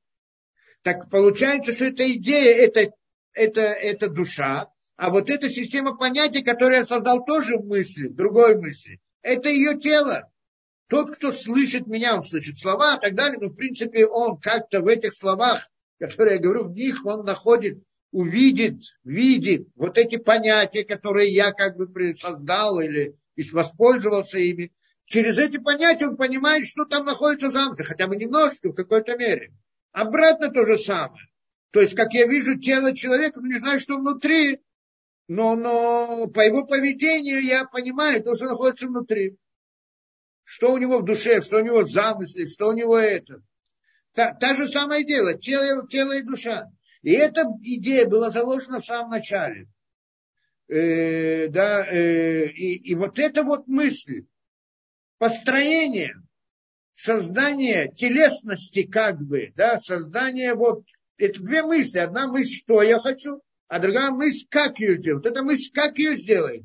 Так 0.83 1.11
получается, 1.11 1.73
что 1.73 1.85
эта 1.85 2.11
идея 2.13 2.67
это, 2.67 2.93
это, 3.33 3.61
это 3.61 4.09
душа, 4.09 4.71
а 4.97 5.11
вот 5.11 5.29
эта 5.29 5.49
система 5.49 5.97
понятий, 5.97 6.43
которую 6.43 6.79
я 6.79 6.85
создал 6.85 7.25
тоже 7.25 7.59
в 7.59 7.67
мысли, 7.67 8.09
в 8.09 8.15
другой 8.15 8.61
мысли, 8.61 9.01
это 9.23 9.49
ее 9.49 9.79
тело. 9.79 10.31
Тот, 10.89 11.15
кто 11.17 11.33
слышит 11.33 11.87
меня, 11.87 12.17
он 12.17 12.25
слышит 12.25 12.59
слова 12.59 12.97
и 12.97 13.01
так 13.01 13.15
далее, 13.15 13.39
но 13.41 13.49
в 13.49 13.57
принципе 13.57 14.07
он 14.07 14.39
как-то 14.39 14.81
в 14.81 14.87
этих 14.87 15.13
словах, 15.13 15.69
которые 15.99 16.37
я 16.37 16.43
говорю, 16.43 16.65
в 16.65 16.73
них 16.73 17.05
он 17.05 17.25
находит, 17.25 17.83
увидит, 18.13 18.81
видит 19.05 19.69
вот 19.75 19.99
эти 19.99 20.17
понятия, 20.17 20.85
которые 20.85 21.31
я 21.31 21.53
как 21.53 21.77
бы 21.77 22.15
создал 22.15 22.81
или 22.81 23.17
воспользовался 23.53 24.39
ими. 24.39 24.73
Через 25.05 25.39
эти 25.39 25.59
понятия 25.59 26.09
он 26.09 26.17
понимает, 26.17 26.67
что 26.67 26.85
там 26.85 27.05
находится 27.05 27.51
замысел, 27.51 27.85
хотя 27.85 28.07
бы 28.07 28.17
немножко, 28.17 28.71
в 28.71 28.75
какой-то 28.75 29.17
мере. 29.17 29.53
Обратно 29.93 30.51
то 30.51 30.65
же 30.65 30.79
самое. 30.79 31.27
То 31.73 31.81
есть, 31.81 31.95
как 31.95 32.13
я 32.15 32.27
вижу 32.27 32.59
тело 32.59 32.97
человека, 32.97 33.41
но 33.41 33.49
не 33.49 33.59
знаю, 33.59 33.79
что 33.81 33.99
внутри, 33.99 34.61
но, 35.29 35.57
но 35.57 36.29
по 36.29 36.41
его 36.41 36.65
поведению 36.65 37.43
я 37.43 37.65
понимаю 37.65 38.23
то, 38.23 38.35
что 38.35 38.47
находится 38.47 38.87
внутри. 38.87 39.37
Что 40.45 40.73
у 40.73 40.79
него 40.79 41.01
в 41.01 41.05
душе, 41.05 41.41
что 41.41 41.59
у 41.59 41.65
него 41.65 41.83
в 41.83 41.91
замысле, 41.91 42.47
что 42.47 42.69
у 42.69 42.73
него 42.73 42.97
это. 42.97 43.43
Та, 44.15 44.33
та 44.35 44.55
же 44.55 44.69
самое 44.69 45.05
дело, 45.05 45.35
тело, 45.35 45.87
тело 45.89 46.13
и 46.13 46.23
душа. 46.23 46.71
И 47.03 47.13
эта 47.13 47.43
идея 47.63 48.07
была 48.07 48.31
заложена 48.31 48.81
в 48.81 48.87
самом 48.87 49.11
начале. 49.11 49.69
Э, 50.69 51.49
да, 51.49 51.87
э, 51.87 52.47
и, 52.47 52.91
и 52.91 52.95
вот 52.95 53.19
эта 53.19 53.43
вот 53.43 53.69
мысль, 53.69 54.27
построение, 55.19 56.15
создание 56.95 57.93
телесности 57.95 58.85
как 58.85 59.21
бы, 59.21 59.53
да, 59.55 59.79
создание 59.79 60.55
вот, 60.55 60.85
это 61.19 61.41
две 61.41 61.63
мысли. 61.63 61.99
Одна 61.99 62.27
мысль, 62.27 62.55
что 62.55 62.83
я 62.83 62.99
хочу, 62.99 63.43
а 63.69 63.79
другая 63.79 64.11
мысль, 64.11 64.47
как 64.49 64.79
ее 64.79 64.97
сделать. 64.97 65.27
Это 65.27 65.43
мысль, 65.43 65.71
как 65.73 65.99
ее 65.99 66.17
сделать. 66.17 66.63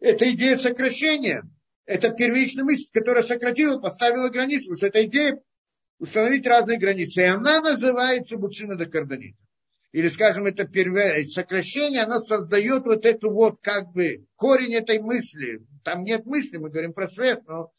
Это 0.00 0.30
идея 0.32 0.56
сокращения. 0.56 1.42
Это 1.86 2.10
первичная 2.10 2.64
мысль, 2.64 2.86
которая 2.92 3.22
сократила, 3.22 3.78
поставила 3.78 4.28
границу. 4.28 4.70
Потому 4.70 4.76
что 4.76 4.86
эта 4.86 5.04
идея 5.04 5.42
установить 5.98 6.46
разные 6.46 6.78
границы. 6.78 7.22
И 7.22 7.24
она 7.24 7.60
называется 7.60 8.36
Буцина 8.36 8.76
до 8.76 8.86
Карданита. 8.86 9.38
Или, 9.92 10.08
скажем, 10.08 10.46
это 10.46 10.64
первое 10.64 11.22
сокращение, 11.24 12.02
оно 12.02 12.18
создает 12.18 12.84
вот 12.84 13.06
эту 13.06 13.30
вот 13.30 13.60
как 13.60 13.92
бы 13.92 14.26
корень 14.34 14.74
этой 14.74 14.98
мысли. 14.98 15.64
Там 15.84 16.02
нет 16.02 16.26
мысли, 16.26 16.56
мы 16.56 16.68
говорим 16.68 16.92
про 16.92 17.06
свет, 17.06 17.42
но 17.46 17.72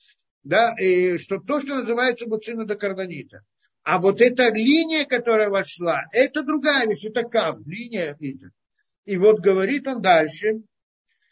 да, 0.43 0.73
и 0.79 1.17
что 1.17 1.39
то, 1.39 1.59
что 1.59 1.75
называется 1.75 2.25
Буцина 2.25 2.65
до 2.65 2.75
Карданита. 2.75 3.41
А 3.85 3.99
вот 3.99 4.19
эта 4.19 4.51
линия, 4.51 5.05
которая 5.05 5.49
вошла, 5.49 6.05
это 6.11 6.41
другая 6.41 6.87
вещь, 6.87 7.05
это 7.05 7.21
кав, 7.21 7.59
линия. 7.67 8.17
Это. 8.19 8.49
И 9.05 9.15
вот 9.15 9.41
говорит 9.41 9.87
он 9.87 10.01
дальше, 10.01 10.63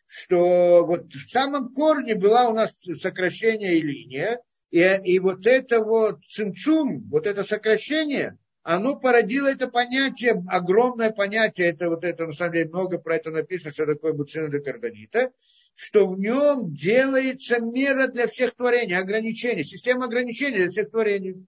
что 0.06 0.86
вот 0.86 1.12
в 1.12 1.32
самом 1.32 1.74
корне 1.74 2.14
была 2.14 2.48
у 2.48 2.54
нас 2.54 2.80
сокращение 3.02 3.78
и 3.78 3.82
линия, 3.82 4.40
и, 4.70 4.80
и 5.04 5.18
вот 5.18 5.48
это 5.48 5.84
вот 5.84 6.24
цимцум, 6.26 7.08
вот 7.10 7.26
это 7.26 7.44
сокращение, 7.44 8.38
оно 8.62 8.98
породило 8.98 9.48
это 9.48 9.68
понятие, 9.68 10.44
огромное 10.48 11.10
понятие, 11.10 11.70
это 11.70 11.90
вот 11.90 12.04
это, 12.04 12.28
на 12.28 12.34
самом 12.34 12.54
деле, 12.54 12.70
много 12.70 13.00
про 13.00 13.16
это 13.16 13.32
написано, 13.32 13.74
что 13.74 13.88
такое 13.88 14.14
буцина 14.14 14.48
де 14.50 15.32
что 15.74 16.08
в 16.08 16.20
нем 16.20 16.72
делается 16.72 17.60
мера 17.60 18.08
для 18.10 18.28
всех 18.28 18.56
творений, 18.56 18.96
ограничений, 18.96 19.64
система 19.64 20.06
ограничений 20.06 20.58
для 20.58 20.70
всех 20.70 20.92
творений. 20.92 21.48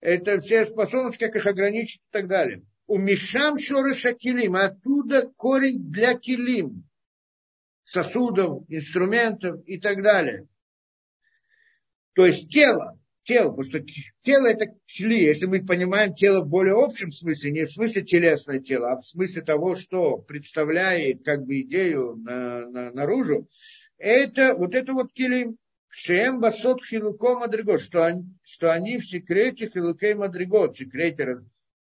Это 0.00 0.40
все 0.40 0.64
способности, 0.64 1.24
как 1.24 1.36
их 1.36 1.46
ограничить 1.46 2.00
и 2.00 2.12
так 2.12 2.28
далее. 2.28 2.62
У 2.86 2.98
Мишам 2.98 3.58
Шорыша 3.58 4.12
Килим, 4.12 4.54
оттуда 4.54 5.26
корень 5.36 5.90
для 5.90 6.14
Килим, 6.14 6.84
сосудов, 7.84 8.64
инструментов 8.68 9.60
и 9.66 9.78
так 9.78 10.02
далее. 10.02 10.46
То 12.14 12.26
есть 12.26 12.50
тело, 12.50 12.98
тело, 13.24 13.50
потому 13.50 13.64
что 13.64 13.80
тело 14.22 14.46
это 14.46 14.66
кли, 14.86 15.24
если 15.24 15.46
мы 15.46 15.64
понимаем 15.64 16.14
тело 16.14 16.42
в 16.42 16.48
более 16.48 16.74
общем 16.74 17.12
смысле, 17.12 17.50
не 17.50 17.66
в 17.66 17.72
смысле 17.72 18.02
телесное 18.02 18.60
тело, 18.60 18.92
а 18.92 19.00
в 19.00 19.06
смысле 19.06 19.42
того, 19.42 19.74
что 19.74 20.18
представляет 20.18 21.24
как 21.24 21.44
бы 21.44 21.60
идею 21.60 22.16
на, 22.16 22.66
на, 22.68 22.92
наружу, 22.92 23.48
это 23.98 24.54
вот 24.54 24.74
это 24.74 24.92
вот 24.92 25.12
килим, 25.12 25.58
Шеем 25.98 26.40
басот 26.40 26.84
хилуко 26.84 27.36
мадригот, 27.36 27.80
что 27.80 28.04
они, 28.04 28.26
что 28.44 28.70
они 28.70 28.98
в 28.98 29.06
секрете 29.06 29.70
хилукей 29.72 30.12
мадригот, 30.12 30.74
в 30.74 30.78
секрете 30.78 31.24
раз, 31.24 31.38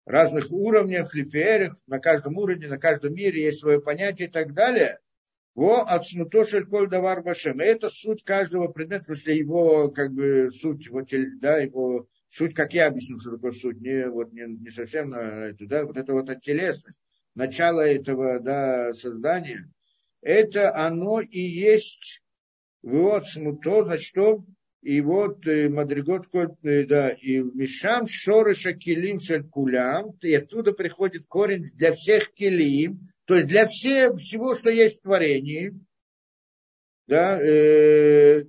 разных 0.05 0.53
уровнях, 0.53 1.15
лифеерах, 1.15 1.79
на 1.87 1.99
каждом 1.99 2.37
уровне, 2.37 2.69
на 2.69 2.77
каждом 2.77 3.15
мире 3.15 3.43
есть 3.43 3.61
свое 3.61 3.81
понятие 3.81 4.29
и 4.29 4.31
так 4.31 4.53
далее. 4.53 4.99
Во 5.55 5.81
отснутошель 5.81 6.67
коль 6.67 6.91
давар 6.91 7.23
башем. 7.23 7.61
Это 7.61 7.89
суть 7.89 8.23
каждого 8.23 8.69
предмета, 8.69 9.07
смысле 9.07 9.39
его, 9.39 9.91
как 9.91 10.13
бы, 10.13 10.51
суть, 10.53 10.85
его, 10.85 11.01
да, 11.41 11.57
его 11.57 12.07
суть, 12.29 12.55
как 12.55 12.75
я 12.75 12.89
объяснил, 12.89 13.19
что 13.19 13.31
такое 13.31 13.53
суть, 13.53 13.81
не, 13.81 14.11
вот, 14.11 14.31
не, 14.35 14.45
не 14.45 14.69
совсем 14.69 15.09
на 15.09 15.47
это, 15.47 15.67
да, 15.67 15.87
вот 15.87 15.97
это 15.97 16.13
вот 16.13 16.29
от 16.29 16.43
телесность, 16.43 16.99
начало 17.35 17.81
этого, 17.81 18.41
да, 18.41 18.93
создания, 18.93 19.73
это 20.21 20.77
оно 20.77 21.21
и 21.21 21.41
есть 21.41 22.22
вот 22.83 23.27
смуто, 23.27 23.85
значит, 23.85 24.07
что? 24.07 24.45
И 24.83 25.01
вот 25.01 25.47
э, 25.47 25.69
Мадригот, 25.69 26.27
э, 26.35 26.85
да, 26.85 27.11
и 27.11 27.39
Мишам 27.39 28.09
Шорыша 28.09 28.73
Килим 28.73 29.21
Шелькулям, 29.21 30.19
и 30.21 30.35
оттуда 30.35 30.73
приходит 30.73 31.27
корень 31.29 31.71
для 31.75 31.93
всех 31.93 32.33
Килим, 32.33 33.01
то 33.27 33.37
есть 33.37 33.47
для 33.47 33.67
всех, 33.69 34.17
всего, 34.17 34.57
что 34.57 34.71
есть 34.71 34.99
в 34.99 35.03
творении, 35.03 35.73
да, 37.07 37.41
э, 37.41 38.45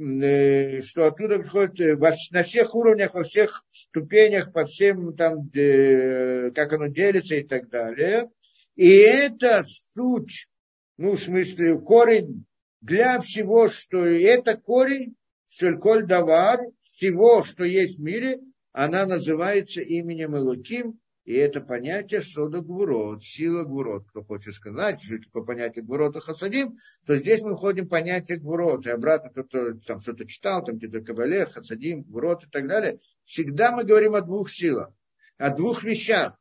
э, 0.00 0.80
что 0.80 1.06
оттуда 1.06 1.38
приходит 1.38 1.96
во, 1.96 2.12
на 2.32 2.42
всех 2.42 2.74
уровнях, 2.74 3.14
во 3.14 3.22
всех 3.22 3.64
ступенях, 3.70 4.52
по 4.52 4.64
всем 4.64 5.14
там, 5.14 5.48
э, 5.54 6.50
как 6.50 6.72
оно 6.72 6.88
делится 6.88 7.36
и 7.36 7.44
так 7.44 7.68
далее. 7.68 8.28
И 8.74 8.88
это 8.88 9.64
суть, 9.94 10.48
ну, 10.96 11.12
в 11.12 11.22
смысле, 11.22 11.78
корень 11.78 12.46
для 12.86 13.20
всего, 13.20 13.68
что 13.68 14.06
это 14.06 14.56
корень, 14.56 15.16
шельколь 15.48 16.06
давар, 16.06 16.60
всего, 16.82 17.42
что 17.42 17.64
есть 17.64 17.98
в 17.98 18.02
мире, 18.02 18.38
она 18.72 19.06
называется 19.06 19.80
именем 19.80 20.36
Элоким, 20.36 21.00
и 21.24 21.34
это 21.34 21.60
понятие 21.60 22.22
сода 22.22 22.60
гвурот, 22.60 23.24
сила 23.24 23.64
гвурот. 23.64 24.04
Кто 24.08 24.22
хочет 24.22 24.54
сказать, 24.54 25.02
что 25.02 25.18
такое 25.18 25.42
понятие 25.42 25.84
гвурота 25.84 26.20
хасадим, 26.20 26.76
то 27.04 27.16
здесь 27.16 27.42
мы 27.42 27.56
входим 27.56 27.86
в 27.86 27.88
понятие 27.88 28.38
гвурот. 28.38 28.86
И 28.86 28.90
обратно 28.90 29.30
кто-то 29.30 29.74
там 29.84 30.00
что-то 30.00 30.24
читал, 30.24 30.64
там 30.64 30.76
где-то 30.76 31.00
кабале, 31.00 31.46
хасадим, 31.46 32.02
гвурот 32.02 32.44
и 32.44 32.48
так 32.48 32.68
далее. 32.68 33.00
Всегда 33.24 33.72
мы 33.72 33.82
говорим 33.82 34.14
о 34.14 34.20
двух 34.20 34.48
силах, 34.48 34.92
о 35.36 35.50
двух 35.50 35.82
вещах. 35.82 36.36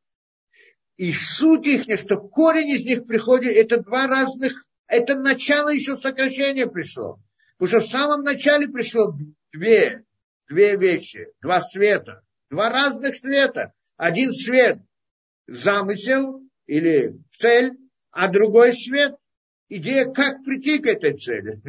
И 0.97 1.11
суть 1.11 1.65
их, 1.65 1.99
что 1.99 2.17
корень 2.17 2.69
из 2.69 2.83
них 2.83 3.07
приходит, 3.07 3.55
это 3.55 3.81
два 3.81 4.07
разных, 4.07 4.65
это 4.87 5.15
начало 5.15 5.69
еще 5.69 5.97
сокращения 5.97 6.67
пришло. 6.67 7.19
Потому 7.57 7.81
что 7.81 7.87
в 7.87 7.91
самом 7.91 8.23
начале 8.23 8.67
пришло 8.67 9.17
две, 9.51 10.03
две 10.47 10.75
вещи, 10.75 11.27
два 11.41 11.61
света, 11.61 12.21
два 12.49 12.69
разных 12.69 13.15
света 13.15 13.73
один 13.97 14.33
свет– 14.33 14.79
замысел 15.47 16.41
или 16.65 17.17
цель, 17.31 17.71
а 18.11 18.27
другой 18.27 18.73
свет– 18.73 19.15
идея, 19.69 20.05
как 20.05 20.43
прийти 20.43 20.79
к 20.79 20.87
этой 20.87 21.17
цели. 21.17 21.61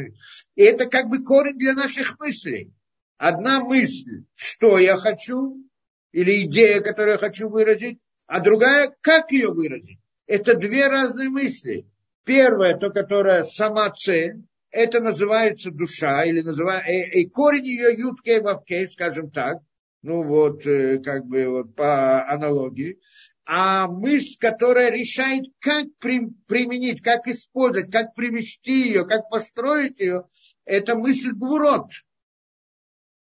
И 0.54 0.62
это 0.62 0.86
как 0.86 1.08
бы 1.08 1.22
корень 1.22 1.58
для 1.58 1.74
наших 1.74 2.18
мыслей. 2.18 2.72
Одна 3.16 3.64
мысль, 3.64 4.24
что 4.34 4.78
я 4.78 4.96
хочу, 4.96 5.64
или 6.12 6.42
идея, 6.42 6.80
которую 6.80 7.12
я 7.12 7.18
хочу 7.18 7.48
выразить, 7.48 7.98
а 8.26 8.40
другая, 8.40 8.94
как 9.00 9.30
ее 9.30 9.48
выразить. 9.48 10.00
Это 10.26 10.54
две 10.54 10.88
разные 10.88 11.28
мысли. 11.28 11.88
Первая, 12.26 12.76
то, 12.76 12.90
которая 12.90 13.44
сама 13.44 13.88
цель, 13.90 14.42
это 14.72 14.98
называется 14.98 15.70
душа, 15.70 16.24
или 16.24 16.42
называется, 16.42 16.90
и, 16.90 17.20
и 17.22 17.30
корень 17.30 17.66
ее 17.66 17.94
юткей 17.96 18.40
вавкей, 18.40 18.88
скажем 18.88 19.30
так, 19.30 19.58
ну 20.02 20.24
вот, 20.24 20.66
э, 20.66 20.98
как 20.98 21.24
бы 21.24 21.46
вот 21.46 21.76
по 21.76 22.28
аналогии, 22.28 22.98
а 23.44 23.86
мысль, 23.86 24.36
которая 24.40 24.90
решает, 24.90 25.44
как 25.60 25.84
применить, 26.00 27.00
как 27.00 27.28
использовать, 27.28 27.92
как 27.92 28.12
привести 28.16 28.88
ее, 28.88 29.06
как 29.06 29.28
построить 29.30 30.00
ее, 30.00 30.24
это 30.64 30.96
мысль 30.96 31.30
Гвурот. 31.30 31.92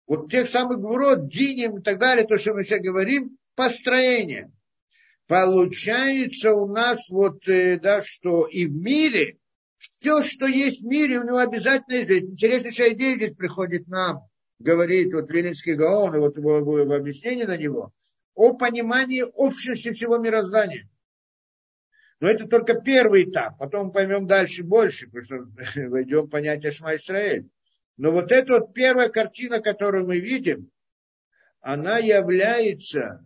Вот 0.08 0.32
тех 0.32 0.48
самых 0.48 0.80
Гвурот, 0.80 1.28
Диним 1.30 1.78
и 1.78 1.84
так 1.84 2.00
далее, 2.00 2.26
то, 2.26 2.40
что 2.40 2.56
мы 2.56 2.64
сейчас 2.64 2.82
говорим, 2.82 3.38
построение. 3.54 4.52
Получается 5.28 6.54
у 6.54 6.68
нас 6.68 7.10
вот, 7.10 7.48
э, 7.48 7.80
да, 7.80 8.02
что 8.02 8.46
и 8.46 8.66
в 8.66 8.74
мире, 8.74 9.38
все, 9.78 10.22
что 10.22 10.46
есть 10.46 10.82
в 10.82 10.86
мире, 10.86 11.20
у 11.20 11.24
него 11.24 11.38
обязательно 11.38 11.96
есть. 11.96 12.12
Интереснейшая 12.12 12.94
идея 12.94 13.16
здесь 13.16 13.34
приходит 13.36 13.88
нам, 13.88 14.22
говорит 14.60 15.14
вот 15.14 15.32
Ленинский 15.32 15.74
Гаон, 15.74 16.16
и 16.16 16.20
вот 16.20 16.38
его, 16.38 16.58
его, 16.58 16.80
его 16.80 16.94
объяснение 16.94 17.46
на 17.46 17.58
него, 17.58 17.92
о 18.34 18.54
понимании 18.54 19.22
общности 19.22 19.92
всего 19.92 20.18
мироздания. 20.18 20.90
Но 22.20 22.30
это 22.30 22.48
только 22.48 22.80
первый 22.80 23.30
этап, 23.30 23.58
потом 23.58 23.92
поймем 23.92 24.26
дальше 24.26 24.64
больше, 24.64 25.10
потому 25.10 25.52
что 25.70 25.82
войдем 25.90 26.24
в 26.24 26.30
понятие 26.30 26.72
Шма 26.72 26.96
Исраэль. 26.96 27.50
Но 27.98 28.12
вот 28.12 28.32
эта 28.32 28.54
вот 28.54 28.74
первая 28.74 29.10
картина, 29.10 29.62
которую 29.62 30.06
мы 30.06 30.20
видим, 30.20 30.70
она 31.62 31.98
является 31.98 33.26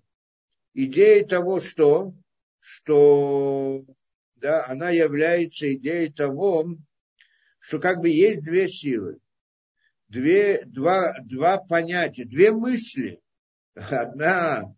идеей 0.73 1.25
того, 1.25 1.59
что, 1.59 2.13
что 2.59 3.85
да, 4.35 4.65
она 4.67 4.89
является 4.89 5.73
идеей 5.73 6.11
того, 6.11 6.75
что 7.59 7.79
как 7.79 7.99
бы 7.99 8.09
есть 8.09 8.43
две 8.43 8.67
силы, 8.67 9.19
две, 10.07 10.63
два, 10.65 11.13
два 11.23 11.57
понятия, 11.57 12.25
две 12.25 12.51
мысли. 12.51 13.19
Одна, 13.75 14.75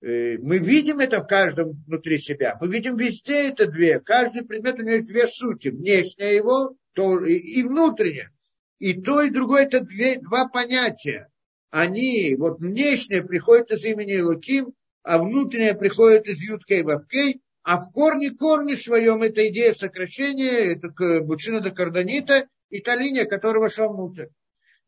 э, 0.00 0.38
мы 0.38 0.58
видим 0.58 0.98
это 0.98 1.20
в 1.20 1.26
каждом 1.26 1.82
внутри 1.86 2.18
себя, 2.18 2.58
мы 2.60 2.68
видим 2.68 2.96
везде 2.96 3.48
это 3.48 3.66
две, 3.66 4.00
каждый 4.00 4.44
предмет 4.44 4.78
есть 4.78 5.06
две 5.06 5.26
сути, 5.26 5.68
внешняя 5.68 6.34
его 6.34 6.76
то, 6.92 7.24
и, 7.24 7.34
и 7.34 7.62
внутренняя. 7.62 8.30
И 8.78 9.00
то, 9.00 9.22
и 9.22 9.30
другое 9.30 9.66
это 9.66 9.80
две, 9.80 10.18
два 10.18 10.48
понятия. 10.48 11.28
Они, 11.70 12.34
вот 12.36 12.58
внешнее 12.58 13.22
приходит 13.22 13.70
из 13.70 13.84
имени 13.84 14.18
Луким, 14.18 14.74
а 15.02 15.18
внутреннее 15.18 15.74
приходит 15.74 16.26
из 16.26 16.40
Юткей 16.40 16.82
Вавкей, 16.82 17.42
а 17.62 17.78
в 17.78 17.92
корне, 17.92 18.30
корне 18.30 18.76
своем 18.76 19.22
это 19.22 19.48
идея 19.48 19.72
сокращения, 19.72 20.74
это 20.74 21.22
бучина 21.22 21.60
до 21.60 21.70
карданита 21.70 22.48
и 22.70 22.80
та 22.80 22.96
линия, 22.96 23.24
которая 23.24 23.62
вошла 23.62 23.88
внутрь. 23.88 24.26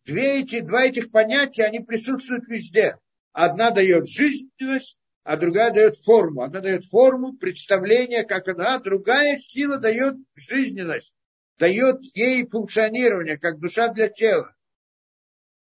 Две 0.05 0.41
эти, 0.41 0.61
два 0.61 0.85
этих 0.85 1.11
понятия, 1.11 1.65
они 1.65 1.81
присутствуют 1.81 2.47
везде. 2.49 2.99
Одна 3.33 3.71
дает 3.71 4.09
жизненность, 4.09 4.99
а 5.23 5.37
другая 5.37 5.73
дает 5.73 5.97
форму. 5.99 6.43
Одна 6.43 6.61
дает 6.61 6.85
форму, 6.85 7.33
представление, 7.35 8.25
как 8.25 8.49
она, 8.49 8.77
а 8.77 8.81
другая 8.81 9.39
сила 9.39 9.79
дает 9.79 10.17
жизненность, 10.35 11.15
дает 11.59 12.01
ей 12.15 12.47
функционирование, 12.47 13.39
как 13.39 13.61
душа 13.61 13.89
для 13.89 14.09
тела. 14.09 14.55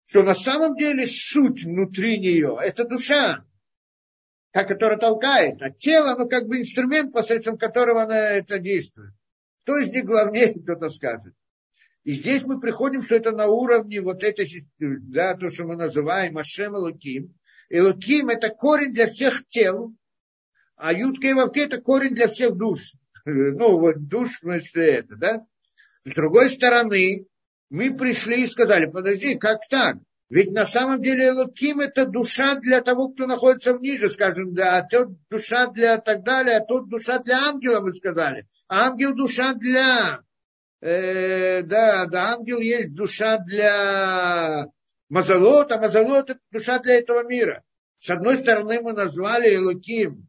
Что 0.05 0.23
на 0.23 0.35
самом 0.35 0.75
деле 0.75 1.05
суть 1.05 1.63
внутри 1.63 2.19
нее– 2.19 2.57
это 2.61 2.83
душа 2.83 3.45
та, 4.51 4.63
которая 4.63 4.97
толкает, 4.97 5.61
а 5.61 5.69
тело, 5.69 6.15
ну, 6.17 6.27
как 6.27 6.47
бы 6.47 6.59
инструмент, 6.59 7.13
посредством 7.13 7.57
которого 7.57 8.03
она 8.03 8.17
это 8.17 8.59
действует. 8.59 9.13
Кто 9.61 9.77
из 9.77 9.91
них 9.91 10.05
главнее, 10.05 10.53
кто-то 10.63 10.89
скажет. 10.89 11.33
И 12.03 12.13
здесь 12.13 12.43
мы 12.43 12.59
приходим, 12.59 13.03
что 13.03 13.15
это 13.15 13.31
на 13.31 13.47
уровне 13.47 14.01
вот 14.01 14.23
этой, 14.23 14.47
да, 14.79 15.35
то, 15.35 15.51
что 15.51 15.65
мы 15.65 15.75
называем 15.75 16.37
Ашем 16.37 16.75
Элоким. 16.75 17.35
Элоким– 17.69 18.29
это 18.29 18.49
корень 18.49 18.93
для 18.93 19.07
всех 19.07 19.47
тел, 19.47 19.93
а 20.75 20.93
Ютка 20.93 21.27
и 21.27 21.33
Вавке– 21.33 21.63
это 21.65 21.79
корень 21.79 22.15
для 22.15 22.27
всех 22.27 22.55
душ. 22.55 22.93
Ну, 23.25 23.77
вот 23.77 24.07
душ, 24.07 24.37
в 24.37 24.39
смысле 24.39 24.87
это, 24.87 25.15
да. 25.17 25.45
С 26.03 26.13
другой 26.15 26.49
стороны, 26.49 27.27
мы 27.69 27.95
пришли 27.95 28.43
и 28.43 28.47
сказали, 28.47 28.87
подожди, 28.87 29.35
как 29.35 29.59
так? 29.69 29.97
Ведь 30.29 30.51
на 30.51 30.65
самом 30.65 31.01
деле 31.01 31.29
Элоким 31.29 31.79
это 31.79 32.05
душа 32.05 32.55
для 32.55 32.81
того, 32.81 33.09
кто 33.09 33.25
находится 33.25 33.73
ниже, 33.73 34.09
скажем, 34.09 34.53
да, 34.53 34.77
а 34.77 34.87
тут 34.87 35.17
душа 35.27 35.67
для 35.67 35.97
так 35.97 36.23
далее, 36.23 36.57
а 36.57 36.65
тут 36.65 36.87
душа 36.87 37.17
для 37.17 37.47
ангела, 37.47 37.79
вы 37.79 37.93
сказали. 37.93 38.47
А 38.67 38.89
ангел 38.89 39.15
душа 39.15 39.55
для, 39.55 40.19
э, 40.81 41.63
да, 41.63 42.05
да, 42.05 42.33
ангел 42.35 42.59
есть 42.59 42.93
душа 42.93 43.39
для 43.39 44.67
Мазалот, 45.09 45.71
а 45.71 45.79
Мазалот 45.79 46.29
это 46.29 46.39
душа 46.51 46.77
для 46.77 46.99
этого 46.99 47.27
мира. 47.27 47.63
С 47.97 48.11
одной 48.11 48.37
стороны 48.37 48.81
мы 48.81 48.93
назвали 48.93 49.55
Элоким, 49.55 50.27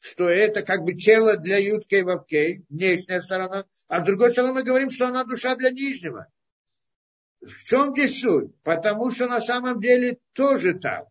что 0.00 0.30
это 0.30 0.62
как 0.62 0.80
бы 0.82 0.94
тело 0.94 1.36
для 1.36 1.58
Юткей 1.58 2.02
Вавкей, 2.02 2.64
внешняя 2.70 3.20
сторона, 3.20 3.66
а 3.88 4.00
с 4.00 4.04
другой 4.04 4.30
стороны 4.30 4.54
мы 4.54 4.62
говорим, 4.62 4.88
что 4.88 5.08
она 5.08 5.24
душа 5.24 5.56
для 5.56 5.70
нижнего. 5.70 6.28
В 7.42 7.64
чем 7.64 7.92
здесь 7.92 8.20
суть? 8.20 8.54
Потому 8.62 9.10
что 9.10 9.26
на 9.26 9.40
самом 9.40 9.80
деле 9.80 10.18
тоже 10.32 10.74
так, 10.74 11.06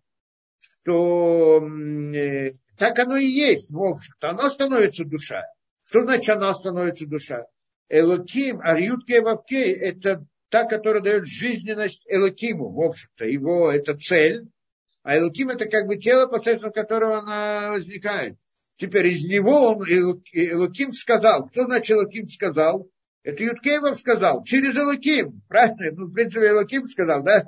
что 0.60 1.62
э, 1.62 2.53
так 2.78 2.98
оно 2.99 3.18
и 3.18 3.28
есть, 3.28 3.70
в 3.70 3.84
общем-то, 3.84 4.30
оно 4.30 4.49
становится 4.49 5.03
душа. 5.03 5.44
Что 5.86 6.02
значит 6.02 6.30
оно 6.30 6.53
становится 6.53 7.06
душа? 7.06 7.45
Элоким, 7.90 8.62
Арьютке 8.62 9.22
Вавкей, 9.22 9.74
это 9.74 10.26
та, 10.48 10.64
которая 10.64 11.03
дает 11.03 11.26
жизненность 11.28 12.06
Элокиму, 12.08 12.72
в 12.72 12.82
общем-то, 12.82 13.26
его 13.26 13.70
это 13.70 13.98
цель, 13.98 14.48
а 15.03 15.18
Элоким 15.18 15.49
это 15.49 15.66
как 15.66 15.88
бы 15.88 15.98
тело, 15.98 16.28
посредством 16.28 16.72
которого 16.72 17.20
она 17.20 17.72
возникает. 17.72 18.38
Теперь 18.78 19.08
из 19.08 19.24
него 19.26 19.72
он, 19.72 19.84
Элоким 19.84 20.94
сказал, 20.94 21.48
кто 21.49 21.66
значит 21.66 21.91
Элоким 21.91 22.30
сказал? 22.30 22.88
Это 23.23 23.43
Юткеев 23.43 23.99
сказал, 23.99 24.43
через 24.43 24.76
Элоким, 24.76 25.43
правильно? 25.48 25.91
Ну, 25.91 26.06
в 26.07 26.14
принципе, 26.14 26.48
Элоким 26.48 26.88
сказал, 26.88 27.22
да? 27.22 27.45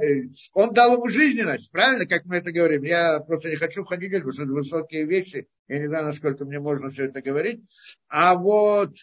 Он 0.54 0.72
дал 0.72 0.94
ему 0.94 1.08
жизненность, 1.10 1.72
правильно, 1.72 2.06
как 2.06 2.26
мы 2.26 2.38
это 2.38 2.52
говорим? 2.52 2.84
Я 2.84 3.20
просто 3.20 3.50
не 3.50 3.56
хочу 3.56 3.84
ходить, 3.84 4.12
потому 4.12 4.34
что 4.34 4.44
это 4.44 4.52
высокие 4.52 5.06
вещи, 5.06 5.48
я 5.68 5.80
не 5.80 5.88
знаю, 5.88 6.06
насколько 6.06 6.46
мне 6.46 6.60
можно 6.60 6.90
все 6.90 7.06
это 7.06 7.24
говорить. 7.24 7.64
А 8.08 8.36
вот 8.36 8.94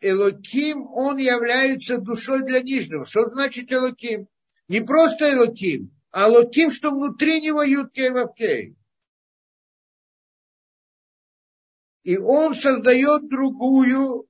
Элоким, 0.00 0.82
он 0.88 1.18
является 1.18 1.98
душой 1.98 2.42
для 2.42 2.60
нижнего. 2.60 3.04
Что 3.04 3.28
значит 3.28 3.72
Элоким? 3.72 4.26
Не 4.66 4.80
просто 4.80 5.32
Элоким, 5.32 5.92
а 6.10 6.28
Элоким, 6.28 6.72
что 6.72 6.90
внутри 6.90 7.40
него 7.40 7.62
Юткей 7.62 8.10
Вавкей. 8.10 8.76
И 12.02 12.18
он 12.18 12.54
создает 12.56 13.28
другую 13.28 14.26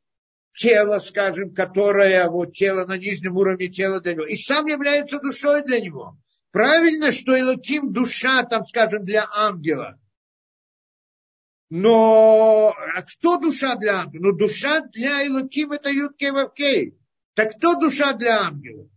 тело, 0.56 0.98
скажем, 0.98 1.54
которое 1.54 2.28
вот 2.28 2.54
тело 2.54 2.84
на 2.86 2.96
нижнем 2.96 3.36
уровне 3.36 3.68
тела 3.68 4.00
для 4.00 4.14
него, 4.14 4.24
и 4.24 4.36
сам 4.36 4.66
является 4.66 5.20
душой 5.20 5.62
для 5.62 5.80
него. 5.80 6.16
Правильно, 6.50 7.12
что 7.12 7.38
Элоким 7.38 7.92
душа, 7.92 8.42
там, 8.44 8.64
скажем, 8.64 9.04
для 9.04 9.28
ангела. 9.32 10.00
Но 11.68 12.74
а 12.94 13.02
кто 13.02 13.38
душа 13.38 13.76
для 13.76 14.00
ангела? 14.00 14.22
Ну, 14.22 14.32
душа 14.32 14.80
для 14.80 15.26
Элоким 15.26 15.72
это 15.72 15.90
Юткей 15.90 16.30
Вавкей. 16.30 16.98
Так 17.34 17.56
кто 17.56 17.74
душа 17.74 18.14
для 18.14 18.40
ангела? 18.40 18.88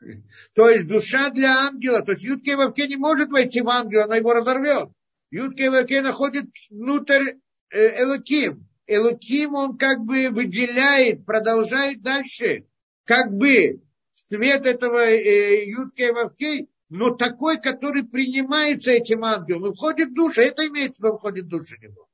То 0.54 0.68
есть 0.68 0.86
душа 0.86 1.30
для 1.30 1.66
ангела, 1.66 2.02
то 2.02 2.12
есть 2.12 2.24
Юткей 2.24 2.54
Вавкей 2.54 2.88
не 2.88 2.96
может 2.96 3.30
войти 3.30 3.60
в 3.62 3.68
ангела, 3.68 4.04
она 4.04 4.16
его 4.16 4.32
разорвет. 4.32 4.90
Юткей 5.30 5.70
Вавкей 5.70 6.00
находит 6.00 6.46
внутрь 6.70 7.34
э, 7.70 8.02
Элоким. 8.02 8.68
Элуким, 8.86 9.54
он 9.54 9.78
как 9.78 10.00
бы 10.00 10.28
выделяет, 10.30 11.24
продолжает 11.24 12.02
дальше, 12.02 12.66
как 13.04 13.32
бы 13.32 13.82
свет 14.12 14.66
этого 14.66 15.06
э, 15.06 15.64
Юткей 15.66 16.12
Вавкей, 16.12 16.68
но 16.88 17.10
такой, 17.10 17.58
который 17.58 18.04
принимается 18.04 18.92
этим 18.92 19.24
ангелом, 19.24 19.72
и 19.72 19.74
входит 19.74 20.10
в 20.10 20.14
душу, 20.14 20.42
это 20.42 20.66
имеется 20.66 21.00
в 21.00 21.04
виду, 21.04 21.18
входит 21.18 21.44
в 21.46 21.48
душу 21.48 21.76
него. 21.80 22.08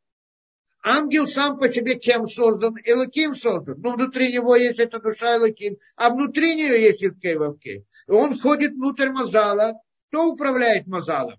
Ангел 0.83 1.27
сам 1.27 1.59
по 1.59 1.69
себе 1.69 1.97
кем 1.97 2.27
создан? 2.27 2.77
Элоким 2.85 3.35
создан. 3.35 3.81
Но 3.81 3.95
внутри 3.95 4.33
него 4.33 4.55
есть 4.55 4.79
эта 4.79 5.01
душа 5.01 5.37
Элоким, 5.37 5.77
а 5.97 6.11
внутри 6.11 6.55
нее 6.55 6.81
есть 6.81 7.03
Юткей 7.03 7.37
Вавкей. 7.37 7.87
Он 8.07 8.37
входит 8.37 8.73
внутрь 8.73 9.11
Мазала. 9.11 9.75
Кто 10.09 10.29
управляет 10.29 10.87
Мазалом? 10.87 11.39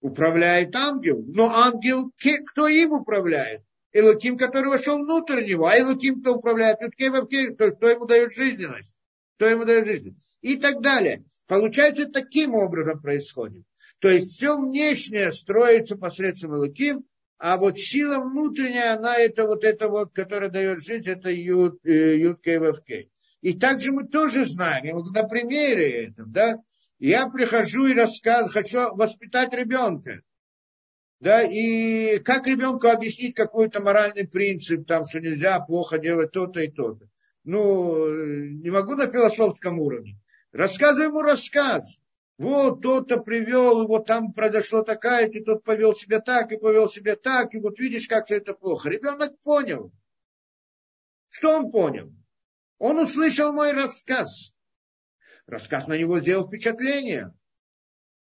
Управляет 0.00 0.74
ангел. 0.74 1.22
Но 1.28 1.54
ангел, 1.54 2.10
кто 2.46 2.66
им 2.66 2.92
управляет? 2.92 3.62
Элоким, 3.92 4.38
который 4.38 4.68
вошел 4.68 4.98
внутрь 4.98 5.44
него, 5.44 5.66
а 5.66 5.78
Элоким, 5.78 6.20
кто 6.20 6.34
управляет 6.34 6.78
Вавкей, 6.80 7.54
то 7.54 7.72
кто 7.72 7.88
ему 7.88 8.06
дает 8.06 8.34
жизненность, 8.34 8.96
кто 9.36 9.46
ему 9.46 9.64
дает 9.64 9.86
жизненность. 9.86 10.20
И 10.40 10.56
так 10.56 10.80
далее. 10.80 11.24
Получается, 11.46 12.06
таким 12.06 12.54
образом 12.54 13.00
происходит. 13.02 13.64
То 13.98 14.08
есть 14.08 14.32
все 14.32 14.58
внешнее 14.58 15.32
строится 15.32 15.96
посредством 15.96 16.56
Элоким, 16.56 17.04
а 17.38 17.56
вот 17.56 17.78
сила 17.78 18.20
внутренняя, 18.20 18.96
она 18.96 19.16
это 19.16 19.46
вот 19.46 19.64
это 19.64 19.88
вот, 19.88 20.12
которая 20.12 20.50
дает 20.50 20.84
жизнь, 20.84 21.08
это 21.08 21.30
Юд, 21.30 21.80
э, 21.84 22.16
Юд. 22.18 22.40
И 23.40 23.54
также 23.54 23.92
мы 23.92 24.06
тоже 24.06 24.44
знаем, 24.44 24.96
вот 24.96 25.12
на 25.12 25.24
примере 25.24 26.04
этом, 26.04 26.30
да, 26.30 26.58
я 26.98 27.28
прихожу 27.28 27.86
и 27.86 27.94
рассказываю, 27.94 28.52
хочу 28.52 28.94
воспитать 28.94 29.54
ребенка. 29.54 30.20
Да, 31.20 31.42
и 31.42 32.18
как 32.20 32.46
ребенку 32.46 32.88
объяснить 32.88 33.34
какой-то 33.34 33.82
моральный 33.82 34.26
принцип, 34.26 34.86
там, 34.86 35.04
что 35.04 35.20
нельзя 35.20 35.60
плохо 35.60 35.98
делать 35.98 36.32
то-то 36.32 36.60
и 36.60 36.68
то-то. 36.68 37.10
Ну, 37.44 38.08
не 38.62 38.70
могу 38.70 38.94
на 38.94 39.06
философском 39.06 39.78
уровне. 39.78 40.18
Рассказываю 40.52 41.08
ему 41.08 41.22
рассказ. 41.22 42.00
вот 42.38 42.80
тот-то 42.80 43.18
привел, 43.18 43.86
вот 43.86 44.06
там 44.06 44.32
произошло 44.32 44.82
такая, 44.82 45.28
и 45.28 45.44
тот 45.44 45.62
повел 45.62 45.94
себя 45.94 46.20
так, 46.20 46.52
и 46.52 46.56
повел 46.56 46.88
себя 46.88 47.16
так, 47.16 47.54
и 47.54 47.58
вот 47.58 47.78
видишь, 47.78 48.08
как 48.08 48.24
все 48.24 48.36
это 48.36 48.54
плохо. 48.54 48.88
Ребенок 48.88 49.38
понял. 49.40 49.92
Что 51.28 51.58
он 51.58 51.70
понял? 51.70 52.12
Он 52.78 52.98
услышал 52.98 53.52
мой 53.52 53.72
рассказ. 53.72 54.54
Рассказ 55.46 55.86
на 55.86 55.98
него 55.98 56.18
сделал 56.18 56.46
впечатление. 56.46 57.34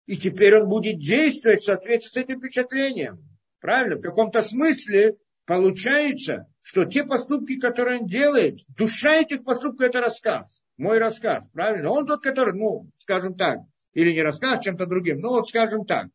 И 0.06 0.16
теперь 0.16 0.56
он 0.56 0.68
будет 0.68 0.98
действовать 0.98 1.60
в 1.60 1.64
соответствии 1.64 2.20
с 2.20 2.24
этим 2.24 2.38
впечатлением. 2.38 3.18
Правильно? 3.60 3.96
В 3.96 4.02
каком-то 4.02 4.42
смысле 4.42 5.16
получается, 5.46 6.46
что 6.60 6.84
те 6.84 7.04
поступки, 7.04 7.58
которые 7.58 8.00
он 8.00 8.06
делает, 8.06 8.58
душа 8.76 9.20
этих 9.20 9.44
поступков– 9.44 9.86
это 9.88 10.00
рассказ. 10.00 10.62
Мой 10.76 10.98
рассказ, 10.98 11.48
правильно? 11.52 11.90
Он 11.90 12.06
тот, 12.06 12.22
который, 12.22 12.54
ну, 12.54 12.88
скажем 12.98 13.36
так, 13.36 13.58
или 13.92 14.12
не 14.12 14.22
рассказ 14.22 14.64
чем-то 14.64 14.86
другим, 14.86 15.18
ну 15.18 15.30
вот 15.30 15.48
скажем 15.48 15.84
так. 15.84 16.08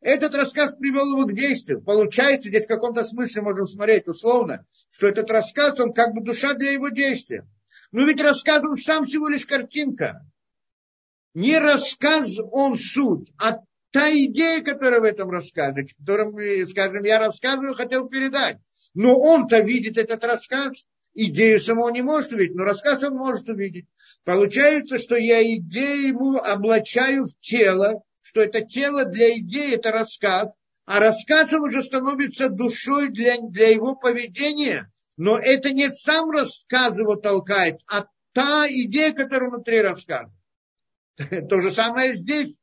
Этот 0.00 0.34
рассказ 0.34 0.74
привел 0.78 1.12
его 1.12 1.24
к 1.24 1.34
действию. 1.34 1.80
Получается, 1.82 2.48
здесь 2.48 2.64
в 2.64 2.68
каком-то 2.68 3.04
смысле 3.04 3.42
можем 3.42 3.66
смотреть 3.66 4.06
условно, 4.06 4.66
что 4.90 5.08
этот 5.08 5.30
рассказ, 5.30 5.80
он 5.80 5.92
как 5.92 6.12
бы 6.14 6.22
душа 6.22 6.54
для 6.54 6.72
его 6.72 6.90
действия. 6.90 7.46
Но 7.90 8.04
ведь 8.04 8.20
рассказ, 8.20 8.62
он 8.64 8.76
сам 8.76 9.04
всего 9.06 9.28
лишь 9.28 9.46
картинка. 9.46 10.20
Не 11.34 11.58
рассказ, 11.58 12.38
он 12.52 12.76
суть, 12.76 13.32
а 13.38 13.58
та 13.90 14.12
идея, 14.12 14.62
которая 14.62 15.00
в 15.00 15.04
этом 15.04 15.30
рассказе, 15.30 15.88
которую, 15.98 16.68
скажем, 16.68 17.04
я 17.04 17.18
рассказываю, 17.18 17.74
хотел 17.74 18.08
передать. 18.08 18.58
Но 18.94 19.18
он-то 19.18 19.58
видит 19.58 19.98
этот 19.98 20.22
рассказ, 20.22 20.84
идею 21.12 21.58
самого 21.58 21.90
не 21.90 22.02
может 22.02 22.32
увидеть, 22.32 22.54
но 22.54 22.64
рассказ 22.64 23.02
он 23.02 23.16
может 23.16 23.48
увидеть. 23.48 23.86
Получается, 24.24 24.98
что 24.98 25.16
я 25.16 25.42
идею 25.56 26.08
ему 26.08 26.36
облачаю 26.38 27.26
в 27.26 27.34
тело, 27.40 28.02
что 28.22 28.40
это 28.40 28.60
тело 28.60 29.04
для 29.04 29.36
идеи, 29.38 29.74
это 29.74 29.90
рассказ, 29.90 30.56
а 30.86 31.00
рассказ 31.00 31.52
он 31.52 31.62
уже 31.62 31.82
становится 31.82 32.48
душой 32.48 33.08
для, 33.08 33.38
для 33.40 33.70
его 33.70 33.96
поведения, 33.96 34.90
но 35.16 35.38
это 35.38 35.72
не 35.72 35.90
сам 35.90 36.30
рассказ 36.30 36.96
его 36.96 37.16
толкает, 37.16 37.80
а 37.90 38.06
та 38.32 38.66
идея, 38.68 39.12
которая 39.12 39.50
внутри 39.50 39.80
рассказа. 39.80 40.32
То 41.48 41.60
же 41.60 41.70
самое 41.70 42.14
здесь. 42.14 42.54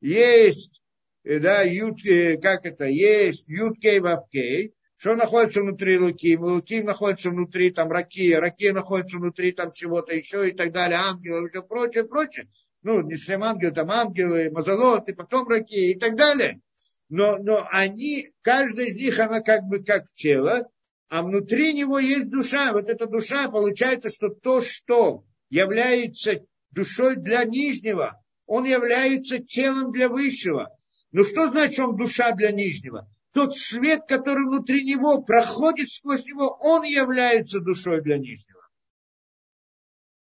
Есть, 0.00 0.80
да, 1.24 1.62
ют, 1.62 2.00
как 2.42 2.64
это, 2.64 2.86
есть 2.86 3.46
юткей 3.48 4.00
вавкей, 4.00 4.74
что 5.00 5.16
находится 5.16 5.62
внутри 5.62 5.98
Луким? 5.98 6.42
Луким 6.42 6.84
находится 6.84 7.30
внутри 7.30 7.70
там 7.70 7.90
Раки, 7.90 8.34
Раки 8.34 8.68
находится 8.68 9.16
внутри 9.16 9.52
там 9.52 9.72
чего-то 9.72 10.14
еще 10.14 10.50
и 10.50 10.52
так 10.52 10.72
далее, 10.72 10.98
ангелы 10.98 11.46
и 11.46 11.50
все 11.50 11.62
прочее, 11.62 12.04
прочее. 12.04 12.48
Ну, 12.82 13.00
не 13.00 13.14
всем 13.14 13.42
ангелы, 13.42 13.72
там 13.72 13.90
ангелы, 13.90 14.50
мазолот, 14.50 15.08
и 15.08 15.14
потом 15.14 15.48
Раки 15.48 15.92
и 15.92 15.98
так 15.98 16.16
далее. 16.16 16.60
Но, 17.08 17.38
но 17.38 17.66
они, 17.70 18.30
каждая 18.42 18.88
из 18.88 18.96
них, 18.96 19.18
она 19.18 19.40
как 19.40 19.62
бы 19.62 19.82
как 19.82 20.04
тело, 20.14 20.68
а 21.08 21.22
внутри 21.22 21.72
него 21.72 21.98
есть 21.98 22.28
душа. 22.28 22.74
Вот 22.74 22.90
эта 22.90 23.06
душа, 23.06 23.48
получается, 23.48 24.10
что 24.10 24.28
то, 24.28 24.60
что 24.60 25.24
является 25.48 26.44
душой 26.70 27.16
для 27.16 27.44
нижнего, 27.44 28.22
он 28.46 28.64
является 28.64 29.38
телом 29.38 29.92
для 29.92 30.08
высшего. 30.08 30.76
Но 31.12 31.24
что 31.24 31.48
значит 31.50 31.78
он 31.80 31.96
душа 31.96 32.32
для 32.32 32.50
нижнего? 32.52 33.08
тот 33.32 33.56
свет, 33.56 34.02
который 34.08 34.44
внутри 34.46 34.84
него 34.84 35.22
проходит 35.22 35.88
сквозь 35.90 36.24
него, 36.24 36.58
он 36.60 36.82
является 36.82 37.60
душой 37.60 38.02
для 38.02 38.18
нижнего. 38.18 38.60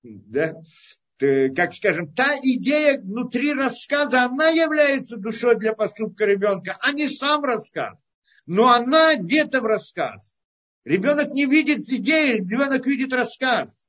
Да? 0.03 0.55
Как 1.19 1.75
скажем, 1.75 2.13
та 2.15 2.37
идея 2.37 2.99
внутри 2.99 3.53
рассказа, 3.53 4.23
она 4.23 4.49
является 4.49 5.17
душой 5.17 5.59
для 5.59 5.75
поступка 5.75 6.25
ребенка, 6.25 6.79
а 6.81 6.93
не 6.93 7.09
сам 7.09 7.45
рассказ. 7.45 8.07
Но 8.47 8.73
она 8.73 9.17
где-то 9.17 9.61
в 9.61 9.65
рассказ. 9.65 10.35
Ребенок 10.85 11.33
не 11.33 11.45
видит 11.45 11.87
идеи, 11.89 12.37
ребенок 12.39 12.87
видит 12.87 13.13
рассказ. 13.13 13.80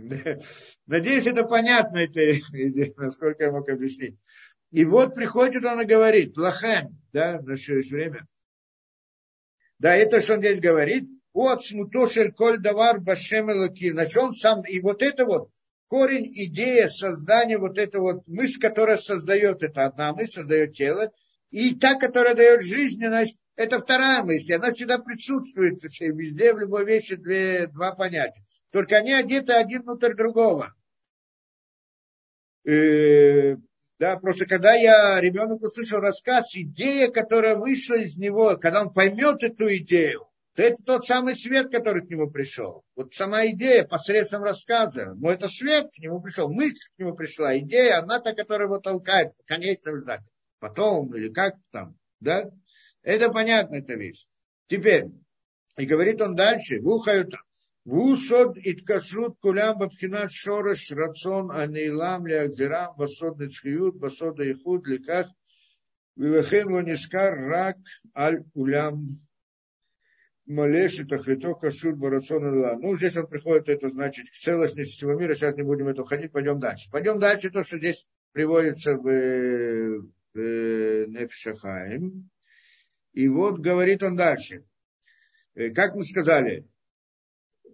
Надеюсь, 0.86 1.26
это 1.26 1.44
понятно, 1.44 1.98
это, 1.98 2.20
насколько 2.96 3.44
я 3.44 3.52
мог 3.52 3.68
объяснить. 3.68 4.16
И 4.70 4.84
вот 4.84 5.14
приходит 5.14 5.64
он 5.64 5.80
и 5.80 5.84
говорит, 5.84 6.36
лахем, 6.36 6.98
да, 7.12 7.40
на 7.40 7.56
время. 7.56 8.26
Да, 9.78 9.96
это 9.96 10.20
что 10.20 10.34
он 10.34 10.40
здесь 10.40 10.60
говорит. 10.60 11.08
Вот 11.32 11.64
смутошель 11.64 12.32
коль 12.32 12.58
давар 12.58 13.00
башем 13.00 13.50
элоки. 13.50 13.92
Значит, 13.92 14.16
он 14.16 14.32
сам, 14.34 14.62
и 14.64 14.80
вот 14.80 15.02
это 15.02 15.24
вот, 15.24 15.50
корень, 15.88 16.30
идея 16.34 16.88
создания, 16.88 17.58
вот 17.58 17.78
это 17.78 17.98
вот 17.98 18.26
мысль, 18.26 18.60
которая 18.60 18.96
создает, 18.96 19.62
это 19.62 19.86
одна 19.86 20.12
мысль, 20.12 20.34
создает 20.34 20.74
тело, 20.74 21.10
и 21.50 21.74
та, 21.74 21.94
которая 21.94 22.34
дает 22.34 22.62
жизненность, 22.62 23.36
это 23.56 23.80
вторая 23.80 24.22
мысль, 24.22 24.54
она 24.54 24.72
всегда 24.72 24.98
присутствует 24.98 25.82
везде, 25.82 26.54
в 26.54 26.58
любой 26.58 26.84
вещи 26.84 27.16
две, 27.16 27.66
два 27.66 27.92
понятия. 27.92 28.42
Только 28.70 28.96
они 28.96 29.12
одеты 29.12 29.52
один 29.52 29.82
внутрь 29.82 30.14
другого. 30.14 30.74
Э, 32.64 33.56
да, 33.98 34.16
просто 34.18 34.46
когда 34.46 34.74
я, 34.74 35.20
ребенок 35.20 35.62
услышал 35.62 36.00
рассказ, 36.00 36.54
идея, 36.54 37.10
которая 37.10 37.56
вышла 37.56 37.94
из 37.94 38.16
него, 38.16 38.56
когда 38.56 38.82
он 38.82 38.92
поймет 38.92 39.42
эту 39.42 39.76
идею, 39.76 40.28
то 40.54 40.62
это 40.62 40.82
тот 40.84 41.04
самый 41.04 41.34
свет, 41.34 41.70
который 41.70 42.06
к 42.06 42.10
нему 42.10 42.30
пришел. 42.30 42.84
Вот 42.96 43.14
сама 43.14 43.46
идея 43.46 43.84
посредством 43.84 44.42
рассказа. 44.42 45.14
Но 45.16 45.30
это 45.30 45.48
свет 45.48 45.90
к 45.94 45.98
нему 45.98 46.20
пришел, 46.20 46.52
мысль 46.52 46.86
к 46.94 46.98
нему 46.98 47.14
пришла, 47.14 47.58
идея, 47.58 48.00
она 48.00 48.20
та, 48.20 48.34
которая 48.34 48.66
его 48.68 48.78
толкает, 48.78 49.32
конечном 49.46 49.94
результате. 49.96 50.24
Потом 50.58 51.14
или 51.14 51.32
как 51.32 51.54
там, 51.70 51.96
да? 52.20 52.50
Это 53.02 53.30
понятно, 53.30 53.76
эта 53.76 53.94
вещь. 53.94 54.26
Теперь, 54.68 55.06
и 55.76 55.86
говорит 55.86 56.20
он 56.20 56.36
дальше, 56.36 56.80
вухают 56.80 57.32
Вусод 57.84 58.58
и 58.58 58.74
ткашут 58.74 59.38
кулям 59.40 59.78
бабхинат 59.78 60.30
шорыш 60.30 60.90
рацион 60.92 61.50
анейлам 61.50 62.26
лягзирам 62.26 62.94
басод 62.98 63.38
нецхиют 63.40 63.94
басод 63.96 64.38
ихуд 64.40 64.86
ликах 64.86 65.28
вилахен 66.16 66.68
лонискар 66.74 67.32
рак 67.50 67.78
аль 68.14 68.44
улям 68.54 68.96
малеши 70.46 71.06
тахлито 71.06 71.54
кашут 71.54 71.96
барацион 71.96 72.44
анейлам. 72.44 72.80
Ну, 72.80 72.96
здесь 72.96 73.16
он 73.16 73.26
приходит, 73.28 73.68
это 73.70 73.88
значит, 73.88 74.28
к 74.28 74.34
целостности 74.34 74.96
всего 74.96 75.14
мира. 75.14 75.34
Сейчас 75.34 75.56
не 75.56 75.62
будем 75.62 75.88
это 75.88 76.02
уходить, 76.02 76.32
пойдем 76.32 76.58
дальше. 76.58 76.90
Пойдем 76.90 77.18
дальше, 77.18 77.50
то, 77.50 77.62
что 77.62 77.78
здесь 77.78 78.08
приводится 78.32 78.94
в, 78.94 79.04
в 79.04 80.38
э, 80.38 81.06
Непшахаем. 81.06 82.28
И 83.12 83.28
вот 83.28 83.60
говорит 83.60 84.02
он 84.02 84.16
дальше. 84.16 84.64
Э, 85.54 85.70
как 85.70 85.94
мы 85.94 86.04
сказали, 86.04 86.66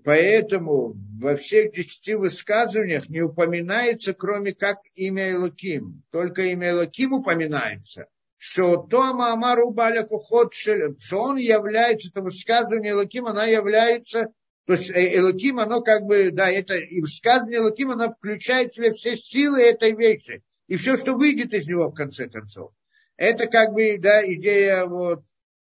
Поэтому 0.07 0.95
во 1.19 1.35
всех 1.35 1.73
десяти 1.73 2.15
высказываниях 2.15 3.09
не 3.09 3.23
упоминается, 3.23 4.15
кроме 4.15 4.55
как 4.55 4.78
имя 4.95 5.33
Элоким. 5.33 6.05
Только 6.12 6.43
имя 6.43 6.70
Элоким 6.70 7.15
упоминается. 7.15 8.07
Что 8.37 8.77
Тома 8.77 9.33
Амару 9.33 9.73
Баля 9.73 10.07
что 10.07 11.20
он 11.20 11.39
является, 11.39 12.11
это 12.11 12.20
высказывание 12.20 12.93
Элоким, 12.93 13.27
она 13.27 13.47
является, 13.47 14.28
то 14.65 14.74
есть 14.74 14.91
э, 14.91 15.19
Элоким, 15.19 15.59
оно 15.59 15.81
как 15.81 16.05
бы, 16.05 16.31
да, 16.31 16.49
это 16.53 16.77
и 16.77 17.01
высказывание 17.01 17.59
Элоким, 17.59 17.91
оно 17.91 18.15
включает 18.15 18.70
в 18.70 18.77
себя 18.77 18.93
все 18.93 19.16
силы 19.16 19.61
этой 19.61 19.93
вещи. 19.93 20.45
И 20.69 20.77
все, 20.77 20.97
что 20.97 21.15
выйдет 21.15 21.53
из 21.53 21.66
него 21.66 21.89
в 21.89 21.95
конце 21.95 22.28
концов. 22.28 22.70
Это 23.16 23.49
как 23.49 23.73
бы, 23.73 23.99
да, 23.99 24.24
идея 24.24 24.87
вот 24.87 25.24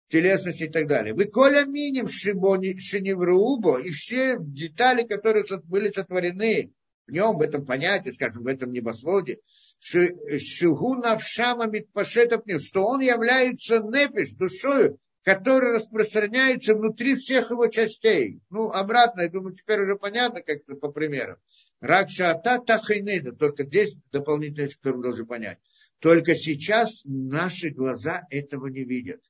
телесности 0.10 0.64
и 0.64 0.70
так 0.70 0.88
далее. 0.88 1.14
Вы 1.14 1.26
коля 1.26 1.66
миним 1.66 2.08
шиневруубо, 2.08 3.80
и 3.80 3.92
все 3.92 4.38
детали, 4.40 5.04
которые 5.04 5.46
были 5.66 5.90
сотворены 5.90 6.74
в 7.08 7.12
нем, 7.12 7.38
в 7.38 7.42
этом 7.42 7.66
понятии, 7.66 8.10
скажем, 8.10 8.44
в 8.44 8.48
этом 8.48 8.72
небосводе, 8.72 9.40
шигу 9.80 10.96
навшама 10.96 11.68
митпашетопню, 11.68 12.60
что 12.60 12.86
он 12.86 13.02
является 13.02 13.80
нефиш, 13.80 14.32
душою, 14.32 15.00
которая 15.24 15.76
распространяется 15.76 16.76
внутри 16.76 17.16
всех 17.16 17.52
его 17.52 17.68
частей. 17.68 18.42
Ну, 18.50 18.70
обратно, 18.70 19.22
я 19.22 19.30
думаю, 19.30 19.56
теперь 19.56 19.82
уже 19.82 19.96
понятно, 19.96 20.42
как 20.42 20.58
это 20.58 20.76
по 20.76 20.92
примерам. 20.92 21.38
Ракшата 21.82 22.60
тахайнеда, 22.60 23.34
только 23.34 23.64
здесь 23.64 23.98
дополнительная 24.12 24.66
вещь, 24.66 24.78
которую 24.78 24.98
мы 24.98 25.04
должны 25.04 25.26
понять. 25.26 25.60
Только 26.00 26.36
сейчас 26.36 27.02
наши 27.06 27.70
глаза 27.70 28.26
этого 28.30 28.68
не 28.68 28.84
видят. 28.84 29.22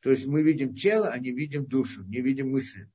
То 0.00 0.10
есть 0.10 0.26
мы 0.26 0.42
видим 0.42 0.74
тело, 0.74 1.10
а 1.10 1.18
не 1.18 1.32
видим 1.32 1.66
душу, 1.66 2.04
не 2.04 2.20
видим 2.20 2.50
мысли. 2.50 2.88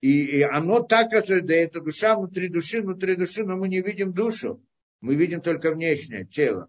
И, 0.00 0.38
и 0.38 0.42
оно 0.42 0.82
так 0.82 1.12
рассуждает, 1.12 1.46
да 1.46 1.54
это 1.54 1.80
душа 1.80 2.16
внутри 2.16 2.48
души, 2.48 2.82
внутри 2.82 3.16
души, 3.16 3.44
но 3.44 3.56
мы 3.56 3.68
не 3.68 3.80
видим 3.80 4.12
душу. 4.12 4.64
Мы 5.00 5.14
видим 5.14 5.40
только 5.40 5.72
внешнее 5.72 6.24
тело. 6.24 6.68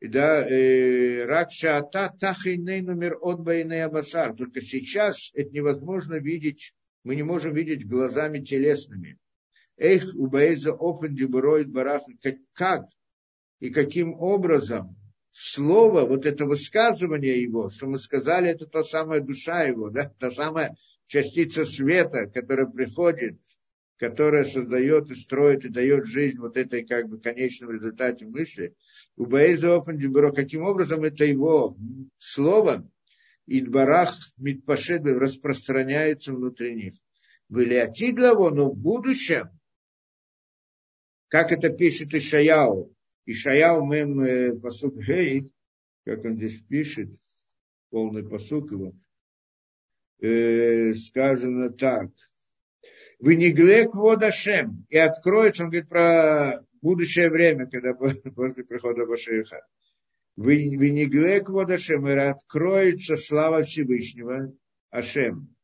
И 0.00 0.06
да, 0.06 0.48
э, 0.48 1.24
Ракша 1.24 1.78
Ата 1.78 2.14
Тахиней 2.18 2.80
номер 2.80 3.18
от 3.20 3.40
Байней 3.40 3.84
Абасар. 3.84 4.36
Только 4.36 4.60
сейчас 4.60 5.32
это 5.34 5.50
невозможно 5.50 6.14
видеть, 6.14 6.72
мы 7.02 7.16
не 7.16 7.24
можем 7.24 7.54
видеть 7.54 7.86
глазами 7.86 8.38
телесными. 8.38 9.18
Эх, 9.76 10.14
убаэза 10.14 10.72
опен 10.72 11.14
дебуроид 11.14 11.70
барах, 11.70 12.02
как 12.52 12.86
и 13.60 13.70
каким 13.70 14.14
образом 14.14 14.96
слово, 15.40 16.04
вот 16.04 16.26
это 16.26 16.46
высказывание 16.46 17.40
его, 17.40 17.70
что 17.70 17.86
мы 17.86 17.98
сказали, 17.98 18.50
это 18.50 18.66
та 18.66 18.82
самая 18.82 19.20
душа 19.20 19.62
его, 19.62 19.88
да, 19.88 20.12
та 20.18 20.32
самая 20.32 20.74
частица 21.06 21.64
света, 21.64 22.26
которая 22.26 22.66
приходит, 22.66 23.38
которая 23.98 24.44
создает 24.44 25.10
и 25.10 25.14
строит 25.14 25.64
и 25.64 25.68
дает 25.68 26.06
жизнь 26.06 26.38
вот 26.38 26.56
этой 26.56 26.84
как 26.84 27.08
бы 27.08 27.20
конечном 27.20 27.70
результате 27.70 28.26
мысли. 28.26 28.74
У 29.16 29.26
Баэза 29.26 29.76
Опендибуро, 29.76 30.32
каким 30.32 30.64
образом 30.64 31.04
это 31.04 31.24
его 31.24 31.76
слово, 32.18 32.90
Идбарах 33.46 34.14
Митпашед 34.36 35.04
распространяется 35.04 36.32
внутри 36.32 36.74
них. 36.74 36.94
Были 37.48 37.80
главу, 38.12 38.50
но 38.50 38.70
в 38.70 38.76
будущем, 38.76 39.48
как 41.28 41.52
это 41.52 41.70
пишет 41.70 42.12
Ишаяу, 42.12 42.92
Ишаяу 43.30 43.84
Мем 43.84 44.20
э, 44.20 44.54
Пасук 44.54 44.94
Гей, 45.04 45.50
как 46.06 46.24
он 46.24 46.36
здесь 46.36 46.62
пишет, 46.62 47.10
полный 47.90 48.26
посук 48.26 48.72
его, 48.72 48.94
э, 50.22 50.94
сказано 50.94 51.70
так. 51.70 52.10
Вы 53.18 53.36
не 53.36 53.50
глек 53.52 53.94
водашем, 53.94 54.86
и 54.88 54.96
откроется, 54.96 55.64
он 55.64 55.68
говорит 55.68 55.90
про 55.90 56.64
будущее 56.80 57.28
время, 57.28 57.66
когда 57.66 57.92
после 58.34 58.64
прихода 58.64 59.04
Башиха. 59.04 59.60
Вы 60.36 60.64
не 60.64 61.04
глек 61.04 61.50
водашем, 61.50 62.08
и 62.08 62.12
откроется 62.12 63.16
слава 63.16 63.62
Всевышнего, 63.62 64.54
Ашем. 64.88 65.54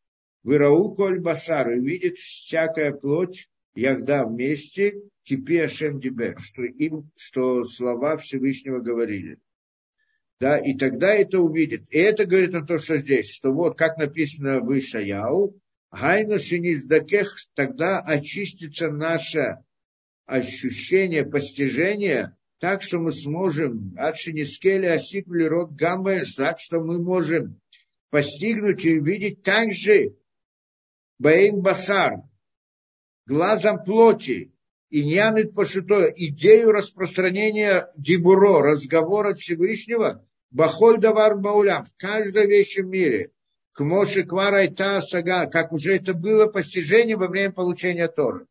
Вы 0.42 0.58
рау 0.58 0.94
коль 0.94 1.18
басар, 1.18 1.72
и 1.72 1.80
видит 1.80 2.18
всякая 2.18 2.92
плоть, 2.92 3.48
ягда 3.74 4.26
вместе, 4.26 5.00
кипи 5.24 5.58
Ашем 5.58 6.00
Дибер, 6.00 6.38
что, 6.38 6.62
им, 6.62 7.10
что 7.16 7.64
слова 7.64 8.16
Всевышнего 8.16 8.78
говорили. 8.78 9.38
Да, 10.40 10.58
и 10.58 10.74
тогда 10.74 11.14
это 11.14 11.40
увидит. 11.40 11.90
И 11.90 11.98
это 11.98 12.26
говорит 12.26 12.52
на 12.52 12.66
то, 12.66 12.78
что 12.78 12.98
здесь, 12.98 13.30
что 13.30 13.52
вот 13.52 13.78
как 13.78 13.98
написано 13.98 14.60
в 14.60 14.78
Ишаяу, 14.78 15.58
Гайну 15.90 16.38
Шиниздакех, 16.38 17.36
тогда 17.54 18.00
очистится 18.00 18.90
наше 18.90 19.58
ощущение, 20.26 21.24
постижение, 21.24 22.36
так 22.58 22.82
что 22.82 22.98
мы 22.98 23.12
сможем, 23.12 23.92
от 23.96 24.16
Шинискеля 24.16 24.94
Асиквли 24.94 25.44
Рот 25.44 25.72
Гамбе, 25.72 26.24
так 26.36 26.58
что 26.58 26.80
мы 26.80 26.98
можем 26.98 27.60
постигнуть 28.10 28.84
и 28.84 28.98
увидеть 28.98 29.42
также 29.42 30.16
Баин 31.18 31.60
Басар, 31.60 32.22
глазом 33.26 33.84
плоти, 33.84 34.53
и 34.90 35.04
нянет 35.04 35.54
пошуто, 35.54 36.12
идею 36.16 36.72
распространения 36.72 37.88
дибуро, 37.96 38.62
разговора 38.62 39.34
Всевышнего, 39.34 40.24
бахоль 40.50 41.00
давар 41.00 41.36
баулям, 41.36 41.86
в 41.86 41.92
каждой 41.96 42.46
вещи 42.46 42.80
в 42.80 42.86
мире, 42.86 43.30
к 43.72 43.80
Моше 43.80 44.22
Квара 44.22 44.64
и 44.64 44.68
Та 44.68 45.00
Сага, 45.00 45.46
как 45.46 45.72
уже 45.72 45.96
это 45.96 46.14
было 46.14 46.46
постижение 46.46 47.16
во 47.16 47.28
время 47.28 47.52
получения 47.52 48.08
Торы. 48.08 48.46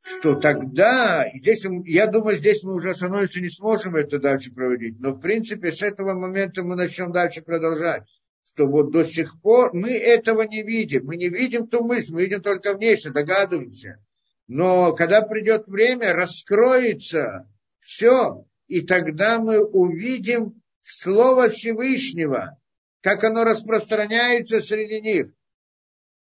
Что 0.00 0.34
тогда, 0.34 1.26
здесь, 1.34 1.64
я 1.86 2.06
думаю, 2.06 2.36
здесь 2.36 2.62
мы 2.62 2.74
уже 2.74 2.90
остановиться 2.90 3.40
не 3.40 3.48
сможем 3.48 3.96
это 3.96 4.18
дальше 4.18 4.52
проводить, 4.52 5.00
но 5.00 5.12
в 5.12 5.20
принципе 5.20 5.72
с 5.72 5.82
этого 5.82 6.14
момента 6.14 6.62
мы 6.62 6.76
начнем 6.76 7.12
дальше 7.12 7.42
продолжать 7.42 8.04
что 8.46 8.66
вот 8.66 8.90
до 8.92 9.04
сих 9.04 9.40
пор 9.40 9.72
мы 9.72 9.92
этого 9.92 10.42
не 10.42 10.62
видим. 10.62 11.06
Мы 11.06 11.16
не 11.16 11.28
видим 11.28 11.66
ту 11.66 11.82
мысль, 11.82 12.12
мы 12.12 12.22
видим 12.22 12.42
только 12.42 12.74
внешне, 12.74 13.10
догадываемся. 13.10 14.04
Но 14.46 14.92
когда 14.92 15.22
придет 15.22 15.66
время, 15.66 16.12
раскроется 16.12 17.48
все, 17.80 18.46
и 18.66 18.82
тогда 18.82 19.38
мы 19.38 19.64
увидим 19.64 20.62
Слово 20.80 21.48
Всевышнего, 21.48 22.58
как 23.00 23.24
оно 23.24 23.44
распространяется 23.44 24.60
среди 24.60 25.00
них. 25.00 25.26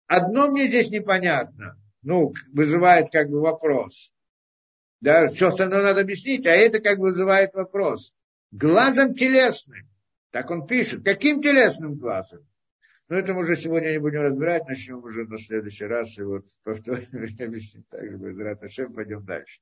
Одно 0.07 0.49
мне 0.49 0.67
здесь 0.67 0.89
непонятно, 0.89 1.77
ну, 2.01 2.33
вызывает 2.53 3.09
как 3.11 3.29
бы 3.29 3.41
вопрос. 3.41 4.11
Да, 5.01 5.27
все 5.29 5.49
остальное 5.49 5.83
надо 5.83 6.01
объяснить, 6.01 6.45
а 6.45 6.51
это 6.51 6.79
как 6.79 6.97
бы 6.97 7.07
вызывает 7.07 7.53
вопрос. 7.53 8.13
Глазом 8.51 9.15
телесным 9.15 9.89
так 10.33 10.49
он 10.49 10.65
пишет. 10.65 11.05
Каким 11.05 11.41
телесным 11.41 11.95
глазом? 11.95 12.45
Но 13.13 13.19
это 13.19 13.35
мы 13.35 13.41
уже 13.41 13.55
сегодня 13.55 13.91
не 13.91 13.99
будем 13.99 14.21
разбирать, 14.21 14.67
начнем 14.67 15.03
уже 15.03 15.25
на 15.25 15.37
следующий 15.37 15.85
раз. 15.85 16.17
И 16.17 16.23
вот 16.23 16.47
повторим, 16.63 17.09
объяснить 17.13 17.87
так 17.87 18.09
же, 18.09 18.43
Раташем, 18.43 18.91
пойдем 18.91 19.23
дальше. 19.23 19.59